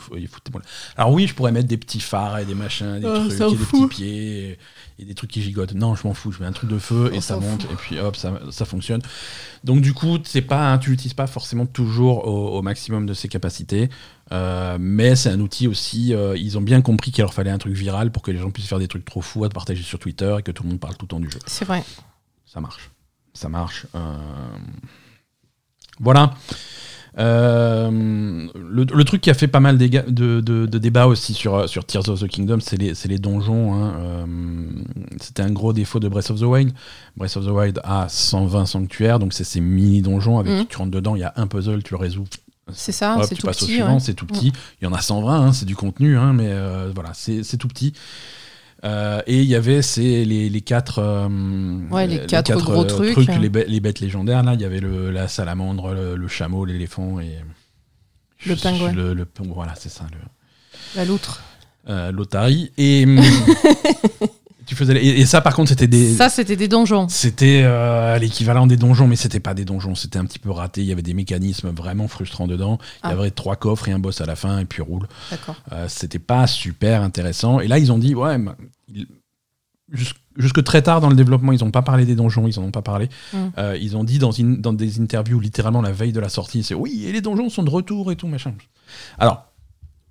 Alors 0.97 1.11
oui, 1.11 1.27
je 1.27 1.33
pourrais 1.35 1.51
mettre 1.51 1.67
des 1.67 1.77
petits 1.77 1.99
phares 1.99 2.39
et 2.39 2.45
des 2.45 2.55
machins, 2.55 2.99
des 3.03 3.09
Ah, 3.41 3.45
trucs, 3.45 3.57
des 3.59 3.65
fout. 3.65 3.89
petits 3.89 3.95
pieds, 4.03 4.49
et, 4.51 4.59
et 4.99 5.05
des 5.05 5.13
trucs 5.15 5.29
qui 5.31 5.41
gigotent. 5.41 5.73
Non, 5.73 5.95
je 5.95 6.07
m'en 6.07 6.13
fous, 6.13 6.31
je 6.31 6.39
mets 6.39 6.45
un 6.45 6.51
truc 6.51 6.69
de 6.69 6.77
feu, 6.79 7.11
et 7.13 7.21
ça 7.21 7.37
monte, 7.37 7.63
et 7.65 7.75
puis 7.75 7.99
hop, 7.99 8.15
ça, 8.15 8.39
ça 8.51 8.65
fonctionne. 8.65 9.01
Donc 9.63 9.81
du 9.81 9.93
coup, 9.93 10.17
pas, 10.47 10.77
tu 10.77 10.89
l'utilises 10.91 11.13
pas 11.13 11.27
forcément 11.27 11.65
toujours 11.65 12.27
au, 12.27 12.57
au 12.57 12.61
maximum 12.61 13.05
de 13.05 13.13
ses 13.13 13.27
capacités, 13.27 13.89
euh, 14.31 14.77
mais 14.79 15.15
c'est 15.15 15.29
un 15.29 15.39
outil 15.39 15.67
aussi. 15.67 16.13
euh, 16.13 16.35
ils 16.37 16.57
ont 16.57 16.61
bien 16.61 16.81
compris 16.81 17.11
qu'il 17.11 17.21
leur 17.21 17.33
fallait 17.33 17.51
un 17.51 17.57
truc 17.57 17.73
viral 17.73 18.11
pour 18.11 18.21
que 18.23 18.31
les 18.31 18.39
gens 18.39 18.49
puissent 18.51 18.67
faire 18.67 18.79
des 18.79 18.87
trucs 18.87 19.05
trop 19.05 19.21
fous 19.21 19.43
à 19.43 19.49
te 19.49 19.53
partager 19.53 19.83
sur 19.83 19.99
Twitter 19.99 20.35
et 20.39 20.41
que 20.43 20.51
tout 20.51 20.63
le 20.63 20.69
monde 20.69 20.79
parle 20.79 20.95
tout 20.97 21.05
le 21.05 21.09
temps 21.09 21.19
du 21.19 21.29
jeu. 21.29 21.39
C'est 21.45 21.65
vrai. 21.65 21.83
Ça 22.45 22.59
marche. 22.61 22.89
Ça 23.33 23.49
marche. 23.49 23.85
Euh, 23.95 23.99
Voilà. 25.99 26.33
Euh, 27.19 27.89
le, 27.91 28.85
le 28.91 29.03
truc 29.03 29.21
qui 29.21 29.29
a 29.29 29.33
fait 29.33 29.47
pas 29.47 29.59
mal 29.59 29.77
de, 29.77 29.87
de- 29.87 30.39
de 30.65 30.77
débats 30.77 31.07
aussi 31.07 31.33
sur, 31.33 31.69
sur 31.69 31.85
Tears 31.85 32.09
of 32.09 32.19
the 32.21 32.27
Kingdom, 32.27 32.59
c'est 32.59 32.77
les, 32.77 33.17
donjons. 33.19 33.73
hein. 33.73 33.93
Euh, 33.97 34.25
C'était 35.19 35.43
un 35.43 35.51
gros 35.51 35.73
défaut 35.73 35.99
de 35.99 36.07
Breath 36.07 36.31
of 36.31 36.39
the 36.39 36.43
Wild. 36.43 36.73
Breath 37.15 37.37
of 37.37 37.45
the 37.45 37.49
Wild 37.49 37.79
a 37.83 38.07
120 38.09 38.65
sanctuaires, 38.65 39.19
donc 39.19 39.33
c'est 39.33 39.43
ces 39.43 39.61
mini 39.61 40.01
donjons 40.01 40.39
avec 40.39 40.53
Mhm. 40.53 40.65
tu 40.67 40.77
rentres 40.77 40.91
dedans, 40.91 41.15
il 41.15 41.19
y 41.19 41.23
a 41.23 41.33
un 41.35 41.47
puzzle, 41.47 41.83
tu 41.83 41.93
le 41.93 41.99
résous. 41.99 42.25
C'est 42.71 42.91
ça, 42.93 43.17
c'est 43.23 43.35
tu 43.35 43.41
tout 43.41 43.47
passes 43.47 43.61
au 43.61 43.65
petit. 43.65 43.73
suivant, 43.73 43.93
ouais. 43.95 43.99
c'est 43.99 44.13
tout 44.13 44.25
petit. 44.25 44.53
Il 44.81 44.85
y 44.85 44.87
en 44.87 44.93
a 44.93 45.01
120, 45.01 45.47
hein, 45.47 45.51
c'est 45.51 45.65
du 45.65 45.75
contenu, 45.75 46.17
hein, 46.17 46.31
mais 46.33 46.47
euh, 46.47 46.91
voilà, 46.95 47.11
c'est 47.13 47.57
tout 47.57 47.67
petit. 47.67 47.93
Euh, 48.83 49.21
et 49.27 49.39
il 49.41 49.45
y 49.47 49.55
avait 49.55 49.81
ces, 49.81 50.25
les, 50.25 50.49
les 50.49 50.61
quatre, 50.61 50.99
euh, 50.99 51.29
Ouais, 51.89 52.05
les 52.05 52.25
quatre 52.25 52.57
gros 52.61 52.83
trucs. 52.83 53.15
les, 53.17 53.49
bê- 53.49 53.65
les 53.67 53.79
bêtes 53.79 54.01
légendaires. 54.01 54.43
Là, 54.43 54.55
il 54.55 54.61
y 54.61 54.65
avait 54.65 54.81
le, 54.81 55.09
la 55.09 55.27
salamandre, 55.29 55.93
le, 55.93 56.15
le 56.17 56.27
chameau, 56.27 56.65
l'éléphant 56.65 57.19
et 57.21 57.39
Le 58.45 58.55
pingouin. 58.55 58.91
Le, 58.91 59.13
le- 59.13 59.27
voilà, 59.53 59.73
c'est 59.75 59.87
ça, 59.89 60.05
le, 60.11 60.17
La 60.97 61.05
loutre. 61.05 61.41
euh, 61.87 62.11
l'Otari. 62.11 62.71
Et 62.77 63.03
hum, 63.07 63.21
tu 64.65 64.75
faisais 64.75 64.95
et, 65.03 65.19
et 65.21 65.25
ça, 65.25 65.41
par 65.41 65.55
contre, 65.55 65.69
c'était 65.69 65.87
des 65.87 66.13
Ça, 66.15 66.29
c'était 66.29 66.55
des 66.55 66.67
donjons. 66.67 67.07
c'était 67.09 67.61
euh, 67.63 68.17
l'équivalent 68.17 68.67
des 68.67 68.77
donjons, 68.77 69.07
mais 69.07 69.15
c'était 69.15 69.39
pas 69.39 69.53
des 69.53 69.65
donjons, 69.65 69.95
c'était 69.95 70.19
un 70.19 70.25
petit 70.25 70.39
peu 70.39 70.51
raté. 70.51 70.81
Il 70.81 70.87
y 70.87 70.91
avait 70.91 71.01
des 71.01 71.13
mécanismes 71.13 71.69
vraiment 71.69 72.07
frustrants 72.07 72.47
dedans. 72.47 72.77
Il 73.03 73.09
y 73.09 73.13
Ah. 73.13 73.19
avait 73.19 73.31
trois 73.31 73.55
coffres 73.55 73.87
et 73.89 73.91
un 73.91 73.99
boss 73.99 74.21
à 74.21 74.25
la 74.25 74.35
fin, 74.35 74.59
et 74.59 74.65
puis 74.65 74.81
roule. 74.81 75.07
D'accord. 75.31 75.55
Euh, 75.71 75.85
c'était 75.89 76.19
pas 76.19 76.47
super 76.47 77.01
intéressant. 77.01 77.59
Et 77.59 77.67
là, 77.67 77.79
ils 77.79 77.91
ont 77.91 77.97
dit, 77.97 78.15
ouais, 78.15 78.37
mais 78.37 78.51
il- 78.93 79.07
jus- 79.91 80.13
jusque 80.37 80.63
très 80.63 80.81
tard 80.81 81.01
dans 81.01 81.09
le 81.09 81.15
développement, 81.15 81.51
ils 81.51 81.63
n'ont 81.63 81.71
pas 81.71 81.81
parlé 81.83 82.05
des 82.05 82.15
donjons, 82.15 82.47
ils 82.47 82.57
en 82.59 82.63
ont 82.63 82.71
pas 82.71 82.81
parlé. 82.81 83.09
Mm. 83.33 83.37
Euh, 83.57 83.77
ils 83.79 83.95
ont 83.97 84.03
dit 84.03 84.17
dans, 84.19 84.31
une- 84.31 84.61
dans 84.61 84.73
des 84.73 84.99
interviews, 84.99 85.39
littéralement 85.39 85.81
la 85.81 85.91
veille 85.91 86.13
de 86.13 86.19
la 86.19 86.29
sortie, 86.29 86.63
c'est 86.63 86.73
oui, 86.73 87.05
et 87.05 87.11
les 87.11 87.21
donjons 87.21 87.49
sont 87.49 87.63
de 87.63 87.69
retour 87.69 88.11
et 88.11 88.15
tout, 88.15 88.27
machin. 88.27 88.53
Alors, 89.19 89.45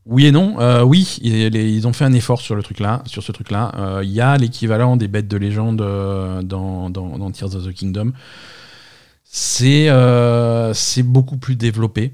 oui 0.07 0.27
et 0.27 0.33
non. 0.33 0.61
Euh, 0.61 0.83
oui, 0.83 1.19
ils, 1.23 1.55
ils 1.55 1.87
ont 1.87 1.93
fait 1.93 2.05
un 2.05 2.13
effort 2.13 2.41
sur 2.41 2.55
le 2.55 2.63
truc 2.63 2.81
là, 2.81 3.03
sur 3.07 3.23
ce 3.23 3.31
truc-là. 3.33 3.73
Euh, 3.77 4.01
Il 4.05 4.11
y 4.11 4.21
a 4.21 4.37
l'équivalent 4.37 4.97
des 4.97 5.09
bêtes 5.09 5.29
de 5.29 5.37
légende 5.37 5.81
euh, 5.81 6.43
dans, 6.43 6.91
dans, 6.91 7.19
dans 7.19 7.31
Tears 7.31 7.55
of 7.57 7.65
the 7.67 7.73
Kingdom. 7.73 8.13
C'est 9.25 9.89
c'est 10.75 11.03
beaucoup 11.03 11.37
plus 11.39 11.57
développé. 11.57 12.13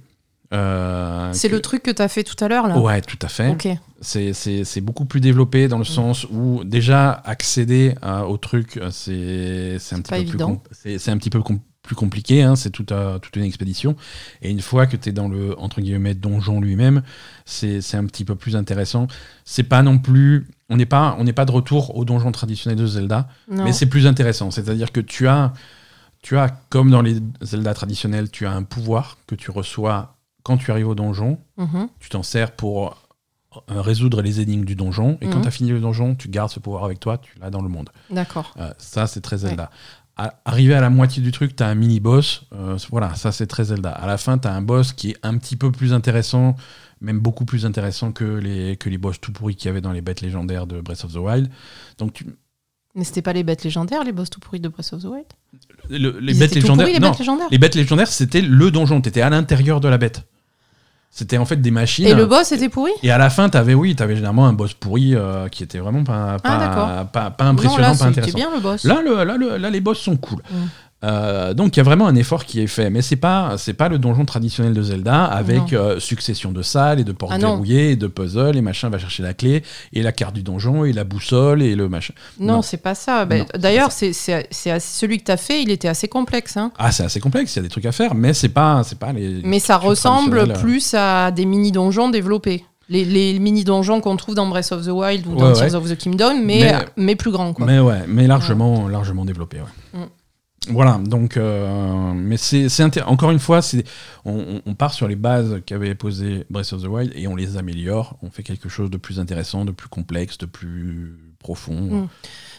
C'est 0.50 1.48
que- 1.48 1.54
le 1.54 1.60
truc 1.60 1.82
que 1.82 1.90
t'as 1.90 2.08
fait 2.08 2.24
tout 2.24 2.42
à 2.42 2.48
l'heure, 2.48 2.68
là 2.68 2.78
Ouais, 2.78 3.00
tout 3.02 3.18
à 3.22 3.28
fait. 3.28 3.56
C'est- 4.00 4.80
beaucoup 4.80 5.04
plus 5.04 5.20
développé 5.20 5.66
Mm. 5.66 5.68
dans 5.68 5.78
le 5.78 5.84
sens 5.84 6.26
où 6.30 6.62
déjà 6.64 7.10
accéder 7.10 7.94
au 8.28 8.36
truc, 8.36 8.78
c'est 8.90 9.76
un, 9.92 10.00
petit 10.00 10.24
peu 10.24 10.24
plus 10.24 10.98
c'est- 10.98 11.10
un 11.10 11.18
petit 11.18 11.30
peu 11.30 11.40
plus 11.88 11.96
compliqué, 11.96 12.42
hein, 12.42 12.54
c'est 12.54 12.68
toute, 12.68 12.92
euh, 12.92 13.18
toute 13.18 13.34
une 13.34 13.44
expédition. 13.44 13.96
Et 14.42 14.50
une 14.50 14.60
fois 14.60 14.86
que 14.86 14.94
tu 14.94 15.08
es 15.08 15.12
dans 15.12 15.26
le 15.26 15.58
entre 15.58 15.80
guillemets 15.80 16.14
donjon 16.14 16.60
lui-même, 16.60 17.02
c'est 17.46 17.80
un 17.94 18.04
petit 18.04 18.26
peu 18.26 18.34
plus 18.34 18.56
intéressant. 18.56 19.06
C'est 19.46 19.62
pas 19.62 19.82
non 19.82 19.98
plus. 19.98 20.46
On 20.68 20.76
n'est 20.76 20.84
pas, 20.86 21.16
on 21.18 21.24
n'est 21.24 21.32
pas 21.32 21.46
de 21.46 21.50
retour 21.52 21.96
au 21.96 22.04
donjon 22.04 22.30
traditionnel 22.30 22.78
de 22.78 22.86
Zelda, 22.86 23.26
Non. 23.50 23.64
mais 23.64 23.72
c'est 23.72 23.86
plus 23.86 24.06
intéressant. 24.06 24.50
C'est-à-dire 24.50 24.92
que 24.92 25.00
tu 25.00 25.26
as, 25.28 25.54
tu 26.20 26.36
as, 26.36 26.48
comme 26.68 26.90
dans 26.90 27.00
les 27.00 27.16
Zelda 27.40 27.72
traditionnels, 27.72 28.30
tu 28.30 28.44
as 28.46 28.52
un 28.52 28.64
pouvoir 28.64 29.16
que 29.26 29.34
tu 29.34 29.50
reçois 29.50 30.16
quand 30.42 30.58
tu 30.58 30.70
arrives 30.70 30.88
au 30.88 30.94
donjon 30.94 31.38
Mhm. 31.56 31.88
tu 32.00 32.10
t'en 32.10 32.22
sers 32.22 32.52
pour 32.52 32.98
euh, 33.70 33.80
résoudre 33.80 34.20
les 34.20 34.40
énigmes 34.40 34.66
du 34.66 34.76
donjon. 34.76 35.16
Et 35.22 35.26
quand 35.26 35.36
Mhm. 35.36 35.42
tu 35.42 35.48
as 35.48 35.50
fini 35.50 35.70
le 35.70 35.80
donjon, 35.80 36.14
tu 36.14 36.28
gardes 36.28 36.50
ce 36.50 36.60
pouvoir 36.60 36.84
avec 36.84 37.00
toi, 37.00 37.16
tu 37.16 37.32
l'as 37.40 37.48
dans 37.50 37.62
le 37.62 37.68
monde. 37.70 37.88
D'accord. 38.10 38.54
Euh, 38.60 38.70
ça, 38.76 39.06
c'est 39.06 39.22
très 39.22 39.38
Zelda. 39.38 39.70
Arrivé 40.44 40.74
à 40.74 40.80
la 40.80 40.90
moitié 40.90 41.22
du 41.22 41.32
truc, 41.32 41.54
tu 41.56 41.62
as 41.62 41.66
un 41.68 41.74
mini-boss. 41.74 42.42
euh, 42.54 42.76
voilà, 42.90 43.14
ça, 43.14 43.32
c'est 43.32 43.46
très 43.46 43.64
Zelda. 43.64 43.90
À 43.90 44.06
la 44.06 44.18
fin, 44.18 44.38
tu 44.38 44.48
as 44.48 44.52
un 44.54 44.62
boss 44.62 44.92
qui 44.92 45.10
est 45.10 45.16
un 45.22 45.36
petit 45.38 45.56
peu 45.56 45.70
plus 45.72 45.92
intéressant, 45.92 46.56
même 47.00 47.20
beaucoup 47.20 47.44
plus 47.44 47.64
intéressant 47.66 48.10
que 48.12 48.24
les, 48.24 48.76
que 48.76 48.88
les 48.88 48.98
boss 48.98 49.20
tout 49.20 49.32
pourris 49.32 49.54
qu'il 49.56 49.66
y 49.68 49.70
avait 49.70 49.80
dans 49.80 49.92
les 49.92 50.00
bêtes 50.00 50.20
légendaires 50.20 50.66
de 50.66 50.80
Breath 50.80 51.04
of 51.04 51.12
the 51.12 51.16
Wild. 51.18 51.48
Donc, 51.98 52.12
tu- 52.14 52.26
Mais 52.94 53.04
c'était 53.04 53.22
pas 53.22 53.32
les 53.32 53.44
bêtes 53.44 53.62
légendaires, 53.64 54.02
les 54.04 54.12
boss 54.12 54.28
tout 54.30 54.40
pourris 54.40 54.60
de 54.60 54.68
Breath 54.68 54.92
of 54.92 55.02
the 55.02 55.06
Wild? 55.06 55.26
Le- 55.90 56.18
les 56.20 56.34
bêtes 56.34 56.54
légendaires. 56.54 56.86
pourris, 56.86 56.94
les 56.94 57.00
non, 57.00 57.10
bêtes 57.10 57.18
légendaires 57.20 57.48
les 57.50 57.58
bêtes 57.58 57.74
légendaires, 57.76 58.08
c'était 58.08 58.40
le 58.40 58.70
donjon. 58.70 59.00
Tu 59.00 59.08
étais 59.10 59.20
à 59.22 59.30
l'intérieur 59.30 59.80
de 59.80 59.88
la 59.88 59.98
bête. 59.98 60.22
C'était 61.10 61.38
en 61.38 61.44
fait 61.46 61.56
des 61.56 61.70
machines. 61.70 62.06
Et 62.06 62.14
le 62.14 62.26
boss 62.26 62.52
était 62.52 62.68
pourri 62.68 62.92
Et 63.02 63.10
à 63.10 63.18
la 63.18 63.30
fin, 63.30 63.48
t'avais 63.48 63.74
oui, 63.74 63.96
t'avais 63.96 64.14
généralement 64.14 64.46
un 64.46 64.52
boss 64.52 64.74
pourri 64.74 65.14
euh, 65.16 65.48
qui 65.48 65.62
était 65.64 65.78
vraiment 65.78 66.04
pas, 66.04 66.36
pas, 66.38 66.58
Ah, 66.60 67.04
pas, 67.10 67.30
pas 67.30 67.44
impressionnant, 67.46 67.88
Non, 67.88 67.92
là, 67.92 67.98
pas 67.98 68.04
intéressant. 68.06 68.36
bien 68.36 68.50
le 68.54 68.60
boss. 68.60 68.84
Là, 68.84 69.00
le- 69.02 69.24
là, 69.24 69.36
le- 69.36 69.56
là, 69.56 69.70
les 69.70 69.80
boss 69.80 69.98
sont 69.98 70.16
cool. 70.16 70.42
Mm. 70.50 70.54
Euh, 71.04 71.54
donc 71.54 71.76
il 71.76 71.78
y 71.78 71.80
a 71.80 71.84
vraiment 71.84 72.08
un 72.08 72.16
effort 72.16 72.44
qui 72.44 72.60
est 72.60 72.66
fait, 72.66 72.90
mais 72.90 73.02
c'est 73.02 73.14
pas 73.14 73.54
c'est 73.56 73.72
pas 73.72 73.88
le 73.88 73.98
donjon 73.98 74.24
traditionnel 74.24 74.74
de 74.74 74.82
Zelda 74.82 75.26
avec 75.26 75.72
euh, 75.72 76.00
succession 76.00 76.50
de 76.50 76.60
salles 76.60 76.98
et 76.98 77.04
de 77.04 77.12
portes 77.12 77.34
Ah 77.36 77.38
verrouillées 77.38 77.92
et 77.92 77.96
de 77.96 78.08
puzzles 78.08 78.56
et 78.56 78.62
machin 78.62 78.88
va 78.90 78.98
chercher 78.98 79.22
la 79.22 79.32
clé 79.32 79.62
et 79.92 80.02
la 80.02 80.10
carte 80.10 80.34
du 80.34 80.42
donjon 80.42 80.84
et 80.84 80.92
la 80.92 81.04
boussole 81.04 81.62
et 81.62 81.76
le 81.76 81.88
machin. 81.88 82.14
non, 82.40 82.54
non. 82.54 82.62
c'est 82.62 82.78
pas 82.78 82.96
ça. 82.96 83.26
Bah, 83.26 83.36
D'ailleurs, 83.56 83.92
c'est 83.92 84.12
celui 84.12 85.18
que 85.18 85.24
t'as 85.24 85.36
fait, 85.36 85.62
il 85.62 85.70
était 85.70 85.86
assez 85.88 86.08
complexe. 86.08 86.56
Hein. 86.56 86.72
Ah 86.78 86.90
c'est 86.90 87.04
assez 87.04 87.20
complexe, 87.20 87.54
il 87.54 87.58
y 87.58 87.60
a 87.60 87.62
des 87.62 87.68
trucs 87.68 87.86
à 87.86 87.92
faire, 87.92 88.16
mais 88.16 88.34
c'est 88.34 88.48
pas 88.48 88.82
c'est 88.84 88.98
pas 88.98 89.12
les. 89.12 89.40
Mais 89.44 89.60
ça 89.60 89.76
ressemble 89.76 90.30
traditionnelles. 90.38 90.60
plus 90.62 90.94
à 90.94 91.30
des 91.30 91.44
mini-donjons 91.46 92.08
développés. 92.10 92.64
Les, 92.90 93.04
les 93.04 93.38
mini-donjons 93.38 94.00
qu'on 94.00 94.16
trouve 94.16 94.34
dans 94.34 94.46
Breath 94.48 94.72
of 94.72 94.84
the 94.84 94.88
Wild 94.90 95.26
ou 95.26 95.36
dans 95.36 95.48
Ouais, 95.52 95.68
Tears 95.68 95.74
of 95.74 95.88
the 95.90 95.94
Kingdom, 95.96 96.40
mais, 96.42 96.60
Mais- 96.60 96.84
mais 96.96 97.16
plus 97.16 97.30
grands. 97.30 97.52
Quoi. 97.52 97.66
Mais 97.66 97.78
ouais, 97.78 98.00
mais 98.08 98.26
largement 98.26 98.88
largement 98.88 99.26
développé. 99.26 99.58
Ouais. 99.58 100.00
Mm. 100.00 100.06
Voilà, 100.70 101.00
donc, 101.02 101.36
euh, 101.36 102.12
mais 102.14 102.36
c'est 102.36 102.68
encore 103.02 103.30
une 103.30 103.38
fois, 103.38 103.62
c'est 103.62 103.84
on, 104.24 104.60
on 104.66 104.74
part 104.74 104.92
sur 104.92 105.08
les 105.08 105.16
bases 105.16 105.62
qu'avait 105.64 105.94
posé 105.94 106.44
Breath 106.50 106.72
of 106.72 106.82
the 106.82 106.86
Wild 106.86 107.12
et 107.14 107.26
on 107.26 107.36
les 107.36 107.56
améliore. 107.56 108.18
On 108.22 108.30
fait 108.30 108.42
quelque 108.42 108.68
chose 108.68 108.90
de 108.90 108.96
plus 108.98 109.18
intéressant, 109.20 109.64
de 109.64 109.70
plus 109.72 109.88
complexe, 109.88 110.36
de 110.36 110.46
plus 110.46 111.16
profond. 111.38 111.74
Mm. 111.80 112.08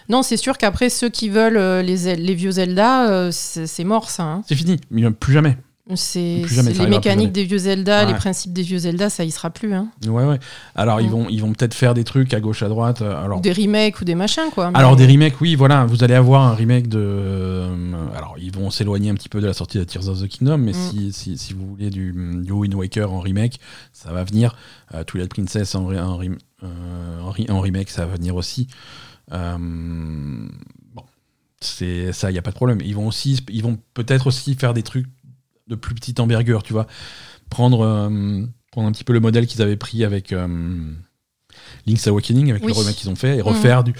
Non, 0.08 0.24
c'est 0.24 0.38
sûr 0.38 0.58
qu'après, 0.58 0.90
ceux 0.90 1.10
qui 1.10 1.30
veulent 1.30 1.58
euh, 1.58 1.84
les, 1.84 2.16
les 2.16 2.34
vieux 2.34 2.52
Zelda, 2.52 3.10
euh, 3.12 3.30
c'est 3.32 3.84
mort 3.84 4.10
ça. 4.10 4.24
hein. 4.24 4.44
C'est 4.48 4.56
fini, 4.56 4.78
plus 5.20 5.34
jamais. 5.34 5.58
C'est 5.96 6.44
les 6.78 6.88
mécaniques 6.88 7.32
des 7.32 7.44
vieux 7.46 7.58
Zelda, 7.58 8.06
les 8.06 8.12
Ouais. 8.14 8.18
principes 8.18 8.54
des 8.54 8.62
vieux 8.62 8.78
Zelda, 8.78 9.10
ça 9.10 9.24
y 9.24 9.32
sera 9.32 9.50
plus. 9.50 9.74
Hein. 9.74 9.90
Ouais, 10.08 10.24
ouais. 10.26 10.40
Alors 10.76 11.02
ils 11.02 11.10
vont, 11.10 11.28
ils 11.30 11.42
vont 11.42 11.52
peut-être 11.54 11.74
faire 11.74 11.94
des 11.96 12.04
trucs 12.04 12.34
à 12.34 12.40
gauche, 12.40 12.62
à 12.62 12.70
droite. 12.70 13.02
euh, 13.02 13.24
Alors 13.26 13.42
des 13.42 13.52
remakes 13.54 14.00
ou 14.00 14.06
des 14.06 14.14
machins, 14.16 14.50
quoi. 14.54 14.70
Alors 14.76 14.96
des 14.96 15.08
remakes, 15.08 15.42
oui, 15.42 15.56
voilà, 15.56 15.86
vous 15.86 16.04
allez 16.04 16.14
avoir 16.14 16.44
un 16.44 16.54
remake 16.54 16.88
de. 16.90 17.00
euh, 17.02 17.96
alors 18.16 18.36
ils 18.38 18.52
vont 18.52 18.70
s'éloigner 18.70 19.10
un 19.10 19.16
petit 19.16 19.30
peu 19.30 19.42
de 19.42 19.48
la 19.48 19.54
sortie 19.54 19.80
de 19.80 19.84
Tears 19.84 20.08
of 20.10 20.22
the 20.22 20.28
Kingdom, 20.28 20.58
mais 20.60 20.72
Mm. 20.72 20.76
si, 20.76 21.12
si, 21.14 21.38
si 21.38 21.54
vous 21.54 21.66
voulez 21.68 21.90
du, 21.90 22.14
du 22.44 22.52
Wind 22.52 22.76
Waker 22.76 23.12
en 23.12 23.20
remake, 23.20 23.60
ça 23.92 24.14
va 24.14 24.24
venir. 24.24 24.56
Euh, 24.94 25.04
Twilight 25.04 25.30
Princess 25.32 25.74
en, 25.76 25.90
euh, 25.92 26.28
en 27.50 27.60
remake, 27.62 27.90
ça 27.90 28.06
va 28.06 28.16
venir 28.16 28.36
aussi. 28.36 28.68
Euh, 29.32 29.58
bon, 29.58 31.04
c'est 31.62 32.12
ça, 32.14 32.32
il 32.32 32.36
y 32.36 32.38
a 32.38 32.42
pas 32.42 32.52
de 32.52 32.56
problème. 32.56 32.80
Ils 32.84 32.96
vont 32.96 33.08
aussi, 33.08 33.40
ils 33.50 33.64
vont 33.64 33.78
peut-être 33.94 34.28
aussi 34.28 34.56
faire 34.56 34.74
des 34.74 34.84
trucs 34.84 35.08
de 35.70 35.76
plus 35.76 35.96
petite 35.96 36.20
envergure, 36.20 36.64
tu 36.64 36.74
vois, 36.74 36.88
prendre, 37.50 37.82
euh, 37.86 38.46
prendre 38.72 38.88
un 38.88 38.92
petit 38.92 39.04
peu 39.04 39.14
le 39.14 39.20
modèle 39.22 39.48
qu'ils 39.48 39.62
avaient 39.62 39.78
pris 39.78 40.04
avec. 40.04 40.34
euh, 40.34 40.48
Link's 41.88 42.08
Awakening 42.08 42.52
avec 42.52 42.64
Oui. 42.64 42.72
le 42.74 42.80
remake 42.80 42.96
qu'ils 42.96 43.10
ont 43.10 43.16
fait 43.16 43.38
et 43.38 43.42
refaire 43.42 43.84
du 43.84 43.94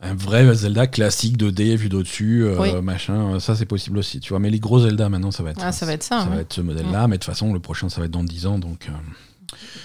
un 0.00 0.14
vrai 0.14 0.52
Zelda 0.54 0.86
classique 0.86 1.36
2D 1.36 1.74
vu 1.76 1.88
d'au-dessus 1.88 2.44
euh, 2.44 2.56
Oui. 2.60 2.72
machin 2.82 3.40
ça 3.40 3.54
c'est 3.56 3.66
possible 3.66 3.98
aussi 3.98 4.20
tu 4.20 4.30
vois 4.30 4.38
mais 4.40 4.50
les 4.50 4.60
gros 4.60 4.80
Zelda 4.80 5.08
maintenant 5.08 5.30
ça 5.30 5.42
va 5.42 5.50
être 5.50 5.60
Ah, 5.62 5.72
ça 5.72 5.86
va 5.86 5.92
être 5.92 6.02
ça, 6.02 6.24
ouais. 6.24 6.36
va 6.36 6.40
être 6.42 6.52
ce 6.52 6.60
modèle 6.60 6.90
là 6.90 7.08
mais 7.08 7.16
de 7.16 7.22
toute 7.22 7.32
façon 7.32 7.52
le 7.52 7.60
prochain 7.60 7.88
ça 7.88 8.00
va 8.00 8.06
être 8.06 8.12
dans 8.12 8.24
10 8.24 8.46
ans 8.46 8.58
donc 8.58 8.86
euh, 8.88 8.92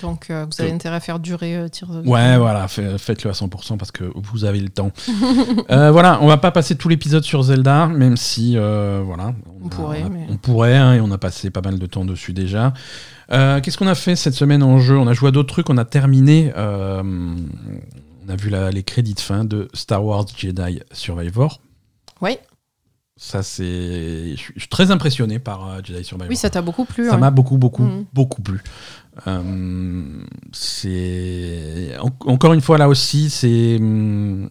Donc, 0.01 0.29
euh, 0.29 0.45
vous 0.45 0.61
avez 0.61 0.71
intérêt 0.71 0.97
à 0.97 0.99
faire 0.99 1.19
durer 1.19 1.55
euh, 1.55 1.65
of 1.65 2.03
the 2.03 2.07
ouais 2.07 2.37
voilà 2.37 2.67
fait- 2.67 2.97
faites-le 2.97 3.29
à 3.29 3.33
100% 3.33 3.77
parce 3.77 3.91
que 3.91 4.03
vous 4.15 4.43
avez 4.45 4.59
le 4.59 4.69
temps. 4.69 4.91
Euh, 5.69 5.91
voilà 5.91 6.19
on 6.21 6.27
va 6.27 6.37
pas 6.37 6.51
passer 6.51 6.75
tout 6.75 6.89
l'épisode 6.89 7.23
sur 7.23 7.41
Zelda 7.43 7.87
même 7.87 8.17
si 8.17 8.57
euh, 8.57 9.01
voilà 9.05 9.33
On 9.63 9.67
a- 9.67 9.69
pourrait, 9.69 10.01
a- 10.03 10.09
mais- 10.09 10.27
on 10.29 10.37
pourrait 10.37 10.75
hein, 10.75 10.93
et 10.95 11.01
on 11.01 11.09
a 11.11 11.17
passé 11.17 11.49
pas 11.49 11.61
mal 11.61 11.79
de 11.79 11.85
temps 11.85 12.05
dessus 12.05 12.33
déjà. 12.33 12.73
Euh, 13.31 13.61
qu'est-ce 13.61 13.77
qu'on 13.77 13.87
a 13.87 13.95
fait 13.95 14.15
cette 14.15 14.33
semaine 14.33 14.61
en 14.63 14.79
jeu? 14.79 14.97
On 14.97 15.07
a 15.07 15.13
joué 15.13 15.29
à 15.29 15.31
d'autres 15.31 15.53
trucs 15.53 15.69
on 15.69 15.77
a 15.77 15.85
terminé 15.85 16.51
euh, 16.57 17.01
on 17.03 18.29
a 18.29 18.35
vu 18.35 18.49
la- 18.49 18.71
les 18.71 18.83
crédits 18.83 19.13
de 19.13 19.19
fin 19.19 19.45
de 19.45 19.69
Star 19.73 20.03
Wars 20.03 20.25
Jedi 20.35 20.81
Survivor. 20.91 21.61
Oui, 22.21 22.37
Ça, 23.15 23.43
c'est. 23.43 24.35
Je 24.35 24.35
suis 24.57 24.67
très 24.69 24.89
impressionné 24.89 25.37
par 25.39 25.69
euh, 25.69 25.79
Jedi 25.83 26.03
Survivor. 26.03 26.29
oui 26.29 26.35
ça 26.35 26.49
t'a 26.49 26.61
beaucoup 26.63 26.83
plu. 26.85 27.07
Ça 27.09 27.17
m'a 27.17 27.29
beaucoup, 27.29 27.57
beaucoup, 27.57 27.83
Mhm. 27.83 28.05
beaucoup 28.11 28.41
plu. 28.41 28.59
Euh, 29.27 30.23
c'est. 30.51 31.91
en- 31.99 32.31
encore 32.31 32.53
une 32.53 32.61
fois, 32.61 32.77
là 32.77 32.89
aussi, 32.89 33.29
c'est. 33.29 33.77
hum, 33.79 34.49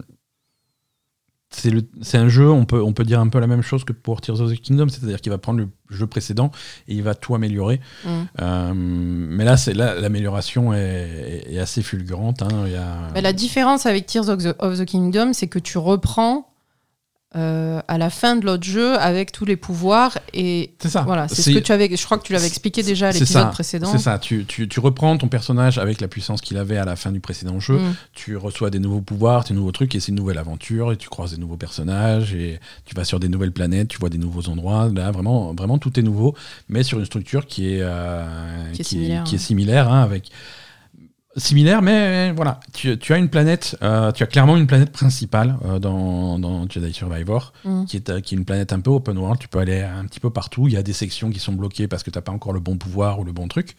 C'est 2.00 2.16
un 2.16 2.28
jeu, 2.28 2.48
on 2.50 2.64
peut, 2.64 2.82
on 2.82 2.94
peut 2.94 3.04
dire 3.04 3.20
un 3.20 3.28
peu 3.28 3.38
la 3.38 3.46
même 3.46 3.60
chose 3.60 3.84
que 3.84 3.92
pour 3.92 4.22
Tears 4.22 4.40
of 4.40 4.50
the 4.50 4.58
Kingdom, 4.58 4.88
c'est-à-dire 4.88 5.20
qu'il 5.20 5.30
va 5.30 5.36
prendre 5.36 5.58
le 5.58 5.68
jeu 5.90 6.06
précédent 6.06 6.50
et 6.88 6.94
il 6.94 7.02
va 7.02 7.14
tout 7.14 7.34
améliorer. 7.34 7.78
Mm. 8.06 8.08
Euh, 8.40 8.72
mais 8.74 9.44
là, 9.44 9.58
c'est 9.58 9.74
là, 9.74 9.94
l'amélioration 10.00 10.72
est, 10.72 11.44
est 11.50 11.58
assez 11.58 11.82
fulgurante. 11.82 12.40
hein. 12.42 12.48
Il 12.66 12.72
y 12.72 12.76
a- 12.76 13.10
Mais 13.12 13.20
la 13.20 13.34
différence 13.34 13.84
avec 13.84 14.06
Tears 14.06 14.30
of 14.30 14.38
the, 14.42 14.54
of 14.60 14.78
the 14.78 14.86
Kingdom, 14.86 15.32
c'est 15.34 15.46
que 15.48 15.58
tu 15.58 15.76
reprends 15.76 16.48
euh, 17.34 17.80
à 17.88 17.96
la 17.98 18.10
fin 18.10 18.36
de 18.36 18.44
l'autre 18.44 18.64
jeu 18.64 18.98
avec 18.98 19.32
tous 19.32 19.44
les 19.46 19.56
pouvoirs 19.56 20.18
et 20.34 20.74
C'est 20.80 20.90
ça. 20.90 21.02
voilà, 21.02 21.28
c'est 21.28 21.40
ce 21.42 21.50
que 21.50 21.58
tu 21.58 21.72
avais. 21.72 21.94
Je 21.96 22.04
crois 22.04 22.18
que 22.18 22.24
tu 22.24 22.32
l'avais 22.32 22.46
expliqué 22.46 22.82
déjà 22.82 23.08
à 23.08 23.12
l'épisode 23.12 23.50
précédent. 23.52 23.90
C'est 23.90 23.98
ça, 23.98 24.18
tu, 24.18 24.44
tu, 24.44 24.68
tu 24.68 24.80
reprends 24.80 25.16
ton 25.16 25.28
personnage 25.28 25.78
avec 25.78 26.00
la 26.00 26.08
puissance 26.08 26.40
qu'il 26.42 26.58
avait 26.58 26.76
à 26.76 26.84
la 26.84 26.94
fin 26.96 27.10
du 27.12 27.20
précédent 27.20 27.58
jeu, 27.60 27.78
Mm. 27.78 27.94
tu 28.14 28.36
reçois 28.36 28.70
des 28.70 28.78
nouveaux 28.78 29.00
pouvoirs, 29.00 29.44
des 29.44 29.54
nouveaux 29.54 29.72
trucs, 29.72 29.94
et 29.94 30.00
c'est 30.00 30.08
une 30.08 30.16
nouvelle 30.16 30.38
aventure, 30.38 30.92
et 30.92 30.96
tu 30.96 31.08
croises 31.08 31.32
des 31.32 31.38
nouveaux 31.40 31.56
personnages, 31.56 32.34
et 32.34 32.60
tu 32.84 32.94
vas 32.94 33.04
sur 33.04 33.18
des 33.18 33.28
nouvelles 33.28 33.52
planètes, 33.52 33.88
tu 33.88 33.98
vois 33.98 34.10
des 34.10 34.18
nouveaux 34.18 34.48
endroits. 34.50 34.90
Là, 34.94 35.10
vraiment, 35.10 35.54
vraiment 35.54 35.78
tout 35.78 35.98
est 35.98 36.02
nouveau, 36.02 36.34
mais 36.68 36.82
sur 36.82 36.98
une 36.98 37.06
structure 37.06 37.46
qui 37.46 37.74
est, 37.74 37.80
euh, 37.80 38.24
Qui 38.74 38.80
est 38.82 38.84
similaire, 38.84 39.24
qui 39.24 39.34
est 39.34 39.38
hein. 39.38 39.40
similaire, 39.40 39.90
hein, 39.90 40.02
avec 40.02 40.30
similaire, 41.36 41.80
mais 41.82 42.32
voilà, 42.32 42.60
tu, 42.72 42.98
tu 42.98 43.12
as 43.14 43.16
une 43.18 43.28
planète, 43.28 43.76
euh, 43.82 44.12
tu 44.12 44.22
as 44.22 44.26
clairement 44.26 44.56
une 44.56 44.66
planète 44.66 44.92
principale 44.92 45.56
euh, 45.64 45.78
dans, 45.78 46.38
dans 46.38 46.68
Jedi 46.68 46.92
Survivor, 46.92 47.52
Mm. 47.64 47.84
qui, 47.86 47.96
est, 47.96 48.10
euh, 48.10 48.20
qui 48.20 48.34
est 48.34 48.38
une 48.38 48.44
planète 48.44 48.72
un 48.72 48.80
peu 48.80 48.90
open 48.90 49.16
world. 49.16 49.38
Tu 49.40 49.48
peux 49.48 49.58
aller 49.58 49.80
un 49.80 50.04
petit 50.04 50.20
peu 50.20 50.30
partout. 50.30 50.68
Il 50.68 50.74
y 50.74 50.76
a 50.76 50.82
des 50.82 50.92
sections 50.92 51.30
qui 51.30 51.38
sont 51.38 51.52
bloquées 51.52 51.88
parce 51.88 52.02
que 52.02 52.10
tu 52.10 52.18
n'as 52.18 52.22
pas 52.22 52.32
encore 52.32 52.52
le 52.52 52.60
bon 52.60 52.76
pouvoir 52.76 53.18
ou 53.20 53.24
le 53.24 53.32
bon 53.32 53.48
truc. 53.48 53.76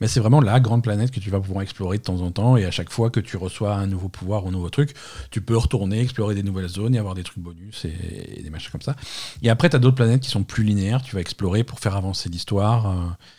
Mais 0.00 0.08
c'est 0.08 0.20
vraiment 0.20 0.40
la 0.40 0.60
grande 0.60 0.82
planète 0.82 1.10
que 1.10 1.20
tu 1.20 1.30
vas 1.30 1.40
pouvoir 1.40 1.62
explorer 1.62 1.98
de 1.98 2.02
temps 2.02 2.20
en 2.22 2.30
temps. 2.30 2.56
Et 2.56 2.64
à 2.64 2.70
chaque 2.70 2.90
fois 2.90 3.10
que 3.10 3.20
tu 3.20 3.36
reçois 3.36 3.74
un 3.74 3.86
nouveau 3.86 4.08
pouvoir 4.08 4.44
ou 4.44 4.48
un 4.48 4.52
nouveau 4.52 4.70
truc, 4.70 4.94
tu 5.30 5.40
peux 5.42 5.56
retourner, 5.56 6.00
explorer 6.00 6.34
des 6.34 6.42
nouvelles 6.42 6.68
zones 6.68 6.94
et 6.94 6.98
avoir 6.98 7.14
des 7.14 7.22
trucs 7.22 7.38
bonus 7.42 7.84
et, 7.84 8.38
et 8.38 8.42
des 8.42 8.50
machins 8.50 8.70
comme 8.72 8.80
ça. 8.82 8.96
Et 9.42 9.50
après, 9.50 9.68
tu 9.68 9.76
as 9.76 9.78
d'autres 9.78 9.96
planètes 9.96 10.22
qui 10.22 10.30
sont 10.30 10.42
plus 10.42 10.64
linéaires. 10.64 11.02
Tu 11.02 11.14
vas 11.14 11.20
explorer 11.20 11.64
pour 11.64 11.80
faire 11.80 11.96
avancer 11.96 12.28
l'histoire. 12.30 12.86
euh. 12.90 12.94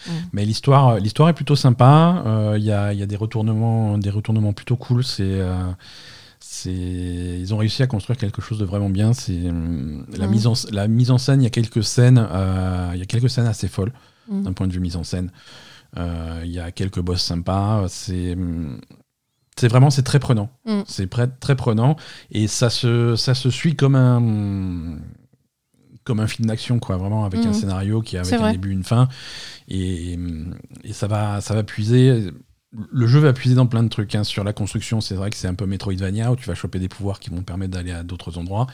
Mm. 0.07 0.11
Mais 0.33 0.45
l'histoire, 0.45 0.97
l'histoire 0.99 1.29
est 1.29 1.33
plutôt 1.33 1.55
sympa. 1.55 2.23
Euh, 2.27 2.55
Il 2.57 2.63
y, 2.63 2.71
a, 2.71 2.93
y 2.93 3.01
a 3.01 3.05
des 3.07 3.15
retournements, 3.15 3.97
des 3.97 4.09
retournements 4.11 4.53
plutôt 4.53 4.75
cool. 4.75 5.03
C'est 5.03 5.23
euh, 5.23 5.71
ils 6.65 7.53
ont 7.53 7.57
réussi 7.57 7.81
à 7.83 7.87
construire 7.87 8.17
quelque 8.17 8.41
chose 8.41 8.59
de 8.59 8.65
vraiment 8.65 8.89
bien 8.89 9.13
c'est 9.13 9.33
la 9.41 9.51
Mhm. 9.51 10.29
mise 10.29 10.47
en 10.47 10.53
la 10.71 10.87
mise 10.87 11.11
en 11.11 11.17
scène 11.17 11.41
il 11.41 11.43
y 11.43 11.47
a 11.47 11.51
quelques 11.51 11.83
scènes 11.83 12.17
euh, 12.31 12.91
il 12.93 12.99
y 12.99 13.01
a 13.01 13.05
quelques 13.05 13.29
scènes 13.29 13.45
assez 13.47 13.67
folles 13.67 13.93
Mhm. 14.29 14.43
d'un 14.43 14.53
point 14.53 14.67
de 14.67 14.73
vue 14.73 14.79
mise 14.79 14.95
en 14.95 15.03
scène 15.03 15.27
Euh, 15.27 15.70
il 15.97 16.51
y 16.51 16.59
a 16.59 16.71
quelques 16.71 16.99
boss 17.01 17.21
sympas 17.21 17.85
c'est 17.89 18.37
c'est 19.57 19.67
vraiment 19.67 19.89
c'est 19.89 20.03
très 20.03 20.19
prenant 20.19 20.49
Mhm. 20.65 20.83
c'est 20.87 21.09
très, 21.09 21.55
prenant 21.55 21.95
et 22.31 22.47
ça 22.47 22.69
se 22.69 23.15
ça 23.15 23.33
se 23.35 23.49
suit 23.49 23.75
comme 23.75 23.95
un 23.95 24.97
comme 26.03 26.19
un 26.19 26.27
film 26.27 26.47
d'action 26.47 26.79
quoi 26.79 26.97
vraiment 26.97 27.25
avec 27.25 27.41
un 27.45 27.49
Mhm. 27.49 27.53
scénario 27.53 28.01
qui 28.01 28.17
a 28.17 28.21
avec 28.21 28.33
un 28.33 28.37
vrai. 28.37 28.51
début 28.53 28.71
une 28.71 28.83
fin 28.83 29.07
et, 29.67 30.17
et 30.83 30.93
ça 30.93 31.07
va 31.07 31.41
ça 31.41 31.53
va 31.53 31.63
puiser 31.63 32.31
le 32.73 33.05
jeu 33.07 33.19
va 33.19 33.33
puiser 33.33 33.53
dans 33.55 33.67
plein 33.67 33.83
de 33.83 33.89
trucs 33.89 34.15
hein. 34.15 34.23
sur 34.23 34.43
la 34.45 34.53
construction 34.53 35.01
c'est 35.01 35.15
vrai 35.15 35.29
que 35.29 35.35
c'est 35.35 35.47
un 35.49 35.53
peu 35.55 35.65
Metroidvania 35.65 36.31
où 36.31 36.35
tu 36.37 36.47
vas 36.47 36.55
choper 36.55 36.79
des 36.79 36.87
pouvoirs 36.87 37.19
qui 37.19 37.29
vont 37.29 37.39
te 37.39 37.43
permettre 37.43 37.71
d'aller 37.73 37.91
à 37.91 38.03
d'autres 38.03 38.37
endroits 38.37 38.65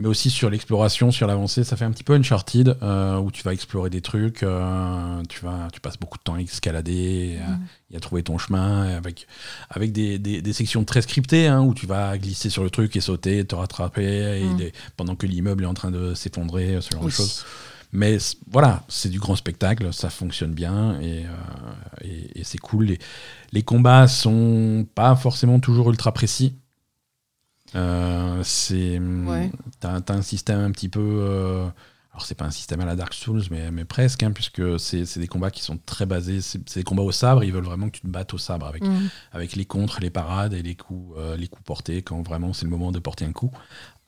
mais 0.00 0.08
aussi 0.08 0.30
sur 0.30 0.50
l'exploration 0.50 1.10
sur 1.10 1.26
l'avancée 1.26 1.62
ça 1.64 1.76
fait 1.76 1.84
un 1.84 1.90
petit 1.92 2.04
peu 2.04 2.14
Uncharted 2.14 2.76
euh, 2.82 3.18
où 3.18 3.30
tu 3.30 3.42
vas 3.42 3.52
explorer 3.52 3.90
des 3.90 4.00
trucs 4.00 4.42
euh, 4.42 5.22
tu 5.28 5.44
vas 5.44 5.68
tu 5.72 5.80
passes 5.80 5.98
beaucoup 5.98 6.18
de 6.18 6.22
temps 6.22 6.34
à 6.34 6.40
escalader 6.40 7.38
à- 7.46 7.58
et 7.92 7.96
à 7.96 8.00
trouver 8.00 8.22
ton 8.22 8.38
chemin 8.38 8.82
avec 8.96 9.26
avec 9.68 9.92
des, 9.92 10.18
des- 10.18 10.42
des 10.42 10.52
sections 10.52 10.84
très 10.84 11.02
scriptées 11.02 11.46
hein, 11.48 11.60
où 11.62 11.74
tu 11.74 11.86
vas 11.86 12.16
glisser 12.18 12.50
sur 12.50 12.62
le 12.64 12.70
truc 12.70 12.96
et 12.96 13.00
sauter 13.00 13.44
te 13.44 13.54
rattraper 13.54 14.40
et 14.40 14.44
les- 14.58 14.72
pendant 14.96 15.16
que 15.16 15.26
l'immeuble 15.26 15.64
est 15.64 15.66
en 15.68 15.74
train 15.74 15.90
de 15.90 16.14
s'effondrer 16.14 16.78
ce 16.80 16.90
genre 16.90 17.04
de 17.04 17.10
choses 17.16 17.44
mais 17.92 18.18
voilà, 18.48 18.84
c'est 18.86 19.08
du 19.08 19.18
grand 19.18 19.34
spectacle, 19.34 19.92
ça 19.92 20.10
fonctionne 20.10 20.52
bien 20.52 21.00
et, 21.00 21.24
euh, 21.26 22.04
et- 22.04 22.38
et 22.38 22.44
c'est 22.44 22.58
cool. 22.58 22.84
Les, 22.84 22.98
les 23.52 23.62
combats 23.64 24.06
sont 24.06 24.86
pas 24.94 25.16
forcément 25.16 25.58
toujours 25.58 25.90
ultra 25.90 26.12
précis. 26.12 26.54
Euh, 27.74 28.42
c'est 28.42 28.98
Ouais. 28.98 29.50
t'as, 29.80 30.00
t'as 30.00 30.14
un 30.14 30.22
système 30.22 30.60
un 30.60 30.70
petit 30.70 30.88
peu. 30.88 31.00
euh, 31.00 31.68
alors 32.12 32.26
c'est 32.26 32.34
pas 32.34 32.44
un 32.44 32.50
système 32.50 32.80
à 32.80 32.84
la 32.84 32.96
Dark 32.96 33.14
Souls, 33.14 33.42
mais, 33.52 33.70
mais 33.70 33.84
presque, 33.84 34.24
hein, 34.24 34.32
puisque 34.32 34.80
c'est, 34.80 35.04
c'est 35.04 35.20
des 35.20 35.28
combats 35.28 35.52
qui 35.52 35.62
sont 35.62 35.78
très 35.86 36.06
basés. 36.06 36.40
C'est, 36.40 36.68
c'est 36.68 36.80
des 36.80 36.84
combats 36.84 37.04
au 37.04 37.12
sabre. 37.12 37.44
Ils 37.44 37.52
veulent 37.52 37.62
vraiment 37.64 37.86
que 37.86 37.92
tu 37.96 38.00
te 38.00 38.08
battes 38.08 38.34
au 38.34 38.38
sabre 38.38 38.66
avec 38.66 38.82
Mm. 38.82 39.08
avec 39.32 39.54
les 39.54 39.64
contres, 39.64 40.00
les 40.00 40.10
parades 40.10 40.52
et 40.52 40.62
les 40.62 40.74
coups, 40.74 41.14
euh, 41.18 41.36
les 41.36 41.46
coups 41.46 41.64
portés 41.64 42.02
quand 42.02 42.20
vraiment 42.22 42.52
c'est 42.52 42.64
le 42.64 42.70
moment 42.70 42.90
de 42.90 42.98
porter 42.98 43.24
un 43.24 43.32
coup. 43.32 43.52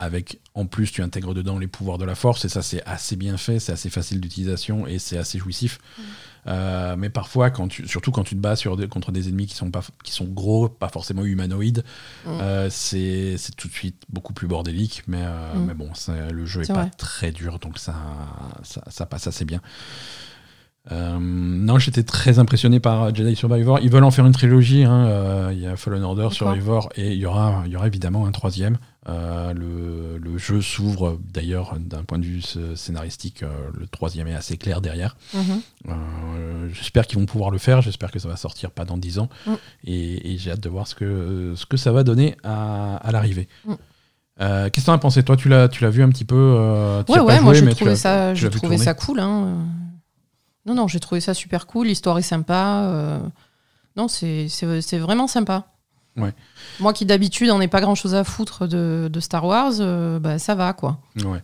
Avec 0.01 0.41
en 0.55 0.67
plus 0.67 0.91
tu 0.91 1.01
intègres 1.01 1.33
dedans 1.33 1.59
les 1.61 1.69
pouvoirs 1.69 1.99
de 1.99 2.05
la 2.05 2.17
force 2.17 2.45
et 2.45 2.49
ça 2.49 2.61
c'est 2.63 2.83
assez 2.87 3.15
bien 3.15 3.37
fait, 3.37 3.61
c'est 3.61 3.71
assez 3.73 3.89
facile 3.91 4.21
d'utilisation 4.21 4.85
et 4.89 4.99
c'est 4.99 5.17
assez 5.17 5.39
jouissif. 5.39 5.79
Euh, 6.49 6.97
mais 6.99 7.09
parfois, 7.09 7.51
quand 7.51 7.69
tu, 7.69 7.87
surtout 7.87 8.11
quand 8.11 8.25
tu 8.25 8.35
te 8.35 8.41
bats 8.41 8.57
sur 8.57 8.77
contre 8.89 9.13
des 9.13 9.29
ennemis 9.29 9.47
qui 9.47 9.55
sont, 9.55 9.71
pas, 9.71 9.83
qui 10.03 10.11
sont 10.13 10.25
gros, 10.25 10.69
pas 10.69 10.89
forcément 10.89 11.25
humanoïdes, 11.25 11.85
Mm. 12.27 12.29
euh, 12.41 12.69
c'est 12.71 13.37
tout 13.57 13.69
de 13.69 13.73
suite 13.73 14.03
beaucoup 14.09 14.33
plus 14.33 14.49
bordélique. 14.49 15.03
Mais, 15.07 15.23
euh, 15.23 15.55
Mm. 15.55 15.65
mais 15.67 15.75
bon, 15.75 15.91
le 16.33 16.45
jeu 16.47 16.63
est, 16.63 16.65
C'est 16.65 16.73
pas 16.73 16.87
très 16.87 17.31
dur, 17.31 17.59
donc 17.61 17.79
ça, 17.79 17.95
ça, 18.65 18.83
ça 18.89 19.07
passe 19.07 19.27
assez 19.29 19.45
bien. 19.45 19.61
Euh, 20.91 21.17
non, 21.21 21.79
j'étais 21.79 22.03
très 22.03 22.41
impressionné 22.41 22.81
par 22.81 23.15
Jedi 23.15 23.37
Survivor. 23.37 23.79
Ils 23.83 23.91
veulent 23.91 24.03
en 24.03 24.11
faire 24.11 24.27
une 24.27 24.33
trilogie. 24.33 24.83
hein. 24.83 25.07
Euh, 25.07 25.51
Il 25.53 25.61
y 25.61 25.67
a 25.67 25.77
Fallen 25.77 26.03
Order. 26.03 26.29
Survivor, 26.33 26.89
et 26.97 27.13
il 27.13 27.19
y 27.19 27.27
aura, 27.27 27.63
il 27.67 27.73
y 27.73 27.77
aura 27.77 27.87
évidemment 27.87 28.27
un 28.27 28.33
troisième. 28.33 28.79
Euh, 29.09 29.53
le, 29.53 30.19
le 30.19 30.39
jeu 30.39 30.63
s'ouvre 30.63 31.19
d'ailleurs 31.33 31.77
d'un 31.81 32.05
point 32.05 32.19
de 32.21 32.25
vue 32.25 32.41
scénaristique. 32.77 33.43
euh, 33.43 33.49
le 33.77 33.89
troisième 33.89 34.29
est 34.29 34.35
assez 34.35 34.57
clair 34.57 34.81
derrière. 34.81 35.17
Mhm. 35.35 35.61
Euh, 35.89 36.69
j'espère 36.73 37.09
qu'ils 37.09 37.19
vont 37.19 37.27
pouvoir 37.27 37.51
le 37.51 37.59
faire. 37.59 37.83
J'espère 37.83 38.13
que 38.13 38.21
ça 38.21 38.29
va 38.29 38.37
sortir 38.37 38.71
pas 38.71 38.85
dans 38.85 38.97
10 38.97 39.19
ans. 39.19 39.29
Mm. 39.47 39.53
Et, 39.85 40.33
et 40.35 40.39
j'ai 40.39 40.53
hâte 40.53 40.61
de 40.61 40.69
voir 40.69 40.87
ce 40.87 40.95
que, 40.95 41.55
ce 41.57 41.67
que 41.67 41.77
ça 41.77 41.91
va 41.91 42.05
donner 42.05 42.37
à, 42.45 42.97
à 42.99 43.11
l'arrivée. 43.11 43.49
Mm. 43.65 43.73
Euh, 44.41 44.71
Qu'est-ce 44.71 44.87
que 44.87 44.87
t'en 44.87 44.93
as 44.95 44.99
pensé? 44.99 45.25
Toi, 45.25 45.37
tu 45.37 45.49
l'as, 45.49 45.69
tu 45.69 45.83
l'as 45.83 45.91
vu 45.91 46.05
un 46.05 46.09
petit 46.09 46.25
peu 46.25 46.37
euh, 46.37 47.03
Ouais, 47.09 47.19
ouais, 47.19 47.37
pas 47.37 47.43
moi 47.43 47.55
j'ai 47.55 47.69
trouvé 47.75 47.97
ça, 47.97 48.35
j'ai 48.35 48.51
trouvé 48.51 48.79
ça 48.79 48.95
cool. 48.95 49.19
Hein. 49.19 49.67
Non, 50.65 50.75
non, 50.75 50.87
j'ai 50.87 51.01
trouvé 51.01 51.21
ça 51.21 51.35
super 51.35 51.67
cool. 51.67 51.89
L'histoire 51.89 52.19
est 52.19 52.23
sympa. 52.23 53.21
Non, 53.97 54.07
c'est 54.07 54.47
vraiment 54.99 55.27
sympa. 55.27 55.67
Ouais. 56.17 56.33
Moi 56.81 56.93
qui 56.93 57.07
d'habitude 57.07 57.51
en 57.51 57.61
ai 57.61 57.69
pas 57.69 57.81
grand 57.81 57.95
chose 57.95 58.15
à 58.15 58.25
foutre 58.25 58.67
de, 58.69 59.09
de 59.13 59.21
Star 59.21 59.45
Wars, 59.45 59.73
euh, 59.81 60.19
bah, 60.19 60.39
ça 60.39 60.55
va 60.55 60.73
quoi. 60.73 60.99
Ouais. 61.25 61.43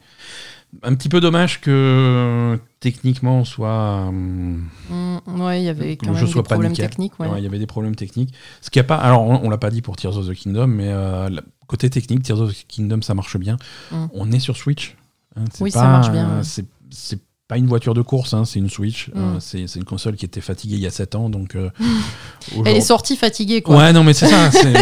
Un 0.82 0.94
petit 0.94 1.08
peu 1.08 1.20
dommage 1.20 1.62
que 1.62 2.60
techniquement 2.80 3.38
on 3.38 3.44
soit. 3.46 4.04
hum, 4.08 4.68
Mm, 4.90 5.40
ouais, 5.40 5.62
il 5.62 5.64
y 5.64 5.68
avait 5.70 5.96
quand 5.96 6.12
même 6.12 6.24
des 6.24 6.42
problèmes 6.42 6.70
nickel. 6.72 6.88
techniques. 6.90 7.18
ouais. 7.18 7.28
ouais, 7.28 7.40
il 7.40 7.44
y 7.44 7.46
avait 7.46 7.58
des 7.58 7.66
problèmes 7.66 7.94
techniques. 7.96 8.34
Ce 8.60 8.68
qui 8.70 8.78
a 8.78 8.84
pas. 8.84 8.96
Alors, 8.96 9.22
on, 9.22 9.40
on 9.44 9.48
l'a 9.50 9.56
pas 9.58 9.70
dit 9.70 9.80
pour 9.80 9.96
Tears 9.96 10.16
of 10.18 10.28
the 10.28 10.34
Kingdom, 10.34 10.66
mais 10.66 10.88
euh, 10.88 11.30
côté 11.66 11.88
technique, 11.88 12.22
Tears 12.22 12.40
of 12.40 12.52
the 12.54 12.66
Kingdom, 12.68 13.00
ça 13.02 13.14
marche 13.14 13.36
bien. 13.38 13.56
Mm. 13.90 14.06
On 14.12 14.30
est 14.32 14.38
sur 14.40 14.56
Switch. 14.58 14.96
hein, 15.36 15.44
Oui, 15.60 15.70
pas, 15.70 15.80
ça 15.80 15.88
marche 15.88 16.10
bien, 16.10 16.36
ouais. 16.36 16.42
C'est 16.90 17.18
pas 17.48 17.56
une 17.56 17.66
voiture 17.66 17.94
de 17.94 18.02
course, 18.02 18.34
hein, 18.34 18.44
c'est 18.44 18.58
une 18.58 18.68
Switch. 18.70 19.08
Mm. 19.08 19.12
Euh, 19.16 19.40
c'est, 19.40 19.66
c'est 19.66 19.78
une 19.78 19.84
console 19.86 20.16
qui 20.16 20.24
était 20.26 20.40
fatiguée 20.42 20.76
il 20.76 20.82
y 20.82 20.86
a 20.86 20.90
7 20.90 21.14
ans, 21.14 21.30
donc. 21.30 21.54
euh, 21.56 21.70
Elle 22.66 22.76
est 22.76 22.80
sortie 22.82 23.16
fatiguée 23.16 23.62
quoi. 23.62 23.76
Ouais, 23.78 23.92
non, 23.92 24.04
mais 24.04 24.12
c'est 24.12 24.26
ça. 24.28 24.50
c'est- 24.52 24.74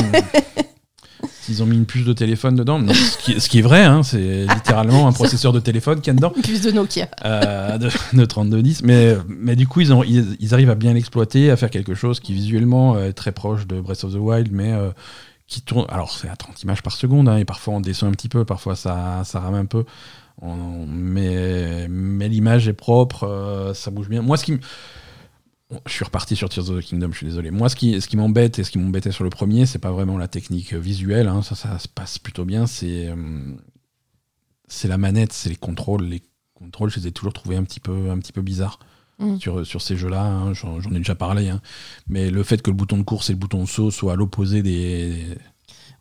Ils 1.48 1.62
ont 1.62 1.66
mis 1.66 1.76
une 1.76 1.86
puce 1.86 2.04
de 2.04 2.12
téléphone 2.12 2.56
dedans. 2.56 2.80
Non, 2.80 2.92
ce, 2.92 3.18
qui, 3.18 3.40
ce 3.40 3.48
qui 3.48 3.60
est 3.60 3.62
vrai, 3.62 3.84
hein, 3.84 4.02
c'est 4.02 4.46
littéralement 4.52 5.06
un 5.06 5.12
processeur 5.20 5.52
de 5.52 5.60
téléphone 5.60 6.00
qu'il 6.00 6.08
y 6.08 6.10
a 6.10 6.14
dedans. 6.14 6.32
Une 6.34 6.42
puce 6.42 6.62
de 6.62 6.72
Nokia. 6.72 7.06
euh, 7.24 7.78
de, 7.78 7.88
de 8.14 8.24
3210. 8.24 8.82
Mais, 8.82 9.16
mais 9.28 9.54
du 9.54 9.68
coup, 9.68 9.80
ils, 9.80 9.92
ont, 9.92 10.02
ils, 10.02 10.36
ils 10.40 10.54
arrivent 10.54 10.70
à 10.70 10.74
bien 10.74 10.92
l'exploiter, 10.92 11.50
à 11.52 11.56
faire 11.56 11.70
quelque 11.70 11.94
chose 11.94 12.18
qui 12.18 12.32
visuellement 12.34 12.96
euh, 12.96 13.10
est 13.10 13.12
très 13.12 13.30
proche 13.30 13.68
de 13.68 13.80
Breath 13.80 14.02
of 14.02 14.12
the 14.12 14.16
Wild, 14.16 14.48
mais 14.50 14.72
euh, 14.72 14.90
qui 15.46 15.60
tourne. 15.62 15.86
Alors, 15.88 16.10
c'est 16.10 16.28
à 16.28 16.34
30 16.34 16.60
images 16.64 16.82
par 16.82 16.92
seconde, 16.94 17.28
hein, 17.28 17.36
et 17.36 17.44
parfois 17.44 17.74
on 17.74 17.80
descend 17.80 18.08
un 18.08 18.12
petit 18.12 18.28
peu, 18.28 18.44
parfois 18.44 18.74
ça, 18.74 19.22
ça 19.24 19.38
rame 19.38 19.54
un 19.54 19.66
peu. 19.66 19.84
On- 20.42 20.86
mais 20.86 21.88
mais 21.88 22.28
l'image 22.28 22.68
est 22.68 22.72
propre, 22.74 23.24
euh, 23.24 23.72
ça 23.74 23.90
bouge 23.90 24.08
bien. 24.08 24.22
Moi, 24.22 24.36
ce 24.36 24.44
qui 24.44 24.52
me- 24.52 24.60
Je 25.86 25.92
suis 25.92 26.04
reparti 26.04 26.36
sur 26.36 26.48
Tears 26.48 26.70
of 26.70 26.78
the 26.78 26.86
Kingdom, 26.86 27.10
je 27.10 27.16
suis 27.16 27.26
désolé. 27.26 27.50
Moi, 27.50 27.68
ce 27.68 27.74
qui, 27.74 28.00
ce 28.00 28.06
qui 28.06 28.16
m'embête 28.16 28.58
et 28.60 28.64
ce 28.64 28.70
qui 28.70 28.78
m'embêtait 28.78 29.10
sur 29.10 29.24
le 29.24 29.30
premier, 29.30 29.66
c'est 29.66 29.80
pas 29.80 29.90
vraiment 29.90 30.16
la 30.16 30.28
technique 30.28 30.72
visuelle, 30.74 31.26
hein, 31.26 31.42
ça, 31.42 31.56
ça 31.56 31.76
se 31.80 31.88
passe 31.88 32.18
plutôt 32.20 32.44
bien. 32.44 32.66
C'est 32.68 33.08
euh, 33.08 33.16
c'est 34.68 34.88
la 34.88 34.98
manette, 34.98 35.32
c'est 35.32 35.48
les 35.50 35.56
contrôles. 35.56 36.04
Les 36.04 36.22
contrôles, 36.54 36.90
je 36.90 37.00
les 37.00 37.06
ai 37.08 37.12
toujours 37.12 37.32
trouvés 37.32 37.56
un 37.56 37.64
petit 37.64 37.80
peu, 37.80 38.10
un 38.10 38.18
petit 38.18 38.32
peu 38.32 38.42
bizarres 38.42 38.78
Mm. 39.18 39.38
sur, 39.38 39.66
sur 39.66 39.80
ces 39.80 39.96
jeux-là. 39.96 40.22
hein, 40.24 40.52
J'en 40.52 40.78
j'en 40.80 40.90
ai 40.90 40.98
déjà 40.98 41.14
parlé. 41.14 41.48
hein. 41.48 41.60
Mais 42.06 42.30
le 42.30 42.42
fait 42.42 42.60
que 42.62 42.70
le 42.70 42.76
bouton 42.76 42.98
de 42.98 43.02
course 43.02 43.30
et 43.30 43.32
le 43.32 43.38
bouton 43.38 43.62
de 43.64 43.68
saut 43.68 43.90
soient 43.90 44.12
à 44.12 44.16
l'opposé 44.16 44.62
des. 44.62 45.16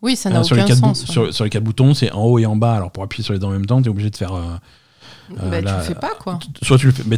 Oui, 0.01 0.15
ça 0.15 0.29
n'a 0.29 0.43
sur, 0.43 0.55
les 0.55 0.61
aucun 0.63 0.67
quatre 0.69 0.79
sens. 0.79 1.01
ouais. 1.07 1.11
sur, 1.11 1.33
sur 1.33 1.43
les 1.43 1.49
quatre 1.49 1.63
boutons, 1.63 1.93
c'est 1.93 2.11
en 2.11 2.23
haut 2.23 2.37
et 2.39 2.45
en 2.45 2.55
bas. 2.55 2.75
Alors 2.75 2.91
pour 2.91 3.03
appuyer 3.03 3.23
sur 3.23 3.33
les 3.33 3.39
deux 3.39 3.47
en 3.47 3.51
même 3.51 3.65
temps, 3.65 3.81
tu 3.81 3.87
es 3.87 3.91
obligé 3.91 4.09
de 4.09 4.15
faire. 4.17 4.33
euh, 4.33 4.41
euh, 5.41 5.49
Bah, 5.49 5.61
tu 5.61 5.73
le 5.77 5.81
fais 5.81 5.95
pas 5.95 6.13
quoi. 6.19 6.39
Soit 6.61 6.77
tu 6.77 6.85
le 6.87 6.91
fais. 6.91 7.03
Mais 7.07 7.17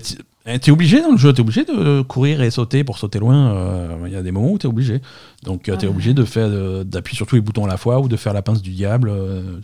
tu 0.60 0.70
es 0.70 0.72
obligé 0.72 1.02
dans 1.02 1.12
le 1.12 1.18
jeu, 1.18 1.34
tu 1.34 1.40
es 1.40 1.42
obligé 1.42 1.66
de 1.66 2.02
courir 2.04 2.42
et 2.42 2.50
sauter 2.52 2.86
pour 2.86 2.98
sauter 2.98 3.20
loin. 3.20 3.52
euh, 3.54 3.98
Il 4.06 4.14
y 4.14 4.16
a 4.16 4.22
des 4.22 4.32
moments 4.32 4.52
où 4.52 4.58
tu 4.58 4.66
es 4.66 4.70
obligé. 4.70 5.02
Donc 5.44 5.64
tu 5.64 5.72
es 5.72 5.76
Ouais. 5.76 5.86
obligé 5.88 6.14
de 6.14 6.24
faire 6.24 6.50
d'appuyer 6.86 7.18
sur 7.18 7.28
tous 7.28 7.36
les 7.36 7.42
boutons 7.42 7.66
à 7.66 7.68
la 7.68 7.76
fois 7.78 8.00
ou 8.00 8.08
de 8.08 8.16
faire 8.16 8.32
la 8.34 8.42
pince 8.42 8.62
du 8.62 8.72
diable. 8.72 9.10
euh, 9.10 9.60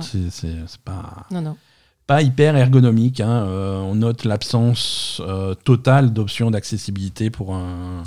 c'est 0.00 0.78
pas, 0.84 1.26
Non, 1.32 1.42
non. 1.42 1.56
pas 2.06 2.22
hyper 2.22 2.56
ergonomique. 2.56 3.20
hein. 3.20 3.44
Euh, 3.48 3.80
on 3.80 3.96
note 3.96 4.24
l'absence 4.24 5.20
euh, 5.26 5.54
totale 5.54 6.12
d'options 6.12 6.50
d'accessibilité 6.52 7.30
pour, 7.30 7.54
un, 7.54 8.04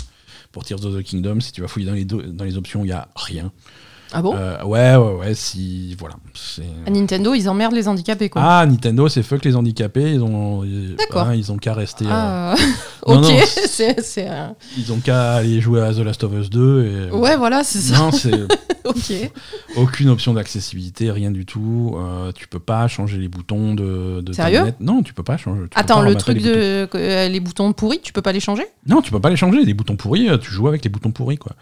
pour 0.52 0.64
Tears 0.64 0.84
of 0.86 0.94
the 0.96 1.02
Kingdom. 1.02 1.40
Si 1.40 1.52
tu 1.52 1.60
vas 1.60 1.68
fouiller 1.68 1.86
dans 1.86 1.92
les, 1.94 2.04
do- 2.06 2.22
dans 2.22 2.44
les 2.44 2.56
options, 2.56 2.80
il 2.80 2.86
n'y 2.86 2.92
a 2.92 3.08
rien. 3.14 3.52
Ah 4.16 4.22
bon 4.22 4.34
Euh, 4.36 4.62
ouais, 4.64 4.94
ouais, 4.96 5.14
ouais. 5.26 5.34
Si, 5.34 5.96
voilà. 5.98 6.14
À 6.86 6.90
Nintendo, 6.90 7.34
ils 7.34 7.48
emmerdent 7.48 7.74
les 7.74 7.88
handicapés 7.88 8.28
quoi. 8.28 8.42
Ah, 8.44 8.64
Nintendo, 8.66 9.08
c'est 9.08 9.22
fuck 9.22 9.44
les 9.44 9.56
handicapés. 9.56 10.12
Ils 10.12 10.22
ont, 10.22 10.62
ils- 10.64 10.94
D'accord. 10.96 11.28
hein, 11.28 11.34
ils 11.34 11.50
ont 11.50 11.56
qu'à 11.56 11.74
rester. 11.74 12.04
euh, 12.06 12.08
Ah, 12.10 12.54
Non, 13.08 13.20
ok, 13.20 13.32
c'est 13.66 14.26
un- 14.28 14.54
ils 14.78 14.92
ont 14.92 14.98
qu'à 14.98 15.34
aller 15.34 15.60
jouer 15.60 15.82
à 15.82 15.92
The 15.92 15.98
Last 15.98 16.22
of 16.24 16.32
Us 16.32 16.48
2. 16.48 17.08
Et, 17.10 17.10
Ouais, 17.14 17.36
voilà, 17.36 17.64
c'est 17.64 17.78
ça. 17.80 17.98
Non, 17.98 18.12
c'est 18.12 18.32
ok. 18.84 19.30
aucune 19.76 20.08
option 20.08 20.32
d'accessibilité, 20.32 21.10
rien 21.10 21.30
du 21.30 21.44
tout. 21.44 21.96
Euh, 21.98 22.30
tu 22.32 22.46
peux 22.48 22.58
pas 22.60 22.86
changer 22.88 23.18
les 23.18 23.28
boutons 23.28 23.74
de, 23.74 24.22
Sérieux. 24.32 24.72
Non, 24.80 25.02
tu 25.02 25.12
peux 25.12 25.22
pas 25.22 25.36
changer. 25.36 25.62
tu 25.70 25.78
Attends, 25.78 26.02
le 26.02 26.14
truc 26.14 26.36
les 26.38 26.42
de 26.42 26.88
euh, 26.94 27.28
les 27.28 27.40
boutons 27.40 27.72
pourris, 27.72 28.00
tu 28.02 28.12
peux 28.12 28.22
pas 28.22 28.32
les 28.32 28.40
changer? 28.40 28.64
Non, 28.86 29.02
tu 29.02 29.10
peux 29.10 29.20
pas 29.20 29.30
les 29.30 29.36
changer. 29.36 29.64
Les 29.64 29.74
boutons 29.74 29.96
pourris, 29.96 30.28
euh, 30.28 30.38
tu 30.38 30.50
joues 30.50 30.68
avec 30.68 30.82
les 30.84 30.90
boutons 30.90 31.10
pourris, 31.10 31.36
quoi. 31.38 31.52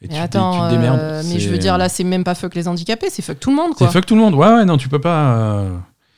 Et 0.00 0.06
Mais 0.06 0.08
tu, 0.08 0.14
te- 0.14 0.20
attends, 0.20 0.52
tu 0.52 0.68
te 0.68 0.74
démerdes. 0.76 1.00
euh, 1.00 1.22
mais 1.28 1.40
je 1.40 1.48
veux 1.50 1.58
dire 1.58 1.76
là, 1.78 1.88
c'est 1.88 2.04
même 2.04 2.22
pas 2.24 2.34
fuck 2.34 2.54
les 2.54 2.68
handicapés, 2.68 3.08
c'est 3.10 3.22
fuck 3.22 3.40
tout 3.40 3.50
le 3.50 3.56
monde 3.56 3.72
C'est 3.78 3.88
fuck 3.90 4.06
tout 4.06 4.14
le 4.14 4.20
monde. 4.20 4.34
Ouais, 4.34 4.46
ouais, 4.48 4.64
non, 4.64 4.76
tu 4.76 4.88
peux 4.88 5.00
pas. 5.00 5.34
euh, 5.36 5.70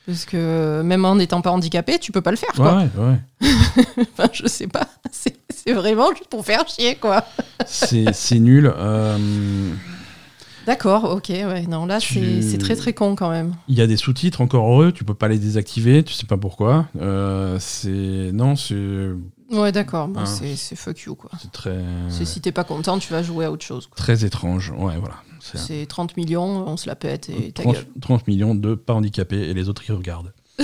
Parce 0.05 0.25
que 0.25 0.81
même 0.83 1.03
en 1.05 1.15
n'étant 1.15 1.41
pas 1.41 1.49
handicapé, 1.51 1.97
tu 1.99 2.11
peux 2.11 2.21
pas 2.21 2.31
le 2.31 2.37
faire 2.37 2.49
Ouais, 2.59 2.87
quoi. 2.95 3.03
ouais, 3.03 3.17
ouais. 3.47 4.05
Enfin, 4.17 4.29
je 4.33 4.47
sais 4.47 4.67
pas. 4.67 4.87
C'est 5.11 5.73
vraiment 5.73 6.09
juste 6.11 6.27
pour 6.29 6.43
faire 6.45 6.67
chier 6.67 6.95
quoi. 6.95 7.23
C'est 7.67 8.39
nul. 8.39 8.71
Euh, 8.75 9.17
D'accord, 10.67 11.05
ok, 11.15 11.29
ouais. 11.29 11.65
Non, 11.67 11.85
là, 11.87 11.99
Tu- 11.99 12.13
c'est 12.13 12.41
c'est 12.43 12.57
très 12.59 12.75
très 12.75 12.93
con 12.93 13.15
quand 13.15 13.29
même. 13.31 13.53
Il 13.67 13.75
y 13.75 13.81
a 13.81 13.87
des 13.87 13.97
sous-titres 13.97 14.41
encore 14.41 14.67
heureux. 14.71 14.91
Tu 14.91 15.03
peux 15.03 15.13
pas 15.15 15.27
les 15.27 15.39
désactiver. 15.39 16.03
Tu 16.03 16.13
sais 16.13 16.27
pas 16.27 16.37
pourquoi. 16.37 16.85
C'est 17.59 18.31
non, 18.33 18.55
c'est 18.55 18.75
Ouais, 19.51 19.71
d'accord. 19.71 20.07
Bon, 20.07 20.21
Ah. 20.23 20.25
c'est 20.25 20.75
fuck 20.75 20.99
you 21.01 21.15
quoi. 21.15 21.29
c'est 21.41 21.51
très 21.51 21.77
C'est 22.09 22.25
si 22.25 22.39
t'es 22.41 22.51
pas 22.51 22.63
content, 22.63 22.97
tu 22.99 23.11
vas 23.11 23.21
jouer 23.23 23.45
à 23.45 23.51
autre 23.51 23.65
chose. 23.65 23.87
quoi. 23.87 23.95
très 23.97 24.23
étrange. 24.25 24.71
Ouais, 24.77 24.97
voilà. 24.97 25.15
C'est 25.39 25.57
C'est 25.57 25.85
30 25.87 26.15
millions, 26.17 26.67
on 26.67 26.77
se 26.77 26.87
la 26.87 26.95
pète 26.95 27.29
et 27.29 27.51
ta 27.51 27.63
30, 27.63 27.75
gueule. 27.75 27.85
30 28.01 28.27
millions 28.27 28.53
de 28.55 28.75
pas 28.75 28.93
handicapés 28.93 29.49
et 29.49 29.53
les 29.53 29.69
autres 29.69 29.83
ils 29.87 29.93
regardent. 29.93 30.31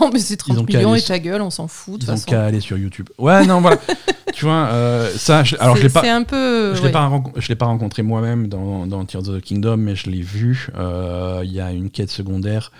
non, 0.00 0.10
mais 0.12 0.18
c'est 0.18 0.36
30 0.38 0.56
ont 0.58 0.64
qu'à 0.64 0.78
millions 0.78 0.94
et 0.94 1.02
ta 1.02 1.18
gueule, 1.18 1.42
on 1.42 1.50
s'en 1.50 1.68
fout 1.68 2.00
de 2.00 2.06
Ils 2.06 2.10
ont 2.10 2.30
qu'à 2.30 2.44
aller 2.46 2.60
sur 2.60 2.78
YouTube. 2.78 3.08
Ouais, 3.18 3.44
non, 3.44 3.60
voilà. 3.60 3.78
tu 4.32 4.46
vois, 4.46 4.68
euh, 4.70 5.10
ça, 5.16 5.44
je- 5.44 5.56
alors 5.60 5.76
je 5.76 5.82
l'ai 5.82 5.88
pas. 5.90 6.00
C'est 6.00 6.08
un 6.08 6.22
peu. 6.22 6.72
Je 6.74 6.80
l'ai 6.80 6.86
ouais. 6.86 6.92
pas, 6.92 7.10
l'ai 7.48 7.54
rencontré 7.66 8.02
moi-même 8.02 8.48
dans, 8.48 8.86
dans 8.86 9.04
Tears 9.04 9.28
of 9.28 9.38
the 9.38 9.40
Kingdom, 9.42 9.76
mais 9.76 9.94
je 9.94 10.08
l'ai 10.08 10.22
vu. 10.22 10.68
Euh, 10.76 11.42
Il 11.44 11.52
y 11.52 11.60
a 11.60 11.70
une 11.72 11.90
quête 11.90 12.10
secondaire. 12.10 12.72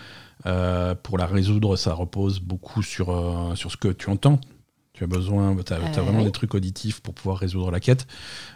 Euh, 0.47 0.95
pour 1.03 1.19
la 1.19 1.27
résoudre, 1.27 1.77
ça 1.77 1.93
repose 1.93 2.41
beaucoup 2.41 2.83
sur, 2.83 3.09
sur 3.57 3.71
ce 3.71 3.77
que 3.77 3.89
tu 3.89 4.09
entends. 4.09 4.41
Tu 4.97 5.05
as 5.05 5.07
besoin, 5.07 5.55
tu 5.65 5.73
as, 5.73 5.77
Euh, 5.77 5.81
vraiment 6.03 6.19
oui. 6.21 6.25
des 6.25 6.33
trucs 6.33 6.55
auditifs 6.55 7.01
pour 7.01 7.13
pouvoir 7.15 7.37
résoudre 7.39 7.71
la 7.71 7.81
quête, 7.81 8.07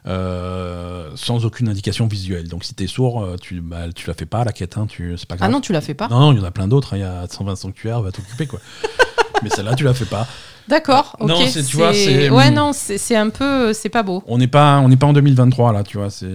euh, 0.06 1.10
sans 1.14 1.44
aucune 1.44 1.68
indication 1.68 2.06
visuelle. 2.06 2.48
Donc 2.48 2.64
si 2.64 2.74
tu 2.74 2.84
es 2.84 2.86
sourd, 2.86 3.22
euh, 3.22 3.36
tu, 3.36 3.60
bah, 3.60 3.92
tu 3.94 4.06
la 4.08 4.14
fais 4.14 4.26
pas 4.26 4.42
la 4.44 4.52
quête, 4.52 4.76
hein, 4.78 4.86
tu, 4.88 5.14
c'est 5.18 5.28
pas 5.28 5.36
Ah 5.40 5.48
non, 5.48 5.60
tu 5.60 5.72
la 5.72 5.80
fais 5.80 5.94
pas. 5.94 6.08
non, 6.08 6.32
il 6.32 6.38
y 6.38 6.40
en 6.40 6.44
a 6.44 6.50
plein 6.50 6.66
d'autres, 6.66 6.94
hein, 6.94 6.96
il 6.96 7.00
y 7.00 7.04
a 7.04 7.26
120 7.28 7.56
sanctuaires, 7.56 8.00
va 8.02 8.10
t'occuper 8.10 8.46
quoi. 8.46 8.58
mais 9.42 9.50
celle-là, 9.50 9.74
tu 9.74 9.84
la 9.84 9.94
fais 9.94 10.04
pas. 10.06 10.26
D'accord, 10.68 11.16
ok. 11.20 11.28
Non, 11.28 11.46
c'est- 11.46 11.62
tu 11.64 11.76
vois, 11.76 11.92
c'est- 11.92 12.30
Ouais, 12.30 12.50
non, 12.50 12.72
c'est 12.72 13.16
un 13.16 13.28
peu. 13.30 13.72
C'est 13.72 13.88
pas 13.88 14.02
beau. 14.02 14.22
On 14.26 14.38
n'est 14.38 14.46
pas, 14.46 14.78
on 14.80 14.90
pas 14.96 15.06
en 15.06 15.12
2023 15.12 15.72
là, 15.72 15.82
tu 15.84 15.98
vois, 15.98 16.10
c'est. 16.10 16.26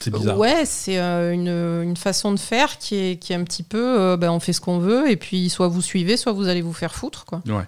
C'est 0.00 0.10
bizarre. 0.12 0.36
Ouais, 0.36 0.64
c'est 0.66 0.98
euh, 0.98 1.32
une, 1.32 1.46
une 1.88 1.96
façon 1.96 2.32
de 2.32 2.38
faire 2.40 2.78
qui 2.78 2.96
est, 2.96 3.16
qui 3.18 3.32
est 3.32 3.36
un 3.36 3.44
petit 3.44 3.62
peu. 3.62 4.00
euh, 4.00 4.16
ben, 4.16 4.30
on 4.32 4.40
fait 4.40 4.52
ce 4.52 4.60
qu'on 4.60 4.78
veut 4.80 5.08
et 5.08 5.16
puis 5.16 5.48
soit 5.48 5.68
vous 5.68 5.80
suivez, 5.80 6.16
soit 6.16 6.32
vous 6.32 6.48
allez 6.48 6.60
vous 6.60 6.72
faire 6.72 6.92
foutre. 6.92 7.24
quoi. 7.24 7.40
Ouais. 7.46 7.62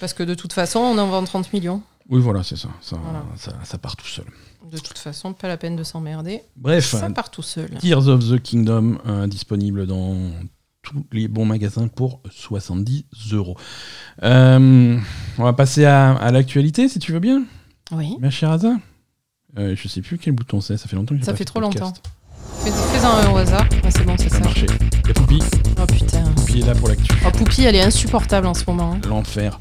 Parce 0.00 0.12
que 0.12 0.22
de 0.22 0.34
toute 0.34 0.52
façon, 0.52 0.78
on 0.80 0.96
en 0.98 1.06
vend 1.08 1.24
30 1.24 1.52
millions. 1.52 1.82
Oui, 2.08 2.20
voilà, 2.20 2.42
c'est 2.42 2.56
ça. 2.56 2.68
Ça, 2.80 2.96
Voilà. 3.02 3.22
ça. 3.36 3.52
ça 3.64 3.78
part 3.78 3.96
tout 3.96 4.06
seul. 4.06 4.24
De 4.70 4.78
toute 4.78 4.98
façon, 4.98 5.32
pas 5.32 5.48
la 5.48 5.56
peine 5.56 5.76
de 5.76 5.82
s'emmerder. 5.82 6.42
Bref, 6.56 6.86
Ça 6.86 7.10
part 7.10 7.30
tout 7.30 7.42
seul. 7.42 7.70
Tears 7.80 8.08
of 8.08 8.20
the 8.30 8.38
Kingdom, 8.40 8.98
euh, 9.06 9.26
disponible 9.26 9.86
dans 9.86 10.16
tous 10.82 11.04
les 11.12 11.26
bons 11.28 11.44
magasins 11.44 11.88
pour 11.88 12.20
70 12.30 13.04
euros. 13.32 13.56
Euh, 14.22 14.98
on 15.38 15.42
va 15.44 15.52
passer 15.52 15.84
à, 15.84 16.12
à 16.14 16.30
l'actualité, 16.32 16.88
si 16.88 16.98
tu 16.98 17.12
veux 17.12 17.20
bien, 17.20 17.44
Oui. 17.92 18.16
ma 18.20 18.30
chère 18.30 18.50
Aza. 18.50 18.72
Euh, 19.58 19.74
je 19.76 19.88
sais 19.88 20.02
plus 20.02 20.18
quel 20.18 20.34
bouton 20.34 20.60
c'est, 20.60 20.76
ça 20.76 20.86
fait 20.88 20.96
longtemps 20.96 21.16
que 21.16 21.24
Ça 21.24 21.32
pas 21.32 21.38
fait 21.38 21.44
de 21.44 21.50
trop 21.50 21.60
longtemps. 21.60 21.92
Fais- 22.62 22.70
Fais-en 22.70 23.10
un 23.10 23.30
au 23.30 23.36
hasard. 23.36 23.66
Ah, 23.84 23.90
c'est 23.90 24.04
bon, 24.04 24.14
c'est 24.18 24.28
Ça 24.28 24.40
marché. 24.40 24.66
Et 25.08 25.12
Poupie, 25.12 25.40
Oh 25.80 25.86
putain. 25.86 26.24
Poupie 26.36 26.60
est 26.60 26.66
là 26.66 26.74
pour 26.74 26.88
l'actu. 26.88 27.12
Oh, 27.26 27.30
Poupie, 27.30 27.62
elle 27.64 27.74
est 27.76 27.82
insupportable 27.82 28.46
en 28.46 28.54
ce 28.54 28.64
moment. 28.66 28.92
hein. 28.94 29.00
L'enfer. 29.08 29.58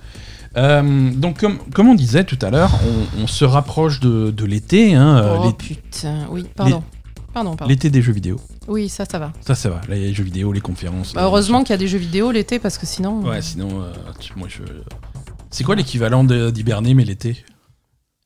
Euh, 0.58 1.12
donc, 1.12 1.40
comme, 1.40 1.60
comme 1.74 1.88
on 1.90 1.94
disait 1.96 2.24
tout 2.24 2.40
à 2.42 2.50
l'heure, 2.50 2.72
on, 3.18 3.24
on 3.24 3.28
se 3.28 3.46
rapproche 3.46 4.00
de, 4.00 4.32
de 4.32 4.46
l'été, 4.46 4.96
hein, 4.96 5.18
euh, 5.20 5.38
oh 5.44 5.52
putain. 5.52 6.26
Oui, 6.32 6.46
pardon. 6.56 6.84
Pardon, 7.34 7.56
pardon. 7.56 7.70
l'été 7.70 7.90
des 7.92 8.02
jeux 8.02 8.14
vidéo. 8.14 8.38
Oui, 8.68 8.90
ça, 8.90 9.06
ça 9.06 9.20
va. 9.20 9.32
Ça, 9.42 9.54
ça 9.54 9.70
va. 9.70 9.82
Là, 9.88 9.96
il 9.96 10.02
y 10.02 10.06
a 10.06 10.08
les 10.08 10.14
jeux 10.14 10.24
vidéo, 10.24 10.52
les 10.52 10.60
conférences. 10.62 11.14
Bah, 11.14 11.22
heureusement 11.26 11.62
qu'il 11.62 11.70
y 11.70 11.74
a 11.74 11.78
des 11.78 11.88
jeux 11.88 12.00
vidéo 12.00 12.32
l'été 12.32 12.58
parce 12.58 12.78
que 12.80 12.88
sinon. 12.88 13.22
Ouais, 13.22 13.42
sinon, 13.42 13.82
euh, 13.82 13.94
tu- 14.20 14.34
moi, 14.36 14.48
je. 14.50 14.64
C'est 15.52 15.64
quoi 15.64 15.76
l'équivalent 15.76 16.24
d'hiberner, 16.24 16.94
mais 16.96 17.06
l'été? 17.06 17.46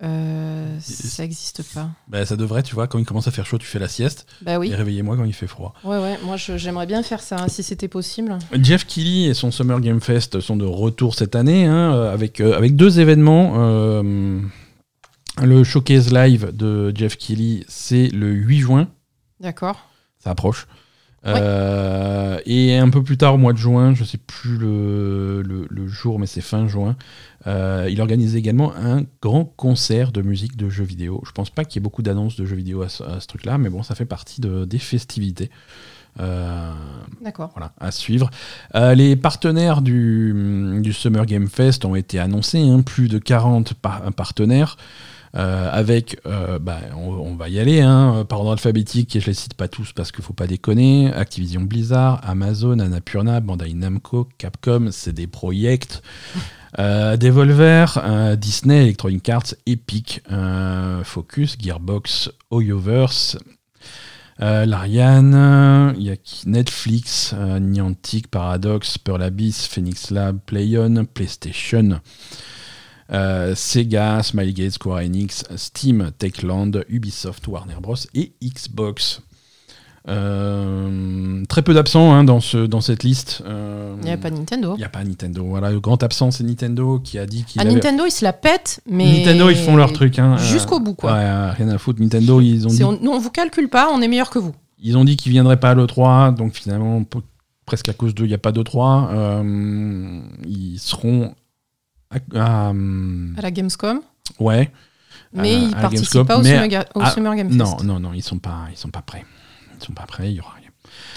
Euh, 0.03 0.79
ça 0.79 1.23
existe 1.23 1.61
pas. 1.73 1.89
Bah, 2.07 2.25
ça 2.25 2.35
devrait, 2.35 2.63
tu 2.63 2.73
vois, 2.73 2.87
quand 2.87 2.97
il 2.97 3.05
commence 3.05 3.27
à 3.27 3.31
faire 3.31 3.45
chaud, 3.45 3.57
tu 3.59 3.67
fais 3.67 3.77
la 3.77 3.87
sieste. 3.87 4.25
Bah 4.41 4.57
oui. 4.57 4.71
Et 4.71 4.75
réveillez-moi 4.75 5.15
quand 5.15 5.25
il 5.25 5.33
fait 5.33 5.47
froid. 5.47 5.73
Ouais, 5.83 5.97
ouais. 5.97 6.17
Moi, 6.23 6.37
j'aimerais 6.37 6.87
bien 6.87 7.03
faire 7.03 7.21
ça 7.21 7.37
hein, 7.39 7.47
si 7.47 7.61
c'était 7.61 7.87
possible. 7.87 8.37
Jeff 8.53 8.85
Keighley 8.85 9.29
et 9.29 9.33
son 9.33 9.51
Summer 9.51 9.79
Game 9.79 10.01
Fest 10.01 10.39
sont 10.39 10.57
de 10.57 10.65
retour 10.65 11.13
cette 11.13 11.35
année, 11.35 11.65
hein, 11.65 11.93
euh, 11.93 12.13
avec, 12.13 12.41
euh, 12.41 12.57
avec 12.57 12.75
deux 12.75 12.99
événements. 12.99 13.53
Euh, 13.57 14.39
le 15.41 15.63
showcase 15.63 16.11
live 16.11 16.51
de 16.53 16.91
Jeff 16.95 17.17
Keighley, 17.17 17.63
c'est 17.67 18.07
le 18.07 18.31
8 18.31 18.59
juin. 18.59 18.87
D'accord. 19.39 19.87
ça 20.19 20.31
approche. 20.31 20.67
Euh, 21.25 22.39
et 22.45 22.77
un 22.77 22.89
peu 22.89 23.03
plus 23.03 23.17
tard, 23.17 23.35
au 23.35 23.37
mois 23.37 23.53
de 23.53 23.57
juin, 23.57 23.93
je 23.93 24.03
sais 24.03 24.17
plus 24.17 24.57
le, 24.57 25.43
le, 25.43 25.87
jour, 25.87 26.19
mais 26.19 26.25
c'est 26.25 26.41
fin 26.41 26.67
juin, 26.67 26.95
euh, 27.47 27.87
il 27.89 28.01
organise 28.01 28.35
également 28.35 28.73
un 28.75 29.03
grand 29.21 29.45
concert 29.45 30.11
de 30.11 30.21
musique 30.21 30.57
de 30.57 30.69
jeux 30.69 30.83
vidéo. 30.83 31.21
Je 31.25 31.31
pense 31.31 31.49
pas 31.49 31.65
qu'il 31.65 31.79
y 31.79 31.81
ait 31.81 31.83
beaucoup 31.83 32.01
d'annonces 32.01 32.35
de 32.35 32.45
jeux 32.45 32.55
vidéo 32.55 32.81
à 32.81 32.89
ce, 32.89 33.27
truc-là, 33.27 33.57
mais 33.57 33.69
bon, 33.69 33.83
ça 33.83 33.95
fait 33.95 34.05
partie 34.05 34.41
de, 34.41 34.65
des 34.65 34.79
festivités. 34.79 35.49
Euh, 36.19 36.71
D'accord. 37.21 37.51
Voilà, 37.55 37.73
à 37.79 37.91
suivre. 37.91 38.29
les 38.75 39.15
partenaires 39.15 39.81
du, 39.81 40.79
du, 40.81 40.93
Summer 40.93 41.25
Game 41.25 41.47
Fest 41.47 41.85
ont 41.85 41.95
été 41.95 42.19
annoncés, 42.19 42.59
hein, 42.59 42.81
plus 42.81 43.07
de 43.07 43.17
40 43.17 43.73
partenaires. 44.15 44.77
Euh, 45.37 45.69
avec, 45.71 46.19
euh, 46.25 46.59
bah, 46.59 46.79
on, 46.97 47.35
va 47.35 47.47
y 47.47 47.59
aller, 47.59 47.79
hein, 47.79 48.25
par 48.27 48.39
ordre 48.39 48.51
alphabétique, 48.51 49.15
et 49.15 49.21
je 49.21 49.27
les 49.27 49.33
cite 49.33 49.53
pas 49.53 49.69
tous 49.69 49.93
parce 49.93 50.11
qu'il 50.11 50.23
faut 50.23 50.33
pas 50.33 50.47
déconner, 50.47 51.11
Activision 51.13 51.61
Blizzard, 51.61 52.19
Amazon, 52.27 52.79
Annapurna, 52.79 53.39
Bandai 53.39 53.73
Namco, 53.73 54.27
Capcom, 54.37 54.91
CD 54.91 55.27
Projekt, 55.27 56.01
euh, 56.79 57.15
Devolver, 57.15 58.35
Disney, 58.37 58.83
Electronic 58.83 59.29
Arts, 59.29 59.55
Epic, 59.65 60.21
Focus, 61.03 61.55
Gearbox, 61.57 62.29
Oyoverse, 62.49 63.37
Larian, 64.37 65.93
Netflix, 66.45 67.33
Niantic, 67.33 68.27
Paradox, 68.29 68.97
Pearl 68.97 69.23
Abyss, 69.23 69.65
Phoenix 69.65 70.11
Lab, 70.11 70.39
PlayOn, 70.45 71.05
PlayStation. 71.05 72.01
Euh, 73.13 73.55
Sega, 73.55 74.23
Smilegate, 74.23 74.71
Square 74.71 74.99
Enix, 74.99 75.43
Steam, 75.55 76.11
Techland, 76.17 76.71
Ubisoft, 76.87 77.47
Warner 77.47 77.75
Bros. 77.81 77.95
et 78.13 78.31
Xbox. 78.41 79.21
Euh, 80.07 81.43
très 81.47 81.61
peu 81.61 81.75
d'absents 81.75 82.11
hein, 82.13 82.23
dans, 82.23 82.39
ce, 82.39 82.57
dans 82.57 82.81
cette 82.81 83.03
liste. 83.03 83.43
Euh, 83.45 83.93
il 83.99 84.05
n'y 84.05 84.11
a 84.11 84.17
pas 84.17 84.31
Nintendo. 84.31 84.73
Il 84.75 84.79
n'y 84.79 84.83
a 84.83 84.89
pas 84.89 85.03
Nintendo. 85.03 85.45
Voilà, 85.45 85.71
le 85.71 85.79
grand 85.79 86.01
absent, 86.01 86.31
c'est 86.31 86.43
Nintendo 86.43 86.99
qui 86.99 87.19
a 87.19 87.25
dit 87.25 87.43
qu'il. 87.43 87.61
Ah, 87.61 87.65
Nintendo, 87.65 88.05
ils 88.05 88.11
se 88.11 88.23
la 88.23 88.33
pètent, 88.33 88.81
mais. 88.89 89.19
Nintendo, 89.19 89.49
ils 89.49 89.57
font 89.57 89.75
leur 89.75 89.93
truc. 89.93 90.17
Hein, 90.17 90.37
Jusqu'au 90.37 90.79
bout, 90.79 90.95
quoi. 90.95 91.13
rien 91.51 91.69
à 91.69 91.77
foutre. 91.77 92.01
Nintendo, 92.01 92.41
ils 92.41 92.65
ont 92.65 92.69
dit. 92.71 92.83
On, 92.83 92.97
nous, 92.99 93.11
on 93.11 93.19
vous 93.19 93.29
calcule 93.29 93.69
pas, 93.69 93.89
on 93.93 94.01
est 94.01 94.07
meilleur 94.07 94.29
que 94.29 94.39
vous. 94.39 94.53
Ils 94.83 94.97
ont 94.97 95.05
dit 95.05 95.17
qu'ils 95.17 95.31
viendraient 95.31 95.59
pas 95.59 95.71
à 95.71 95.75
l'E3, 95.75 96.33
donc 96.33 96.53
finalement, 96.53 97.03
presque 97.67 97.89
à 97.89 97.93
cause 97.93 98.15
d'eux, 98.15 98.23
il 98.25 98.29
n'y 98.29 98.33
a 98.33 98.39
pas 98.39 98.51
d'E3. 98.51 99.43
ils 100.47 100.79
seront 100.79 101.35
euh, 102.35 103.33
à, 103.37 103.41
la 103.41 103.51
Gamescom. 103.51 104.01
Ouais. 104.39 104.71
Mais 105.33 105.61
ils 105.61 105.71
participent 105.71 106.23
pas 106.23 106.37
au, 106.39 106.43
Summer, 106.43 107.35
Game 107.35 107.49
Fest. 107.49 107.59
Non, 107.59 107.77
non, 107.83 107.99
non, 107.99 108.13
ils 108.13 108.23
sont 108.23 108.39
pas, 108.39 108.67
ils 108.69 108.77
sont 108.77 108.89
pas 108.89 109.01
prêts. 109.01 109.25
Ils 109.79 109.85
sont 109.85 109.93
pas 109.93 110.05
prêts. 110.05 110.29
Il 110.29 110.35
y 110.35 110.39
aura 110.41 110.53
rien. 110.53 110.69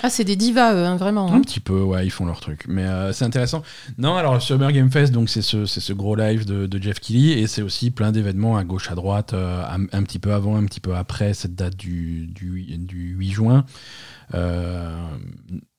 Ah, 0.02 0.10
c'est 0.10 0.24
des 0.24 0.36
divas, 0.36 0.74
eux, 0.74 0.84
hein, 0.84 0.96
vraiment. 0.96 1.32
Un 1.32 1.36
hein. 1.36 1.40
petit 1.40 1.58
peu, 1.58 1.82
ouais, 1.82 2.06
ils 2.06 2.10
font 2.10 2.26
leur 2.26 2.38
truc. 2.40 2.64
Mais 2.68 2.84
euh, 2.84 3.12
c'est 3.12 3.24
intéressant. 3.24 3.62
Non, 3.98 4.14
alors 4.16 4.40
Summer 4.40 4.70
Game 4.70 4.90
Fest, 4.90 5.12
donc 5.12 5.28
c'est 5.28 5.42
ce, 5.42 5.66
ce, 5.66 5.92
gros 5.92 6.14
live 6.14 6.44
de, 6.44 6.66
de 6.66 6.82
Jeff 6.82 7.00
Kelly 7.00 7.32
et 7.32 7.46
c'est 7.48 7.62
aussi 7.62 7.90
plein 7.90 8.12
d'événements 8.12 8.56
à 8.56 8.62
gauche, 8.62 8.90
à 8.90 8.94
droite, 8.94 9.32
euh, 9.32 9.64
un, 9.68 10.02
petit 10.04 10.20
peu 10.20 10.32
avant, 10.32 10.56
un 10.56 10.64
petit 10.64 10.80
peu 10.80 10.94
après 10.94 11.34
cette 11.34 11.56
date 11.56 11.76
du, 11.76 12.26
du, 12.28 12.76
du 12.78 13.16
8 13.18 13.30
juin. 13.32 13.64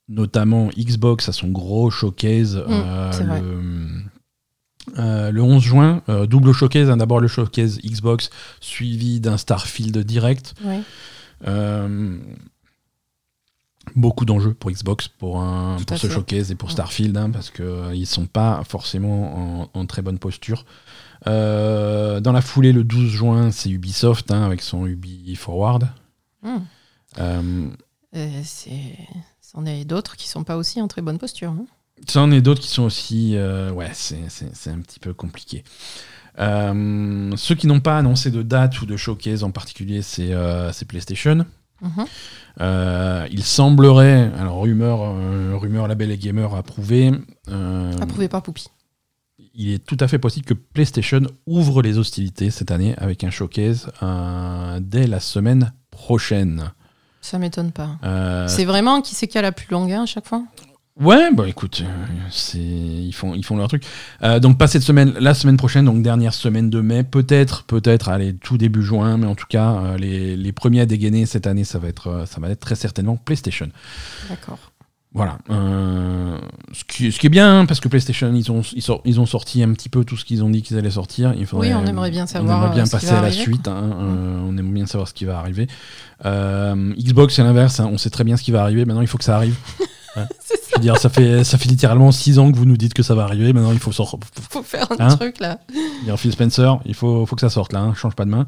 notamment 0.10 0.70
Xbox 0.78 1.30
a 1.30 1.32
son 1.32 1.50
gros 1.50 1.90
showcase. 1.90 2.58
Mmh. 2.58 4.10
Euh, 4.98 5.32
le 5.32 5.42
11 5.42 5.64
juin, 5.64 6.02
euh, 6.10 6.26
double 6.26 6.54
showcase, 6.54 6.90
hein, 6.90 6.98
d'abord 6.98 7.20
le 7.20 7.28
showcase 7.28 7.80
Xbox, 7.80 8.30
suivi 8.60 9.20
d'un 9.20 9.38
Starfield 9.38 9.98
direct. 10.00 10.54
Euh, 11.48 12.18
beaucoup 13.96 14.26
d'enjeux 14.26 14.54
pour 14.54 14.72
Xbox, 14.72 15.08
pour, 15.08 15.40
un, 15.40 15.78
pour 15.86 15.98
ce 15.98 16.10
showcase 16.10 16.52
et 16.52 16.56
pour 16.56 16.72
Starfield, 16.72 17.16
hein, 17.18 17.30
parce 17.30 17.50
qu'ils 17.52 18.00
ne 18.00 18.06
sont 18.06 18.26
pas 18.26 18.64
forcément 18.68 19.70
en, 19.74 19.86
très 19.86 20.02
bonne 20.02 20.20
posture. 20.20 20.66
dans 21.26 22.22
la 22.24 22.42
foulée, 22.42 22.72
le 22.72 22.84
12 22.84 23.10
juin, 23.10 23.52
c'est 23.52 23.70
Ubisoft, 23.70 24.32
hein, 24.32 24.44
avec 24.44 24.62
son 24.62 24.86
Ubi 24.86 25.36
Forward. 25.36 25.90
Hmm. 26.44 26.60
C'en 29.42 29.66
est 29.66 29.86
d'autres 29.86 30.16
qui 30.16 30.28
sont 30.28 30.44
pas 30.44 30.58
aussi 30.58 30.82
en 30.82 30.88
très 30.88 31.02
bonne 31.02 31.18
posture. 31.18 31.54
Hein. 32.00 32.04
Ça 32.08 32.22
en 32.22 32.32
est 32.32 32.42
d'autres 32.42 32.62
qui 32.62 32.70
sont 32.70 32.84
aussi. 32.84 33.36
Euh, 33.36 33.72
ouais, 33.72 33.92
c'est 33.94 34.70
un 34.70 34.80
petit 34.80 35.00
peu 35.00 35.14
compliqué. 35.14 35.64
Euh, 36.40 37.32
ceux 37.38 37.56
qui 37.56 37.68
n'ont 37.68 37.80
pas 37.80 37.98
annoncé 37.98 38.30
de 38.30 38.42
date 38.42 38.82
ou 38.82 38.86
de 38.86 38.98
showcase 38.98 39.44
en 39.44 39.52
particulier, 39.52 40.02
c'est 40.02 40.32
euh, 40.32 40.72
PlayStation. 40.88 41.46
Mhm. 41.82 43.28
il 43.32 43.44
semblerait, 43.44 44.32
alors 44.38 44.62
rumeur, 44.62 45.16
rumeur 45.60 45.88
label 45.88 46.12
et 46.12 46.18
gamer 46.18 46.56
approuvé. 46.56 47.12
approuvé 48.02 48.28
par 48.28 48.42
Poupy. 48.44 48.68
Il 49.58 49.74
est 49.74 49.86
tout 49.86 49.98
à 50.00 50.08
fait 50.08 50.20
possible 50.20 50.46
que 50.46 50.54
PlayStation 50.54 51.22
ouvre 51.46 51.82
les 51.82 51.98
hostilités 51.98 52.50
cette 52.50 52.72
année 52.72 52.96
avec 52.98 53.24
un 53.24 53.30
showcase 53.30 53.90
dès 54.82 55.08
la 55.08 55.20
semaine 55.20 55.74
prochaine. 55.92 56.72
Ça 57.22 57.40
m'étonne 57.40 57.72
pas. 57.72 57.98
C'est 58.48 58.66
vraiment 58.66 59.02
qui 59.02 59.16
c'est 59.16 59.28
qui 59.28 59.38
a 59.38 59.42
la 59.42 59.52
plus 59.52 59.68
longue 59.70 59.92
hein, 59.92 60.04
à 60.04 60.06
chaque 60.06 60.28
fois? 60.28 60.44
Ouais, 61.00 61.30
bah 61.34 61.46
écoute, 61.46 61.84
euh, 61.84 62.06
c'est 62.32 62.58
ils 62.58 63.12
font 63.12 63.34
ils 63.34 63.44
font 63.44 63.58
leur 63.58 63.68
truc. 63.68 63.84
Euh, 64.24 64.40
donc 64.40 64.58
pas 64.58 64.68
cette 64.68 64.82
semaine, 64.82 65.14
la 65.20 65.34
semaine 65.34 65.58
prochaine, 65.58 65.84
donc 65.84 66.02
dernière 66.02 66.34
semaine 66.34 66.70
de 66.70 66.80
mai, 66.80 67.04
peut-être, 67.04 67.66
peut-être, 67.66 68.08
allez 68.08 68.34
tout 68.34 68.58
début 68.58 68.82
juin, 68.82 69.18
mais 69.18 69.28
en 69.28 69.36
tout 69.36 69.48
cas 69.50 69.74
euh, 69.74 69.98
les, 69.98 70.38
les, 70.38 70.52
premiers 70.54 70.80
à 70.80 70.86
dégainer 70.86 71.26
cette 71.26 71.48
année, 71.48 71.66
ça 71.66 71.80
va 71.80 71.90
être 71.90 72.24
ça 72.28 72.40
va 72.40 72.50
être 72.50 72.62
très 72.62 72.76
certainement 72.76 73.18
PlayStation. 73.18 73.68
D'accord. 74.30 74.58
Voilà. 75.14 75.38
ce, 75.50 76.84
qui, 76.86 77.10
ce, 77.12 77.20
qui, 77.20 77.28
est 77.28 77.30
bien, 77.30 77.60
hein, 77.60 77.66
parce 77.66 77.80
que 77.80 77.88
PlayStation, 77.88 78.34
ils 78.34 78.52
ont, 78.52 78.62
ils, 79.06 79.20
ont 79.22 79.26
sorti 79.26 79.64
un 79.64 79.72
petit 79.72 79.88
peu 79.88 80.04
tout 80.04 80.18
ce 80.18 80.26
qu'ils 80.26 80.44
ont 80.44 80.50
dit 80.50 80.62
qu'ils 80.62 80.78
allaient 80.78 80.92
sortir. 80.92 81.34
Il 81.38 81.46
faudrait, 81.46 81.70
oui, 81.70 81.74
on 81.74 81.86
aimerait 81.86 82.12
bien 82.12 82.28
savoir. 82.28 82.60
On 82.60 82.64
aimerait 82.64 82.76
bien 82.76 82.86
passer 82.86 83.12
à 83.12 83.22
la 83.22 83.32
suite. 83.32 83.70
Hein, 83.70 83.92
on 84.46 84.58
aimerait 84.58 84.74
bien 84.74 84.86
savoir 84.86 85.08
ce 85.08 85.14
qui 85.14 85.24
va 85.24 85.40
arriver. 85.40 85.68
Xbox, 86.22 87.36
c'est 87.36 87.44
l'inverse. 87.44 87.80
Hein, 87.80 87.90
on 87.90 87.98
sait 87.98 88.10
très 88.10 88.26
bien 88.26 88.36
ce 88.36 88.44
qui 88.44 88.52
va 88.52 88.62
arriver. 88.62 88.84
Maintenant, 88.84 89.02
il 89.02 89.08
faut 89.08 89.18
que 89.18 89.24
ça 89.24 89.38
arrive. 89.38 89.56
Je 90.70 90.76
veux 90.76 90.82
dire, 90.82 90.98
ça 90.98 91.10
fait, 91.10 91.44
ça 91.44 91.58
fait 91.58 91.70
littéralement 91.70 92.12
6 92.12 92.40
ans 92.40 92.52
que 92.52 92.58
vous 92.58 92.66
nous 92.66 92.78
dites 92.78 92.94
que 92.94 93.04
ça 93.04 93.16
va 93.16 93.24
arriver. 93.24 93.54
Maintenant, 93.54 93.72
il 93.72 93.80
faut, 93.80 93.92
faut, 93.92 94.20
faut 94.50 94.64
faire 94.64 94.88
un 95.00 95.08
hein 95.08 95.18
truc 95.18 95.40
là. 95.40 95.60
Dire 96.04 96.20
Phil 96.20 96.32
Spencer, 96.32 96.80
il 96.86 96.94
faut, 96.94 97.26
faut 97.26 97.36
que 97.36 97.42
ça 97.42 97.50
sorte 97.50 97.74
là. 97.74 97.80
Hein. 97.80 97.94
Change 97.96 98.16
pas 98.16 98.26
de 98.26 98.30
main. 98.30 98.46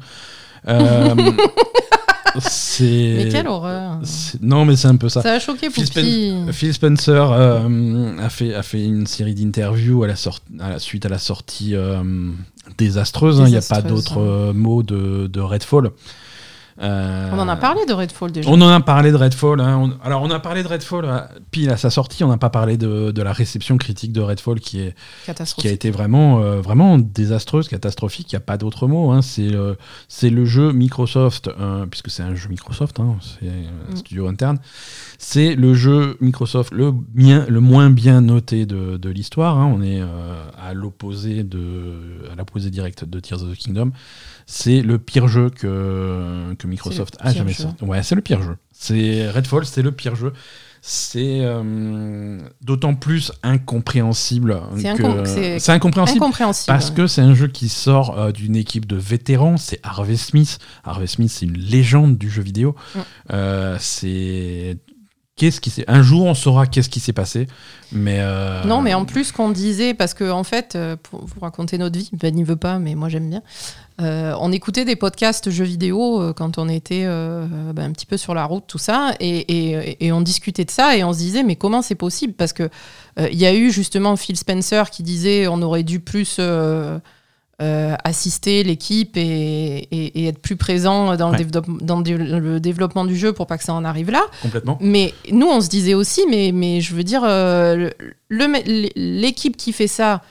Euh, 0.66 1.14
mais 2.80 3.28
quelle 3.30 3.48
horreur 3.48 4.00
Non, 4.40 4.64
mais 4.64 4.76
c'est 4.76 4.88
un 4.88 4.96
peu 4.96 5.08
ça. 5.08 5.22
Ça 5.22 5.32
a 5.34 5.38
choqué 5.38 5.70
Phil, 5.70 5.86
Phil 6.52 6.74
Spencer 6.74 7.32
euh, 7.32 8.18
a, 8.18 8.28
fait, 8.28 8.54
a 8.54 8.62
fait 8.62 8.84
une 8.84 9.06
série 9.06 9.34
d'interviews 9.34 10.04
à 10.04 10.06
la, 10.06 10.14
à 10.60 10.70
la 10.70 10.78
suite 10.78 11.06
à 11.06 11.08
la 11.08 11.18
sortie 11.18 11.74
euh, 11.74 12.02
désastreuse. 12.76 13.40
Hein. 13.40 13.44
Il 13.46 13.52
n'y 13.52 13.56
a 13.56 13.62
pas 13.62 13.82
d'autre 13.82 14.52
mot 14.52 14.82
de, 14.82 15.26
de 15.26 15.40
Redfall. 15.40 15.90
Euh, 16.80 17.30
on 17.32 17.38
en 17.38 17.48
a 17.48 17.56
parlé 17.56 17.84
de 17.86 17.92
Redfall 17.92 18.30
déjà. 18.30 18.48
On 18.48 18.60
en 18.60 18.68
a 18.68 18.80
parlé 18.80 19.10
de 19.10 19.16
Redfall. 19.16 19.60
Hein. 19.60 19.96
alors 20.02 20.22
on 20.22 20.30
a 20.30 20.38
parlé 20.38 20.62
de 20.62 20.68
Redfall 20.68 21.04
euh, 21.04 21.20
pile 21.50 21.70
à 21.70 21.76
sa 21.76 21.90
sortie. 21.90 22.22
On 22.22 22.28
n'a 22.28 22.38
pas 22.38 22.50
parlé 22.50 22.76
de, 22.76 23.12
la 23.20 23.32
réception 23.32 23.76
critique 23.78 24.12
de 24.12 24.20
Redfall 24.20 24.60
qui 24.60 24.80
est 24.80 24.94
qui 25.56 25.66
a 25.66 25.72
été 25.72 25.90
vraiment 25.90 26.40
euh, 26.40 26.60
vraiment 26.60 26.98
désastreuse, 26.98 27.68
catastrophique. 27.68 28.30
Il 28.32 28.36
n'y 28.36 28.38
a 28.38 28.40
pas 28.40 28.56
d'autre 28.56 28.86
mot. 28.86 29.10
Hein. 29.10 29.22
C'est 29.22 30.30
le 30.30 30.44
jeu 30.44 30.72
Microsoft 30.72 31.50
puisque 31.90 32.10
c'est 32.10 32.22
un 32.22 32.34
jeu 32.34 32.48
Microsoft. 32.48 33.00
Hein. 33.00 33.16
c'est 33.20 33.48
un 33.48 33.92
mm. 33.92 33.96
studio 33.96 34.28
interne. 34.28 34.58
C'est 35.18 35.56
le 35.56 35.74
jeu 35.74 36.16
Microsoft 36.20 36.72
le 36.72 36.92
bien 36.92 37.44
le 37.48 37.60
moins 37.60 37.90
bien 37.90 38.20
noté 38.20 38.66
de, 38.66 38.96
de 38.96 39.10
l'histoire. 39.10 39.56
On 39.56 39.82
est 39.82 40.00
à 40.00 40.74
l'opposé 40.74 41.42
de 41.42 42.22
à 42.32 42.36
l'opposé 42.36 42.70
direct 42.70 43.04
de 43.04 43.18
Tears 43.18 43.42
of 43.42 43.50
the 43.50 43.56
Kingdom 43.56 43.90
c'est 44.50 44.80
le 44.80 44.98
pire 44.98 45.28
jeu 45.28 45.50
que, 45.50 46.54
que 46.58 46.66
Microsoft 46.66 47.18
a 47.20 47.34
jamais 47.34 47.52
sorti. 47.52 47.84
Ouais, 47.84 48.02
c'est 48.02 48.14
le 48.14 48.22
pire 48.22 48.42
jeu. 48.42 48.56
C'est 48.72 49.28
Redfall, 49.28 49.66
c'est 49.66 49.82
le 49.82 49.92
pire 49.92 50.16
jeu. 50.16 50.32
C'est 50.80 51.40
euh, 51.42 52.40
d'autant 52.62 52.94
plus 52.94 53.30
incompréhensible. 53.42 54.58
C'est 54.78 55.68
incompréhensible, 55.68 56.24
parce 56.66 56.90
que 56.90 57.06
c'est 57.06 57.20
un 57.20 57.34
jeu 57.34 57.48
qui 57.48 57.68
sort 57.68 58.18
euh, 58.18 58.32
d'une 58.32 58.56
équipe 58.56 58.86
de 58.86 58.96
vétérans. 58.96 59.58
C'est 59.58 59.80
Harvey 59.82 60.16
Smith. 60.16 60.58
Harvey 60.82 61.08
Smith, 61.08 61.30
c'est 61.30 61.44
une 61.44 61.58
légende 61.58 62.16
du 62.16 62.30
jeu 62.30 62.40
vidéo. 62.40 62.74
Mm. 62.94 62.98
Euh, 63.34 63.76
c'est 63.78 64.78
qu'est-ce 65.36 65.60
qui 65.60 65.68
s'est 65.68 65.84
un 65.86 66.02
jour 66.02 66.24
on 66.24 66.34
saura 66.34 66.66
qu'est-ce 66.66 66.88
qui 66.88 66.98
s'est 66.98 67.12
passé 67.12 67.46
mais 67.92 68.20
non 68.66 68.82
mais 68.82 68.92
en 68.92 69.04
plus 69.04 69.30
qu'on 69.30 69.50
disait 69.50 69.94
parce 69.94 70.12
que 70.12 70.28
en 70.28 70.42
fait 70.42 70.76
pour 71.04 71.24
vous 71.24 71.38
raconter 71.38 71.78
notre 71.78 71.96
vie 71.96 72.10
Ben 72.12 72.34
n'y 72.34 72.42
veut 72.42 72.56
pas 72.56 72.80
mais 72.80 72.96
moi 72.96 73.08
j'aime 73.08 73.30
bien 73.30 73.42
euh, 74.00 74.32
on 74.38 74.52
écoutait 74.52 74.84
des 74.84 74.94
podcasts 74.94 75.50
jeux 75.50 75.64
vidéo 75.64 76.22
euh, 76.22 76.32
quand 76.32 76.56
on 76.58 76.68
était 76.68 77.02
euh, 77.04 77.44
ben, 77.74 77.90
un 77.90 77.92
petit 77.92 78.06
peu 78.06 78.16
sur 78.16 78.32
la 78.32 78.44
route, 78.44 78.62
tout 78.68 78.78
ça, 78.78 79.12
et, 79.18 80.12
on 80.12 80.20
discutait 80.20 80.64
de 80.64 80.70
ça 80.70 80.96
et 80.96 81.02
on 81.02 81.12
se 81.12 81.18
disait 81.18 81.42
mais 81.42 81.56
comment 81.56 81.82
c'est 81.82 81.96
possible? 81.96 82.32
Parce 82.34 82.52
que 82.52 82.70
il 83.18 83.38
y 83.38 83.46
a 83.46 83.54
eu 83.54 83.72
justement 83.72 84.14
Phil 84.14 84.36
Spencer 84.36 84.90
qui 84.90 85.02
disait 85.02 85.48
on 85.48 85.60
aurait 85.62 85.82
dû 85.82 85.98
plus 85.98 86.40
assister 87.58 88.62
l'équipe 88.62 89.16
et, 89.16 90.28
être 90.28 90.38
plus 90.38 90.54
présent 90.54 91.16
dans, 91.16 91.32
Ouais. 91.32 91.38
le, 91.38 91.84
dans 91.84 92.00
le, 92.00 92.60
développement 92.60 93.04
du 93.04 93.16
jeu 93.16 93.32
pour 93.32 93.48
pas 93.48 93.58
que 93.58 93.64
ça 93.64 93.74
en 93.74 93.84
arrive 93.84 94.12
là. 94.12 94.22
Complètement. 94.42 94.78
Mais 94.80 95.12
nous, 95.32 95.48
on 95.48 95.60
se 95.60 95.68
disait 95.68 95.94
aussi, 95.94 96.24
mais, 96.30 96.52
mais 96.54 96.80
je 96.80 96.94
veux 96.94 97.02
dire, 97.02 97.22
l'équipe 98.30 99.56
qui 99.56 99.72
fait 99.72 99.88
ça, 99.88 100.22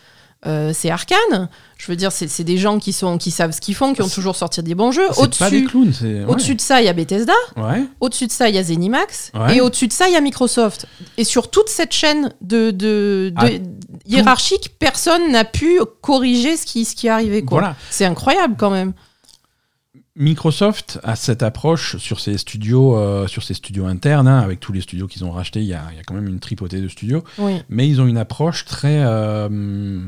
euh, 0.46 0.72
c'est 0.74 0.90
Arkane. 0.90 1.50
Je 1.78 1.88
veux 1.88 1.96
dire, 1.96 2.12
c'est 2.12 2.44
des 2.44 2.58
gens 2.58 2.80
qui, 2.80 2.94
sont, 2.94 3.18
qui 3.18 3.32
savent 3.32 3.52
ce 3.52 3.60
qu'ils 3.62 3.76
font, 3.76 3.94
qui 3.94 4.02
ont 4.02 4.08
toujours 4.10 4.36
sorti 4.36 4.62
des 4.64 4.76
bons 4.76 4.92
jeux. 4.92 5.08
Au-dessus 5.18 5.44
ouais. 5.44 6.26
au-dessus 6.28 6.56
de 6.56 6.62
ça, 6.62 6.82
il 6.82 6.86
y 6.86 6.88
a 6.90 6.94
Bethesda. 6.94 7.34
Ouais. 7.56 7.84
Au-dessus 8.00 8.28
de 8.28 8.32
ça, 8.32 8.50
il 8.50 8.56
y 8.56 8.58
a 8.58 8.64
Zenimax. 8.64 9.32
Ouais. 9.34 9.58
Et 9.58 9.62
au-dessus 9.62 9.88
de 9.88 9.94
ça, 9.94 10.08
il 10.08 10.14
y 10.14 10.16
a 10.16 10.22
Microsoft. 10.22 10.86
Et 11.18 11.24
sur 11.24 11.50
toute 11.50 11.70
cette 11.70 11.92
chaîne 11.94 12.34
de, 12.42 12.72
de, 12.72 13.30
de- 13.30 13.34
Ah, 13.36 13.48
hiérarchique, 14.06 14.76
personne 14.80 15.32
n'a 15.32 15.44
pu 15.46 15.80
corriger 16.02 16.56
ce 16.58 16.66
qui, 16.66 16.86
ce 16.86 16.96
qui 16.96 17.08
est 17.08 17.12
arrivé. 17.12 17.44
quoi. 17.44 17.60
Voilà. 17.60 17.76
C'est 17.90 18.06
incroyable 18.06 18.56
quand 18.58 18.70
même. 18.72 18.94
Microsoft 20.18 21.00
a 21.04 21.16
cette 21.16 21.44
approche 21.44 21.98
sur 21.98 22.20
ses 22.20 22.38
studios, 22.38 22.98
euh, 22.98 23.28
sur 23.28 23.44
ses 23.44 23.54
studios 23.54 23.86
internes, 23.86 24.28
hein, 24.28 24.40
avec 24.40 24.60
tous 24.60 24.74
les 24.74 24.82
studios 24.82 25.08
qu'ils 25.08 25.24
ont 25.24 25.32
rachetés. 25.32 25.60
Il 25.62 25.66
y, 25.66 25.70
y 25.70 25.74
a 25.76 25.84
quand 26.06 26.16
même 26.16 26.28
une 26.28 26.40
tripotée 26.40 26.82
de 26.82 26.88
studios, 26.88 27.24
Oui. 27.38 27.62
mais 27.70 27.88
ils 27.88 28.02
ont 28.02 28.08
une 28.08 28.18
approche 28.18 28.66
très 28.66 29.04
euh, 29.06 30.02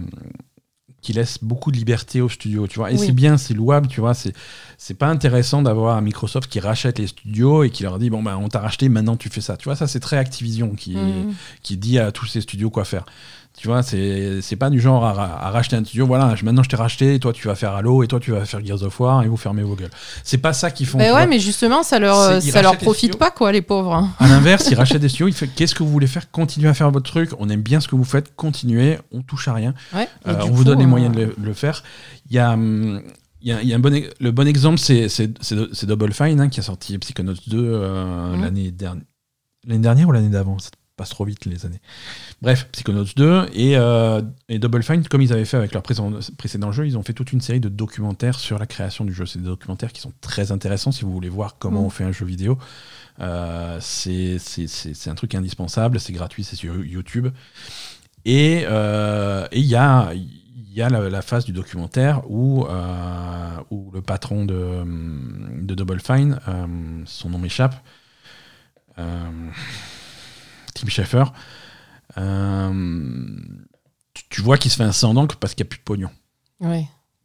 qui 1.02 1.14
laisse 1.14 1.38
beaucoup 1.42 1.72
de 1.72 1.78
liberté 1.78 2.20
aux 2.22 2.28
studios, 2.28 2.68
tu 2.68 2.80
vois. 2.80 2.92
Et 2.92 2.96
Oui. 2.96 3.06
c'est 3.06 3.12
bien, 3.14 3.38
c'est 3.38 3.54
louable, 3.54 3.88
tu 3.88 4.02
vois. 4.02 4.14
C'est 4.14 4.34
c'est 4.78 4.96
pas 4.98 5.08
intéressant 5.08 5.62
d'avoir 5.62 5.96
un 5.96 6.02
Microsoft 6.02 6.50
qui 6.50 6.60
rachète 6.60 7.00
les 7.00 7.08
studios 7.08 7.64
et 7.64 7.70
qui 7.70 7.84
leur 7.84 8.00
dit 8.00 8.10
bon 8.10 8.22
ben 8.24 8.36
on 8.38 8.50
t'a 8.50 8.60
racheté, 8.60 8.90
maintenant 8.90 9.16
tu 9.16 9.30
fais 9.30 9.42
ça. 9.42 9.56
Tu 9.58 9.66
vois, 9.66 9.76
ça 9.76 9.88
c'est 9.88 10.00
très 10.02 10.18
Activision 10.18 10.72
qui 10.76 10.96
Mhm. 10.98 11.34
qui 11.64 11.78
dit 11.78 12.00
à 12.00 12.12
tous 12.12 12.26
ces 12.26 12.42
studios 12.42 12.70
quoi 12.70 12.84
faire. 12.84 13.06
Tu 13.58 13.68
vois, 13.68 13.84
c'est 13.84 14.42
c'est 14.42 14.56
pas 14.56 14.70
du 14.70 14.80
genre 14.80 15.04
à, 15.04 15.12
ra- 15.12 15.38
à 15.46 15.50
racheter 15.52 15.76
un 15.76 15.84
studio, 15.84 16.06
voilà, 16.08 16.34
maintenant 16.44 16.64
je 16.64 16.70
t'ai 16.70 16.78
racheté, 16.78 17.16
et 17.16 17.20
toi 17.20 17.34
tu 17.34 17.46
vas 17.48 17.56
faire 17.56 17.74
Halo, 17.74 18.04
et 18.04 18.08
toi 18.08 18.20
tu 18.22 18.32
vas 18.32 18.46
faire 18.46 18.66
Gears 18.66 18.84
of 18.84 18.98
War, 19.02 19.22
et 19.24 19.28
vous 19.28 19.36
fermez 19.36 19.64
vos 19.64 19.76
gueules. 19.76 19.90
C'est 20.24 20.38
pas 20.38 20.54
ça 20.54 20.72
qu'ils 20.72 20.86
font. 20.86 20.98
Tu 20.98 21.04
ouais, 21.04 21.10
vois. 21.12 21.26
mais 21.26 21.40
justement, 21.40 21.84
ça 21.84 22.00
leur, 22.00 22.38
ils 22.38 22.52
ça 22.52 22.62
leur 22.62 22.78
profite 22.78 23.18
pas, 23.18 23.32
quoi, 23.32 23.52
les 23.52 23.62
pauvres. 23.62 23.94
hein. 23.94 24.12
À 24.20 24.28
l'inverse, 24.30 24.68
ils 24.72 24.76
rachètent 24.76 25.02
des 25.02 25.10
studios, 25.10 25.28
ils 25.28 25.34
font 25.34 25.46
qu'est-ce 25.58 25.76
que 25.76 25.84
vous 25.84 25.90
voulez 25.90 26.08
faire? 26.08 26.32
Continuez 26.32 26.70
à 26.70 26.74
faire 26.74 26.90
votre 26.90 27.12
truc, 27.12 27.32
on 27.38 27.50
aime 27.50 27.62
bien 27.62 27.82
ce 27.82 27.90
que 27.90 27.96
vous 27.98 28.06
faites, 28.06 28.34
continuez, 28.38 28.98
on 29.12 29.22
touche 29.24 29.50
à 29.50 29.54
rien, 29.54 29.74
Ouais. 29.94 30.08
Euh, 30.28 30.36
on 30.42 30.48
coup, 30.48 30.54
vous 30.54 30.64
donne 30.64 30.80
les 30.80 30.86
euh, 30.86 30.88
moyens 30.88 31.14
de 31.14 31.20
le, 31.22 31.36
de 31.38 31.46
le 31.46 31.54
faire. 31.54 31.84
Il 32.30 32.36
y 32.36 32.40
a. 32.40 32.52
hum, 32.54 33.02
il 33.42 33.48
y 33.50 33.54
a, 33.54 33.62
il 33.62 33.68
y 33.70 33.74
a 33.74 33.76
un 33.78 33.80
bon, 33.80 33.94
e- 33.94 34.10
le 34.20 34.32
bon 34.32 34.48
exemple, 34.48 34.78
c'est 34.80 35.86
Double 35.86 36.12
Fine 36.14 36.40
hein, 36.42 36.50
qui 36.50 36.60
a 36.60 36.64
sorti 36.64 36.98
Psychonauts 36.98 37.34
2 37.48 37.58
euh, 37.58 38.36
Mhm. 38.36 38.42
l'année 38.42 38.72
dernière. 38.72 39.04
L'année 39.68 39.82
dernière 39.82 40.08
ou 40.08 40.12
l'année 40.14 40.30
d'avant 40.30 40.56
Ça 41.00 41.04
passe 41.04 41.10
trop 41.12 41.24
vite 41.24 41.46
les 41.46 41.66
années. 41.66 41.80
Bref, 42.42 42.68
Psychonauts 42.74 43.06
2 43.16 43.46
et, 43.54 43.78
euh, 43.78 44.22
et 44.50 44.60
Double 44.60 44.84
Fine, 44.84 45.08
comme 45.08 45.22
ils 45.22 45.32
avaient 45.32 45.46
fait 45.46 45.56
avec 45.56 45.72
leur 45.74 45.82
précédent, 45.82 46.12
précédent 46.38 46.72
jeu, 46.74 46.86
ils 46.88 46.98
ont 46.98 47.04
fait 47.04 47.14
toute 47.14 47.32
une 47.32 47.40
série 47.40 47.62
de 47.62 47.70
documentaires 47.70 48.38
sur 48.38 48.60
la 48.60 48.66
création 48.66 49.06
du 49.06 49.14
jeu. 49.14 49.26
C'est 49.26 49.40
des 49.40 49.46
documentaires 49.46 49.94
qui 49.94 50.02
sont 50.02 50.12
très 50.20 50.52
intéressants 50.52 50.92
si 50.92 51.06
vous 51.06 51.12
voulez 51.14 51.30
voir 51.30 51.56
comment 51.58 51.80
Mhm. 51.82 51.86
on 51.86 51.90
fait 51.90 52.04
un 52.04 52.12
jeu 52.12 52.26
vidéo. 52.26 52.58
Euh, 53.22 53.78
c'est 53.82 54.38
un 55.08 55.16
truc 55.16 55.36
indispensable, 55.36 56.00
c'est 56.02 56.12
gratuit, 56.14 56.44
c'est 56.44 56.56
sur 56.58 56.84
YouTube. 56.84 57.28
Et 58.26 58.64
euh, 58.66 59.48
et 59.54 59.60
il 59.60 59.66
y 59.66 59.76
a, 59.76 60.12
y 60.14 60.82
a 60.82 60.90
la, 60.90 61.10
la 61.10 61.22
phase 61.22 61.46
du 61.46 61.54
documentaire 61.54 62.30
où, 62.30 62.66
euh, 62.66 63.56
où 63.72 63.90
le 63.94 64.02
patron 64.02 64.44
de, 64.46 64.84
de 65.62 65.76
Double 65.76 66.02
Fine, 66.02 66.40
son 67.06 67.30
nom 67.30 67.38
m'échappe, 67.38 67.76
Tim 70.80 70.90
Schafer, 70.90 71.26
euh, 72.18 73.40
tu, 74.14 74.24
tu 74.30 74.42
vois 74.42 74.58
qu'il 74.58 74.72
se 74.72 74.78
fait 74.78 74.84
un 74.84 74.92
sang 74.92 75.14
d'encre 75.14 75.38
parce 75.38 75.54
qu'il 75.56 75.64
n'y 75.64 75.68
a 75.68 75.72
plus 75.72 75.80
de 75.80 75.84
pognon. 75.84 76.10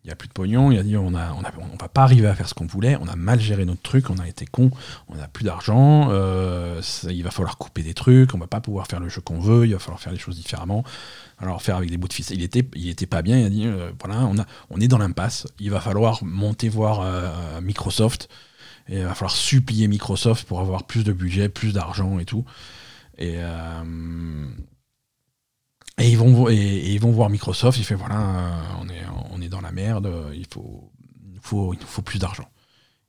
Il 0.04 0.08
n'y 0.08 0.12
a 0.12 0.16
plus 0.16 0.28
de 0.28 0.34
pognon, 0.34 0.70
il 0.70 0.78
a 0.78 0.82
dit 0.82 0.98
on 0.98 1.14
a, 1.14 1.32
on 1.32 1.42
a, 1.42 1.50
on 1.58 1.76
va 1.80 1.88
pas 1.88 2.02
arriver 2.02 2.26
à 2.26 2.34
faire 2.34 2.46
ce 2.46 2.52
qu'on 2.52 2.66
voulait, 2.66 2.98
on 3.00 3.08
a 3.08 3.16
mal 3.16 3.40
géré 3.40 3.64
notre 3.64 3.80
truc, 3.80 4.10
on 4.10 4.18
a 4.18 4.28
été 4.28 4.44
con, 4.44 4.70
on 5.08 5.14
n'a 5.14 5.28
plus 5.28 5.44
d'argent, 5.44 6.08
euh, 6.10 6.82
il 7.04 7.24
va 7.24 7.30
falloir 7.30 7.56
couper 7.56 7.82
des 7.82 7.94
trucs, 7.94 8.34
on 8.34 8.38
va 8.38 8.46
pas 8.46 8.60
pouvoir 8.60 8.86
faire 8.86 9.00
le 9.00 9.08
jeu 9.08 9.22
qu'on 9.22 9.40
veut, 9.40 9.64
il 9.64 9.72
va 9.72 9.78
falloir 9.78 10.00
faire 10.00 10.12
les 10.12 10.18
choses 10.18 10.36
différemment, 10.36 10.84
alors 11.38 11.62
faire 11.62 11.76
avec 11.76 11.88
des 11.88 11.96
bouts 11.96 12.08
de 12.08 12.12
ficelle. 12.12 12.36
Il 12.36 12.42
était, 12.42 12.68
il 12.74 12.90
était 12.90 13.06
pas 13.06 13.22
bien, 13.22 13.38
il 13.38 13.46
a 13.46 13.48
dit 13.48 13.66
euh, 13.66 13.92
voilà, 13.98 14.26
on, 14.26 14.36
a, 14.38 14.44
on 14.68 14.78
est 14.78 14.88
dans 14.88 14.98
l'impasse, 14.98 15.46
il 15.58 15.70
va 15.70 15.80
falloir 15.80 16.22
monter 16.22 16.68
voir 16.68 17.00
euh, 17.00 17.62
Microsoft, 17.62 18.28
et 18.90 18.98
il 18.98 19.04
va 19.04 19.14
falloir 19.14 19.34
supplier 19.34 19.88
Microsoft 19.88 20.46
pour 20.46 20.60
avoir 20.60 20.84
plus 20.84 21.04
de 21.04 21.14
budget, 21.14 21.48
plus 21.48 21.72
d'argent 21.72 22.18
et 22.18 22.26
tout. 22.26 22.44
Et, 23.18 23.34
euh, 23.38 24.46
et 25.98 26.08
ils 26.10 26.18
vont 26.18 26.32
vo- 26.32 26.50
et, 26.50 26.54
et 26.56 26.92
ils 26.92 27.00
vont 27.00 27.12
voir 27.12 27.30
Microsoft. 27.30 27.78
Il 27.78 27.84
fait 27.84 27.94
voilà, 27.94 28.16
euh, 28.20 28.50
on 28.82 28.88
est 28.88 29.02
on 29.30 29.40
est 29.40 29.48
dans 29.48 29.60
la 29.60 29.72
merde. 29.72 30.06
euh, 30.06 30.30
Il 30.34 30.46
faut 30.52 30.90
il 31.32 31.38
faut 31.40 31.72
il 31.74 31.78
nous 31.80 31.86
faut 31.86 32.02
plus 32.02 32.18
d'argent. 32.18 32.48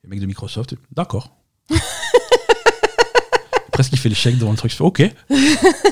Le 0.02 0.10
mec 0.10 0.20
de 0.20 0.26
Microsoft, 0.26 0.74
d'accord. 0.92 1.30
Presque 3.72 3.92
il 3.92 3.98
fait 3.98 4.08
le 4.08 4.14
chèque 4.14 4.38
devant 4.38 4.52
le 4.52 4.56
truc. 4.56 4.72
Il 4.72 4.76
fait 4.76 4.84
ok, 4.84 5.02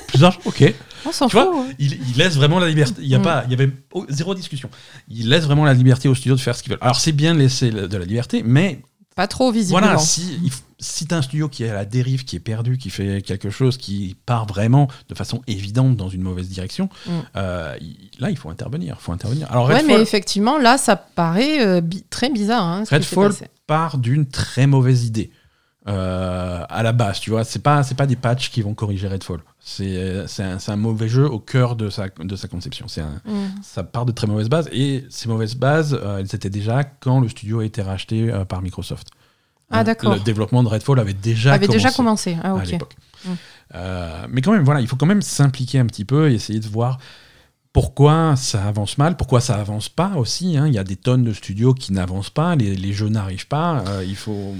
plus 0.07 0.21
d'argent, 0.21 0.39
ok. 0.47 0.73
On 1.05 1.13
s'en 1.13 1.29
fout. 1.29 1.39
vois, 1.43 1.65
hein. 1.65 1.69
il, 1.79 1.93
il 2.09 2.17
laisse 2.17 2.35
vraiment 2.35 2.59
la 2.59 2.69
liberté. 2.69 2.95
Il 3.03 3.09
y 3.09 3.15
a 3.15 3.19
Mm. 3.19 3.23
pas, 3.23 3.43
il 3.45 3.51
y 3.51 3.55
avait 3.55 3.71
oh, 3.93 4.07
zéro 4.09 4.35
discussion. 4.35 4.71
Il 5.09 5.29
laisse 5.29 5.45
vraiment 5.45 5.65
la 5.67 5.75
liberté 5.75 6.09
au 6.09 6.15
studio 6.15 6.35
de 6.35 6.41
faire 6.41 6.57
ce 6.57 6.63
qu'ils 6.63 6.71
veulent. 6.71 6.79
Alors 6.81 6.99
c'est 6.99 7.13
bien 7.13 7.35
de 7.35 7.41
laisser 7.41 7.71
de 7.71 7.97
la 7.97 8.05
liberté, 8.07 8.43
mais 8.43 8.81
Pas 9.17 9.27
trop 9.29 9.53
visiblement. 9.53 9.87
voilà, 9.87 9.99
si, 9.99 10.39
il 10.43 10.51
f- 10.51 10.61
si 10.79 11.07
t'as 11.07 11.17
un 11.19 11.23
studio 11.23 11.49
qui 11.49 11.65
est 11.65 11.71
à 11.71 11.75
la 11.75 11.85
dérive, 11.85 12.25
qui 12.25 12.37
est 12.37 12.41
perdu, 12.41 12.79
qui 12.79 12.91
fait 12.91 13.23
quelque 13.23 13.51
chose 13.51 13.77
qui 13.77 14.17
part 14.27 14.47
vraiment 14.47 14.89
de 15.09 15.15
façon 15.15 15.43
évidente 15.47 15.97
dans 15.97 16.09
une 16.09 16.23
mauvaise 16.23 16.49
direction, 16.49 16.89
Mm. 17.07 17.11
euh, 17.37 17.77
là, 18.19 18.31
il 18.31 18.37
faut 18.37 18.51
intervenir. 18.51 19.01
faut 19.01 19.13
intervenir. 19.13 19.51
Alors, 19.51 19.67
Ouais, 19.69 19.75
Redfall 19.77 19.97
mais 19.97 20.03
effectivement, 20.03 20.59
là, 20.59 20.77
ça 20.79 20.97
paraît 20.97 21.65
euh, 21.67 21.81
bi- 21.81 22.05
très 22.11 22.31
bizarre. 22.31 22.65
hein, 22.65 22.85
ce 22.85 22.95
Redfall 22.95 23.33
part 23.67 23.99
d'une 23.99 24.27
très 24.27 24.67
mauvaise 24.67 25.05
idée. 25.07 25.31
euh, 25.87 26.65
à 26.69 26.83
la 26.83 26.93
base, 26.93 27.21
tu 27.21 27.29
vois, 27.31 27.45
c'est 27.45 27.59
pas 27.59 27.83
c'est 27.83 27.95
pas 27.95 28.07
des 28.07 28.17
patchs 28.17 28.51
qui 28.51 28.63
vont 28.63 28.73
corriger 28.73 29.07
Redfall. 29.07 29.41
C'est 29.61 30.25
un, 30.39 30.57
un 30.67 30.77
mauvais 30.77 31.09
jeu 31.09 31.27
au 31.29 31.39
cœur 31.39 31.77
de 31.77 31.91
sa 31.91 32.09
de 32.09 32.37
sa 32.37 32.49
conception. 32.49 32.89
C'est 32.89 33.03
Mm. 33.03 33.33
ça 33.63 33.83
part 33.85 34.07
de 34.07 34.13
très 34.13 34.27
mauvaises 34.27 34.49
bases 34.49 34.69
et 34.73 35.05
ces 35.11 35.29
mauvaises 35.29 35.55
bases, 35.57 35.99
elles 36.19 36.35
étaient 36.35 36.49
déjà 36.51 36.85
quand 36.85 37.21
le 37.21 37.29
studio 37.29 37.61
a 37.61 37.65
été 37.67 37.83
racheté 37.83 38.33
par 38.49 38.63
Microsoft. 38.63 39.09
Ah, 39.71 39.85
d'accord. 39.85 40.15
Le 40.15 40.21
développement 40.21 40.63
de 40.63 40.69
Redfall 40.69 40.99
avait 41.01 41.15
déjà 41.15 41.53
avait 41.55 41.67
commencé. 41.67 41.79
déjà 41.79 41.97
commencé. 41.97 42.37
Ah, 42.43 42.55
à 42.55 42.65
l'époque. 42.65 42.97
Mm. 43.25 43.31
Euh, 43.75 44.27
mais 44.29 44.41
quand 44.41 44.53
même, 44.53 44.65
voilà, 44.65 44.81
il 44.81 44.87
faut 44.87 44.97
quand 44.97 45.07
même 45.07 45.23
s'impliquer 45.23 45.79
un 45.79 45.87
petit 45.87 46.05
peu 46.05 46.31
et 46.31 46.35
essayer 46.35 46.61
de 46.61 46.69
voir 46.69 46.99
pourquoi 47.75 48.37
ça 48.37 48.63
avance 48.65 48.99
mal, 48.99 49.17
pourquoi 49.17 49.41
ça 49.41 49.57
avance 49.57 49.89
pas 49.89 50.13
aussi. 50.17 50.57
hein? 50.57 50.69
Il 50.69 50.73
y 50.75 50.79
a 50.79 50.85
des 50.85 50.95
tonnes 50.95 51.25
de 51.25 51.33
studios 51.33 51.75
qui 51.75 51.93
n'avancent 51.93 52.31
pas, 52.31 52.55
les, 52.55 52.77
les 52.77 52.93
jeux 52.93 53.09
n'arrivent 53.09 53.49
pas. 53.49 53.83
euh, 53.89 54.05
il 54.07 54.15
faut. 54.15 54.55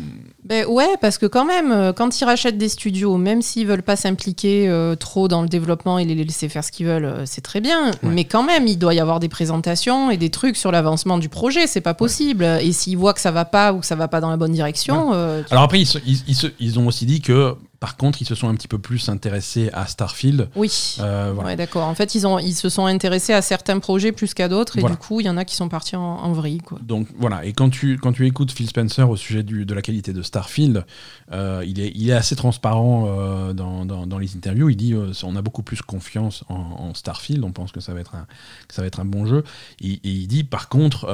Ben 0.45 0.67
ouais, 0.67 0.97
parce 1.01 1.17
que 1.17 1.27
quand 1.27 1.45
même, 1.45 1.71
euh, 1.71 1.93
quand 1.93 2.21
ils 2.21 2.25
rachètent 2.25 2.59
des 2.59 2.69
studios, 2.69 3.17
même 3.17 3.41
s'ils 3.41 3.69
veulent 3.69 3.85
pas 3.85 3.95
s'impliquer 3.95 4.69
euh, 4.69 4.97
trop 4.97 5.29
dans 5.29 5.43
le 5.43 5.49
développement 5.49 5.99
et 6.01 6.05
les 6.05 6.17
laisser 6.25 6.49
faire 6.49 6.65
ce 6.65 6.73
qu'ils 6.73 6.87
veulent, 6.87 7.23
c'est 7.25 7.41
très 7.41 7.61
bien. 7.61 7.93
Mais 8.03 8.25
quand 8.25 8.43
même, 8.43 8.67
il 8.67 8.79
doit 8.79 8.95
y 8.95 9.01
avoir 9.01 9.21
des 9.21 9.29
présentations 9.29 10.11
et 10.11 10.17
des 10.17 10.31
trucs 10.31 10.57
sur 10.57 10.73
l'avancement 10.73 11.17
du 11.17 11.29
projet. 11.29 11.69
C'est 11.69 11.81
pas 11.81 11.95
possible. 11.95 12.45
Et 12.61 12.73
s'ils 12.73 12.99
voient 12.99 13.15
que 13.15 13.21
ça 13.21 13.31
va 13.31 13.45
pas 13.45 13.73
ou 13.73 13.79
que 13.79 13.87
ça 13.87 13.95
va 13.95 14.09
pas 14.09 14.21
dans 14.21 14.31
la 14.31 14.37
bonne 14.37 14.53
direction, 14.53 15.13
euh, 15.15 15.43
Alors 15.53 15.63
après, 15.63 15.81
ils, 15.81 15.87
se- 15.87 15.99
ils- 16.05 16.25
ils 16.27 16.35
se- 16.35 16.49
ils 16.59 16.81
ont 16.81 16.89
aussi 16.89 17.07
dit 17.07 17.21
que, 17.21 17.55
par 17.81 17.97
contre, 17.97 18.23
ils 18.23 18.25
se 18.25 18.35
sont 18.35 18.49
un 18.49 18.55
petit 18.55 18.69
peu 18.69 18.79
plus 18.79 19.09
intéressés 19.09 19.71
à 19.73 19.87
Starfield. 19.87 20.49
oui. 20.57 20.97
Euh, 21.01 21.33
voilà. 21.35 21.51
Ouais, 21.51 21.57
d'accord. 21.57 21.87
En 21.87 21.95
fait, 21.95 22.15
ils, 22.15 22.27
ont, 22.27 22.39
ils 22.39 22.55
se 22.55 22.69
sont 22.69 22.87
intéressés 22.87 23.33
à 23.33 23.43
certains 23.43 23.79
projets 23.79 24.13
plus 24.13 24.33
qu'à 24.35 24.49
d'autres, 24.49 24.79
et 24.79 24.81
Voilà. 24.81 24.97
du 24.97 25.01
coup, 25.01 25.21
il 25.21 25.27
y 25.27 25.29
en 25.31 25.37
a 25.37 25.45
qui 25.45 25.55
sont 25.55 25.69
partis 25.69 25.97
en, 25.97 26.03
en 26.03 26.33
vrille. 26.33 26.59
Quoi. 26.59 26.79
Donc 26.83 27.09
voilà, 27.19 27.45
et 27.45 27.53
quand 27.53 27.71
tu, 27.71 27.99
quand 27.99 28.13
tu 28.13 28.27
écoutes 28.27 28.53
Phil 28.53 28.69
Spencer 28.69 29.09
au 29.09 29.17
sujet 29.17 29.43
du- 29.43 29.67
de 29.67 29.75
la 29.75 29.83
qualité 29.83 30.13
de 30.13 30.23
Starfield, 30.23 30.85
euh, 31.33 31.63
il, 31.67 31.81
est, 31.81 31.93
il 31.95 32.09
est 32.09 32.13
assez 32.15 32.37
transparent 32.37 33.07
euh, 33.09 33.53
dans, 33.53 33.85
dans- 33.85 34.07
dans 34.07 34.19
les 34.19 34.35
interviews. 34.37 34.69
Il 34.71 34.77
dit 34.77 34.95
on 35.23 35.37
a 35.37 35.43
beaucoup 35.43 35.63
plus 35.63 35.83
confiance 35.83 36.45
en, 36.49 36.55
en 36.55 36.95
Starfield, 36.95 37.45
on 37.45 37.53
pense 37.53 37.73
que 37.73 37.81
ça 37.81 37.93
va 37.95 38.01
être 38.01 38.15
un, 38.15 38.27
que 38.69 38.75
ça 38.75 38.83
va 38.83 38.87
être 38.89 39.01
un 39.01 39.05
bon 39.05 39.27
jeu. 39.27 39.45
Et, 39.81 39.93
et 39.93 40.01
il 40.11 40.27
dit 40.27 40.45
par 40.45 40.69
contre, 40.69 41.07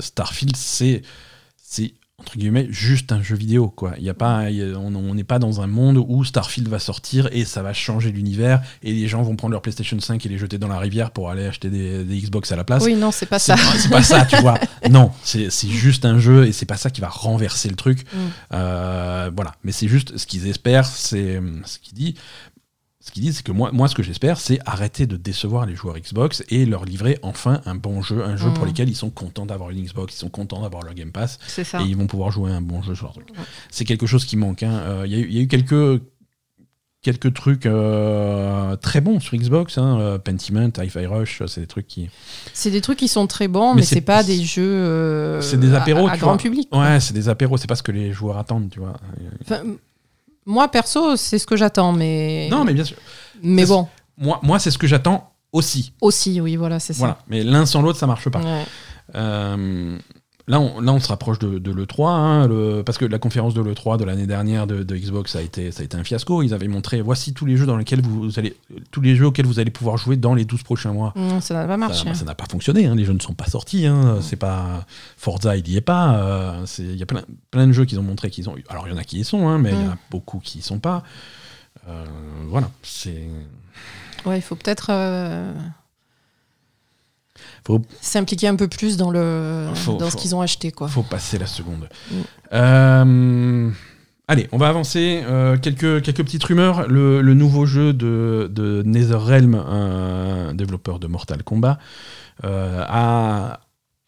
Starfield, 0.00 0.56
c'est 0.56 1.02
c'est 1.62 1.92
entre 2.20 2.36
guillemets 2.36 2.66
juste 2.70 3.12
un 3.12 3.22
jeu 3.22 3.34
vidéo. 3.34 3.68
Quoi. 3.68 3.94
Y 3.98 4.08
a 4.10 4.14
pas, 4.14 4.50
il 4.50 4.56
y 4.56 4.62
a- 4.62 4.78
on 4.78 5.14
n'est 5.14 5.24
pas 5.24 5.38
dans 5.38 5.60
un 5.60 5.66
monde 5.66 5.96
où 5.96 6.24
Starfield 6.24 6.68
va 6.68 6.78
sortir 6.78 7.28
et 7.32 7.44
ça 7.44 7.62
va 7.62 7.72
changer 7.72 8.12
l'univers 8.12 8.62
et 8.82 8.92
les 8.92 9.08
gens 9.08 9.22
vont 9.22 9.36
prendre 9.36 9.52
leur 9.52 9.62
PlayStation 9.62 9.98
5 9.98 10.24
et 10.24 10.28
les 10.28 10.38
jeter 10.38 10.58
dans 10.58 10.68
la 10.68 10.78
rivière 10.78 11.10
pour 11.10 11.30
aller 11.30 11.46
acheter 11.46 11.70
des, 11.70 12.04
des 12.04 12.18
Xbox 12.20 12.52
à 12.52 12.56
la 12.56 12.64
place. 12.64 12.84
Oui, 12.84 12.94
non, 12.94 13.10
c'est 13.10 13.26
pas 13.26 13.38
ça. 13.38 13.56
C'est 13.76 13.90
pas 13.90 14.02
ça, 14.02 14.24
tu 14.26 14.36
vois. 14.36 14.58
Non, 14.90 15.12
c'est 15.22 15.50
juste 15.68 16.04
un 16.04 16.18
jeu 16.18 16.46
et 16.46 16.52
c'est 16.52 16.66
pas 16.66 16.76
ça 16.76 16.90
qui 16.90 17.00
va 17.00 17.08
renverser 17.08 17.68
le 17.68 17.76
truc. 17.76 18.04
Mm. 18.12 18.16
Euh, 18.54 19.30
voilà. 19.34 19.52
Mais 19.62 19.72
c'est 19.72 19.88
juste 19.88 20.16
ce 20.16 20.26
qu'ils 20.26 20.46
espèrent, 20.48 20.86
c'est 20.86 21.40
ce 21.64 21.78
qu'il 21.78 21.94
dit. 21.94 22.14
Ce 23.02 23.10
qu'il 23.12 23.22
dit, 23.22 23.32
c'est 23.32 23.42
que 23.42 23.50
moi, 23.52 23.70
moi, 23.72 23.88
ce 23.88 23.94
que 23.94 24.02
j'espère, 24.02 24.38
c'est 24.38 24.58
arrêter 24.66 25.06
de 25.06 25.16
décevoir 25.16 25.64
les 25.64 25.74
joueurs 25.74 25.98
Xbox 25.98 26.44
et 26.50 26.66
leur 26.66 26.84
livrer 26.84 27.18
enfin 27.22 27.62
un 27.64 27.74
bon 27.74 28.02
jeu, 28.02 28.22
un 28.22 28.36
jeu 28.36 28.50
Mm. 28.50 28.54
pour 28.54 28.66
lequel 28.66 28.90
ils 28.90 28.94
sont 28.96 29.08
contents 29.08 29.46
d'avoir 29.46 29.70
une 29.70 29.82
Xbox, 29.82 30.14
ils 30.14 30.18
sont 30.18 30.28
contents 30.28 30.60
d'avoir 30.60 30.82
leur 30.82 30.92
Game 30.94 31.10
Pass 31.10 31.38
C'est 31.46 31.64
ça. 31.64 31.80
et 31.80 31.84
ils 31.86 31.96
vont 31.96 32.06
pouvoir 32.06 32.30
jouer 32.30 32.50
un 32.50 32.60
bon 32.60 32.82
jeu 32.82 32.94
sur 32.94 33.06
leur 33.06 33.14
truc. 33.14 33.28
C'est 33.70 33.86
quelque 33.86 34.06
chose 34.06 34.26
qui 34.26 34.36
manque. 34.36 34.62
hein. 34.62 34.72
Euh, 34.84 35.02
Il 35.06 35.12
y, 35.12 35.14
a 35.14 35.18
eu- 35.18 35.26
il 35.28 35.34
y 35.34 35.38
a 35.38 35.42
eu 35.42 35.48
quelques 35.48 36.02
quelques 37.02 37.32
trucs 37.32 37.64
euh, 37.64 38.76
très 38.76 39.00
bons 39.00 39.18
sur 39.20 39.34
Xbox. 39.38 39.78
Hein, 39.78 39.98
euh, 39.98 40.18
Pentiment, 40.18 40.68
Hi-Fi 40.78 41.06
Rush, 41.06 41.42
c'est 41.46 41.62
des 41.62 41.66
trucs 41.66 41.86
qui. 41.86 42.10
C'est 42.52 42.70
des 42.70 42.82
trucs 42.82 42.98
qui 42.98 43.08
sont 43.08 43.26
très 43.26 43.48
bons, 43.48 43.70
Mais 43.70 43.80
mais, 43.80 43.86
c'est- 43.86 44.02
pas 44.02 44.22
des 44.22 44.42
jeux 44.44 44.62
euh, 44.62 45.40
C'est 45.40 45.58
des 45.58 45.72
apéros, 45.72 46.06
à, 46.06 46.18
grand 46.18 46.32
vois. 46.32 46.36
public. 46.36 46.68
Ouais, 46.76 47.00
c'est 47.00 47.14
des 47.14 47.30
apéros, 47.30 47.56
c'est 47.56 47.66
pas 47.66 47.76
ce 47.76 47.82
que 47.82 47.92
les 47.92 48.12
joueurs 48.12 48.36
attendent, 48.36 48.68
tu 48.70 48.80
vois. 48.80 48.92
Enfin, 49.40 49.62
moi, 50.46 50.68
perso, 50.68 51.16
c'est 51.16 51.38
ce 51.38 51.46
que 51.46 51.56
j'attends, 51.56 51.92
mais. 51.92 52.48
Non, 52.50 52.64
mais 52.64 52.74
bien 52.74 52.84
sûr. 52.84 52.96
Mais 53.42 53.66
bon, 53.66 53.88
Moi, 54.18 54.38
moi 54.42 54.58
c'est 54.58 54.70
ce 54.70 54.78
que 54.78 54.86
j'attends 54.86 55.32
aussi. 55.52 55.92
aussi, 56.00 56.40
oui, 56.40 56.56
voilà, 56.56 56.78
c'est 56.80 56.92
ça. 56.92 56.98
Voilà. 56.98 57.18
Mais 57.28 57.42
l'un 57.42 57.66
sans 57.66 57.82
l'autre, 57.82 57.98
ça 57.98 58.06
marche 58.06 58.28
pas. 58.28 58.40
Ouais. 58.40 58.64
Euh, 59.14 59.98
là, 60.50 60.60
on, 60.60 60.80
là, 60.80 60.92
on 60.92 61.00
se 61.00 61.08
rapproche 61.08 61.38
de, 61.38 61.58
de 61.58 61.70
l'E3, 61.72 62.08
hein, 62.08 62.46
le- 62.48 62.82
parce 62.84 62.98
que 62.98 63.04
la 63.06 63.18
conférence 63.18 63.54
de 63.54 63.62
l'E3 63.62 63.96
de 63.98 64.04
l'année 64.04 64.26
dernière 64.26 64.66
de, 64.66 64.82
de 64.82 64.96
Xbox 64.96 65.34
a 65.36 65.40
été, 65.42 65.70
ça 65.72 65.80
a 65.80 65.84
été 65.84 65.96
un 65.96 66.04
fiasco. 66.04 66.42
Ils 66.42 66.52
avaient 66.52 66.68
montré 66.68 67.00
voici 67.00 67.32
tous 67.32 67.46
les 67.46 67.56
jeux 67.56 67.66
dans 67.66 67.76
lesquels 67.76 68.02
vous 68.02 68.38
allez, 68.38 68.54
tous 68.90 69.00
les 69.00 69.16
jeux 69.16 69.26
auxquels 69.26 69.46
vous 69.46 69.58
allez 69.60 69.70
pouvoir 69.70 69.96
jouer 69.96 70.16
dans 70.16 70.34
les 70.34 70.44
12 70.44 70.62
prochains 70.62 70.92
mois. 70.92 71.12
Non, 71.16 71.40
ça 71.40 71.54
n'a 71.54 71.66
pas 71.66 71.76
marché. 71.76 72.04
Ça 72.04 72.10
bah, 72.10 72.14
ça 72.14 72.24
n'a 72.26 72.34
pas 72.34 72.46
fonctionné, 72.50 72.86
hein, 72.86 72.94
les 72.94 73.04
jeux 73.04 73.12
ne 73.14 73.20
sont 73.20 73.34
pas 73.34 73.46
sortis. 73.46 73.86
hein, 73.86 74.18
C'est 74.20 74.36
pas 74.36 74.84
Forza, 75.16 75.56
il 75.56 75.68
y 75.68 75.76
est 75.76 75.80
pas. 75.80 76.16
euh, 76.16 76.66
Il 76.78 76.96
y 76.96 77.02
a 77.02 77.06
plein, 77.06 77.22
plein 77.50 77.66
de 77.66 77.72
jeux 77.72 77.84
qu'ils 77.86 77.98
ont 78.00 78.02
montré 78.04 78.30
qu'ils 78.30 78.48
ont 78.50 78.56
eu. 78.56 78.64
Alors 78.68 78.86
il 78.88 78.92
y 78.92 78.94
en 78.94 78.98
a 78.98 79.04
qui 79.04 79.18
y 79.20 79.24
sont, 79.24 79.48
hein, 79.48 79.58
mais 79.58 79.70
il 79.70 79.80
y 79.80 79.84
en 79.84 79.90
a 79.90 79.94
Mm. 79.94 79.98
beaucoup 80.10 80.38
qui 80.40 80.58
y 80.58 80.62
sont 80.62 80.78
pas. 80.80 81.02
Euh, 81.88 82.04
voilà, 82.48 82.68
c'est. 82.82 83.28
Ouais, 84.26 84.38
il 84.38 84.42
faut 84.42 84.56
peut-être 84.56 84.88
euh, 84.90 85.52
Faut- 87.66 87.82
s'impliquer 88.00 88.48
un 88.48 88.56
peu 88.56 88.68
plus 88.68 88.96
dans, 88.96 89.10
le, 89.10 89.68
Faut- 89.74 89.92
dans 89.96 90.06
faut- 90.06 90.10
ce 90.10 90.16
qu'ils 90.16 90.34
ont 90.34 90.40
acheté. 90.40 90.72
Quoi. 90.72 90.88
Faut 90.88 91.02
passer 91.02 91.38
la 91.38 91.46
seconde. 91.46 91.88
Mm. 92.10 92.14
Euh, 92.52 93.70
allez, 94.28 94.48
on 94.52 94.58
va 94.58 94.68
avancer. 94.68 95.22
Euh, 95.26 95.56
quelques, 95.56 96.02
quelques 96.02 96.24
petites 96.24 96.44
rumeurs. 96.44 96.88
Le, 96.88 97.20
le 97.22 97.34
nouveau 97.34 97.66
jeu 97.66 97.92
de, 97.92 98.50
de 98.52 98.82
NetherRealm, 98.84 99.54
un 99.54 100.54
développeur 100.54 100.98
de 100.98 101.06
Mortal 101.06 101.42
Kombat, 101.42 101.78
euh, 102.44 102.82
a, 102.88 103.60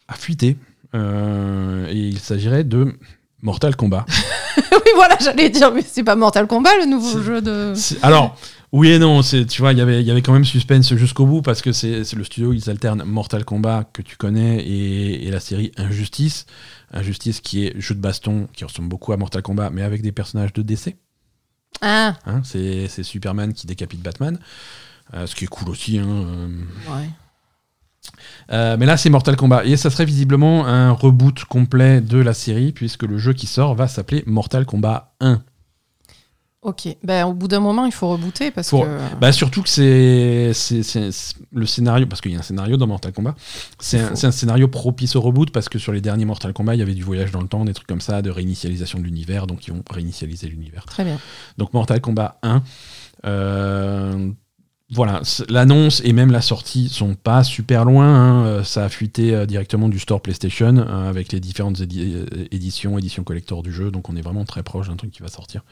a 0.09 0.15
fuité. 0.15 0.57
Et 0.95 1.93
il 1.95 2.19
s'agirait 2.19 2.65
de 2.65 2.95
Mortal 3.43 3.77
Kombat. 3.77 4.05
oui, 4.73 4.91
voilà, 4.95 5.17
j'allais 5.21 5.49
dire, 5.51 5.73
mais 5.73 5.83
c'est 5.87 6.05
pas 6.05 6.17
Mortal 6.17 6.47
Kombat 6.47 6.77
le 6.81 6.87
nouveau 6.87 7.23
jeu 7.23 7.41
de. 7.41 7.73
Alors, 8.03 8.37
oui 8.73 8.89
et 8.91 8.99
non, 8.99 9.23
c'est, 9.23 9.45
tu 9.47 9.61
vois, 9.61 9.73
il 9.73 9.79
y 9.79 9.83
avait- 9.83 10.01
il 10.01 10.07
y 10.07 10.11
avait 10.11 10.23
quand 10.23 10.33
même 10.33 10.45
suspense 10.45 10.95
jusqu'au 10.95 11.27
bout 11.27 11.43
parce 11.43 11.61
que 11.63 11.73
c'est, 11.73 12.11
le 12.15 12.25
studio, 12.25 12.53
ils 12.53 12.71
alternent 12.71 13.03
Mortal 13.05 13.45
Kombat 13.45 13.85
que 13.93 14.01
tu 14.03 14.17
connais 14.17 14.59
et, 14.61 15.27
et 15.27 15.31
la 15.31 15.41
série 15.41 15.73
Injustice. 15.77 16.47
Injustice 16.93 17.41
qui 17.41 17.67
est 17.67 17.79
jeu 17.81 17.95
de 17.95 18.01
baston 18.01 18.49
qui 18.55 18.65
ressemble 18.65 18.89
beaucoup 18.89 19.13
à 19.13 19.17
Mortal 19.17 19.43
Kombat 19.43 19.71
mais 19.71 19.83
avec 19.83 20.01
des 20.03 20.13
personnages 20.13 20.53
de 20.53 20.63
DC. 20.63 20.97
Ah, 21.81 22.17
hein. 22.27 22.41
c'est, 22.45 22.89
c'est 22.89 23.03
Superman 23.03 23.53
qui 23.53 23.67
décapite 23.67 24.01
Batman. 24.03 24.39
Euh, 25.15 25.27
ce 25.27 25.35
qui 25.35 25.45
est 25.45 25.49
cool 25.49 25.69
aussi. 25.69 25.99
hein, 25.99 26.07
euh. 26.09 26.49
ouais. 26.89 27.09
Euh, 28.51 28.77
mais 28.79 28.87
là, 28.87 28.97
c'est 28.97 29.11
Mortal 29.11 29.37
Kombat. 29.37 29.65
Et 29.65 29.77
ça 29.77 29.91
serait 29.91 30.05
visiblement 30.05 30.67
un 30.67 30.91
reboot 30.93 31.45
complet 31.45 32.01
de 32.01 32.19
la 32.19 32.35
série 32.35 32.73
puisque 32.73 33.03
le 33.05 33.19
jeu 33.19 33.33
qui 33.33 33.47
sort 33.47 33.75
va 33.75 33.89
s'appeler 33.89 34.23
Mortal 34.27 34.65
Kombat 34.67 35.15
1. 35.21 35.43
Ok. 36.63 36.89
Ben, 37.03 37.27
au 37.27 37.35
bout 37.35 37.49
d'un 37.49 37.59
moment, 37.59 37.87
il 37.87 37.93
faut 37.93 38.09
rebooter 38.09 38.53
parce 38.53 38.71
que. 38.71 38.77
Bah 39.21 39.33
surtout 39.33 39.63
que 39.63 39.69
c'est 39.69 40.53
c'est- 40.55 40.85
c'est- 40.85 41.11
c'est- 41.11 41.35
le 41.53 41.67
scénario, 41.67 42.07
parce 42.07 42.21
qu'il 42.21 42.31
y 42.31 42.37
a 42.37 42.39
un 42.39 42.43
scénario 42.43 42.77
dans 42.77 42.87
Mortal 42.87 43.13
Kombat, 43.13 43.35
c'est 43.81 43.99
un, 43.99 44.13
un 44.13 44.31
scénario 44.31 44.69
propice 44.69 45.17
au 45.17 45.21
reboot 45.21 45.51
parce 45.51 45.69
que 45.69 45.81
sur 45.81 45.93
les 45.93 46.01
derniers 46.01 46.25
Mortal 46.25 46.53
Kombat, 46.53 46.77
il 46.77 46.79
y 46.79 46.83
avait 46.83 46.95
du 46.95 47.03
voyage 47.03 47.33
dans 47.33 47.41
le 47.41 47.49
temps, 47.49 47.65
des 47.65 47.75
trucs 47.75 47.89
comme 47.89 48.01
ça, 48.01 48.23
de 48.23 48.31
réinitialisation 48.31 49.01
de 49.01 49.05
l'univers, 49.05 49.49
donc 49.49 49.67
ils 49.67 49.73
vont 49.73 49.83
réinitialiser 49.91 50.47
l'univers. 50.47 50.85
Très 50.87 51.03
bien. 51.05 51.19
Donc 51.59 51.75
Mortal 51.75 52.01
Kombat 52.01 52.39
1, 52.45 52.63
euh, 53.27 54.31
voilà, 54.95 55.23
l'annonce 55.49 56.03
et 56.05 56.13
même 56.13 56.31
la 56.31 56.43
sortie 56.43 56.89
sont 56.89 57.15
pas 57.15 57.43
super 57.45 57.85
loin, 57.85 58.07
hein, 58.07 58.45
euh, 58.47 58.63
ça 58.65 58.85
a 58.85 58.89
fuité 58.89 59.35
euh, 59.35 59.47
directement 59.47 59.89
du 59.89 59.99
store 59.99 60.21
PlayStation 60.21 60.77
avec 60.77 61.33
les 61.33 61.41
différentes 61.41 61.79
édi- 61.81 62.25
éditions, 62.51 62.99
éditions 62.99 63.25
collector 63.25 63.63
du 63.63 63.73
jeu, 63.73 63.91
donc 63.91 64.09
on 64.11 64.17
est 64.17 64.21
vraiment 64.23 64.45
très 64.45 64.63
proche 64.63 64.89
d'un 64.89 64.97
truc 64.97 65.11
qui 65.11 65.23
va 65.23 65.29
sortir. 65.29 65.63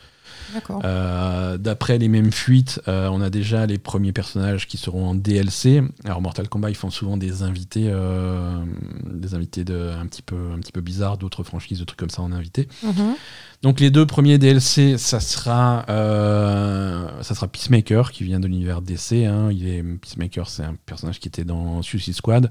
Euh, 0.84 1.56
D'après 1.58 1.98
les 1.98 2.08
mêmes 2.08 2.32
fuites, 2.32 2.80
euh, 2.88 3.08
on 3.12 3.20
a 3.20 3.30
déjà 3.30 3.66
les 3.66 3.78
premiers 3.78 4.12
personnages 4.12 4.66
qui 4.66 4.76
seront 4.76 5.08
en 5.08 5.14
DLC. 5.14 5.82
Alors 6.04 6.20
Mortal 6.22 6.48
Kombat, 6.48 6.70
ils 6.70 6.76
font 6.76 6.90
souvent 6.90 7.16
des 7.16 7.42
invités, 7.42 7.88
euh, 7.88 8.58
des 9.06 9.34
invités 9.34 9.64
de, 9.64 9.90
un 10.00 10.06
petit 10.06 10.22
peu, 10.22 10.36
un 10.54 10.58
petit 10.58 10.72
peu 10.72 10.80
bizarres, 10.80 11.18
d'autres 11.18 11.42
franchises, 11.42 11.78
de 11.78 11.84
trucs 11.84 11.98
comme 11.98 12.10
ça 12.10 12.22
en 12.22 12.32
invité. 12.32 12.68
Mhm. 12.82 13.14
Donc 13.62 13.78
les 13.80 13.90
deux 13.90 14.06
premiers 14.06 14.38
DLC, 14.38 14.96
ça 14.96 15.20
sera, 15.20 15.84
euh, 15.90 17.22
ça 17.22 17.34
sera 17.34 17.46
Peacemaker 17.46 18.10
qui 18.10 18.24
vient 18.24 18.40
de 18.40 18.46
l'univers 18.46 18.80
DC. 18.80 19.26
hein. 19.26 19.50
Il 19.52 19.68
est 19.68 19.82
Peacemaker, 19.82 20.48
c'est 20.48 20.62
un 20.64 20.76
personnage 20.86 21.20
qui 21.20 21.28
était 21.28 21.44
dans 21.44 21.82
Suicide 21.82 22.14
Squad. 22.14 22.50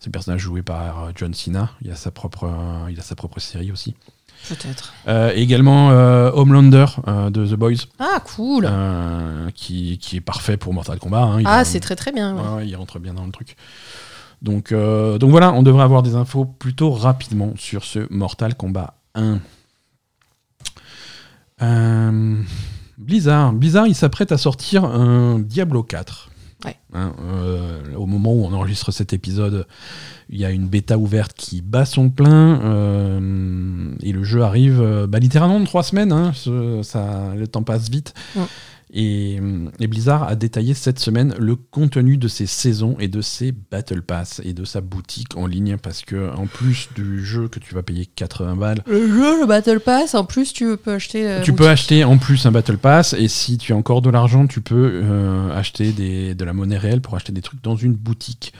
C'est 0.00 0.08
un 0.08 0.12
personnage 0.12 0.40
joué 0.40 0.62
par 0.62 1.10
John 1.14 1.32
Cena. 1.34 1.70
Il 1.82 1.90
a 1.90 1.94
sa 1.94 2.10
propre, 2.10 2.44
euh, 2.44 2.90
il 2.90 2.98
a 2.98 3.02
sa 3.02 3.16
propre 3.16 3.38
série 3.40 3.70
aussi. 3.72 3.94
Peut-être. 4.48 4.92
Euh, 5.08 5.32
également 5.34 5.90
euh, 5.90 6.30
Homelander 6.32 6.86
euh, 7.08 7.30
de 7.30 7.46
The 7.46 7.54
Boys. 7.54 7.86
Ah, 7.98 8.20
cool. 8.36 8.68
Qui, 9.54 9.98
qui 9.98 10.16
est 10.16 10.20
parfait 10.20 10.56
pour 10.56 10.72
Mortal 10.74 10.98
Kombat. 10.98 11.22
hein. 11.22 11.42
Ah, 11.44 11.64
c'est 11.64 11.80
très 11.80 11.96
très 11.96 12.12
bien. 12.12 12.34
ouais. 12.36 12.42
Ouais, 12.42 12.54
ouais, 12.56 12.68
il 12.68 12.76
rentre 12.76 12.98
bien 12.98 13.14
dans 13.14 13.24
le 13.26 13.32
truc. 13.32 13.56
Donc, 14.42 14.72
donc 14.72 15.30
voilà, 15.30 15.52
on 15.52 15.62
devrait 15.62 15.82
avoir 15.84 16.02
des 16.02 16.14
infos 16.14 16.44
plutôt 16.44 16.90
rapidement 16.90 17.52
sur 17.56 17.84
ce 17.84 18.06
Mortal 18.12 18.54
Kombat 18.54 18.94
1. 19.14 19.38
Euh, 21.62 22.42
Blizzard. 22.98 23.52
Blizzard, 23.52 23.86
il 23.86 23.94
s'apprête 23.94 24.32
à 24.32 24.38
sortir 24.38 24.84
un 24.84 25.38
Diablo 25.38 25.82
4. 25.82 26.30
Ouais. 26.66 26.76
Hein, 26.92 27.14
euh, 27.20 27.80
au 27.96 28.06
moment 28.06 28.32
où 28.34 28.44
on 28.44 28.52
enregistre 28.52 28.90
cet 28.92 29.12
épisode, 29.12 29.66
il 30.28 30.38
y 30.38 30.44
a 30.44 30.50
une 30.50 30.66
bêta 30.66 30.98
ouverte 30.98 31.32
qui 31.36 31.62
bat 31.62 31.84
son 31.84 32.10
plein 32.10 32.60
euh, 32.62 33.90
et 34.02 34.12
le 34.12 34.24
jeu 34.24 34.42
arrive 34.42 34.80
euh, 34.80 35.06
bah, 35.06 35.18
littéralement 35.20 35.58
dans 35.60 35.64
trois 35.66 35.82
semaines. 35.84 36.12
hein, 36.12 36.32
ce- 36.34 36.80
ça, 36.82 37.32
le 37.36 37.46
temps 37.46 37.62
passe 37.62 37.88
vite. 37.88 38.14
Et, 38.92 39.38
euh, 39.42 39.68
et 39.80 39.88
Blizzard 39.88 40.22
a 40.22 40.36
détaillé 40.36 40.72
cette 40.74 40.98
semaine 41.00 41.34
le 41.38 41.56
contenu 41.56 42.16
de 42.18 42.28
ses 42.28 42.46
saisons 42.46 42.96
et 43.00 43.08
de 43.08 43.20
ses 43.20 43.52
Battle 43.52 44.00
Pass 44.02 44.40
et 44.44 44.52
de 44.52 44.64
sa 44.64 44.80
boutique 44.80 45.36
en 45.36 45.46
ligne 45.46 45.76
parce 45.76 46.02
que 46.02 46.32
en 46.36 46.46
plus 46.46 46.88
du 46.94 47.24
jeu 47.24 47.48
que 47.48 47.58
tu 47.58 47.74
vas 47.74 47.82
payer 47.82 48.06
80 48.06 48.54
balles, 48.56 48.82
Le 48.86 49.06
jeu, 49.08 49.40
le 49.40 49.46
Battle 49.46 49.80
Pass, 49.80 50.14
en 50.14 50.24
plus, 50.24 50.52
tu 50.52 50.76
peux 50.76 50.92
acheter. 50.92 51.26
euh, 51.28 51.42
tu 51.42 51.52
peux 51.52 51.68
acheter 51.68 52.04
en 52.04 52.16
plus 52.18 52.46
un 52.46 52.52
Battle 52.52 52.78
Pass 52.78 53.12
et 53.14 53.26
si 53.28 53.58
tu 53.58 53.72
as 53.72 53.76
encore 53.76 54.02
de 54.02 54.10
l'argent, 54.10 54.46
tu 54.46 54.60
peux 54.60 55.00
euh, 55.02 55.50
acheter 55.56 55.90
des, 55.92 56.34
de 56.34 56.44
la 56.44 56.52
monnaie 56.52 56.78
réelle 56.78 57.00
pour 57.00 57.16
acheter 57.16 57.32
des 57.32 57.42
trucs 57.42 57.62
dans 57.64 57.76
une 57.76 57.94
boutique. 57.94 58.52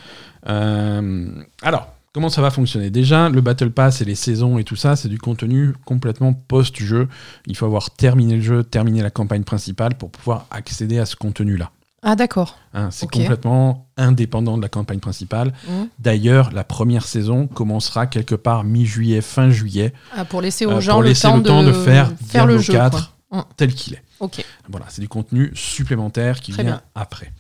Euh, 0.49 1.31
alors, 1.63 1.93
comment 2.17 2.31
ça 2.31 2.41
va 2.41 2.51
fonctionner? 2.51 2.89
Déjà, 2.89 3.29
le 3.29 3.43
Battle 3.43 3.71
Pass 3.71 4.01
et 4.01 4.07
les 4.07 4.15
saisons 4.15 4.57
et 4.57 4.65
tout 4.65 4.75
ça, 4.75 4.97
c'est 4.97 5.09
du 5.09 5.19
contenu 5.19 5.75
complètement 5.85 6.33
post-jeu. 6.33 7.09
Il 7.47 7.55
faut 7.55 7.67
avoir 7.67 7.91
terminé 7.91 8.37
le 8.37 8.41
jeu, 8.41 8.65
terminé 8.65 9.03
la 9.03 9.11
campagne 9.11 9.45
principale 9.45 9.99
pour 9.99 10.09
pouvoir 10.09 10.47
accéder 10.51 10.99
à 10.99 11.05
ce 11.05 11.15
contenu-là. 11.15 11.71
Ah, 12.03 12.17
d'accord. 12.17 12.57
Hein, 12.73 12.89
c'est 12.91 13.07
complètement 13.07 13.87
indépendant 13.99 14.57
de 14.57 14.63
la 14.63 14.71
campagne 14.71 14.99
principale. 14.99 15.53
Mhm. 15.69 15.89
D'ailleurs, 15.99 16.53
la 16.53 16.65
première 16.65 17.05
saison 17.05 17.49
commencera 17.49 18.07
quelque 18.07 18.35
part 18.35 18.65
mi-juillet, 18.65 19.21
fin 19.21 19.51
juillet, 19.51 19.93
Ah, 20.17 20.25
pour 20.25 20.41
laisser 20.41 20.65
aux 20.65 20.71
euh, 20.71 20.81
gens 20.81 20.95
pour 20.95 21.03
le, 21.03 21.09
laisser 21.09 21.29
temps 21.29 21.37
le 21.37 21.43
temps 21.43 21.63
de, 21.65 21.73
faire, 21.73 22.15
le 22.47 22.57
jeu. 22.57 22.73
4 22.73 23.13
quoi. 23.29 23.41
Mm. 23.41 23.45
tel 23.59 23.75
qu'il 23.75 23.93
est. 23.93 24.03
Ok. 24.21 24.43
Voilà, 24.71 24.87
c'est 24.89 25.03
du 25.03 25.09
contenu 25.09 25.53
supplémentaire 25.55 26.41
qui 26.41 26.53
Très 26.53 26.63
vient 26.63 26.73
bien. 26.73 26.83
après. 26.95 27.31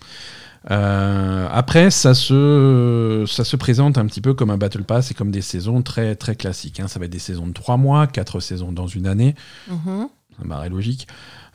Euh, 0.70 1.48
après, 1.50 1.90
ça 1.90 2.14
se, 2.14 3.24
ça 3.28 3.44
se 3.44 3.56
présente 3.56 3.98
un 3.98 4.06
petit 4.06 4.20
peu 4.20 4.34
comme 4.34 4.50
un 4.50 4.58
Battle 4.58 4.84
Pass 4.84 5.10
et 5.10 5.14
comme 5.14 5.30
des 5.30 5.42
saisons 5.42 5.82
très, 5.82 6.16
très 6.16 6.34
classiques. 6.36 6.80
hein. 6.80 6.88
Ça 6.88 6.98
va 6.98 7.04
être 7.06 7.12
des 7.12 7.18
saisons 7.18 7.46
de 7.46 7.52
3 7.52 7.76
mois, 7.76 8.06
4 8.06 8.40
saisons 8.40 8.72
dans 8.72 8.86
une 8.86 9.06
année. 9.06 9.34
Mhm. 9.68 10.08
Ça 10.36 10.44
me 10.44 10.48
paraît 10.50 10.68
logique. 10.68 11.06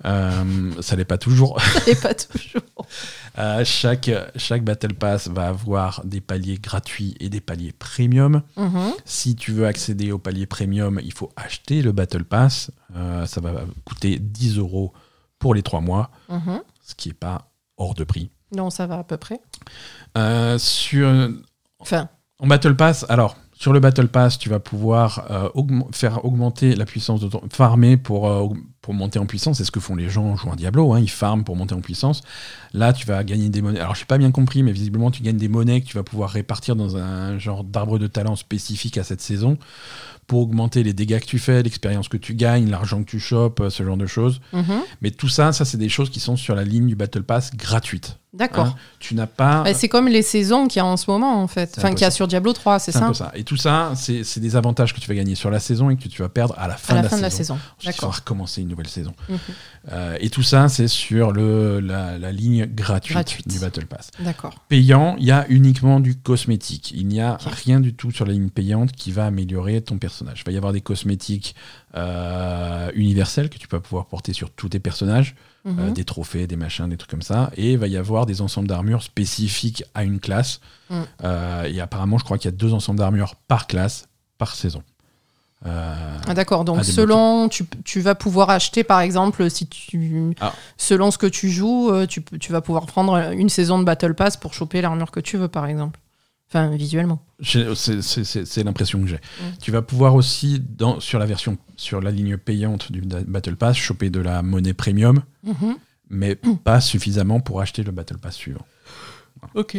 Euh, 0.06 0.72
ça 0.82 0.96
l'est 0.96 1.06
pas 1.06 1.20
toujours. 1.20 1.62
Et 1.88 1.96
pas 1.96 2.14
toujours. 2.14 2.62
Euh, 3.38 3.64
chaque, 3.64 4.12
chaque 4.36 4.66
Battle 4.66 4.94
Pass 4.94 5.30
va 5.30 5.48
avoir 5.48 6.02
des 6.04 6.20
paliers 6.20 6.58
gratuits 6.58 7.16
et 7.22 7.30
des 7.30 7.40
paliers 7.40 7.72
premium. 7.72 8.42
Mhm. 8.58 8.92
Si 9.06 9.38
tu 9.38 9.54
veux 9.54 9.66
accéder 9.66 10.12
au 10.12 10.18
palier 10.18 10.46
premium, 10.46 11.00
il 11.02 11.14
faut 11.14 11.32
acheter 11.38 11.82
le 11.82 11.94
Battle 11.94 12.26
Pass. 12.26 12.72
Ça 12.94 13.40
va 13.40 13.64
coûter 13.86 14.20
10 14.20 14.58
euros 14.58 14.92
pour 15.40 15.54
les 15.56 15.62
3 15.64 15.80
mois, 15.80 16.12
Mhm. 16.28 16.60
ce 16.86 16.94
qui 16.96 17.08
n'est 17.08 17.14
pas 17.14 17.54
hors 17.78 17.94
de 17.94 18.04
prix. 18.04 18.32
Non, 18.56 18.70
ça 18.70 18.88
va 18.88 18.98
à 19.00 19.04
peu 19.04 19.18
près. 19.18 19.40
Euh, 20.18 20.58
sur, 20.58 21.30
Enfin, 21.80 22.10
en 22.40 22.48
Battle 22.48 22.76
Pass, 22.76 23.06
alors, 23.10 23.38
sur 23.54 23.74
le 23.74 23.80
Battle 23.80 24.08
Pass, 24.08 24.40
tu 24.40 24.50
vas 24.50 24.60
pouvoir 24.60 25.26
euh, 25.30 25.50
augm- 25.56 25.84
faire 25.94 26.26
augmenter 26.26 26.76
la 26.76 26.86
puissance 26.86 27.22
de 27.22 27.28
ton. 27.28 27.42
farmer 27.52 27.96
pour, 27.96 28.28
euh, 28.28 28.48
pour 28.82 28.94
monter 28.96 29.20
en 29.20 29.28
puissance. 29.28 29.60
C'est 29.60 29.66
ce 29.66 29.72
que 29.72 29.80
font 29.80 29.96
les 29.96 30.10
gens 30.10 30.26
en 30.26 30.36
jouant 30.36 30.54
à 30.54 30.56
Diablo. 30.56 30.94
Hein. 30.94 31.00
Ils 31.00 31.10
farment 31.10 31.44
pour 31.44 31.56
monter 31.56 31.76
en 31.76 31.82
puissance. 31.82 32.22
Là, 32.74 32.92
tu 32.92 33.06
vas 33.06 33.24
gagner 33.24 33.50
des 33.50 33.62
monnaies. 33.62 33.80
Alors, 33.80 33.94
je 33.96 34.02
n'ai 34.02 34.06
pas 34.08 34.18
bien 34.18 34.32
compris, 34.32 34.64
mais 34.64 34.72
visiblement, 34.72 35.12
tu 35.12 35.22
gagnes 35.22 35.38
des 35.38 35.48
monnaies 35.48 35.82
que 35.82 35.86
tu 35.88 35.96
vas 35.96 36.04
pouvoir 36.04 36.32
répartir 36.32 36.76
dans 36.76 36.98
un 36.98 37.38
genre 37.38 37.64
d'arbre 37.64 38.00
de 38.00 38.08
talent 38.08 38.36
spécifique 38.36 38.98
à 38.98 39.04
cette 39.04 39.22
saison 39.22 39.58
pour 40.26 40.40
augmenter 40.42 40.82
les 40.82 40.94
dégâts 40.94 41.20
que 41.20 41.26
tu 41.26 41.38
fais, 41.40 41.62
l'expérience 41.62 42.08
que 42.08 42.18
tu 42.18 42.34
gagnes, 42.34 42.70
l'argent 42.70 43.00
que 43.04 43.10
tu 43.10 43.20
chopes, 43.20 43.62
ce 43.70 43.84
genre 43.84 43.98
de 43.98 44.08
choses. 44.08 44.42
Mhm. 44.54 44.82
Mais 45.02 45.12
tout 45.12 45.30
ça, 45.30 45.52
ça, 45.54 45.66
c'est 45.66 45.78
des 45.78 45.90
choses 45.90 46.10
qui 46.10 46.20
sont 46.20 46.36
sur 46.36 46.56
la 46.56 46.64
ligne 46.64 46.88
du 46.88 46.96
Battle 46.96 47.24
Pass 47.24 47.56
gratuite. 47.56 48.18
D'accord. 48.34 48.68
Hein. 48.68 48.76
Tu 49.00 49.14
n'as 49.14 49.28
pas. 49.28 49.64
Bah, 49.64 49.74
c'est 49.74 49.90
comme 49.90 50.08
les 50.08 50.22
saisons 50.22 50.68
qu'il 50.68 50.80
y 50.80 50.82
a 50.82 50.86
en 50.86 50.96
ce 50.96 51.12
moment, 51.12 51.42
en 51.42 51.48
fait. 51.48 51.74
Enfin, 51.78 51.90
qu'il 51.90 52.02
y 52.02 52.06
a 52.06 52.12
ça. 52.12 52.16
sur 52.16 52.28
Diablo 52.28 52.54
3, 52.54 52.80
c'est 52.80 52.94
ça 52.94 53.14
ça. 53.14 53.32
Et 53.36 53.44
tout 53.44 53.58
ça, 53.58 53.92
c'est 53.96 54.40
des 54.40 54.56
avantages 54.56 54.94
que 54.94 55.02
tu 55.02 55.08
vas 55.10 55.16
gagner 55.16 55.36
sur 55.36 55.50
la 55.52 55.60
saison 55.60 55.90
et 55.90 55.98
que 55.98 56.08
tu 56.08 56.22
vas 56.22 56.30
perdre 56.30 56.56
à 56.58 56.68
la 56.68 56.78
fin, 56.78 56.94
À 56.94 56.96
la 56.96 57.02
de, 57.02 57.06
la 57.06 57.10
fin 57.10 57.18
de 57.18 57.22
la 57.22 57.30
saison. 57.30 57.60
Ensuite, 57.78 57.98
il 58.02 58.06
recommencer 58.06 58.62
une 58.62 58.70
nouvelle 58.70 58.88
saison. 58.88 59.14
Mhm. 59.28 59.38
Euh, 59.92 60.18
et 60.22 60.30
tout 60.30 60.44
ça, 60.44 60.70
c'est 60.70 60.88
sur 60.88 61.34
le, 61.34 61.82
la, 61.82 62.18
la 62.18 62.32
ligne 62.32 62.66
gratuite, 62.68 63.16
Gratuite. 63.16 63.48
du 63.50 63.60
Battle 63.60 63.86
Pass. 63.86 64.12
D'accord. 64.20 64.56
Payant, 64.70 65.16
il 65.20 65.26
y 65.26 65.32
a 65.32 65.46
uniquement 65.50 66.00
du 66.00 66.16
cosmétique. 66.16 66.92
Il 66.96 67.08
n'y 67.08 67.20
a 67.20 67.38
rien 67.66 67.82
du 67.82 67.94
tout 67.94 68.12
sur 68.12 68.26
la 68.26 68.32
ligne 68.32 68.50
payante 68.50 68.94
qui 68.94 69.12
va 69.12 69.26
améliorer 69.26 69.82
ton 69.82 69.98
personnage. 69.98 70.42
Il 70.42 70.46
va 70.46 70.52
y 70.54 70.58
avoir 70.58 70.72
des 70.72 70.82
cosmétiques 70.82 71.56
euh, 71.96 72.90
universels 72.96 73.50
que 73.50 73.58
tu 73.58 73.68
vas 73.70 73.82
pouvoir 73.82 74.06
porter 74.06 74.32
sur 74.32 74.52
tous 74.52 74.70
tes 74.70 74.80
personnages. 74.80 75.36
Mhm. 75.64 75.80
Euh, 75.80 75.92
des 75.92 76.04
trophées, 76.06 76.48
des 76.48 76.56
machins, 76.56 76.90
des 76.90 76.98
trucs 76.98 77.12
comme 77.12 77.22
ça. 77.22 77.52
Et 77.56 77.74
il 77.74 77.78
va 77.78 77.88
y 77.88 77.96
avoir 77.96 78.26
des 78.26 78.42
ensembles 78.42 78.68
d'armures 78.68 79.04
spécifiques 79.04 79.84
à 79.94 80.04
une 80.04 80.20
classe. 80.20 80.60
Mm. 80.90 80.96
Euh, 81.24 81.64
et 81.66 81.80
apparemment, 81.80 82.18
je 82.18 82.24
crois 82.24 82.38
qu'il 82.40 82.50
y 82.50 82.54
a 82.54 82.58
deux 82.58 82.74
ensembles 82.74 82.98
d'armures 82.98 83.36
par 83.48 83.68
classe, 83.68 84.08
par 84.40 84.56
saison. 84.56 84.82
Euh, 85.68 86.18
Ah, 86.28 86.34
D'accord, 86.34 86.66
donc 86.66 86.84
selon, 86.84 87.48
tu, 87.48 87.66
tu 87.86 88.02
vas 88.02 88.16
pouvoir 88.16 88.50
acheter 88.50 88.84
par 88.84 89.02
exemple, 89.02 89.48
si 89.52 89.68
tu, 89.68 90.36
Ah. 90.42 90.54
selon 90.78 91.12
ce 91.12 91.20
que 91.20 91.28
tu 91.28 91.52
joues, 91.52 91.92
tu, 92.08 92.24
tu 92.24 92.52
vas 92.52 92.62
pouvoir 92.62 92.88
prendre 92.88 93.16
une 93.32 93.50
saison 93.50 93.78
de 93.78 93.84
Battle 93.84 94.16
Pass 94.16 94.38
pour 94.38 94.56
choper 94.56 94.82
l'armure 94.82 95.12
que 95.12 95.20
tu 95.20 95.38
veux 95.38 95.48
par 95.48 95.68
exemple. 95.68 96.00
Enfin, 96.54 96.70
visuellement. 96.76 97.24
c'est- 97.42 98.64
l'impression 98.64 99.00
que 99.02 99.08
j'ai. 99.08 99.16
Mm. 99.16 99.58
Tu 99.62 99.72
vas 99.72 99.82
pouvoir 99.82 100.16
aussi, 100.16 100.60
dans, 100.60 101.00
sur 101.00 101.18
la 101.18 101.26
version, 101.26 101.58
sur 101.78 102.02
la 102.02 102.12
ligne 102.12 102.36
payante 102.36 102.92
du 102.92 103.00
Battle 103.02 103.56
Pass, 103.56 103.78
choper 103.78 104.10
de 104.10 104.20
la 104.20 104.42
monnaie 104.42 104.74
premium, 104.74 105.24
Mhm. 105.44 105.76
mais 106.10 106.36
pas 106.66 106.82
suffisamment 106.82 107.40
pour 107.40 107.62
acheter 107.62 107.84
le 107.84 107.92
Battle 107.94 108.18
Pass 108.18 108.36
suivant. 108.36 108.66
Ok. 109.56 109.78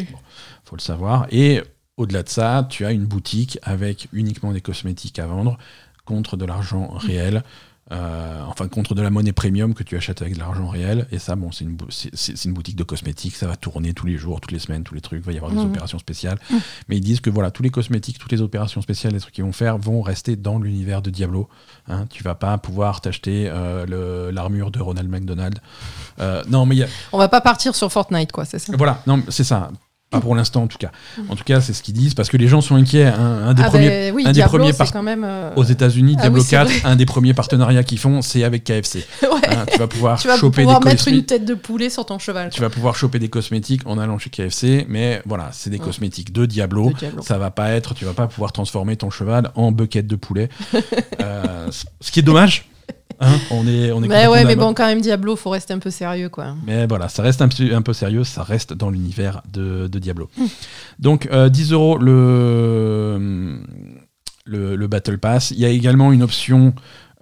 faut 0.65 0.77
le 0.77 0.81
savoir. 0.81 1.27
Et 1.31 1.63
au-delà 1.99 2.23
de 2.23 2.29
ça, 2.31 2.67
tu 2.71 2.87
as 2.87 2.93
une 2.93 3.05
boutique 3.05 3.59
avec 3.63 4.09
uniquement 4.13 4.53
des 4.53 4.61
cosmétiques 4.63 5.19
à 5.19 5.27
vendre 5.27 5.59
contre 6.07 6.37
de 6.39 6.45
l'argent 6.47 6.89
réel. 6.95 7.43
Euh, 7.91 8.41
enfin, 8.47 8.69
contre 8.69 8.95
de 8.95 9.03
la 9.03 9.11
monnaie 9.11 9.33
premium 9.33 9.75
que 9.75 9.83
tu 9.83 9.97
achètes 9.97 10.23
avec 10.23 10.35
de 10.35 10.39
l'argent 10.39 10.69
réel. 10.69 11.07
Et 11.11 11.19
ça, 11.19 11.35
bon, 11.37 11.51
c'est 11.51 11.65
une, 11.65 11.77
c'est- 11.91 12.45
une 12.45 12.53
boutique 12.53 12.77
de 12.77 12.85
cosmétiques. 12.85 13.35
Ça 13.35 13.47
va 13.47 13.57
tourner 13.57 13.93
tous 13.93 14.07
les 14.07 14.17
jours, 14.17 14.41
toutes 14.41 14.53
les 14.53 14.59
semaines, 14.61 14.85
tous 14.85 14.95
les 14.95 15.01
trucs. 15.01 15.21
Il 15.21 15.27
va 15.27 15.33
y 15.33 15.37
avoir 15.37 15.51
des 15.53 15.59
Mhm. 15.59 15.67
opérations 15.71 15.99
spéciales. 15.99 16.39
Mais 16.89 16.97
ils 16.97 17.01
disent 17.03 17.21
que 17.21 17.29
voilà, 17.29 17.51
tous 17.51 17.63
les 17.63 17.71
cosmétiques, 17.71 18.19
toutes 18.19 18.33
les 18.33 18.41
opérations 18.41 18.81
spéciales, 18.83 19.13
les 19.13 19.21
trucs 19.21 19.35
qu'ils 19.35 19.45
vont 19.45 19.53
faire, 19.53 19.79
vont 19.79 20.01
rester 20.01 20.37
dans 20.37 20.59
l'univers 20.59 21.03
de 21.03 21.11
Diablo. 21.11 21.49
Hein, 21.89 22.07
tu 22.09 22.23
vas 22.23 22.35
pas 22.37 22.57
pouvoir 22.59 23.01
t'acheter 23.01 23.49
euh, 23.51 23.85
le- 23.87 24.31
l'armure 24.31 24.71
de 24.71 24.81
Ronald 24.81 25.11
McDonald. 25.11 25.59
Euh, 26.21 26.43
non, 26.49 26.65
mais 26.67 26.77
y 26.77 26.83
a, 26.85 26.87
On 27.13 27.19
va 27.19 27.29
pas 27.29 27.41
partir 27.41 27.75
sur 27.75 27.91
Fortnite, 27.91 28.33
quoi, 28.33 28.45
c'est 28.45 28.59
ça? 28.61 28.73
Voilà, 28.77 29.03
non, 29.07 29.23
c'est 29.29 29.45
ça. 29.45 29.71
Pas 30.13 30.21
pour 30.21 30.35
l'instant, 30.35 30.63
en 30.63 30.67
tout 30.69 30.79
cas. 30.79 30.91
En 31.29 31.35
tout 31.37 31.45
cas, 31.45 31.61
c'est 31.61 31.73
ce 31.73 31.83
qu'ils 31.83 31.95
disent, 31.95 32.15
parce 32.15 32.29
que 32.29 32.37
les 32.37 32.47
gens 32.49 32.61
sont 32.61 32.77
inquiets. 32.77 33.07
hein. 33.07 33.41
Un 33.49 33.55
des 33.55 33.63
Ah 33.65 33.69
premiers, 33.71 33.89
ben 33.89 34.15
oui, 34.15 34.23
un 34.27 34.33
des 34.33 34.43
premiers 34.43 34.73
quand 34.93 35.03
même. 35.03 35.25
euh, 35.25 35.51
aux 35.57 35.65
États-Unis, 35.65 36.15
Ah 36.19 36.23
Diablo 36.23 36.41
oui, 36.41 36.47
c'est 36.47 36.57
4, 36.57 36.71
vrai. 36.71 36.81
un 36.85 36.97
des 36.97 37.07
premiers 37.07 37.35
partenariats 37.35 37.83
qu'ils 37.83 37.99
font, 37.99 38.23
c'est 38.23 38.45
avec 38.45 38.65
KFC. 38.65 38.99
ouais. 39.23 39.29
Hein, 39.49 39.65
tu 39.73 39.79
vas 39.79 39.87
pouvoir 39.89 40.21
Tu 40.21 40.29
vas 40.29 40.37
choper 40.37 40.63
pouvoir 40.63 40.81
des 40.81 40.85
mettre 40.91 41.09
une 41.09 41.15
cosmétiques. 41.15 41.27
tête 41.29 41.45
de 41.45 41.55
poulet 41.55 41.91
sur 41.91 42.05
ton 42.07 42.19
cheval. 42.19 42.51
Tu 42.51 42.61
vas 42.61 42.71
pouvoir 42.71 42.95
choper 42.95 43.19
des 43.19 43.29
cosmétiques 43.29 43.83
en 43.87 43.99
allant 43.99 44.19
chez 44.19 44.31
KFC, 44.31 44.87
mais 44.89 45.23
voilà, 45.27 45.49
c'est 45.53 45.71
des 45.71 45.79
Ouais. 45.79 45.85
cosmétiques 45.85 46.33
de 46.33 46.47
Diablo. 46.47 46.91
De 46.91 46.95
Diablo. 46.95 47.23
Ça 47.23 47.39
va 47.39 47.51
pas 47.51 47.71
être, 47.71 47.95
tu 47.95 48.05
vas 48.05 48.13
pas 48.13 48.27
pouvoir 48.27 48.53
transformer 48.53 48.97
ton 48.97 49.11
cheval 49.11 49.51
en 49.55 49.73
bucket 49.73 50.07
de 50.07 50.17
poulet. 50.17 50.49
Euh, 51.21 51.69
ce 52.01 52.11
qui 52.11 52.19
est 52.21 52.23
dommage. 52.23 52.67
Hein, 53.21 53.39
on 53.53 53.67
est, 53.69 53.93
on 53.93 53.99
est 53.99 54.09
Mais 54.09 54.25
complètement 54.25 54.31
ouais, 54.33 54.45
mais 54.45 54.57
bon, 54.57 54.75
quand 54.75 54.87
même, 54.87 55.01
Diablo, 55.01 55.37
faut 55.37 55.51
rester 55.51 55.73
un 55.73 55.79
peu 55.79 55.91
sérieux, 55.91 56.29
quoi. 56.29 56.57
Mais 56.67 56.87
voilà, 56.87 57.09
ça 57.09 57.23
reste 57.23 57.41
un, 57.41 57.49
peu- 57.49 57.73
un 57.75 57.83
peu 57.83 57.93
sérieux, 57.93 58.25
ça 58.25 58.43
reste 58.43 58.73
dans 58.73 58.91
l'univers 58.91 59.43
de, 59.53 59.87
de 59.87 59.99
Diablo. 60.01 60.29
Donc, 60.99 61.29
euh, 61.31 61.49
10 61.49 61.73
euros 61.73 61.99
le, 61.99 63.61
le, 64.45 64.75
le 64.75 64.87
Battle 64.89 65.19
Pass. 65.19 65.53
Il 65.53 65.59
y 65.61 65.65
a 65.65 65.69
également 65.69 66.11
une 66.13 66.23
option 66.25 66.75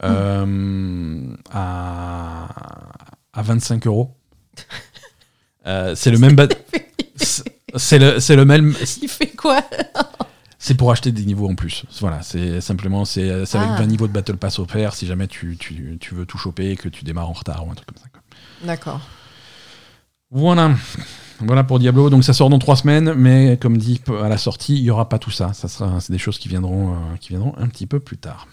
euh, 0.03 1.27
à, 1.53 2.49
à 3.33 3.43
25 3.43 3.87
euros. 3.87 4.17
Euh, 5.67 5.95
c'est 5.95 6.11
le 6.11 6.17
même 6.17 6.35
c'est- 7.17 7.99
le, 7.99 8.19
c'est 8.19 8.35
le 8.35 8.47
même 8.47 8.75
Il 9.03 9.09
fait 9.11 9.27
quoi? 9.27 9.61
c'est 10.63 10.75
pour 10.75 10.93
acheter 10.93 11.11
des 11.11 11.25
niveaux 11.25 11.49
en 11.51 11.55
plus 11.57 11.85
voilà 12.01 12.23
c'est 12.23 12.61
simplement 12.61 13.05
c'est 13.05 13.31
avec 13.31 13.51
Ah. 13.55 13.77
20 13.79 13.87
niveaux 13.87 14.07
de 14.07 14.13
battle 14.13 14.37
pass 14.37 14.59
offert 14.61 14.95
si 14.95 15.07
jamais 15.07 15.27
tu, 15.27 15.57
tu, 15.59 15.97
tu 15.99 16.15
veux 16.15 16.27
tout 16.27 16.39
choper 16.39 16.71
et 16.71 16.77
que 16.77 16.89
tu 16.89 17.03
démarres 17.05 17.29
en 17.31 17.33
retard 17.33 17.67
ou 17.67 17.71
un 17.71 17.75
truc 17.75 17.89
comme 17.89 17.99
ça. 17.99 18.05
D'accord. 18.65 19.01
Voilà. 20.31 20.75
Voilà 21.41 21.65
pour 21.65 21.79
Diablo. 21.79 22.11
Donc 22.11 22.23
ça 22.25 22.35
sort 22.35 22.51
dans 22.51 22.59
trois 22.59 22.77
semaines, 22.77 23.15
mais 23.15 23.57
comme 23.57 23.79
dit 23.79 24.01
à 24.23 24.29
la 24.29 24.37
sortie, 24.37 24.77
il 24.77 24.83
n'y 24.83 24.91
aura 24.91 25.09
pas 25.09 25.19
tout 25.19 25.31
ça. 25.31 25.55
Ça 25.55 25.67
sera, 25.69 25.99
c'est 26.01 26.13
des 26.13 26.19
choses 26.19 26.39
qui 26.39 26.49
viendront, 26.49 26.93
euh, 26.93 27.17
qui 27.19 27.31
viendront 27.31 27.55
un 27.57 27.67
petit 27.67 27.87
peu 27.87 27.99
plus 27.99 28.19
tard. 28.19 28.47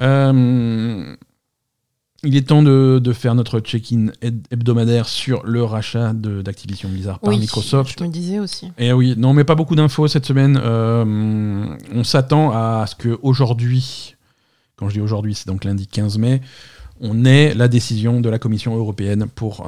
Euh, 0.00 1.16
il 2.26 2.36
est 2.36 2.48
temps 2.48 2.62
de, 2.62 3.00
de 3.02 3.12
faire 3.12 3.34
notre 3.34 3.60
check-in 3.60 4.08
heb- 4.22 4.44
hebdomadaire 4.50 5.08
sur 5.08 5.44
le 5.46 5.62
rachat 5.64 6.12
de- 6.12 6.42
d'Activision 6.42 6.88
Blizzard 6.88 7.18
par 7.20 7.32
oui, 7.32 7.38
Microsoft. 7.38 7.98
Je 7.98 8.04
me 8.04 8.08
disais 8.10 8.38
aussi. 8.38 8.70
Et 8.78 8.92
oui, 8.92 9.14
non, 9.16 9.32
mais 9.32 9.44
pas 9.44 9.54
beaucoup 9.54 9.74
d'infos 9.76 10.08
cette 10.08 10.26
semaine. 10.26 10.60
Euh, 10.62 11.64
on 11.94 12.04
s'attend 12.04 12.50
à 12.50 12.84
ce 12.86 12.94
que 12.94 13.18
aujourd'hui, 13.22 14.14
quand 14.76 14.88
je 14.88 14.94
dis 14.94 15.00
aujourd'hui, 15.00 15.34
c'est 15.34 15.46
donc 15.46 15.64
lundi 15.64 15.86
15 15.86 16.18
mai, 16.18 16.42
on 17.00 17.24
ait 17.24 17.54
la 17.54 17.68
décision 17.68 18.20
de 18.20 18.28
la 18.28 18.38
Commission 18.38 18.76
européenne 18.76 19.26
pour, 19.34 19.66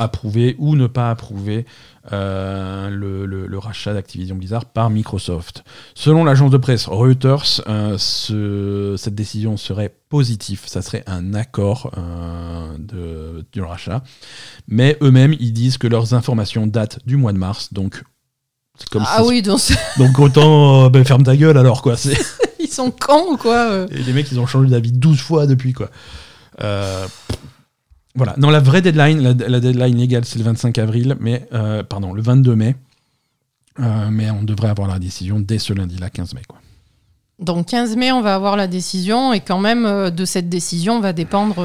approuver 0.00 0.54
ou 0.58 0.76
ne 0.76 0.86
pas 0.86 1.10
approuver 1.10 1.66
euh, 2.12 2.88
le, 2.88 3.26
le- 3.26 3.46
le 3.46 3.58
rachat 3.58 3.92
d'Activision 3.92 4.36
Blizzard 4.36 4.64
par 4.66 4.90
Microsoft. 4.90 5.64
Selon 5.94 6.24
l'agence 6.24 6.50
de 6.52 6.56
presse 6.56 6.86
Reuters, 6.86 7.62
euh, 7.68 7.96
ce- 7.98 8.94
cette 8.96 9.14
décision 9.16 9.56
serait 9.56 9.92
positive, 10.08 10.62
ça 10.66 10.82
serait 10.82 11.02
un 11.08 11.34
accord 11.34 11.90
euh, 11.98 12.76
de, 12.78 13.44
du 13.52 13.60
rachat. 13.62 14.04
Mais 14.68 14.96
eux-mêmes, 15.02 15.34
ils 15.40 15.52
disent 15.52 15.78
que 15.78 15.88
leurs 15.88 16.14
informations 16.14 16.66
datent 16.68 17.00
du 17.06 17.16
mois 17.16 17.32
de 17.32 17.38
mars, 17.38 17.72
donc 17.72 18.04
comme 18.90 19.04
ah 19.06 19.24
oui, 19.24 19.40
donc 19.42 19.58
donc 19.96 20.18
autant 20.18 20.84
euh, 20.84 20.88
ben, 20.90 21.02
ferme 21.04 21.22
ta 21.22 21.34
gueule 21.36 21.56
alors 21.58 21.80
quoi. 21.82 21.96
C'est- 21.96 22.16
ils 22.70 22.74
sont 22.74 22.90
cons 22.90 23.32
ou 23.32 23.36
quoi 23.36 23.86
et 23.90 24.02
les 24.02 24.12
mecs, 24.12 24.30
ils 24.30 24.38
ont 24.40 24.46
changé 24.46 24.68
d'avis 24.70 24.92
12 24.92 25.20
fois 25.20 25.46
depuis, 25.46 25.72
quoi. 25.72 25.90
Euh, 26.62 27.06
voilà. 28.14 28.34
Non, 28.38 28.48
la 28.50 28.60
vraie 28.60 28.82
deadline, 28.82 29.20
la, 29.20 29.48
la 29.48 29.60
deadline 29.60 29.96
légale, 29.96 30.24
c'est 30.24 30.38
le 30.38 30.44
25 30.44 30.78
avril, 30.78 31.16
mais, 31.20 31.46
euh, 31.52 31.82
pardon, 31.82 32.12
le 32.12 32.22
22 32.22 32.54
mai. 32.56 32.76
Euh, 33.78 34.08
mais 34.10 34.30
on 34.30 34.42
devrait 34.42 34.70
avoir 34.70 34.88
la 34.88 34.98
décision 34.98 35.38
dès 35.38 35.58
ce 35.58 35.72
lundi-là, 35.74 36.08
15 36.08 36.34
mai, 36.34 36.40
quoi. 36.48 36.58
Donc 37.38 37.66
15 37.66 37.96
mai, 37.96 38.10
on 38.12 38.22
va 38.22 38.34
avoir 38.34 38.56
la 38.56 38.66
décision 38.66 39.34
et 39.34 39.40
quand 39.40 39.58
même 39.58 40.10
de 40.10 40.24
cette 40.24 40.48
décision 40.48 41.00
va 41.00 41.12
dépendre 41.12 41.56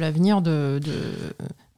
l'avenir 0.00 0.42
de, 0.42 0.80
de- 0.84 0.90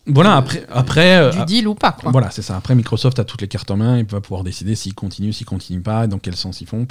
Voilà, 0.06 0.34
après, 0.36 0.66
après 0.68 1.16
euh, 1.18 1.30
du 1.30 1.44
deal 1.44 1.68
ou 1.68 1.76
pas. 1.76 1.92
Quoi. 1.92 2.10
Voilà, 2.10 2.30
c'est 2.32 2.42
ça. 2.42 2.56
Après, 2.56 2.74
Microsoft 2.74 3.20
a 3.20 3.24
toutes 3.24 3.40
les 3.40 3.46
cartes 3.46 3.70
en 3.70 3.76
main, 3.76 3.98
il 3.98 4.04
va 4.04 4.20
pouvoir 4.20 4.42
décider 4.42 4.74
s'ils 4.74 4.94
continuent, 4.94 5.30
s'ils 5.30 5.46
continuent 5.46 5.80
pas, 5.82 6.08
dans 6.08 6.18
quel 6.18 6.34
sens 6.34 6.60
ils 6.60 6.66
font. 6.66 6.84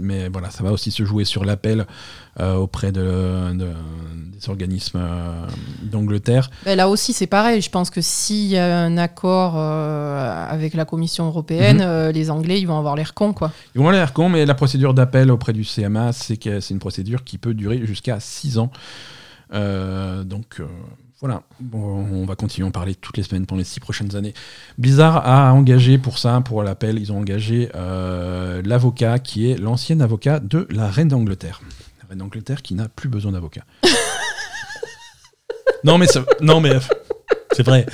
mais 0.00 0.28
voilà, 0.28 0.50
ça 0.50 0.62
va 0.62 0.70
aussi 0.70 0.90
se 0.90 1.02
jouer 1.06 1.24
sur 1.24 1.46
l'appel 1.46 1.86
euh, 2.40 2.56
auprès 2.56 2.92
de, 2.92 3.52
de- 3.54 3.72
des 4.38 4.50
organismes 4.50 4.98
euh, 5.00 5.46
d'Angleterre. 5.82 6.50
Ben, 6.66 6.76
là 6.76 6.90
aussi, 6.90 7.14
c'est 7.14 7.26
pareil. 7.26 7.62
Je 7.62 7.70
pense 7.70 7.88
que 7.88 8.02
s'il 8.02 8.48
y 8.48 8.58
a 8.58 8.80
un 8.80 8.98
accord 8.98 9.54
euh, 9.56 10.46
avec 10.50 10.74
la 10.74 10.84
Commission 10.84 11.26
européenne, 11.28 11.78
Mhm. 11.82 12.10
les 12.12 12.30
Anglais, 12.30 12.60
ils 12.60 12.66
vont 12.66 12.76
avoir 12.78 12.96
l'air 12.96 13.14
cons. 13.14 13.32
Quoi. 13.32 13.50
Ils 13.74 13.80
vont 13.80 13.88
l'air 13.88 14.12
con, 14.12 14.28
mais 14.28 14.44
la 14.44 14.54
procédure 14.54 14.92
d'appel 14.92 15.30
auprès 15.30 15.54
du 15.54 15.64
CMA, 15.64 16.12
c'est 16.12 16.44
une 16.70 16.78
procédure 16.80 17.24
qui 17.24 17.38
peut 17.38 17.54
durer 17.54 17.86
jusqu'à 17.86 18.20
6 18.20 18.58
ans. 18.58 18.70
Donc 19.52 20.60
voilà, 21.22 21.42
Bon, 21.60 22.04
on 22.12 22.26
va 22.26 22.34
continuer 22.36 22.66
à 22.66 22.68
en 22.68 22.72
parler 22.72 22.94
toutes 22.94 23.16
les 23.16 23.22
semaines 23.22 23.46
pendant 23.46 23.60
les 23.60 23.64
6 23.64 23.80
prochaines 23.80 24.14
années. 24.16 24.34
Blizzard 24.76 25.26
a 25.26 25.52
engagé 25.54 25.96
pour 25.96 26.18
ça, 26.18 26.40
pour 26.42 26.62
l'appel, 26.62 26.98
ils 26.98 27.10
ont 27.12 27.18
engagé 27.18 27.70
euh, 27.74 28.60
l'avocat 28.64 29.18
qui 29.20 29.50
est 29.50 29.56
l'ancien 29.56 30.00
avocat 30.00 30.40
de 30.40 30.66
la 30.70 30.88
reine 30.90 31.08
d'Angleterre. 31.08 31.62
La 32.02 32.08
reine 32.08 32.18
d'Angleterre 32.18 32.60
qui 32.60 32.74
n'a 32.74 32.88
plus 32.88 33.08
besoin 33.08 33.32
d'avocat. 33.32 33.62
non 35.84 35.98
mais 35.98 36.06
ça- 36.06 36.24
non 36.40 36.60
mais 36.60 36.72
c'est 37.52 37.62
vrai. 37.64 37.86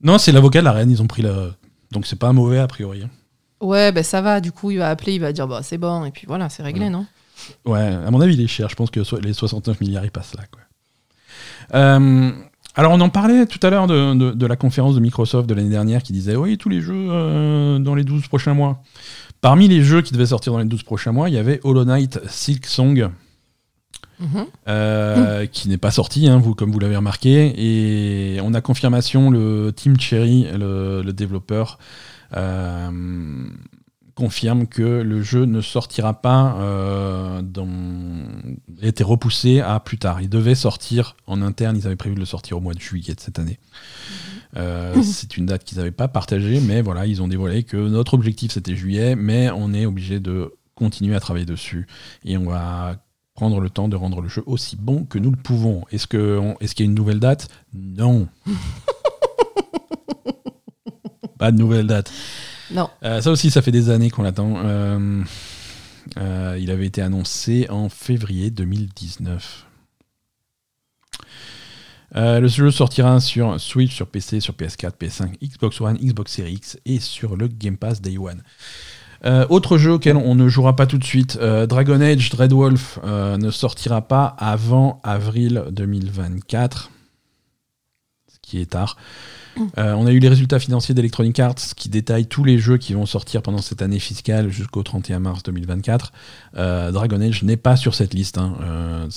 Non, 0.00 0.18
c'est 0.18 0.32
l'avocat 0.32 0.60
de 0.60 0.64
la 0.64 0.72
reine, 0.72 0.90
ils 0.90 1.02
ont 1.02 1.06
pris 1.06 1.22
la 1.22 1.50
donc 1.90 2.06
c'est 2.06 2.18
pas 2.18 2.32
mauvais 2.32 2.58
a 2.58 2.66
priori. 2.66 3.02
hein. 3.04 3.10
Ouais, 3.60 3.92
ben 3.92 4.02
ça 4.02 4.20
va. 4.22 4.40
Du 4.40 4.50
coup, 4.50 4.72
il 4.72 4.78
va 4.78 4.90
appeler, 4.90 5.14
il 5.14 5.20
va 5.20 5.32
dire 5.32 5.46
bah, 5.46 5.60
c'est 5.62 5.78
bon. 5.78 6.04
Et 6.04 6.10
puis 6.10 6.24
voilà, 6.26 6.48
c'est 6.48 6.64
réglé, 6.64 6.90
non? 6.90 7.06
Ouais, 7.64 7.80
à 7.80 8.10
mon 8.10 8.20
avis, 8.20 8.34
il 8.34 8.40
est 8.40 8.48
cher. 8.48 8.68
Je 8.68 8.74
pense 8.74 8.90
que 8.90 9.00
les 9.20 9.32
69 9.32 9.80
milliards, 9.80 10.04
ils 10.04 10.10
passent 10.10 10.34
là. 10.34 10.42
Quoi. 10.50 10.61
Euh, 11.74 12.30
alors, 12.74 12.92
on 12.92 13.00
en 13.00 13.10
parlait 13.10 13.44
tout 13.46 13.58
à 13.62 13.70
l'heure 13.70 13.86
de, 13.86 14.46
la 14.46 14.56
conférence 14.56 14.94
de 14.94 15.00
Microsoft 15.00 15.48
de 15.48 15.54
l'année 15.54 15.68
dernière 15.68 16.02
qui 16.02 16.12
disait 16.12 16.36
Oui, 16.36 16.56
tous 16.56 16.68
les 16.68 16.80
jeux 16.80 17.08
euh, 17.10 17.78
dans 17.78 17.94
les 17.94 18.04
12 18.04 18.28
prochains 18.28 18.54
mois. 18.54 18.82
Parmi 19.40 19.68
les 19.68 19.82
jeux 19.82 20.02
qui 20.02 20.12
devaient 20.12 20.26
sortir 20.26 20.52
dans 20.52 20.58
les 20.58 20.64
12 20.64 20.82
prochains 20.84 21.12
mois, 21.12 21.28
il 21.28 21.34
y 21.34 21.38
avait 21.38 21.60
Hollow 21.64 21.84
Knight 21.84 22.20
Silk 22.28 22.66
Song. 22.66 23.10
Mhm. 24.20 24.46
Euh, 24.68 25.46
qui 25.46 25.68
n'est 25.68 25.78
pas 25.78 25.90
sorti, 25.90 26.28
hein, 26.28 26.38
vous, 26.38 26.54
comme 26.54 26.70
vous 26.70 26.78
l'avez 26.78 26.96
remarqué. 26.96 27.52
Et 27.56 28.40
on 28.40 28.54
a 28.54 28.60
confirmation, 28.60 29.30
le 29.30 29.72
Team 29.74 29.98
Cherry, 29.98 30.46
le, 30.54 31.10
développeur, 31.12 31.78
euh, 32.36 32.90
confirme 34.14 34.66
que 34.66 34.82
le 34.82 35.22
jeu 35.22 35.44
ne 35.44 35.60
sortira 35.60 36.20
pas 36.20 36.56
euh, 36.58 37.42
dans... 37.42 37.68
a 38.82 38.86
été 38.86 39.04
repoussé 39.04 39.60
à 39.60 39.78
plus 39.80 39.98
tard. 39.98 40.20
Il 40.20 40.28
devait 40.28 40.54
sortir 40.54 41.16
en 41.26 41.42
interne, 41.42 41.76
ils 41.76 41.86
avaient 41.86 41.96
prévu 41.96 42.14
de 42.14 42.20
le 42.20 42.26
sortir 42.26 42.58
au 42.58 42.60
mois 42.60 42.74
de 42.74 42.80
juillet 42.80 43.14
de 43.14 43.20
cette 43.20 43.38
année. 43.38 43.58
Mhm. 44.56 45.02
c'est 45.04 45.36
une 45.36 45.46
date 45.46 45.64
qu'ils 45.64 45.78
n'avaient 45.78 45.90
pas 45.90 46.08
partagée, 46.08 46.60
mais 46.60 46.82
voilà, 46.82 47.06
ils 47.06 47.22
ont 47.22 47.28
dévoilé 47.28 47.62
que 47.62 47.76
notre 47.76 48.14
objectif 48.14 48.52
c'était 48.52 48.76
juillet, 48.76 49.16
mais 49.16 49.50
on 49.50 49.72
est 49.72 49.86
obligé 49.86 50.20
de 50.20 50.54
continuer 50.74 51.14
à 51.14 51.20
travailler 51.20 51.46
dessus 51.46 51.86
et 52.24 52.36
on 52.36 52.44
va 52.44 52.96
prendre 53.34 53.60
le 53.60 53.70
temps 53.70 53.88
de 53.88 53.96
rendre 53.96 54.20
le 54.20 54.28
jeu 54.28 54.42
aussi 54.46 54.76
bon 54.76 55.04
que 55.04 55.18
nous 55.18 55.30
le 55.30 55.36
pouvons. 55.36 55.84
Est-ce 55.90 56.06
qu'il 56.06 56.56
est 56.60 56.74
qu'il 56.74 56.84
y 56.84 56.88
a 56.88 56.90
une 56.90 56.94
nouvelle 56.94 57.20
date? 57.20 57.48
Non. 57.72 58.28
Pas 61.38 61.50
de 61.50 61.58
nouvelle 61.58 61.86
date. 61.86 62.12
Non. 62.72 62.88
Euh, 63.02 63.20
ça 63.20 63.30
aussi, 63.30 63.50
ça 63.50 63.62
fait 63.62 63.70
des 63.70 63.90
années 63.90 64.10
qu'on 64.10 64.22
l'attend. 64.22 64.54
Euh, 64.64 65.22
euh, 66.18 66.58
il 66.60 66.70
avait 66.70 66.86
été 66.86 67.02
annoncé 67.02 67.66
en 67.70 67.88
février 67.88 68.50
2019. 68.50 69.66
le 72.14 72.46
jeu 72.48 72.70
sortira 72.70 73.20
sur 73.20 73.60
Switch, 73.60 73.94
sur 73.94 74.06
PC, 74.06 74.40
sur 74.40 74.54
PS4, 74.54 74.92
PS5, 75.00 75.38
Xbox 75.42 75.80
One, 75.80 75.96
Xbox 75.98 76.32
Series 76.32 76.54
X 76.54 76.78
et 76.84 77.00
sur 77.00 77.36
le 77.36 77.48
Game 77.48 77.76
Pass 77.76 78.00
Day 78.00 78.16
One. 78.18 78.42
Autre 79.50 79.78
jeu 79.78 79.92
auquel 79.92 80.16
on 80.16 80.34
ne 80.34 80.48
jouera 80.48 80.74
pas 80.74 80.86
tout 80.86 80.98
de 80.98 81.04
suite, 81.04 81.38
Dragon 81.38 82.00
Age 82.00 82.30
Dreadwolf 82.30 82.98
ne 83.04 83.50
sortira 83.50 84.02
pas 84.02 84.26
avant 84.26 85.00
avril 85.04 85.64
2024, 85.70 86.90
ce 88.26 88.38
qui 88.42 88.60
est 88.60 88.72
tard. 88.72 88.96
On 89.76 90.06
a 90.06 90.12
eu 90.12 90.18
les 90.18 90.28
résultats 90.28 90.58
financiers 90.58 90.94
d'Electronic 90.94 91.38
Arts 91.40 91.74
qui 91.76 91.88
détaillent 91.88 92.26
tous 92.26 92.44
les 92.44 92.58
jeux 92.58 92.78
qui 92.78 92.94
vont 92.94 93.06
sortir 93.06 93.42
pendant 93.42 93.58
cette 93.58 93.82
année 93.82 93.98
fiscale 93.98 94.50
jusqu'au 94.50 94.82
31 94.82 95.20
mars 95.20 95.42
2024. 95.42 96.12
Dragon 96.54 97.20
Age 97.20 97.42
n'est 97.42 97.56
pas 97.56 97.76
sur 97.76 97.94
cette 97.94 98.14
liste. 98.14 98.38
Hein. 98.38 99.08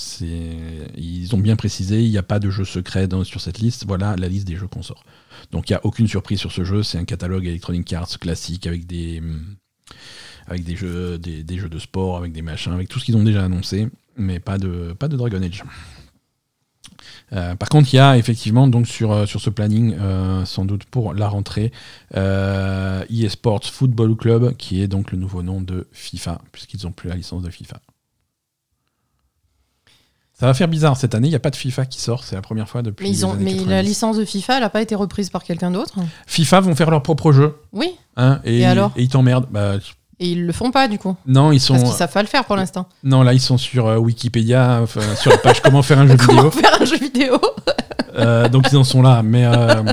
ils 0.98 1.30
ont 1.34 1.40
bien 1.40 1.56
précisé, 1.56 2.04
il 2.04 2.10
n'y 2.10 2.18
a 2.18 2.24
pas 2.24 2.40
de 2.40 2.50
jeu 2.50 2.66
secret 2.66 3.08
sur 3.24 3.42
cette 3.42 3.60
liste. 3.60 3.86
Voilà 3.88 4.16
la 4.18 4.28
liste 4.28 4.48
des 4.48 4.56
jeux 4.56 4.68
qu'on 4.68 4.84
sort. 4.84 5.04
Donc 5.52 5.70
il 5.70 5.74
n'y 5.74 5.78
a 5.78 5.86
aucune 5.86 6.08
surprise 6.08 6.40
sur 6.40 6.52
ce 6.52 6.64
jeu. 6.64 6.84
C'est 6.84 6.98
un 6.98 7.06
catalogue 7.06 7.46
Electronic 7.46 7.92
Arts 7.94 8.20
classique 8.20 8.68
avec 8.68 8.86
des 8.86 9.22
des, 10.54 10.76
jeux 10.76 11.70
de 11.70 11.80
sport, 11.80 12.18
avec 12.18 12.32
des 12.32 12.42
machins, 12.42 12.74
avec 12.74 12.90
tout 12.90 13.00
ce 13.00 13.06
qu'ils 13.06 13.18
ont 13.18 13.24
déjà 13.24 13.44
annoncé, 13.44 13.88
mais 14.18 14.40
pas 14.40 14.58
de, 14.58 14.94
pas 14.98 15.08
de 15.08 15.18
Dragon 15.18 15.42
Age. 15.42 15.64
Euh, 17.34 17.55
par 17.55 17.69
contre, 17.69 17.93
il 17.93 17.97
y 17.97 17.99
a 17.99 18.17
effectivement 18.17 18.67
donc 18.67 18.88
sur, 18.88 19.11
euh, 19.11 19.26
sur 19.26 19.41
ce 19.41 19.49
planning, 19.49 19.95
euh, 19.99 20.45
sans 20.45 20.65
doute 20.65 20.86
pour 20.86 21.13
la 21.13 21.28
rentrée, 21.28 21.71
eSports 22.13 23.65
Football 23.65 24.15
Club, 24.15 24.55
qui 24.57 24.82
est 24.82 24.88
donc 24.88 25.11
le 25.11 25.17
nouveau 25.17 25.41
nom 25.41 25.61
de 25.61 25.88
FIFA, 25.91 26.39
puisqu'ils 26.51 26.84
n'ont 26.84 26.91
plus 26.91 27.09
la 27.09 27.15
licence 27.15 27.41
de 27.41 27.49
FIFA. 27.49 27.78
Ça 30.38 30.47
va 30.47 30.53
faire 30.53 30.67
bizarre 30.67 30.97
cette 30.97 31.15
année, 31.15 31.28
il 31.28 31.32
n'y 31.32 31.38
a 31.38 31.39
pas 31.39 31.49
de 31.49 31.55
FIFA 31.55 31.86
qui 31.86 32.01
sort, 32.01 32.26
c'est 32.26 32.36
la 32.36 32.41
première 32.41 32.67
fois 32.67 32.82
depuis. 32.82 33.05
Mais, 33.05 33.11
ils 33.11 33.26
ont, 33.26 33.36
mais 33.36 33.53
la 33.53 33.82
licence 33.82 34.17
de 34.17 34.26
FIFA, 34.26 34.55
elle 34.55 34.63
n'a 34.63 34.69
pas 34.69 34.82
été 34.82 34.93
reprise 34.93 35.30
par 35.30 35.45
quelqu'un 35.45 35.71
d'autre? 35.71 35.95
FIFA 36.28 36.59
vont 36.59 36.76
faire 36.76 36.91
leur 36.91 37.01
propre 37.01 37.32
jeu. 37.32 37.55
Oui. 37.71 37.95
Hein, 38.17 38.41
et, 38.43 38.65
alors? 38.65 38.91
Et 38.97 39.03
ils 39.03 39.09
t'emmerdent. 39.09 39.47
Bah, 39.49 39.78
et 40.20 40.30
ils 40.30 40.45
le 40.45 40.53
font 40.53 40.72
pas 40.72 40.88
du 40.88 40.97
coup. 40.97 41.16
Non, 41.26 41.51
ils 41.51 41.59
sont. 41.59 41.74
Parce 41.74 41.86
qu'ils 41.86 41.97
savent 41.97 42.11
pas 42.11 42.22
le 42.22 42.28
faire 42.28 42.45
pour 42.45 42.55
l'instant. 42.55 42.88
Non, 43.03 43.24
là 43.24 43.34
ils 43.34 43.41
sont 43.41 43.57
sur 43.57 43.88
euh, 43.88 43.97
Wikipédia, 43.97 44.84
sur 45.18 45.32
la 45.32 45.38
page 45.38 45.61
comment 45.61 45.82
faire 45.82 45.99
un 45.99 46.07
jeu 46.07 46.18
comment 46.26 46.49
vidéo. 46.49 46.51
faire 46.51 46.82
un 46.82 46.86
jeu 46.86 46.97
vidéo. 46.97 47.39
Euh, 48.16 48.47
donc 48.47 48.68
ils 48.72 48.78
en 48.78 48.84
sont 48.84 49.01
là, 49.01 49.24
mais. 49.24 49.45
Euh, 49.45 49.84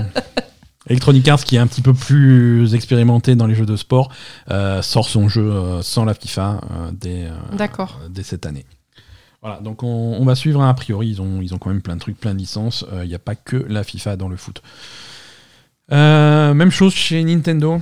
Electronic 0.89 1.27
Arts, 1.29 1.45
qui 1.45 1.55
est 1.55 1.61
un 1.61 1.69
petit 1.69 1.81
peu 1.81 1.95
plus 1.95 2.75
expérimenté 2.75 3.37
dans 3.37 3.47
les 3.47 3.55
jeux 3.55 3.65
de 3.65 3.77
sport, 3.77 4.11
sort 4.83 5.09
son 5.09 5.29
jeu 5.29 5.81
sans 5.81 6.05
la 6.05 6.13
FIFA 6.13 6.61
dès, 6.93 7.29
dès 8.11 8.23
cette 8.25 8.47
année. 8.47 8.67
Voilà, 9.41 9.61
donc 9.61 9.85
on, 9.85 10.25
va 10.25 10.35
suivre 10.35 10.61
a 10.63 10.75
priori, 10.75 11.09
ils 11.09 11.23
ont, 11.23 11.41
ils 11.41 11.55
ont 11.55 11.59
quand 11.59 11.71
même 11.71 11.83
plein 11.83 11.95
de 11.95 12.01
trucs, 12.01 12.19
plein 12.19 12.35
de 12.35 12.39
licences. 12.39 12.85
Il 13.05 13.09
n'y 13.09 13.15
a 13.15 13.21
pas 13.21 13.37
que 13.37 13.57
la 13.57 13.85
FIFA 13.85 14.17
dans 14.17 14.29
le 14.29 14.37
foot. 14.37 14.61
même 15.89 16.71
chose 16.73 16.93
chez 16.93 17.23
Nintendo. 17.23 17.81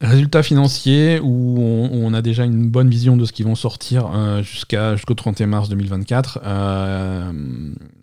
Résultats 0.00 0.44
financiers 0.44 1.18
où 1.20 1.58
on, 1.60 2.14
a 2.14 2.22
déjà 2.22 2.44
une 2.44 2.68
bonne 2.68 2.88
vision 2.88 3.16
de 3.16 3.24
ce 3.24 3.32
qui 3.32 3.42
vont 3.42 3.56
sortir 3.56 4.08
euh, 4.14 4.42
jusqu'à 4.42 4.94
jusqu'au 4.94 5.14
31 5.14 5.48
mars 5.48 5.68
2024. 5.68 6.38
Euh, 6.44 7.32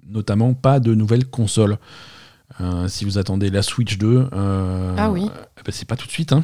notamment 0.09 0.53
pas 0.53 0.81
de 0.81 0.93
nouvelles 0.93 1.25
consoles. 1.25 1.77
Euh, 2.59 2.89
si 2.89 3.05
vous 3.05 3.17
attendez 3.17 3.49
la 3.49 3.61
Switch 3.61 3.97
2, 3.97 4.27
ah 4.33 5.09
oui. 5.09 5.29
Eh 5.57 5.63
ben, 5.63 5.71
c'est 5.71 5.87
pas 5.87 5.95
tout 5.95 6.05
de 6.05 6.11
suite. 6.11 6.33
Hein. 6.33 6.43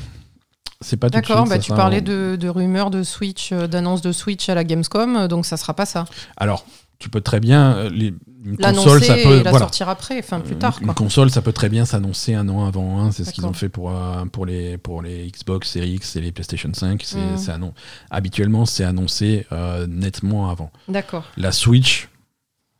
C'est 0.79 0.97
pas 0.97 1.09
D'accord, 1.09 1.45
bah, 1.45 1.59
tu 1.59 1.73
parlais 1.73 2.01
de, 2.01 2.37
de, 2.39 2.47
rumeurs 2.47 2.89
de 2.89 3.03
Switch, 3.03 3.51
d'annonces 3.51 4.01
de 4.01 4.13
Switch 4.13 4.47
à 4.47 4.55
la 4.55 4.63
Gamescom, 4.63 5.27
donc 5.27 5.45
ça 5.45 5.57
sera 5.57 5.75
pas 5.75 5.85
ça. 5.85 6.05
Alors, 6.37 6.65
tu 7.01 7.09
peux 7.09 7.19
très 7.19 7.39
bien. 7.39 7.75
Euh, 7.75 7.89
les, 7.89 8.13
une 8.45 8.57
console, 8.57 9.03
ça 9.03 9.15
peut. 9.15 9.41
la 9.43 9.51
sortir 9.57 9.89
après, 9.89 10.19
enfin 10.19 10.39
plus 10.39 10.55
tard. 10.55 10.77
Une 10.81 10.93
console, 10.93 11.29
ça 11.29 11.41
peut 11.41 11.51
très 11.51 11.67
bien 11.67 11.83
s'annoncer 11.83 12.33
un 12.33 12.47
an 12.47 12.65
avant. 12.65 12.99
Hein, 12.99 13.11
c'est 13.11 13.23
ce 13.23 13.33
qu'ils 13.33 13.45
ont 13.45 13.53
fait 13.53 13.69
pour, 13.69 13.91
euh, 13.91 14.25
pour, 14.25 14.45
les, 14.45 14.77
pour 14.77 15.01
les 15.01 15.29
Xbox 15.29 15.69
Series 15.69 15.93
X 15.93 16.15
et 16.15 16.21
les 16.21 16.31
PlayStation 16.31 16.71
5. 16.73 17.01
C'est, 17.03 17.17
mm. 17.17 17.71
Habituellement, 18.09 18.65
c'est 18.65 18.83
annoncé 18.83 19.45
euh, 19.51 19.87
nettement 19.87 20.49
avant. 20.49 20.71
D'accord. 20.87 21.25
La 21.37 21.51
Switch, 21.51 22.09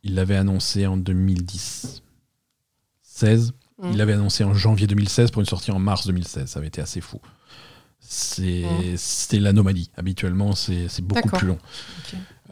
il 0.04 0.16
l'avait 0.16 0.38
annoncé 0.38 0.88
en 0.88 0.98
2010. 0.98 2.04
16. 3.04 3.54
Mm. 3.80 3.90
Il 3.92 3.98
l'avait 3.98 4.14
annoncé 4.14 4.44
en 4.44 4.54
janvier 4.54 4.88
2016 4.88 5.32
pour 5.32 5.42
une 5.42 5.48
sortie 5.48 5.72
en 5.72 5.80
mars 5.80 6.06
2016. 6.08 6.48
Ça 6.48 6.60
avait 6.60 6.68
été 6.68 6.82
assez 6.82 7.02
fou. 7.02 7.20
C'est, 8.00 8.66
mm. 8.66 8.98
c'est 8.98 9.40
l'anomalie. 9.40 9.90
Habituellement, 9.98 10.54
c'est, 10.54 10.88
beaucoup 11.02 11.30
plus 11.30 11.48
long. 11.48 11.60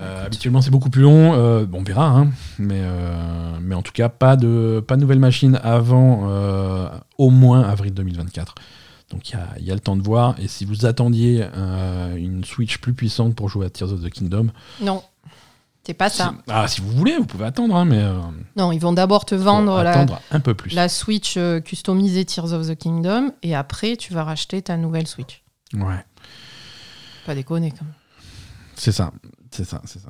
Euh, 0.01 0.25
habituellement, 0.25 0.61
c'est 0.61 0.71
beaucoup 0.71 0.89
plus 0.89 1.01
long. 1.01 1.33
Euh, 1.33 1.65
on 1.73 1.83
verra, 1.83 2.07
hein. 2.07 2.29
mais, 2.57 2.79
euh, 2.81 3.57
mais 3.61 3.75
en 3.75 3.81
tout 3.81 3.91
cas, 3.91 4.07
pas 4.09 4.37
de, 4.37 4.83
pas 4.85 4.95
de 4.95 5.01
nouvelle 5.01 5.19
machine 5.19 5.59
avant 5.63 6.29
au 7.17 7.29
moins 7.29 7.63
avril 7.63 7.93
2024. 7.93 8.55
Donc 9.09 9.31
il 9.31 9.65
y 9.65 9.71
a, 9.71 9.73
le 9.73 9.79
temps 9.79 9.95
de 9.95 10.03
voir. 10.03 10.35
Et 10.39 10.47
si 10.47 10.65
vous 10.65 10.85
attendiez 10.85 11.45
une 12.15 12.43
Switch 12.45 12.77
plus 12.77 12.93
puissante 12.93 13.35
pour 13.35 13.49
jouer 13.49 13.65
à 13.65 13.69
Tears 13.69 13.91
of 13.91 14.01
the 14.01 14.09
Kingdom. 14.09 14.47
Non, 14.81 15.03
c'est 15.83 15.95
pas 15.95 16.09
ça. 16.09 16.35
Ah, 16.47 16.67
si 16.67 16.81
vous 16.81 16.91
voulez, 16.91 17.17
vous 17.17 17.25
pouvez 17.25 17.45
attendre. 17.45 17.75
Hein, 17.75 17.85
mais, 17.85 18.03
non, 18.55 18.71
ils 18.71 18.79
vont 18.79 18.93
d'abord 18.93 19.25
te 19.25 19.35
vendre 19.35 19.81
la, 19.83 20.05
un 20.31 20.39
peu 20.39 20.53
plus. 20.53 20.73
la 20.73 20.87
Switch 20.87 21.37
customisée 21.65 22.23
Tears 22.23 22.53
of 22.53 22.67
the 22.67 22.75
Kingdom. 22.75 23.31
Et 23.43 23.55
après, 23.55 23.97
tu 23.97 24.13
vas 24.13 24.23
racheter 24.23 24.61
ta 24.61 24.77
nouvelle 24.77 25.07
Switch. 25.07 25.43
Ouais. 25.73 26.05
Pas 27.25 27.35
déconner 27.35 27.71
quand 27.71 27.83
même. 27.83 27.93
C'est 28.75 28.93
ça. 28.93 29.11
C'est 29.51 29.65
ça, 29.65 29.81
c'est 29.85 29.99
ça. 29.99 30.09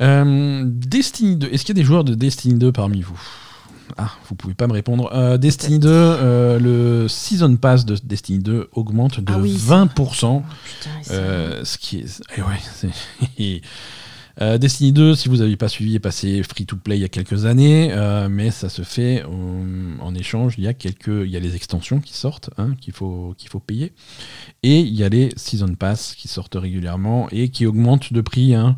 Euh, 0.00 0.62
Destiny 0.64 1.36
2. 1.36 1.48
Est-ce 1.48 1.64
qu'il 1.64 1.76
y 1.76 1.78
a 1.78 1.82
des 1.82 1.86
joueurs 1.86 2.04
de 2.04 2.14
Destiny 2.14 2.54
2 2.54 2.72
parmi 2.72 3.02
vous? 3.02 3.20
Ah, 3.98 4.10
vous 4.28 4.34
pouvez 4.34 4.54
pas 4.54 4.66
me 4.66 4.72
répondre. 4.72 5.10
Euh, 5.12 5.36
Destiny 5.36 5.78
2, 5.78 5.88
euh, 5.90 6.58
le 6.58 7.08
Season 7.08 7.56
Pass 7.56 7.84
de 7.84 7.96
Destiny 8.02 8.38
2 8.38 8.68
augmente 8.72 9.20
de 9.20 9.32
20%. 9.32 10.42
Ah 10.44 11.64
ce 11.64 11.78
qui 11.78 11.98
est. 11.98 12.22
Eh 12.36 12.42
ouais, 12.42 12.60
Euh, 14.42 14.56
Destiny 14.56 14.92
2, 14.92 15.14
si 15.14 15.28
vous 15.28 15.38
n'avez 15.38 15.56
pas 15.56 15.68
suivi, 15.68 15.96
est 15.96 16.00
passé 16.00 16.42
free 16.42 16.64
to 16.64 16.76
play 16.76 16.96
il 16.96 17.02
y 17.02 17.04
a 17.04 17.08
quelques 17.08 17.44
années, 17.44 17.90
euh, 17.92 18.28
mais 18.30 18.50
ça 18.50 18.70
se 18.70 18.82
fait 18.82 19.22
en, 19.24 20.14
échange. 20.14 20.54
Il 20.56 20.64
y 20.64 20.68
a 20.68 20.74
quelques, 20.74 21.06
les 21.06 21.54
extensions 21.56 22.00
qui 22.00 22.14
sortent, 22.14 22.50
hein, 22.56 22.74
qu'il 22.80 22.92
faut 22.92 23.34
payer, 23.64 23.92
et 24.62 24.80
il 24.80 24.94
y 24.94 25.04
a 25.04 25.08
les 25.08 25.30
season 25.36 25.74
pass 25.74 26.14
qui 26.14 26.26
sortent 26.26 26.56
régulièrement 26.56 27.28
et 27.30 27.50
qui 27.50 27.66
augmentent 27.66 28.12
de 28.12 28.20
prix. 28.20 28.54
Hein. 28.54 28.76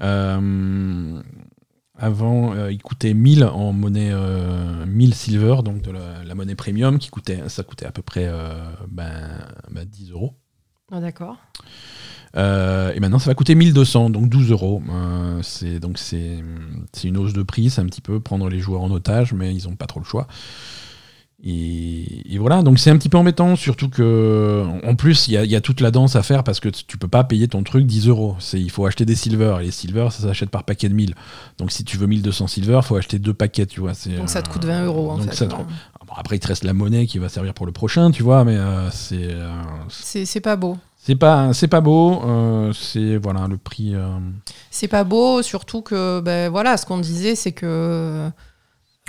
Euh, 0.00 1.22
avant, 1.98 2.68
il 2.68 2.82
coûtait 2.82 3.14
1000 3.14 3.44
en 3.44 3.72
monnaie 3.72 4.12
1000 4.86 5.14
silver, 5.14 5.56
donc 5.64 5.84
la, 5.86 6.34
monnaie 6.34 6.54
premium, 6.54 6.98
qui 6.98 7.08
coûtait, 7.08 7.48
ça 7.48 7.62
coûtait 7.62 7.86
à 7.86 7.92
peu 7.92 8.02
près 8.02 8.30
ben, 8.88 9.38
10 9.70 10.06
ben, 10.08 10.12
euros. 10.12 10.34
Ah, 10.90 11.00
d'accord. 11.00 11.38
Euh, 12.36 12.92
et 12.94 13.00
maintenant, 13.00 13.18
ça 13.18 13.30
va 13.30 13.34
coûter 13.34 13.54
1200, 13.54 14.10
donc 14.10 14.28
12 14.28 14.50
euros. 14.50 14.82
Euh, 14.90 15.40
c'est 15.42 15.80
donc 15.80 15.96
c'est 15.98 16.42
une 17.04 17.16
hausse 17.16 17.32
de 17.32 17.42
prix, 17.42 17.70
c'est 17.70 17.80
un 17.80 17.86
petit 17.86 18.00
peu 18.02 18.20
prendre 18.20 18.48
les 18.48 18.58
joueurs 18.58 18.82
en 18.82 18.90
otage, 18.90 19.32
mais 19.32 19.54
ils 19.54 19.68
n'ont 19.68 19.76
pas 19.76 19.86
trop 19.86 20.00
le 20.00 20.04
choix. 20.06 20.26
Et, 21.44 22.34
et 22.34 22.38
voilà, 22.38 22.62
donc 22.62 22.78
c'est 22.78 22.90
un 22.90 22.96
petit 22.96 23.10
peu 23.10 23.18
embêtant, 23.18 23.56
surtout 23.56 23.90
que 23.90 24.64
en 24.84 24.94
plus 24.96 25.28
il 25.28 25.34
y 25.34 25.36
a, 25.36 25.44
il 25.44 25.50
y 25.50 25.54
a 25.56 25.60
toute 25.60 25.82
la 25.82 25.90
danse 25.90 26.16
à 26.16 26.22
faire 26.22 26.42
parce 26.44 26.60
que 26.60 26.70
tu 26.70 26.96
peux 26.96 27.08
pas 27.08 27.24
payer 27.24 27.46
ton 27.46 27.62
truc 27.62 27.84
10 27.86 28.08
euros. 28.08 28.36
Il 28.54 28.70
faut 28.70 28.86
acheter 28.86 29.04
des 29.04 29.14
silver, 29.14 29.58
et 29.60 29.64
les 29.64 29.70
silver 29.70 30.08
ça 30.10 30.22
s'achète 30.22 30.48
par 30.48 30.64
paquet 30.64 30.88
de 30.88 30.94
1000. 30.94 31.14
Donc 31.58 31.72
si 31.72 31.84
tu 31.84 31.98
veux 31.98 32.06
1200 32.06 32.46
silver, 32.46 32.80
faut 32.82 32.96
acheter 32.96 33.18
deux 33.18 33.34
paquets, 33.34 33.66
tu 33.66 33.80
vois. 33.80 33.92
Donc 34.06 34.28
ça 34.30 34.40
te 34.40 34.48
euh, 34.48 34.52
coûte 34.52 34.64
20 34.64 34.86
euros 34.86 35.10
en 35.10 35.18
donc 35.18 35.28
fait. 35.28 35.36
ça 35.36 35.46
te- 35.46 35.54
Bon, 35.54 36.14
après 36.16 36.36
il 36.36 36.40
te 36.40 36.46
reste 36.46 36.64
la 36.64 36.72
monnaie 36.72 37.06
qui 37.06 37.18
va 37.18 37.28
servir 37.28 37.52
pour 37.52 37.66
le 37.66 37.72
prochain, 37.72 38.10
tu 38.12 38.22
vois, 38.22 38.44
mais 38.44 38.56
euh, 38.56 38.88
C'est 39.90 40.24
c'est 40.24 40.40
pas 40.40 40.56
beau. 40.56 40.78
C'est 41.06 41.14
pas 41.14 41.52
pas 41.68 41.80
beau. 41.80 42.20
euh, 42.24 42.72
c'est 42.72 43.16
voilà 43.16 43.46
le 43.48 43.56
prix. 43.58 43.94
euh, 43.94 44.08
C'est 44.70 44.88
pas 44.88 45.04
beau, 45.04 45.42
surtout 45.42 45.80
que, 45.82 46.20
ben 46.20 46.50
voilà, 46.50 46.76
ce 46.76 46.84
qu'on 46.86 46.98
disait, 46.98 47.34
c'est 47.36 47.52
que. 47.52 48.28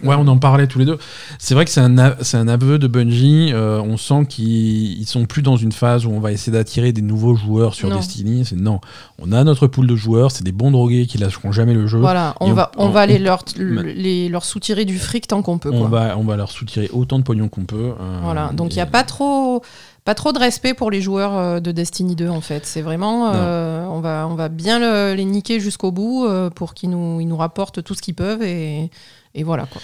Ouais, 0.04 0.14
on 0.16 0.28
en 0.28 0.38
parlait 0.38 0.68
tous 0.68 0.78
les 0.78 0.86
deux. 0.86 1.00
C'est 1.39 1.56
vrai 1.56 1.66
que 1.66 1.72
c'est 1.72 1.80
un, 1.82 1.98
un 1.98 2.48
aveu 2.48 2.78
de 2.78 2.86
Bungie. 2.86 3.52
euh, 3.52 3.82
on 3.82 3.98
sent 3.98 4.28
qu'ils 4.30 5.00
ils 5.02 5.08
sont 5.08 5.26
plus 5.26 5.41
dans 5.41 5.56
une 5.58 5.72
phase 5.72 6.06
où 6.06 6.12
on 6.12 6.20
va 6.20 6.32
essayer 6.32 6.52
d'attirer 6.54 6.91
des 6.91 7.02
nouveaux 7.02 7.34
joueurs 7.36 7.74
sur 7.74 7.89
Non. 7.89 7.95
Destiny. 7.95 8.45
C'est 8.45 8.56
non, 8.56 8.80
on 9.20 9.32
a 9.32 9.43
notre 9.43 9.66
pool 9.66 9.88
de 9.88 9.95
joueurs. 9.95 10.30
C'est 10.32 10.43
des 10.43 10.52
bons 10.52 10.70
drogués 10.70 11.08
qui 11.08 11.18
lâcheront 11.18 11.52
jamais 11.52 11.74
le 11.74 11.88
jeu. 11.88 11.98
Voilà, 11.98 12.36
on 12.41 12.54
va, 12.54 12.72
on, 12.78 12.86
on- 12.86 12.89
va 12.89 13.00
aller 13.02 13.18
leur, 13.18 13.43
les, 13.58 14.30
leur 14.30 14.45
soutirer 14.45 14.86
du 14.86 15.00
fric 15.00 15.26
tant 15.28 15.41
qu'on 15.41 15.58
peut. 15.58 15.72
on 15.74 15.86
va 15.86 16.16
on 16.18 16.24
va 16.24 16.36
leur 16.36 16.52
soutirer 16.52 16.89
autant 16.93 17.18
de 17.18 17.24
pognon 17.24 17.50
qu'on 17.50 17.66
peut. 17.66 17.93
euh, 18.00 18.20
Voilà, 18.22 18.52
donc 18.54 18.74
il 18.74 18.76
n'y 18.76 18.82
a 18.82 18.86
pas 18.86 19.04
trop, 19.04 19.64
pas 20.06 20.14
trop 20.14 20.32
de 20.32 20.38
respect 20.38 20.76
pour 20.76 20.91
les 20.91 21.02
joueurs 21.02 21.36
euh, 21.36 21.60
de 21.60 21.72
Destiny 21.72 22.16
2 22.16 22.30
en 22.30 22.41
fait. 22.41 22.68
C'est 22.68 22.84
vraiment, 22.84 23.32
euh, 23.34 23.84
on, 23.89 24.00
va, 24.00 24.28
on 24.30 24.36
va 24.36 24.48
bien 24.50 24.78
le- 24.78 25.16
les 25.16 25.26
niquer 25.26 25.60
jusqu'au 25.60 25.91
bout 25.91 26.26
euh, 26.28 26.52
pour 26.52 26.76
qu'ils 26.76 26.91
nous, 26.91 27.20
ils 27.20 27.28
nous 27.28 27.38
rapportent 27.38 27.84
tout 27.84 27.95
ce 27.95 28.02
qu'ils 28.04 28.14
peuvent 28.14 28.43
et, 28.43 28.91
et 29.38 29.43
voilà 29.43 29.65
quoi. 29.65 29.81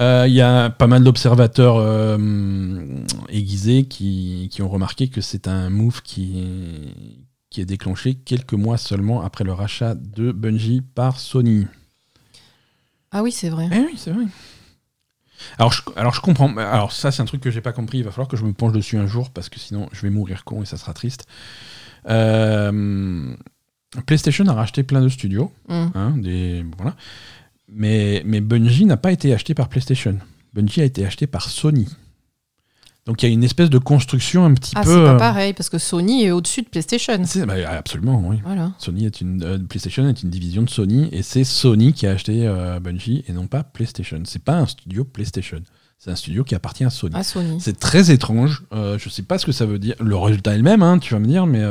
Euh, 0.00 0.24
Il 0.28 0.34
y 0.34 0.40
a 0.42 0.68
pas 0.70 0.86
mal 0.88 1.02
d'observateurs 1.04 1.76
euh, 1.78 2.18
aiguisés 3.28 3.84
qui, 3.84 4.48
qui 4.50 4.60
ont 4.62 4.68
remarqué 4.68 5.08
que 5.08 5.20
c'est 5.20 5.48
un 5.48 5.70
move 5.70 6.02
qui, 6.02 6.92
qui 7.48 7.60
est 7.62 7.64
déclenché 7.64 8.14
quelques 8.14 8.52
mois 8.52 8.76
seulement 8.76 9.22
après 9.22 9.44
le 9.44 9.52
rachat 9.54 9.94
de 9.94 10.32
Bungie 10.32 10.82
par 10.94 11.18
Sony. 11.18 11.66
Ah 13.10 13.22
oui, 13.22 13.32
c'est 13.32 13.48
vrai. 13.48 13.68
Eh 13.72 13.78
oui, 13.78 13.94
c'est 13.96 14.10
vrai. 14.10 14.24
Alors 15.58 15.72
je, 15.72 15.80
alors 15.96 16.12
je 16.14 16.20
comprends. 16.20 16.54
Alors 16.58 16.92
ça, 16.92 17.10
c'est 17.10 17.22
un 17.22 17.26
truc 17.26 17.40
que 17.40 17.50
j'ai 17.50 17.60
pas 17.62 17.72
compris. 17.72 17.98
Il 17.98 18.04
va 18.04 18.10
falloir 18.10 18.28
que 18.28 18.36
je 18.36 18.44
me 18.44 18.52
penche 18.52 18.72
dessus 18.72 18.98
un 18.98 19.06
jour 19.06 19.30
parce 19.30 19.48
que 19.48 19.58
sinon, 19.58 19.88
je 19.92 20.02
vais 20.02 20.10
mourir 20.10 20.44
con 20.44 20.62
et 20.62 20.66
ça 20.66 20.76
sera 20.76 20.92
triste. 20.92 21.26
Euh, 22.08 23.34
PlayStation 24.06 24.46
a 24.48 24.52
racheté 24.52 24.82
plein 24.82 25.00
de 25.00 25.08
studios, 25.08 25.52
Mm. 25.68 25.86
hein, 25.94 26.14
des 26.18 26.64
voilà. 26.76 26.94
Mais 27.68 28.22
mais 28.24 28.40
Bungie 28.40 28.84
n'a 28.86 28.96
pas 28.96 29.12
été 29.12 29.32
acheté 29.34 29.54
par 29.54 29.68
PlayStation. 29.68 30.16
Bungie 30.54 30.80
a 30.80 30.84
été 30.84 31.04
acheté 31.04 31.26
par 31.26 31.48
Sony. 31.50 31.86
Donc 33.06 33.22
il 33.22 33.26
y 33.26 33.28
a 33.28 33.32
une 33.32 33.44
espèce 33.44 33.70
de 33.70 33.78
construction 33.78 34.44
un 34.44 34.54
petit 34.54 34.72
Ah, 34.74 34.82
peu. 34.82 34.88
c'est 34.90 34.96
pas 34.96 35.14
euh, 35.14 35.18
pareil 35.18 35.52
parce 35.52 35.68
que 35.68 35.78
Sony 35.78 36.24
est 36.24 36.32
au-dessus 36.32 36.62
de 36.62 36.68
PlayStation. 36.68 37.22
bah, 37.46 37.54
absolument, 37.70 38.20
oui. 38.26 38.38
Voilà. 38.44 38.72
Sony 38.78 39.06
est 39.06 39.20
une 39.20 39.42
euh, 39.44 39.58
PlayStation 39.58 40.08
est 40.08 40.22
une 40.24 40.30
division 40.30 40.62
de 40.62 40.70
Sony 40.70 41.08
et 41.12 41.22
c'est 41.22 41.44
Sony 41.44 41.92
qui 41.92 42.06
a 42.06 42.10
acheté 42.12 42.46
euh, 42.48 42.80
Bungie 42.80 43.24
et 43.28 43.32
non 43.32 43.46
pas 43.46 43.62
PlayStation. 43.62 44.20
C'est 44.24 44.42
pas 44.42 44.54
un 44.58 44.66
studio 44.66 45.04
PlayStation. 45.04 45.60
C'est 45.98 46.10
un 46.10 46.16
studio 46.16 46.42
qui 46.44 46.54
appartient 46.56 46.84
à 46.84 46.90
Sony. 46.90 47.14
À 47.14 47.22
Sony. 47.22 47.58
C'est 47.60 47.78
très 47.78 48.10
étrange. 48.10 48.64
Euh, 48.72 48.98
je 48.98 49.08
sais 49.08 49.22
pas 49.22 49.38
ce 49.38 49.46
que 49.46 49.52
ça 49.52 49.66
veut 49.66 49.78
dire. 49.78 49.94
Le 50.00 50.16
résultat 50.16 50.54
est 50.54 50.58
le 50.58 50.62
même, 50.64 50.82
hein, 50.82 50.98
tu 50.98 51.14
vas 51.14 51.20
me 51.20 51.26
dire, 51.26 51.46
mais 51.46 51.62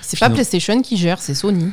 C'est 0.00 0.18
pas 0.18 0.28
PlayStation 0.28 0.82
qui 0.82 0.96
gère, 0.96 1.20
c'est 1.20 1.34
Sony, 1.34 1.70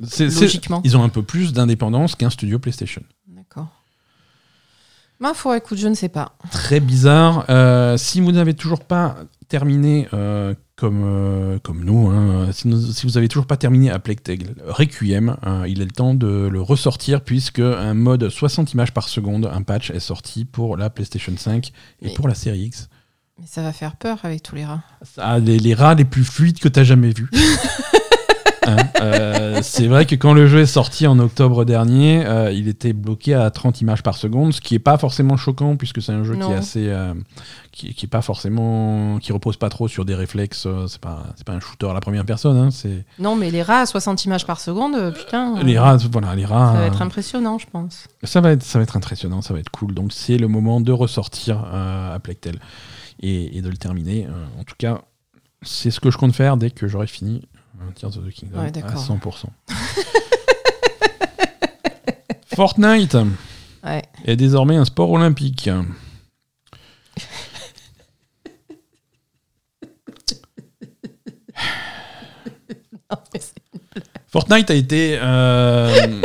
logiquement. 0.00 0.80
ils 0.84 0.96
ont 0.96 1.02
un 1.02 1.08
peu 1.08 1.22
plus 1.22 1.52
d'indépendance 1.52 2.14
qu'un 2.14 2.30
studio 2.30 2.58
PlayStation. 2.58 3.02
D'accord. 3.26 3.68
Ma 5.20 5.34
foi, 5.34 5.56
écoute, 5.56 5.78
je 5.78 5.88
ne 5.88 5.94
sais 5.94 6.08
pas. 6.08 6.36
Très 6.52 6.78
bizarre. 6.80 7.44
Euh, 7.50 7.96
si 7.96 8.20
vous 8.20 8.30
n'avez 8.30 8.54
toujours 8.54 8.84
pas 8.84 9.16
terminé 9.48 10.06
euh, 10.14 10.54
comme, 10.76 11.02
euh, 11.04 11.58
comme 11.58 11.82
nous, 11.84 12.08
hein, 12.08 12.50
si, 12.52 12.68
nous- 12.68 12.92
si 12.92 13.04
vous 13.06 13.14
n'avez 13.14 13.26
toujours 13.26 13.46
pas 13.46 13.56
terminé 13.56 13.90
à 13.90 13.98
Plague 13.98 14.22
Tale 14.22 14.54
Requiem, 14.64 15.36
euh, 15.44 15.64
il 15.66 15.80
est 15.80 15.86
le 15.86 15.90
temps 15.90 16.14
de 16.14 16.48
le 16.52 16.60
ressortir 16.60 17.22
puisque 17.22 17.58
un 17.58 17.94
mode 17.94 18.28
60 18.28 18.74
images 18.74 18.92
par 18.94 19.08
seconde, 19.08 19.46
un 19.52 19.62
patch 19.62 19.90
est 19.90 19.98
sorti 20.00 20.44
pour 20.44 20.76
la 20.76 20.88
PlayStation 20.88 21.32
5 21.36 21.72
et 22.02 22.08
Mais- 22.08 22.14
pour 22.14 22.28
la 22.28 22.34
série 22.34 22.60
X. 22.60 22.88
Mais 23.40 23.46
ça 23.46 23.62
va 23.62 23.72
faire 23.72 23.96
peur 23.96 24.18
avec 24.24 24.42
tous 24.42 24.54
les 24.54 24.64
rats. 24.64 24.82
Ça 25.02 25.24
a 25.26 25.38
les, 25.40 25.58
les 25.58 25.74
rats 25.74 25.94
les 25.94 26.04
plus 26.04 26.24
fluides 26.24 26.58
que 26.60 26.68
tu 26.68 26.78
as 26.78 26.84
jamais 26.84 27.10
vus. 27.10 27.30
Hein, 28.68 28.76
euh, 29.00 29.60
c'est 29.62 29.86
vrai 29.86 30.04
que 30.06 30.14
quand 30.14 30.32
le 30.34 30.46
jeu 30.46 30.60
est 30.60 30.66
sorti 30.66 31.06
en 31.06 31.18
octobre 31.18 31.64
dernier, 31.64 32.24
euh, 32.26 32.52
il 32.52 32.68
était 32.68 32.92
bloqué 32.92 33.34
à 33.34 33.50
30 33.50 33.80
images 33.80 34.02
par 34.02 34.16
seconde, 34.16 34.52
ce 34.52 34.60
qui 34.60 34.74
est 34.74 34.78
pas 34.78 34.98
forcément 34.98 35.36
choquant 35.36 35.76
puisque 35.76 36.02
c'est 36.02 36.12
un 36.12 36.22
jeu 36.24 36.34
qui 36.34 36.40
Non. 36.40 36.52
est 36.52 36.56
assez, 36.56 36.88
euh, 36.88 37.14
qui, 37.72 37.94
qui 37.94 38.06
est 38.06 38.08
pas 38.08 38.20
forcément, 38.22 39.18
qui 39.18 39.32
repose 39.32 39.56
pas 39.56 39.68
trop 39.70 39.88
sur 39.88 40.04
des 40.04 40.14
réflexes. 40.14 40.68
c'est 40.88 41.00
pas, 41.00 41.24
c'est 41.36 41.46
pas 41.46 41.54
un 41.54 41.60
shooter 41.60 41.88
à 41.88 41.94
la 41.94 42.00
première 42.00 42.24
personne. 42.24 42.56
hein, 42.56 42.70
c'est 42.70 43.04
Non, 43.18 43.36
mais 43.36 43.50
les 43.50 43.62
rats 43.62 43.80
à 43.80 43.86
60 43.86 44.24
images 44.26 44.46
par 44.46 44.60
seconde, 44.60 45.14
putain. 45.14 45.62
les 45.62 45.78
rats, 45.78 45.96
voilà, 46.12 46.34
les 46.34 46.44
rats. 46.44 46.72
Ça 46.74 46.80
va 46.80 46.86
être 46.86 47.02
impressionnant, 47.02 47.58
je 47.58 47.66
pense. 47.72 48.06
ça 48.24 48.40
va 48.40 48.52
être, 48.52 48.62
ça 48.62 48.78
va 48.78 48.82
être 48.82 48.96
impressionnant, 48.96 49.40
ça 49.42 49.54
va 49.54 49.60
être 49.60 49.70
cool. 49.70 49.94
Donc 49.94 50.12
c'est 50.12 50.36
le 50.38 50.48
moment 50.48 50.80
de 50.80 50.92
ressortir 50.92 51.58
à 51.72 52.18
Tale 52.40 52.58
et, 53.20 53.56
et 53.56 53.62
de 53.62 53.68
le 53.70 53.76
terminer. 53.76 54.26
En 54.60 54.64
tout 54.64 54.74
cas, 54.76 55.00
c'est 55.62 55.90
ce 55.90 55.98
que 56.00 56.10
je 56.10 56.18
compte 56.18 56.34
faire 56.34 56.56
dès 56.58 56.70
que 56.70 56.86
j'aurai 56.86 57.06
fini 57.06 57.42
euh, 57.80 57.90
Tears 57.94 58.16
of 58.16 58.24
the 58.26 58.30
Kingdom 58.30 58.58
Ouais, 58.60 58.66
à 58.66 58.70
d'accord. 58.70 59.02
100%. 59.02 59.46
Fortnite 62.54 63.16
Ouais. 63.84 64.02
est 64.24 64.36
désormais 64.36 64.76
un 64.76 64.84
sport 64.84 65.10
olympique. 65.10 65.68
Fortnite 74.28 74.70
a 74.70 74.74
été 74.74 75.18
euh, 75.20 76.20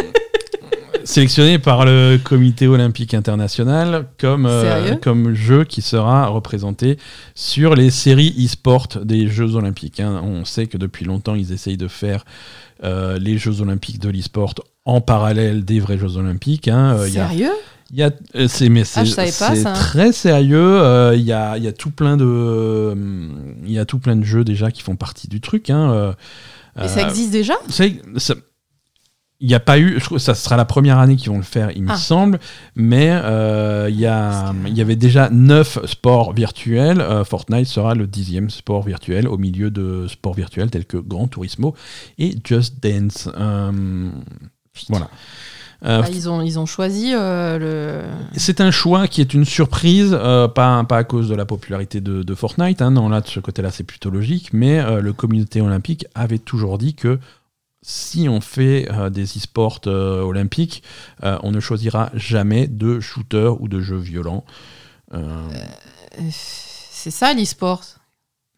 sélectionné 1.04 1.60
par 1.60 1.86
le 1.86 2.18
Comité 2.24 2.68
olympique 2.68 3.14
international 3.14 4.08
comme, 4.20 4.46
euh, 4.46 4.96
comme 5.02 5.34
jeu 5.34 5.64
qui 5.64 5.82
sera 5.82 6.28
représenté 6.28 6.98
sur 7.36 7.76
les 7.76 7.90
séries 7.90 8.34
e-sport 8.44 8.88
des 9.04 9.28
Jeux 9.28 9.56
olympiques. 9.56 10.00
hein. 10.00 10.22
On 10.24 10.46
sait 10.46 10.68
que 10.68 10.78
depuis 10.78 11.06
longtemps, 11.06 11.36
ils 11.36 11.52
essayent 11.52 11.78
de 11.78 11.88
faire 11.88 12.26
euh, 12.84 13.18
les 13.20 13.38
Jeux 13.38 13.62
olympiques 13.62 14.00
de 14.00 14.10
l'e-sport 14.10 14.54
en 14.86 15.00
parallèle 15.02 15.64
des 15.66 15.80
vrais 15.80 15.98
Jeux 15.98 16.18
olympiques. 16.18 16.68
hein. 16.68 16.96
Euh, 16.98 17.08
Sérieux? 17.08 17.52
Y 17.92 18.02
a, 18.04 18.10
c'est, 18.48 18.70
mais 18.70 18.84
Ah, 18.96 19.04
très 19.76 20.12
sérieux. 20.14 20.58
euh, 20.82 21.14
Il 21.16 21.22
y, 21.22 21.32
a, 21.32 21.58
y 21.60 21.68
a 21.68 21.72
tout 21.74 21.92
plein 21.92 22.18
de, 22.18 22.26
euh, 22.26 22.96
il 23.66 23.72
y 23.72 23.78
a 23.78 23.86
tout 23.86 24.00
plein 24.00 24.16
de 24.16 24.24
jeux 24.24 24.44
déjà 24.44 24.72
qui 24.72 24.82
font 24.82 24.96
partie 24.96 25.28
du 25.28 25.42
truc. 25.42 25.70
Hein, 25.70 25.92
euh, 25.92 26.14
Et 26.84 26.88
ça 26.88 27.08
existe 27.08 27.30
déjà? 27.32 27.54
ça- 27.70 28.34
il 29.44 29.48
n'y 29.50 29.56
a 29.56 29.60
pas 29.60 29.78
eu, 29.78 30.00
je 30.00 30.06
trouve 30.06 30.18
que 30.20 30.24
ça 30.24 30.36
sera 30.36 30.56
la 30.56 30.64
première 30.64 30.98
année 31.00 31.18
qu'ils 31.18 31.30
vont 31.30 31.38
le 31.38 31.44
faire, 31.44 31.70
il 31.76 31.84
me 31.84 31.92
Ah. 31.92 31.98
semble, 31.98 32.40
mais 32.76 33.10
euh, 33.12 33.88
il 33.90 33.96
y, 33.98 34.00
y 34.78 34.82
avait 34.82 34.96
déjà 34.96 35.30
neuf 35.30 35.78
sports 35.86 36.32
virtuels. 36.34 37.02
euh, 37.02 37.26
Fortnite 37.26 37.68
sera 37.68 37.94
le 37.94 38.08
dixième 38.08 38.50
sport 38.50 38.84
virtuel 38.84 39.28
au 39.28 39.38
milieu 39.38 39.70
de 39.70 40.08
sports 40.08 40.34
virtuels 40.34 40.70
tels 40.72 40.86
que 40.86 40.96
Gran 40.98 41.28
Turismo 41.28 41.76
et 42.18 42.36
Just 42.44 42.82
Dance. 42.82 43.30
Euh, 43.38 44.10
voilà. 44.90 45.10
Euh, 45.86 46.02
Bah, 46.02 46.08
ils, 46.14 46.30
ont, 46.30 46.42
ils 46.42 46.58
ont 46.58 46.66
choisi 46.66 47.12
euh, 47.14 47.60
le. 47.60 48.02
c'est 48.38 48.62
un 48.62 48.72
choix 48.72 49.08
qui 49.10 49.20
est 49.20 49.34
une 49.34 49.44
surprise, 49.44 50.18
euh, 50.18 50.48
pas, 50.48 50.82
pas 50.86 50.98
à 51.00 51.04
cause 51.04 51.28
de 51.28 51.36
la 51.36 51.46
popularité 51.46 52.00
de, 52.00 52.24
de 52.24 52.36
Fortnite. 52.36 52.82
hein, 52.82 52.92
non, 52.92 53.10
là, 53.10 53.20
de 53.20 53.28
ce 53.28 53.42
côté-là, 53.42 53.70
c'est 53.72 53.84
plutôt 53.84 54.10
logique. 54.10 54.52
Mais 54.54 54.82
le 55.02 55.12
communauté 55.12 55.60
olympique 55.60 56.06
avait 56.16 56.40
toujours 56.40 56.78
dit 56.78 56.94
que 56.94 57.20
si 57.84 58.28
on 58.30 58.42
fait 58.42 58.90
euh, 58.90 59.10
des 59.10 59.26
e-sports 59.26 59.82
euh, 59.88 60.22
olympiques, 60.22 60.82
euh, 61.24 61.38
on 61.44 61.52
ne 61.52 61.60
choisira 61.60 62.10
jamais 62.16 62.68
de 62.68 63.00
shooter 63.00 63.52
ou 63.60 63.68
de 63.68 63.82
jeux 63.82 64.00
violents. 64.00 64.46
C'est 66.32 67.12
ça 67.12 67.34
l'e-sport. 67.34 67.84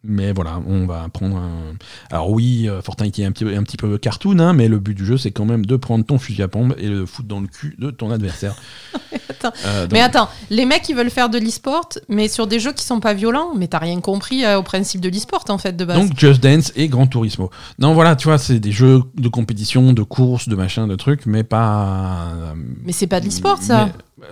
Mais 0.08 0.32
voilà, 0.32 0.60
on 0.66 0.86
va 0.86 1.08
prendre 1.12 1.36
un. 1.36 1.74
Alors 2.10 2.30
oui, 2.30 2.68
euh, 2.68 2.80
Fortnite 2.82 3.18
est 3.18 3.24
un 3.24 3.32
petit, 3.32 3.44
un 3.44 3.62
petit 3.62 3.76
peu 3.76 3.98
cartoon, 3.98 4.38
hein, 4.38 4.52
mais 4.52 4.68
le 4.68 4.78
but 4.78 4.94
du 4.94 5.04
jeu, 5.04 5.16
c'est 5.18 5.30
quand 5.30 5.44
même 5.44 5.64
de 5.66 5.76
prendre 5.76 6.04
ton 6.04 6.18
fusil 6.18 6.42
à 6.42 6.48
pompe 6.48 6.74
et 6.78 6.88
le 6.88 7.06
foutre 7.06 7.28
dans 7.28 7.40
le 7.40 7.46
cul 7.46 7.74
de 7.78 7.90
ton 7.90 8.10
adversaire. 8.10 8.54
Attends. 9.28 9.52
Euh, 9.66 9.82
donc- 9.82 9.92
Mais 9.92 10.00
attends, 10.00 10.28
les 10.50 10.64
mecs 10.64 10.88
ils 10.88 10.94
veulent 10.96 11.10
faire 11.10 11.28
de 11.28 11.38
l'e-sport, 11.38 11.88
mais 12.08 12.28
sur 12.28 12.46
des 12.46 12.58
jeux 12.60 12.72
qui 12.72 12.84
sont 12.84 13.00
pas 13.00 13.12
violents, 13.14 13.52
mais 13.56 13.66
t'as 13.68 13.78
rien 13.78 14.00
compris 14.00 14.44
euh, 14.44 14.58
au 14.58 14.62
principe 14.62 15.00
de 15.00 15.08
l'e-sport 15.08 15.44
en 15.48 15.58
fait 15.58 15.76
de 15.76 15.84
base. 15.84 15.98
Donc 15.98 16.18
Just 16.18 16.42
Dance 16.42 16.72
et 16.76 16.88
Gran 16.88 17.06
Turismo. 17.06 17.50
Non, 17.78 17.92
voilà, 17.92 18.16
tu 18.16 18.28
vois, 18.28 18.38
c'est 18.38 18.58
des 18.60 18.72
jeux 18.72 19.02
de 19.16 19.28
compétition, 19.28 19.92
de 19.92 20.02
course, 20.02 20.48
de 20.48 20.54
machin, 20.56 20.86
de 20.86 20.94
trucs, 20.96 21.26
mais 21.26 21.42
pas. 21.44 22.54
mais 22.84 22.92
c'est 22.92 23.06
pas 23.06 23.20
de 23.20 23.26
l'e-sport 23.26 23.62
ça. 23.62 23.90
mais- 24.20 24.28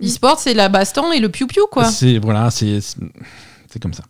L'e-sport 0.00 0.38
c'est 0.38 0.54
la 0.54 0.68
baston 0.68 1.12
et 1.12 1.20
le 1.20 1.28
piou-piou 1.28 1.66
quoi. 1.70 1.84
C'est 1.86 2.18
voilà, 2.18 2.50
c'est 2.50 2.80
comme 3.80 3.94
ça. 3.94 4.04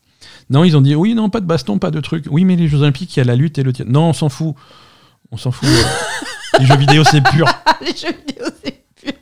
Non, 0.53 0.65
ils 0.65 0.77
ont 0.77 0.81
dit 0.83 0.95
oui, 0.95 1.15
non, 1.15 1.31
pas 1.31 1.41
de 1.41 1.47
baston, 1.47 1.79
pas 1.79 1.91
de 1.91 2.01
trucs. 2.01 2.27
Oui, 2.31 2.45
mais 2.45 2.55
les 2.57 2.69
Jeux 2.69 2.79
Olympiques, 2.83 3.17
il 3.17 3.21
y 3.21 3.23
a 3.23 3.25
la 3.25 3.35
lutte 3.37 3.59
et 3.59 3.63
le 3.63 3.73
tir. 3.73 3.87
Non, 3.89 4.11
on 4.11 4.13
s'en 4.13 4.29
fout. 4.29 4.55
On 5.33 5.37
s'en 5.37 5.51
fout. 5.51 5.67
euh. 5.69 5.83
les 6.61 6.67
jeux 6.67 6.77
vidéo, 6.77 7.03
c'est 7.05 7.23
pur. 7.23 7.47
les 7.81 7.87
jeux 7.97 8.15
vidéo 8.27 8.45
c'est 8.63 8.73
pur. 8.73 9.13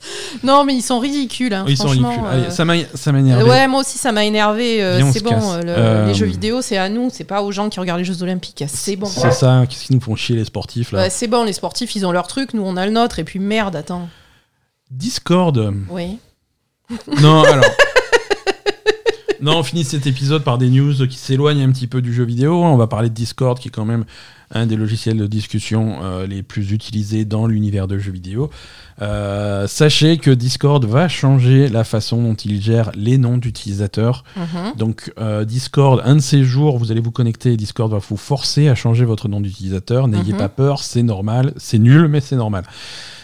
Non, 0.42 0.64
mais 0.64 0.74
ils 0.74 0.82
sont 0.82 0.98
ridicules. 0.98 1.54
hein, 1.54 1.64
Ils 1.68 1.76
sont 1.76 1.88
ridicules. 1.88 2.10
euh, 2.24 2.32
Allez, 2.32 2.86
ça 2.94 3.12
m'a 3.12 3.18
énervé. 3.20 3.48
Ouais, 3.48 3.68
moi 3.68 3.80
aussi, 3.80 3.96
ça 3.98 4.10
m'a 4.12 4.24
énervé. 4.24 4.82
euh, 4.82 5.00
c'est 5.12 5.22
bon, 5.22 5.38
euh, 5.52 6.02
le- 6.04 6.08
les 6.08 6.14
jeux 6.14 6.26
vidéo, 6.26 6.60
c'est 6.62 6.76
à 6.78 6.88
nous, 6.88 7.08
c'est 7.12 7.24
pas 7.24 7.42
aux 7.42 7.52
gens 7.52 7.68
qui 7.68 7.78
regardent 7.80 8.00
les 8.00 8.04
Jeux 8.04 8.22
Olympiques. 8.22 8.64
C'est 8.68 8.96
bon. 8.96 9.06
C'est 9.06 9.32
ça, 9.32 9.64
qu'est-ce 9.68 9.84
qu'ils 9.86 9.96
nous 9.96 10.02
font 10.02 10.16
chier 10.16 10.36
les 10.36 10.44
sportifs 10.44 10.92
là 10.92 11.02
Ouais, 11.02 11.10
c'est 11.10 11.28
bon, 11.28 11.44
les 11.44 11.52
sportifs, 11.52 11.94
ils 11.94 12.04
ont 12.06 12.12
leur 12.12 12.26
truc, 12.26 12.54
nous, 12.54 12.62
on 12.64 12.76
a 12.76 12.84
le 12.86 12.92
nôtre, 12.92 13.18
et 13.20 13.24
puis 13.24 13.38
merde, 13.38 13.76
attends. 13.76 14.08
Discord. 14.90 15.72
Oui. 15.90 16.18
Non, 17.22 17.42
alors. 17.44 17.64
Non, 19.42 19.58
on 19.58 19.62
finit 19.62 19.84
cet 19.84 20.06
épisode 20.06 20.44
par 20.44 20.58
des 20.58 20.68
news 20.68 21.06
qui 21.06 21.16
s'éloignent 21.16 21.62
un 21.62 21.72
petit 21.72 21.86
peu 21.86 22.02
du 22.02 22.12
jeu 22.12 22.24
vidéo. 22.24 22.62
On 22.62 22.76
va 22.76 22.86
parler 22.86 23.08
de 23.08 23.14
Discord, 23.14 23.58
qui 23.58 23.68
est 23.68 23.70
quand 23.70 23.84
même 23.84 24.04
un 24.52 24.66
des 24.66 24.76
logiciels 24.76 25.16
de 25.16 25.26
discussion 25.28 25.98
euh, 26.02 26.26
les 26.26 26.42
plus 26.42 26.72
utilisés 26.72 27.24
dans 27.24 27.46
l'univers 27.46 27.86
de 27.86 27.98
jeux 27.98 28.10
vidéo. 28.10 28.50
Euh, 29.00 29.66
sachez 29.68 30.18
que 30.18 30.30
Discord 30.30 30.84
va 30.84 31.06
changer 31.08 31.68
la 31.68 31.84
façon 31.84 32.20
dont 32.22 32.34
il 32.34 32.60
gère 32.60 32.90
les 32.96 33.16
noms 33.16 33.38
d'utilisateurs. 33.38 34.24
Mhm. 34.36 34.76
Donc 34.76 35.12
euh, 35.20 35.44
Discord, 35.44 36.02
un 36.04 36.16
de 36.16 36.20
ces 36.20 36.42
jours, 36.42 36.78
vous 36.78 36.90
allez 36.90 37.00
vous 37.00 37.12
connecter 37.12 37.52
et 37.52 37.56
Discord 37.56 37.92
va 37.92 37.98
vous 37.98 38.16
forcer 38.16 38.68
à 38.68 38.74
changer 38.74 39.04
votre 39.04 39.28
nom 39.28 39.40
d'utilisateur. 39.40 40.08
N'ayez 40.08 40.32
Mhm. 40.32 40.38
pas 40.38 40.48
peur, 40.48 40.82
c'est 40.82 41.04
normal, 41.04 41.54
c'est 41.56 41.78
nul, 41.78 42.08
mais 42.08 42.20
c'est 42.20 42.36
normal. 42.36 42.64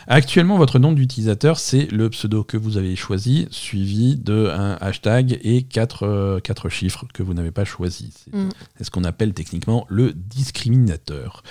Actuellement, 0.09 0.57
votre 0.57 0.79
nom 0.79 0.93
d'utilisateur, 0.93 1.59
c'est 1.59 1.91
le 1.91 2.09
pseudo 2.11 2.45
que 2.45 2.57
vous 2.57 2.77
avez 2.77 2.95
choisi, 2.97 3.49
suivi 3.51 4.17
de 4.17 4.47
un 4.57 4.77
hashtag 4.81 5.39
et 5.43 5.63
quatre, 5.63 6.05
euh, 6.05 6.39
quatre 6.41 6.69
chiffres 6.69 7.07
que 7.13 7.23
vous 7.25 7.35
n'avez 7.35 7.51
pas 7.51 7.65
choisi. 7.65 8.13
C'est 8.15 8.35
Mm. 8.37 8.49
c'est 8.79 8.85
ce 8.85 8.91
qu'on 8.91 9.05
appelle 9.05 9.33
techniquement 9.35 9.85
le 9.89 10.13
discriminateur. 10.13 11.43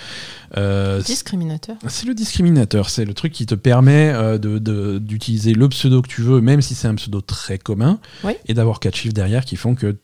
Euh, 0.58 1.02
Discriminateur. 1.02 1.76
c'est 1.88 2.06
le 2.08 2.14
discriminateur, 2.14 2.90
c'est 2.90 3.06
le 3.06 3.14
truc 3.14 3.34
qui 3.34 3.46
te 3.46 3.56
permet 3.56 4.12
euh, 4.14 4.38
de- 4.38 4.60
de- 4.60 5.00
d'utiliser 5.00 5.54
le 5.54 5.68
pseudo 5.70 6.02
que 6.02 6.08
tu 6.08 6.22
veux, 6.22 6.40
même 6.42 6.62
si 6.62 6.76
c'est 6.76 6.88
un 6.88 6.96
pseudo 6.96 7.22
très 7.22 7.58
commun, 7.58 8.00
Oui. 8.24 8.34
et 8.48 8.54
d'avoir 8.54 8.80
quatre 8.80 8.96
chiffres 8.96 9.14
derrière 9.14 9.44
qui 9.46 9.56
font 9.58 9.76
que 9.76 9.98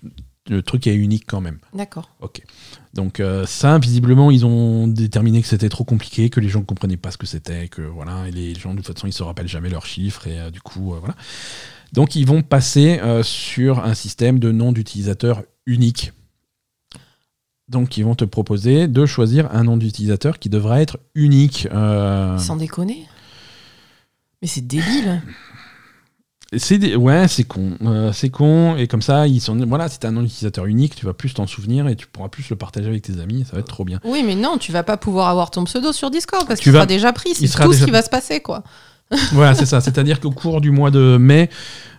le 0.49 0.61
truc 0.63 0.87
est 0.87 0.95
unique 0.95 1.25
quand 1.27 1.41
même. 1.41 1.59
D'accord. 1.73 2.09
Ok. 2.19 2.41
Donc 2.93 3.19
euh, 3.19 3.45
ça, 3.45 3.77
visiblement, 3.77 4.31
ils 4.31 4.45
ont 4.45 4.87
déterminé 4.87 5.41
que 5.41 5.47
c'était 5.47 5.69
trop 5.69 5.83
compliqué, 5.83 6.29
que 6.29 6.39
les 6.39 6.49
gens 6.49 6.59
ne 6.59 6.65
comprenaient 6.65 6.97
pas 6.97 7.11
ce 7.11 7.17
que 7.17 7.27
c'était, 7.27 7.67
que 7.67 7.81
voilà, 7.81 8.27
et 8.27 8.31
les 8.31 8.55
gens 8.55 8.73
de 8.73 8.81
toute 8.81 8.95
façon 8.95 9.07
ils 9.07 9.13
se 9.13 9.23
rappellent 9.23 9.47
jamais 9.47 9.69
leurs 9.69 9.85
chiffres 9.85 10.27
et 10.27 10.39
euh, 10.39 10.49
du 10.49 10.61
coup 10.61 10.93
euh, 10.93 10.99
voilà. 10.99 11.15
Donc 11.93 12.15
ils 12.15 12.25
vont 12.25 12.41
passer 12.41 13.01
sur 13.21 13.83
un 13.83 13.93
système 13.95 14.39
de 14.39 14.53
nom 14.53 14.71
d'utilisateur 14.71 15.43
unique. 15.65 16.13
Donc 17.67 17.97
ils 17.97 18.05
vont 18.05 18.15
te 18.15 18.23
proposer 18.23 18.87
de 18.87 19.05
choisir 19.05 19.53
un 19.53 19.65
nom 19.65 19.75
d'utilisateur 19.75 20.39
qui 20.39 20.47
devra 20.47 20.81
être 20.81 20.99
unique. 21.15 21.67
Sans 21.69 22.55
déconner. 22.55 23.07
Mais 24.41 24.47
c'est 24.47 24.65
débile. 24.65 25.21
C'est 26.57 26.77
des- 26.77 26.95
ouais, 26.97 27.29
c'est 27.29 27.45
con, 27.45 27.77
Euh, 27.85 28.11
c'est 28.11 28.29
con 28.29 28.75
et 28.75 28.87
comme 28.87 29.01
ça 29.01 29.25
ils 29.25 29.39
sont 29.39 29.55
voilà, 29.67 29.87
si 29.87 29.99
t'as 29.99 30.09
un 30.09 30.11
nom 30.11 30.21
d'utilisateur 30.21 30.65
unique, 30.65 30.95
tu 30.95 31.05
vas 31.05 31.13
plus 31.13 31.33
t'en 31.33 31.47
souvenir 31.47 31.87
et 31.87 31.95
tu 31.95 32.07
pourras 32.07 32.27
plus 32.27 32.49
le 32.49 32.57
partager 32.57 32.89
avec 32.89 33.03
tes 33.03 33.19
amis, 33.21 33.45
ça 33.45 33.53
va 33.53 33.59
être 33.59 33.67
trop 33.69 33.85
bien. 33.85 34.01
Oui, 34.03 34.21
mais 34.25 34.35
non, 34.35 34.57
tu 34.57 34.73
vas 34.73 34.83
pas 34.83 34.97
pouvoir 34.97 35.29
avoir 35.29 35.49
ton 35.49 35.63
pseudo 35.63 35.93
sur 35.93 36.11
Discord 36.11 36.45
parce 36.45 36.59
qu'il 36.59 36.73
vas- 36.73 36.79
sera 36.79 36.85
déjà 36.87 37.13
pris. 37.13 37.35
C'est 37.35 37.47
tout 37.47 37.71
ce 37.73 37.85
qui 37.85 37.91
va 37.91 38.01
se 38.01 38.09
passer, 38.09 38.41
quoi. 38.41 38.63
Voilà, 39.33 39.55
c'est 39.55 39.65
ça. 39.65 39.81
C'est-à-dire 39.81 40.19
qu'au 40.21 40.31
cours 40.31 40.61
du 40.61 40.71
mois 40.71 40.89
de 40.91 41.17
mai, 41.17 41.49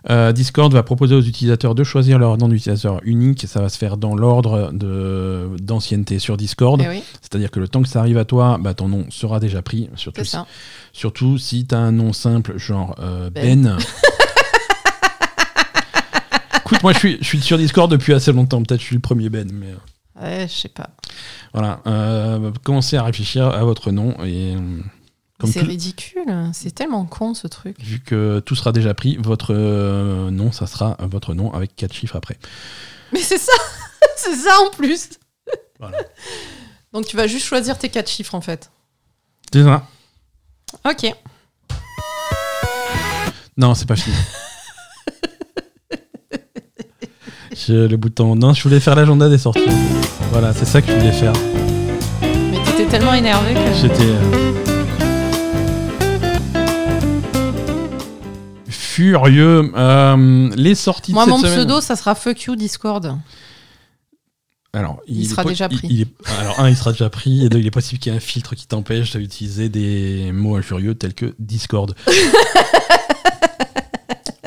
euh, 0.09 0.31
Discord 0.31 0.71
va 0.73 0.81
proposer 0.81 1.13
aux 1.15 1.21
utilisateurs 1.21 1.75
de 1.75 1.83
choisir 1.83 2.17
leur 2.19 2.37
nom 2.37 2.47
d'utilisateur 2.47 2.99
unique. 3.03 3.45
Ça 3.47 3.59
va 3.61 3.69
se 3.69 3.77
faire 3.77 3.97
dans 3.97 4.15
l'ordre 4.15 4.71
de- 4.73 5.49
d'ancienneté 5.61 6.17
sur 6.19 6.37
Discord. 6.37 6.81
Eh 6.83 6.89
oui, 6.89 7.03
C'est-à-dire 7.21 7.49
que 7.51 7.59
le 7.59 7.67
temps 7.67 7.81
que 7.83 7.87
ça 7.89 7.99
arrive 7.99 8.17
à 8.17 8.25
toi, 8.25 8.57
bah, 8.59 8.73
ton 8.75 8.87
nom 8.87 9.05
sera 9.09 9.39
déjà 9.39 9.61
pris. 9.63 9.89
Surtout 9.95 10.23
c'est 10.25 10.37
si, 10.37 10.43
surtout 10.91 11.37
si 11.37 11.65
tu 11.67 11.75
as 11.75 11.79
un 11.79 11.91
nom 11.91 12.13
simple, 12.13 12.57
genre 12.57 12.95
euh, 12.99 13.29
Ben. 13.31 13.63
Ben. 13.63 13.77
Écoute, 16.65 16.81
moi 16.83 16.93
je 16.93 16.97
suis, 16.99 17.17
je 17.19 17.23
suis 17.25 17.41
sur 17.41 17.57
Discord 17.57 17.91
depuis 17.91 18.13
assez 18.13 18.31
longtemps. 18.31 18.61
Peut-être 18.63 18.79
je 18.81 18.85
suis 18.85 18.95
le 18.95 19.01
premier 19.01 19.29
Ben. 19.29 19.49
Mais 19.51 19.73
Ouais, 20.21 20.47
je 20.47 20.53
sais 20.53 20.69
pas. 20.69 20.89
voilà. 21.53 21.81
Euh, 21.87 22.51
commencez 22.63 22.95
à 22.97 23.03
réfléchir 23.03 23.47
à 23.47 23.63
votre 23.63 23.91
nom. 23.91 24.15
Et 24.23 24.55
euh, 24.55 24.79
C'est 25.45 25.61
tout- 25.61 25.65
ridicule. 25.65 26.49
C'est 26.53 26.73
tellement 26.73 27.05
con, 27.05 27.33
ce 27.33 27.47
truc. 27.47 27.75
Vu 27.81 27.99
que 27.99 28.39
tout 28.45 28.55
sera 28.55 28.71
déjà 28.71 28.93
pris, 28.93 29.17
votre 29.17 29.53
euh, 29.53 30.29
nom, 30.31 30.51
ça 30.51 30.67
sera 30.67 30.95
votre 31.01 31.33
nom 31.33 31.51
avec 31.53 31.75
quatre 31.75 31.93
chiffres 31.93 32.15
après. 32.15 32.37
Mais 33.11 33.19
c'est 33.19 33.37
ça 33.39 33.51
C'est 34.15 34.35
ça 34.35 34.51
en 34.65 34.69
plus 34.75 35.09
Voilà. 35.79 35.97
Donc 36.93 37.05
tu 37.07 37.17
vas 37.17 37.27
juste 37.27 37.45
choisir 37.45 37.77
tes 37.77 37.89
quatre 37.89 38.09
chiffres, 38.09 38.35
en 38.35 38.41
fait. 38.41 38.71
C'est 39.51 39.63
ça. 39.63 39.85
Ok. 40.85 41.11
Non, 43.57 43.75
c'est 43.75 43.85
pas 43.87 43.95
fini. 43.95 44.15
Le 47.69 47.95
bouton. 47.95 48.35
Non, 48.35 48.53
je 48.53 48.63
voulais 48.63 48.79
faire 48.79 48.95
l'agenda 48.95 49.29
des 49.29 49.37
sorties. 49.37 49.61
Voilà, 50.31 50.53
c'est 50.53 50.65
ça 50.65 50.81
que 50.81 50.87
je 50.91 50.97
voulais 50.97 51.11
faire. 51.11 51.33
Mais 52.21 52.57
t'étais 52.65 52.85
tellement 52.89 53.13
énervé 53.13 53.53
que... 53.53 53.73
J'étais. 53.81 54.03
euh, 54.03 54.53
Furieux. 58.67 59.71
Euh, 59.75 60.49
les 60.55 60.75
sorties 60.75 61.13
Moi, 61.13 61.25
de 61.25 61.29
mon 61.31 61.37
cette 61.37 61.45
semaine- 61.47 61.65
pseudo, 61.65 61.81
ça 61.81 61.95
sera 61.95 62.15
Fuck 62.15 62.43
You 62.43 62.55
Discord. 62.55 63.17
Alors, 64.75 65.01
Il 65.07 65.21
est 65.25 65.29
sera 65.29 65.43
po- 65.43 65.49
déjà 65.49 65.69
pris. 65.69 65.87
il 65.87 66.01
est- 66.01 66.07
alors, 66.39 66.59
un, 66.59 66.67
il 66.69 66.75
sera 66.75 66.91
déjà 66.93 67.07
pris, 67.09 67.45
et 67.45 67.49
deux, 67.49 67.59
il 67.59 67.67
est 67.67 67.71
possible 67.71 67.99
qu'il 67.99 68.11
y 68.11 68.15
ait 68.15 68.17
un 68.17 68.21
filtre 68.21 68.55
qui 68.55 68.65
t'empêche 68.65 69.15
d'utiliser 69.15 69.69
des 69.69 70.31
mots 70.33 70.55
injurieux 70.55 70.95
tels 70.95 71.13
que 71.13 71.35
Discord. 71.37 71.93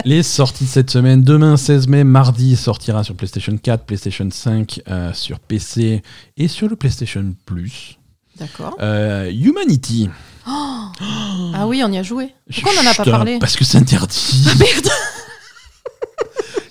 Les 0.07 0.23
sorties 0.23 0.67
de 0.67 0.69
cette 0.69 0.89
semaine, 0.89 1.23
demain 1.23 1.57
16 1.57 1.89
mai, 1.89 2.05
mardi, 2.05 2.55
sortira 2.55 3.03
sur 3.03 3.17
PlayStation 3.17 3.57
4, 3.57 3.87
PlayStation 3.87 4.29
5, 4.31 4.83
euh, 4.89 5.13
sur 5.13 5.41
PC 5.41 6.01
et 6.37 6.47
sur 6.47 6.69
le 6.69 6.77
PlayStation 6.77 7.35
Plus. 7.45 7.99
D'accord. 8.39 8.77
Euh, 8.81 9.29
Humanity. 9.33 10.09
Ah 10.47 11.67
oui, 11.67 11.83
on 11.85 11.91
y 11.91 11.99
a 11.99 12.05
joué. 12.05 12.33
Pourquoi 12.55 12.73
on 12.81 12.87
en 12.87 12.91
a 12.93 12.95
pas 12.95 13.05
parlé? 13.05 13.41
Parce 13.41 13.57
que 13.57 13.65
c'est 13.65 13.79
interdit. 13.79 14.47
Merde 14.61 14.89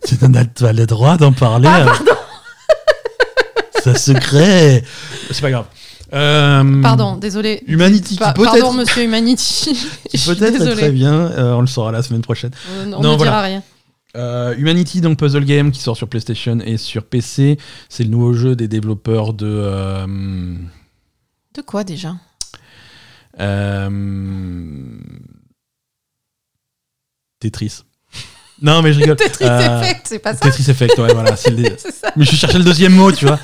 tu 0.07 0.15
n'as 0.29 0.45
pas 0.45 0.71
le 0.71 0.85
droit 0.85 1.17
d'en 1.17 1.33
parler. 1.33 1.67
Ah, 1.67 1.91
C'est 3.83 3.97
secret. 3.97 4.81
C'est 5.29 5.41
pas 5.41 5.51
grave. 5.51 5.65
Euh, 6.15 6.81
Pardon, 6.81 7.17
désolé. 7.17 7.61
Humanity, 7.67 8.15
Pa- 8.15 8.31
qui 8.33 8.39
peut-être 8.41 8.51
Pardon, 8.61 8.73
monsieur 8.73 9.03
Humanity. 9.03 9.77
peut-être 10.25 10.71
très 10.75 10.91
bien. 10.91 11.13
euh, 11.13 11.53
on 11.53 11.61
le 11.61 11.67
saura 11.67 11.91
la 11.91 12.01
semaine 12.03 12.21
prochaine. 12.21 12.51
Euh, 12.69 12.85
on 12.95 13.01
ne 13.01 13.07
voilà. 13.07 13.17
dira 13.17 13.41
rien. 13.41 13.63
Humanity, 14.57 15.01
donc 15.01 15.19
puzzle 15.19 15.43
game 15.43 15.71
qui 15.71 15.81
sort 15.81 15.97
sur 15.97 16.07
PlayStation 16.07 16.59
et 16.63 16.77
sur 16.77 17.03
PC. 17.03 17.57
C'est 17.89 18.03
le 18.05 18.09
nouveau 18.09 18.31
jeu 18.33 18.55
des 18.55 18.69
développeurs 18.69 19.33
de 19.33 20.55
De 21.53 21.61
quoi 21.65 21.83
déjà? 21.83 22.15
Tetris. 27.39 27.83
Non, 28.61 28.81
mais 28.81 28.93
je 28.93 28.99
rigole. 29.01 29.17
Tetris 29.17 29.43
Effect, 29.45 30.01
c'est 30.05 30.19
pas 30.19 30.33
ça? 30.33 30.39
Tetris 30.39 30.69
Effect, 30.71 30.97
ouais, 30.97 31.13
voilà. 31.13 31.35
c'est 31.35 31.51
le 31.51 31.63
ça. 31.77 32.11
Mais 32.15 32.23
je 32.25 32.35
cherchais 32.35 32.57
le 32.57 32.63
deuxième 32.63 32.93
mot, 32.93 33.11
tu 33.11 33.25
vois. 33.25 33.39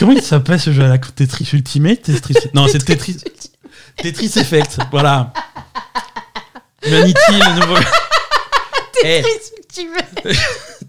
Comment 0.00 0.12
il 0.12 0.22
s'appelle 0.22 0.58
ce 0.58 0.72
jeu 0.72 0.82
à 0.82 0.88
la 0.88 0.96
con 0.96 1.10
Tetris 1.14 1.50
Ultimate 1.52 2.00
Tetris... 2.00 2.34
Non, 2.54 2.66
c'est 2.68 2.82
Tetris. 2.82 3.18
Tetris 3.98 4.32
Effect, 4.36 4.78
voilà. 4.90 5.30
Humanity, 6.86 7.18
le 7.28 7.60
nouveau. 7.60 7.76
Eh, 9.04 9.22
Tetris 9.22 9.50
Ultimate. 9.58 10.38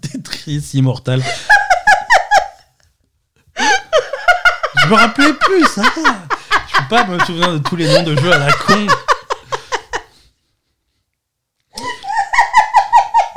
Tetris 0.00 0.70
Immortal. 0.72 1.22
Je 3.56 4.86
me 4.86 4.94
rappelais 4.94 5.34
plus, 5.34 5.66
ça. 5.66 5.82
Je 5.94 6.78
peux 6.78 6.88
pas 6.88 7.04
me 7.04 7.18
souvenir 7.20 7.52
de 7.52 7.58
tous 7.58 7.76
les 7.76 7.92
noms 7.92 8.02
de 8.04 8.16
jeux 8.18 8.32
à 8.32 8.38
la 8.38 8.52
con. 8.52 8.86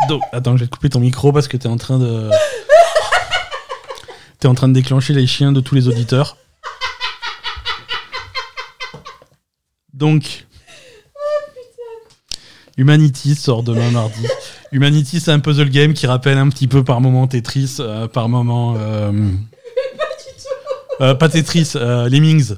Donc, 0.07 0.21
attends, 0.31 0.55
je 0.55 0.63
vais 0.63 0.67
te 0.67 0.75
couper 0.75 0.89
ton 0.89 1.01
micro 1.01 1.33
parce 1.33 1.49
que 1.49 1.57
t'es 1.57 1.67
en 1.67 1.77
train 1.77 1.99
de. 1.99 2.29
T'es 4.45 4.49
en 4.49 4.53
train 4.53 4.67
de 4.67 4.73
déclencher 4.73 5.13
les 5.15 5.25
chiens 5.25 5.51
de 5.51 5.59
tous 5.59 5.73
les 5.73 5.87
auditeurs. 5.87 6.37
Donc. 9.91 10.45
Humanity 12.77 13.33
sort 13.33 13.63
demain 13.63 13.89
mardi. 13.89 14.21
Humanity, 14.71 15.19
c'est 15.19 15.31
un 15.31 15.39
puzzle 15.39 15.71
game 15.71 15.95
qui 15.95 16.05
rappelle 16.05 16.37
un 16.37 16.47
petit 16.49 16.67
peu 16.67 16.83
par 16.83 17.01
moment 17.01 17.25
Tetris, 17.25 17.77
euh, 17.79 18.07
par 18.07 18.29
moment. 18.29 18.75
euh, 18.77 19.11
euh, 21.01 21.15
pas 21.15 21.27
Tetris, 21.27 21.71
Lemmings. 21.73 22.49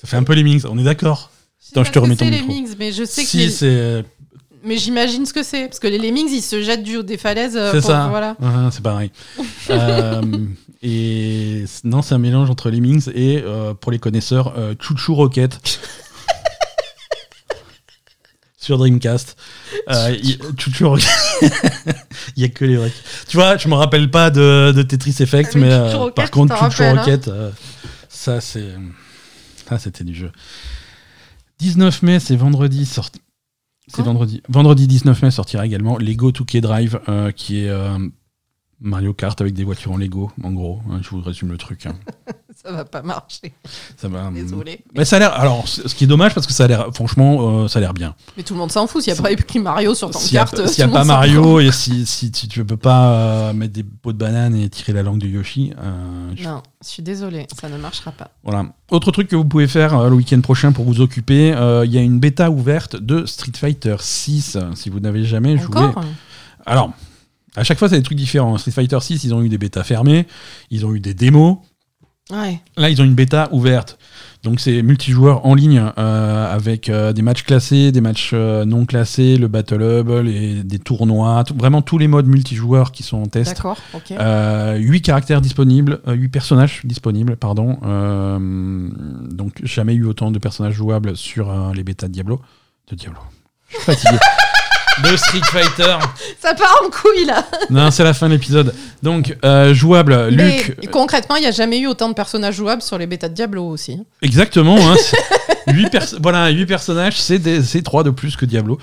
Ça 0.00 0.06
fait 0.06 0.16
un 0.16 0.22
peu 0.24 0.32
Lemmings, 0.34 0.64
on 0.66 0.78
est 0.78 0.82
d'accord 0.84 1.30
Attends, 1.72 1.84
je 1.84 1.92
te 1.92 1.98
remets 1.98 2.16
ton 2.16 2.24
micro. 2.24 2.48
Lemmings, 2.48 2.74
mais 2.78 2.90
je 2.90 3.04
sais 3.04 3.22
que 3.22 3.28
Si, 3.28 3.36
les- 3.36 3.50
c'est 3.50 4.02
mais 4.68 4.76
j'imagine 4.76 5.24
ce 5.26 5.32
que 5.32 5.42
c'est 5.42 5.64
parce 5.66 5.78
que 5.80 5.88
les 5.88 5.98
Lemmings 5.98 6.28
ils 6.30 6.42
se 6.42 6.62
jettent 6.62 6.82
du 6.84 6.98
haut 6.98 7.02
des 7.02 7.16
falaises 7.16 7.56
euh, 7.56 7.72
c'est 7.72 7.80
pour- 7.80 7.90
ça. 7.90 8.08
voilà. 8.08 8.36
C'est 8.70 8.82
pareil. 8.82 9.10
Euh, 9.70 10.22
et 10.82 11.64
non, 11.84 12.00
c'est 12.02 12.14
un 12.14 12.18
mélange 12.18 12.48
entre 12.48 12.70
Lemmings 12.70 13.10
et, 13.14 13.42
euh, 13.44 13.74
pour 13.74 13.92
les 13.92 13.98
connaisseurs, 13.98 14.54
Chouchou 14.80 15.14
Rocket. 15.14 15.58
sur 18.56 18.78
Dreamcast. 18.78 19.36
Il, 20.22 20.38
toujours, 20.56 20.98
il 22.36 22.42
y 22.42 22.44
a 22.44 22.48
que 22.48 22.64
les 22.64 22.76
vrais. 22.76 22.92
Tu 23.28 23.36
vois, 23.36 23.56
je 23.56 23.68
me 23.68 23.74
rappelle 23.74 24.10
pas 24.10 24.30
de, 24.30 24.72
de 24.74 24.82
Tetris 24.82 25.16
Effect, 25.20 25.54
mais, 25.54 25.70
euh, 25.70 26.10
par 26.10 26.30
contre, 26.30 26.56
Chuchu 26.56 26.82
hein. 26.82 26.96
Rocket, 26.98 27.30
ça 28.08 28.40
c'est, 28.40 28.74
ça 29.68 29.78
c'était 29.78 30.04
du 30.04 30.14
jeu. 30.14 30.30
19 31.58 32.02
mai, 32.02 32.20
c'est 32.20 32.36
vendredi 32.36 32.86
sorti. 32.86 33.20
C'est 33.88 34.02
vendredi. 34.02 34.42
Vendredi 34.48 34.86
19 34.86 35.22
mai 35.22 35.30
sortira 35.30 35.66
également 35.66 35.98
Lego 35.98 36.30
2K 36.30 36.60
Drive, 36.60 37.00
qui 37.34 37.64
est 37.64 37.70
Mario 38.80 39.12
Kart 39.12 39.40
avec 39.40 39.54
des 39.54 39.64
voitures 39.64 39.92
en 39.92 39.96
Lego, 39.96 40.30
en 40.42 40.52
gros. 40.52 40.80
Hein, 40.90 41.00
je 41.02 41.10
vous 41.10 41.20
résume 41.20 41.50
le 41.50 41.58
truc. 41.58 41.86
Hein. 41.86 41.94
ça 42.62 42.70
va 42.70 42.84
pas 42.84 43.02
marcher. 43.02 43.52
Ça 43.96 44.08
va. 44.08 44.26
Hum. 44.26 44.34
Désolé. 44.34 44.84
Mais 44.94 45.04
ça 45.04 45.16
a 45.16 45.18
l'air. 45.18 45.32
Alors, 45.32 45.66
ce 45.66 45.82
qui 45.94 46.04
est 46.04 46.06
dommage 46.06 46.34
parce 46.34 46.46
que 46.46 46.52
ça 46.52 46.64
a 46.64 46.68
l'air. 46.68 46.88
Franchement, 46.94 47.64
euh, 47.64 47.68
ça 47.68 47.78
a 47.78 47.80
l'air 47.80 47.92
bien. 47.92 48.14
Mais 48.36 48.44
tout 48.44 48.54
le 48.54 48.60
monde 48.60 48.70
s'en 48.70 48.86
fout. 48.86 49.02
S'il 49.02 49.12
n'y 49.12 49.18
a 49.18 49.22
pas 49.22 49.32
écrit 49.32 49.58
Mario 49.58 49.94
sur 49.94 50.10
ton 50.10 50.18
carte. 50.18 50.66
S'il 50.68 50.84
n'y 50.86 50.92
a, 50.92 50.94
pas 50.94 51.04
Mario 51.04 51.58
et 51.58 51.72
si, 51.72 52.06
si, 52.06 52.30
tu 52.30 52.60
ne 52.60 52.64
peux 52.64 52.76
pas 52.76 53.12
euh, 53.12 53.52
mettre 53.52 53.72
des 53.72 53.82
pots 53.82 54.12
de 54.12 54.18
banane 54.18 54.54
et 54.54 54.68
tirer 54.68 54.92
la 54.92 55.02
langue 55.02 55.18
de 55.18 55.26
Yoshi. 55.26 55.72
Euh, 55.76 56.34
non, 56.44 56.62
je 56.82 56.88
suis 56.88 57.02
désolé, 57.02 57.46
ça 57.60 57.68
ne 57.68 57.78
marchera 57.78 58.12
pas. 58.12 58.30
Voilà. 58.44 58.66
Autre 58.90 59.10
truc 59.10 59.28
que 59.28 59.36
vous 59.36 59.44
pouvez 59.44 59.66
faire 59.66 60.08
le 60.08 60.14
week-end 60.14 60.40
prochain 60.40 60.70
pour 60.70 60.84
vous 60.84 61.00
occuper, 61.00 61.48
il 61.84 61.90
y 61.92 61.98
a 61.98 62.02
une 62.02 62.20
bêta 62.20 62.50
ouverte 62.50 62.96
de 62.96 63.26
Street 63.26 63.52
Fighter 63.56 63.96
6. 63.98 64.58
Si 64.74 64.88
vous 64.88 65.00
n'avez 65.00 65.24
jamais 65.24 65.58
joué. 65.58 65.90
Alors, 66.66 66.92
à 67.58 67.64
chaque 67.64 67.78
fois, 67.78 67.88
c'est 67.88 67.96
des 67.96 68.02
trucs 68.02 68.18
différents. 68.18 68.56
Street 68.58 68.70
Fighter 68.70 68.98
6, 69.00 69.24
ils 69.24 69.34
ont 69.34 69.42
eu 69.42 69.48
des 69.48 69.58
bêtas 69.58 69.84
fermées, 69.84 70.26
ils 70.70 70.86
ont 70.86 70.94
eu 70.94 71.00
des 71.00 71.14
démos. 71.14 71.58
Là, 72.76 72.90
ils 72.90 73.00
ont 73.00 73.04
une 73.04 73.14
bêta 73.14 73.48
ouverte. 73.52 73.98
Donc, 74.42 74.60
c'est 74.60 74.82
multijoueur 74.82 75.46
en 75.46 75.54
ligne 75.54 75.82
euh, 75.98 76.54
avec 76.54 76.88
euh, 76.88 77.12
des 77.12 77.22
matchs 77.22 77.42
classés, 77.42 77.90
des 77.90 78.00
matchs 78.00 78.30
euh, 78.34 78.64
non 78.64 78.84
classés, 78.84 79.36
le 79.36 79.48
Battle 79.48 79.82
Hub, 79.82 80.10
les, 80.24 80.62
des 80.62 80.78
tournois, 80.78 81.42
vraiment 81.56 81.82
tous 81.82 81.98
les 81.98 82.06
modes 82.06 82.26
multijoueurs 82.26 82.92
qui 82.92 83.02
sont 83.02 83.16
en 83.16 83.26
test. 83.26 83.56
D'accord, 83.56 83.78
ok. 83.94 84.12
8 84.76 85.02
caractères 85.02 85.40
disponibles, 85.40 86.00
8 86.06 86.28
personnages 86.28 86.82
disponibles, 86.84 87.36
pardon. 87.36 87.78
donc, 89.30 89.54
jamais 89.64 89.94
eu 89.94 90.04
autant 90.04 90.30
de 90.30 90.38
personnages 90.38 90.74
jouables 90.74 91.16
sur 91.16 91.72
les 91.74 91.82
bêtas 91.82 92.08
de 92.08 92.12
Diablo. 92.12 92.40
De 92.90 92.94
Diablo. 92.94 93.20
Je 93.68 93.76
suis 93.76 93.84
fatigué. 93.84 94.18
de 95.02 95.16
Street 95.16 95.40
Fighter. 95.44 95.96
Ça 96.40 96.54
part 96.54 96.82
en 96.84 96.90
couille 96.90 97.24
là. 97.26 97.44
Non, 97.70 97.90
c'est 97.90 98.04
la 98.04 98.14
fin 98.14 98.28
de 98.28 98.34
l'épisode. 98.34 98.74
Donc, 99.02 99.36
euh, 99.44 99.74
jouable, 99.74 100.30
Mais 100.32 100.62
concrètement, 100.90 101.36
il 101.36 101.42
n'y 101.42 101.46
a 101.46 101.52
jamais 101.52 101.78
eu 101.78 101.86
autant 101.86 102.08
de 102.08 102.14
personnages 102.14 102.56
jouables 102.56 102.82
sur 102.82 102.98
les 102.98 103.06
bêtas 103.06 103.28
de 103.28 103.34
Diablo 103.34 103.64
aussi. 103.68 103.98
Exactement. 104.22 104.76
Hein, 104.78 104.96
8 105.72 106.16
voilà, 106.22 106.48
8 106.48 106.66
personnages, 106.66 107.20
c'est 107.20 107.82
3 107.82 108.02
de 108.04 108.10
plus 108.10 108.36
que 108.36 108.46
Diablo. 108.46 108.78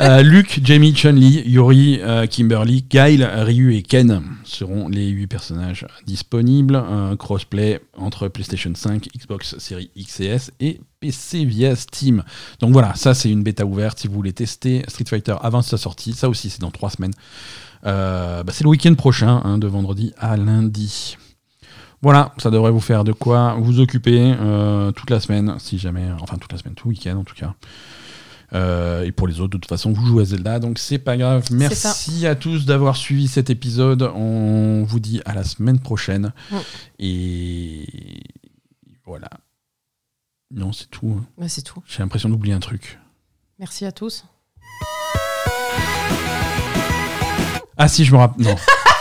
Euh, 0.00 0.22
Luke, 0.22 0.60
Jamie, 0.62 0.94
Chun-Li, 0.94 1.44
Yuri, 1.46 2.00
euh, 2.02 2.26
Kimberly, 2.26 2.82
Kyle, 2.82 3.24
Ryu 3.24 3.76
et 3.76 3.82
Ken 3.82 4.22
seront 4.44 4.88
les 4.88 5.06
8 5.06 5.26
personnages 5.28 5.86
disponibles. 6.06 6.82
Crossplay 7.18 7.80
entre 7.96 8.28
PlayStation 8.28 8.72
5, 8.74 9.08
Xbox 9.16 9.56
Series 9.58 9.90
X 9.94 10.20
et 10.20 10.26
S 10.26 10.50
et 10.60 10.80
PC 11.04 11.44
via 11.44 11.76
Steam. 11.76 12.22
Donc 12.60 12.72
voilà, 12.72 12.94
ça 12.94 13.12
c'est 13.12 13.30
une 13.30 13.42
bêta 13.42 13.66
ouverte 13.66 13.98
si 13.98 14.08
vous 14.08 14.14
voulez 14.14 14.32
tester 14.32 14.84
Street 14.88 15.04
Fighter 15.06 15.36
avant 15.42 15.60
sa 15.60 15.76
sortie. 15.76 16.14
Ça 16.14 16.30
aussi 16.30 16.48
c'est 16.48 16.62
dans 16.62 16.70
3 16.70 16.90
semaines. 16.90 17.12
Euh, 17.84 18.42
bah, 18.42 18.54
c'est 18.54 18.64
le 18.64 18.70
week-end 18.70 18.94
prochain, 18.94 19.42
hein, 19.44 19.58
de 19.58 19.66
vendredi 19.66 20.14
à 20.18 20.38
lundi. 20.38 21.18
Voilà, 22.00 22.32
ça 22.38 22.50
devrait 22.50 22.70
vous 22.70 22.80
faire 22.80 23.04
de 23.04 23.12
quoi 23.12 23.54
vous 23.58 23.80
occuper 23.80 24.34
euh, 24.40 24.92
toute 24.92 25.10
la 25.10 25.20
semaine, 25.20 25.56
si 25.58 25.78
jamais, 25.78 26.06
enfin 26.20 26.38
toute 26.38 26.52
la 26.52 26.58
semaine, 26.58 26.74
tout 26.74 26.88
week-end 26.88 27.18
en 27.18 27.24
tout 27.24 27.34
cas. 27.34 27.54
Euh, 28.54 29.04
et 29.04 29.12
pour 29.12 29.26
les 29.26 29.40
autres, 29.40 29.52
de 29.52 29.58
toute 29.58 29.68
façon, 29.68 29.92
vous 29.92 30.06
jouez 30.06 30.22
à 30.22 30.24
Zelda, 30.24 30.58
donc 30.58 30.78
c'est 30.78 30.98
pas 30.98 31.18
grave. 31.18 31.44
Merci 31.50 32.26
à 32.26 32.34
tous 32.34 32.64
d'avoir 32.64 32.96
suivi 32.96 33.28
cet 33.28 33.50
épisode. 33.50 34.02
On 34.14 34.84
vous 34.84 35.00
dit 35.00 35.20
à 35.26 35.34
la 35.34 35.44
semaine 35.44 35.80
prochaine. 35.80 36.32
Mm. 36.50 36.56
Et 37.00 38.22
voilà. 39.04 39.28
Non, 40.54 40.72
c'est 40.72 40.88
tout. 40.88 41.16
Hein. 41.18 41.24
Bah, 41.36 41.48
c'est 41.48 41.62
tout. 41.62 41.82
J'ai 41.86 41.98
l'impression 41.98 42.28
d'oublier 42.28 42.54
un 42.54 42.60
truc. 42.60 43.00
Merci 43.58 43.84
à 43.84 43.92
tous. 43.92 44.24
Ah 47.76 47.88
si, 47.88 48.04
je 48.04 48.12
me 48.12 48.18
rappelle. 48.18 48.46
Non. 48.46 48.54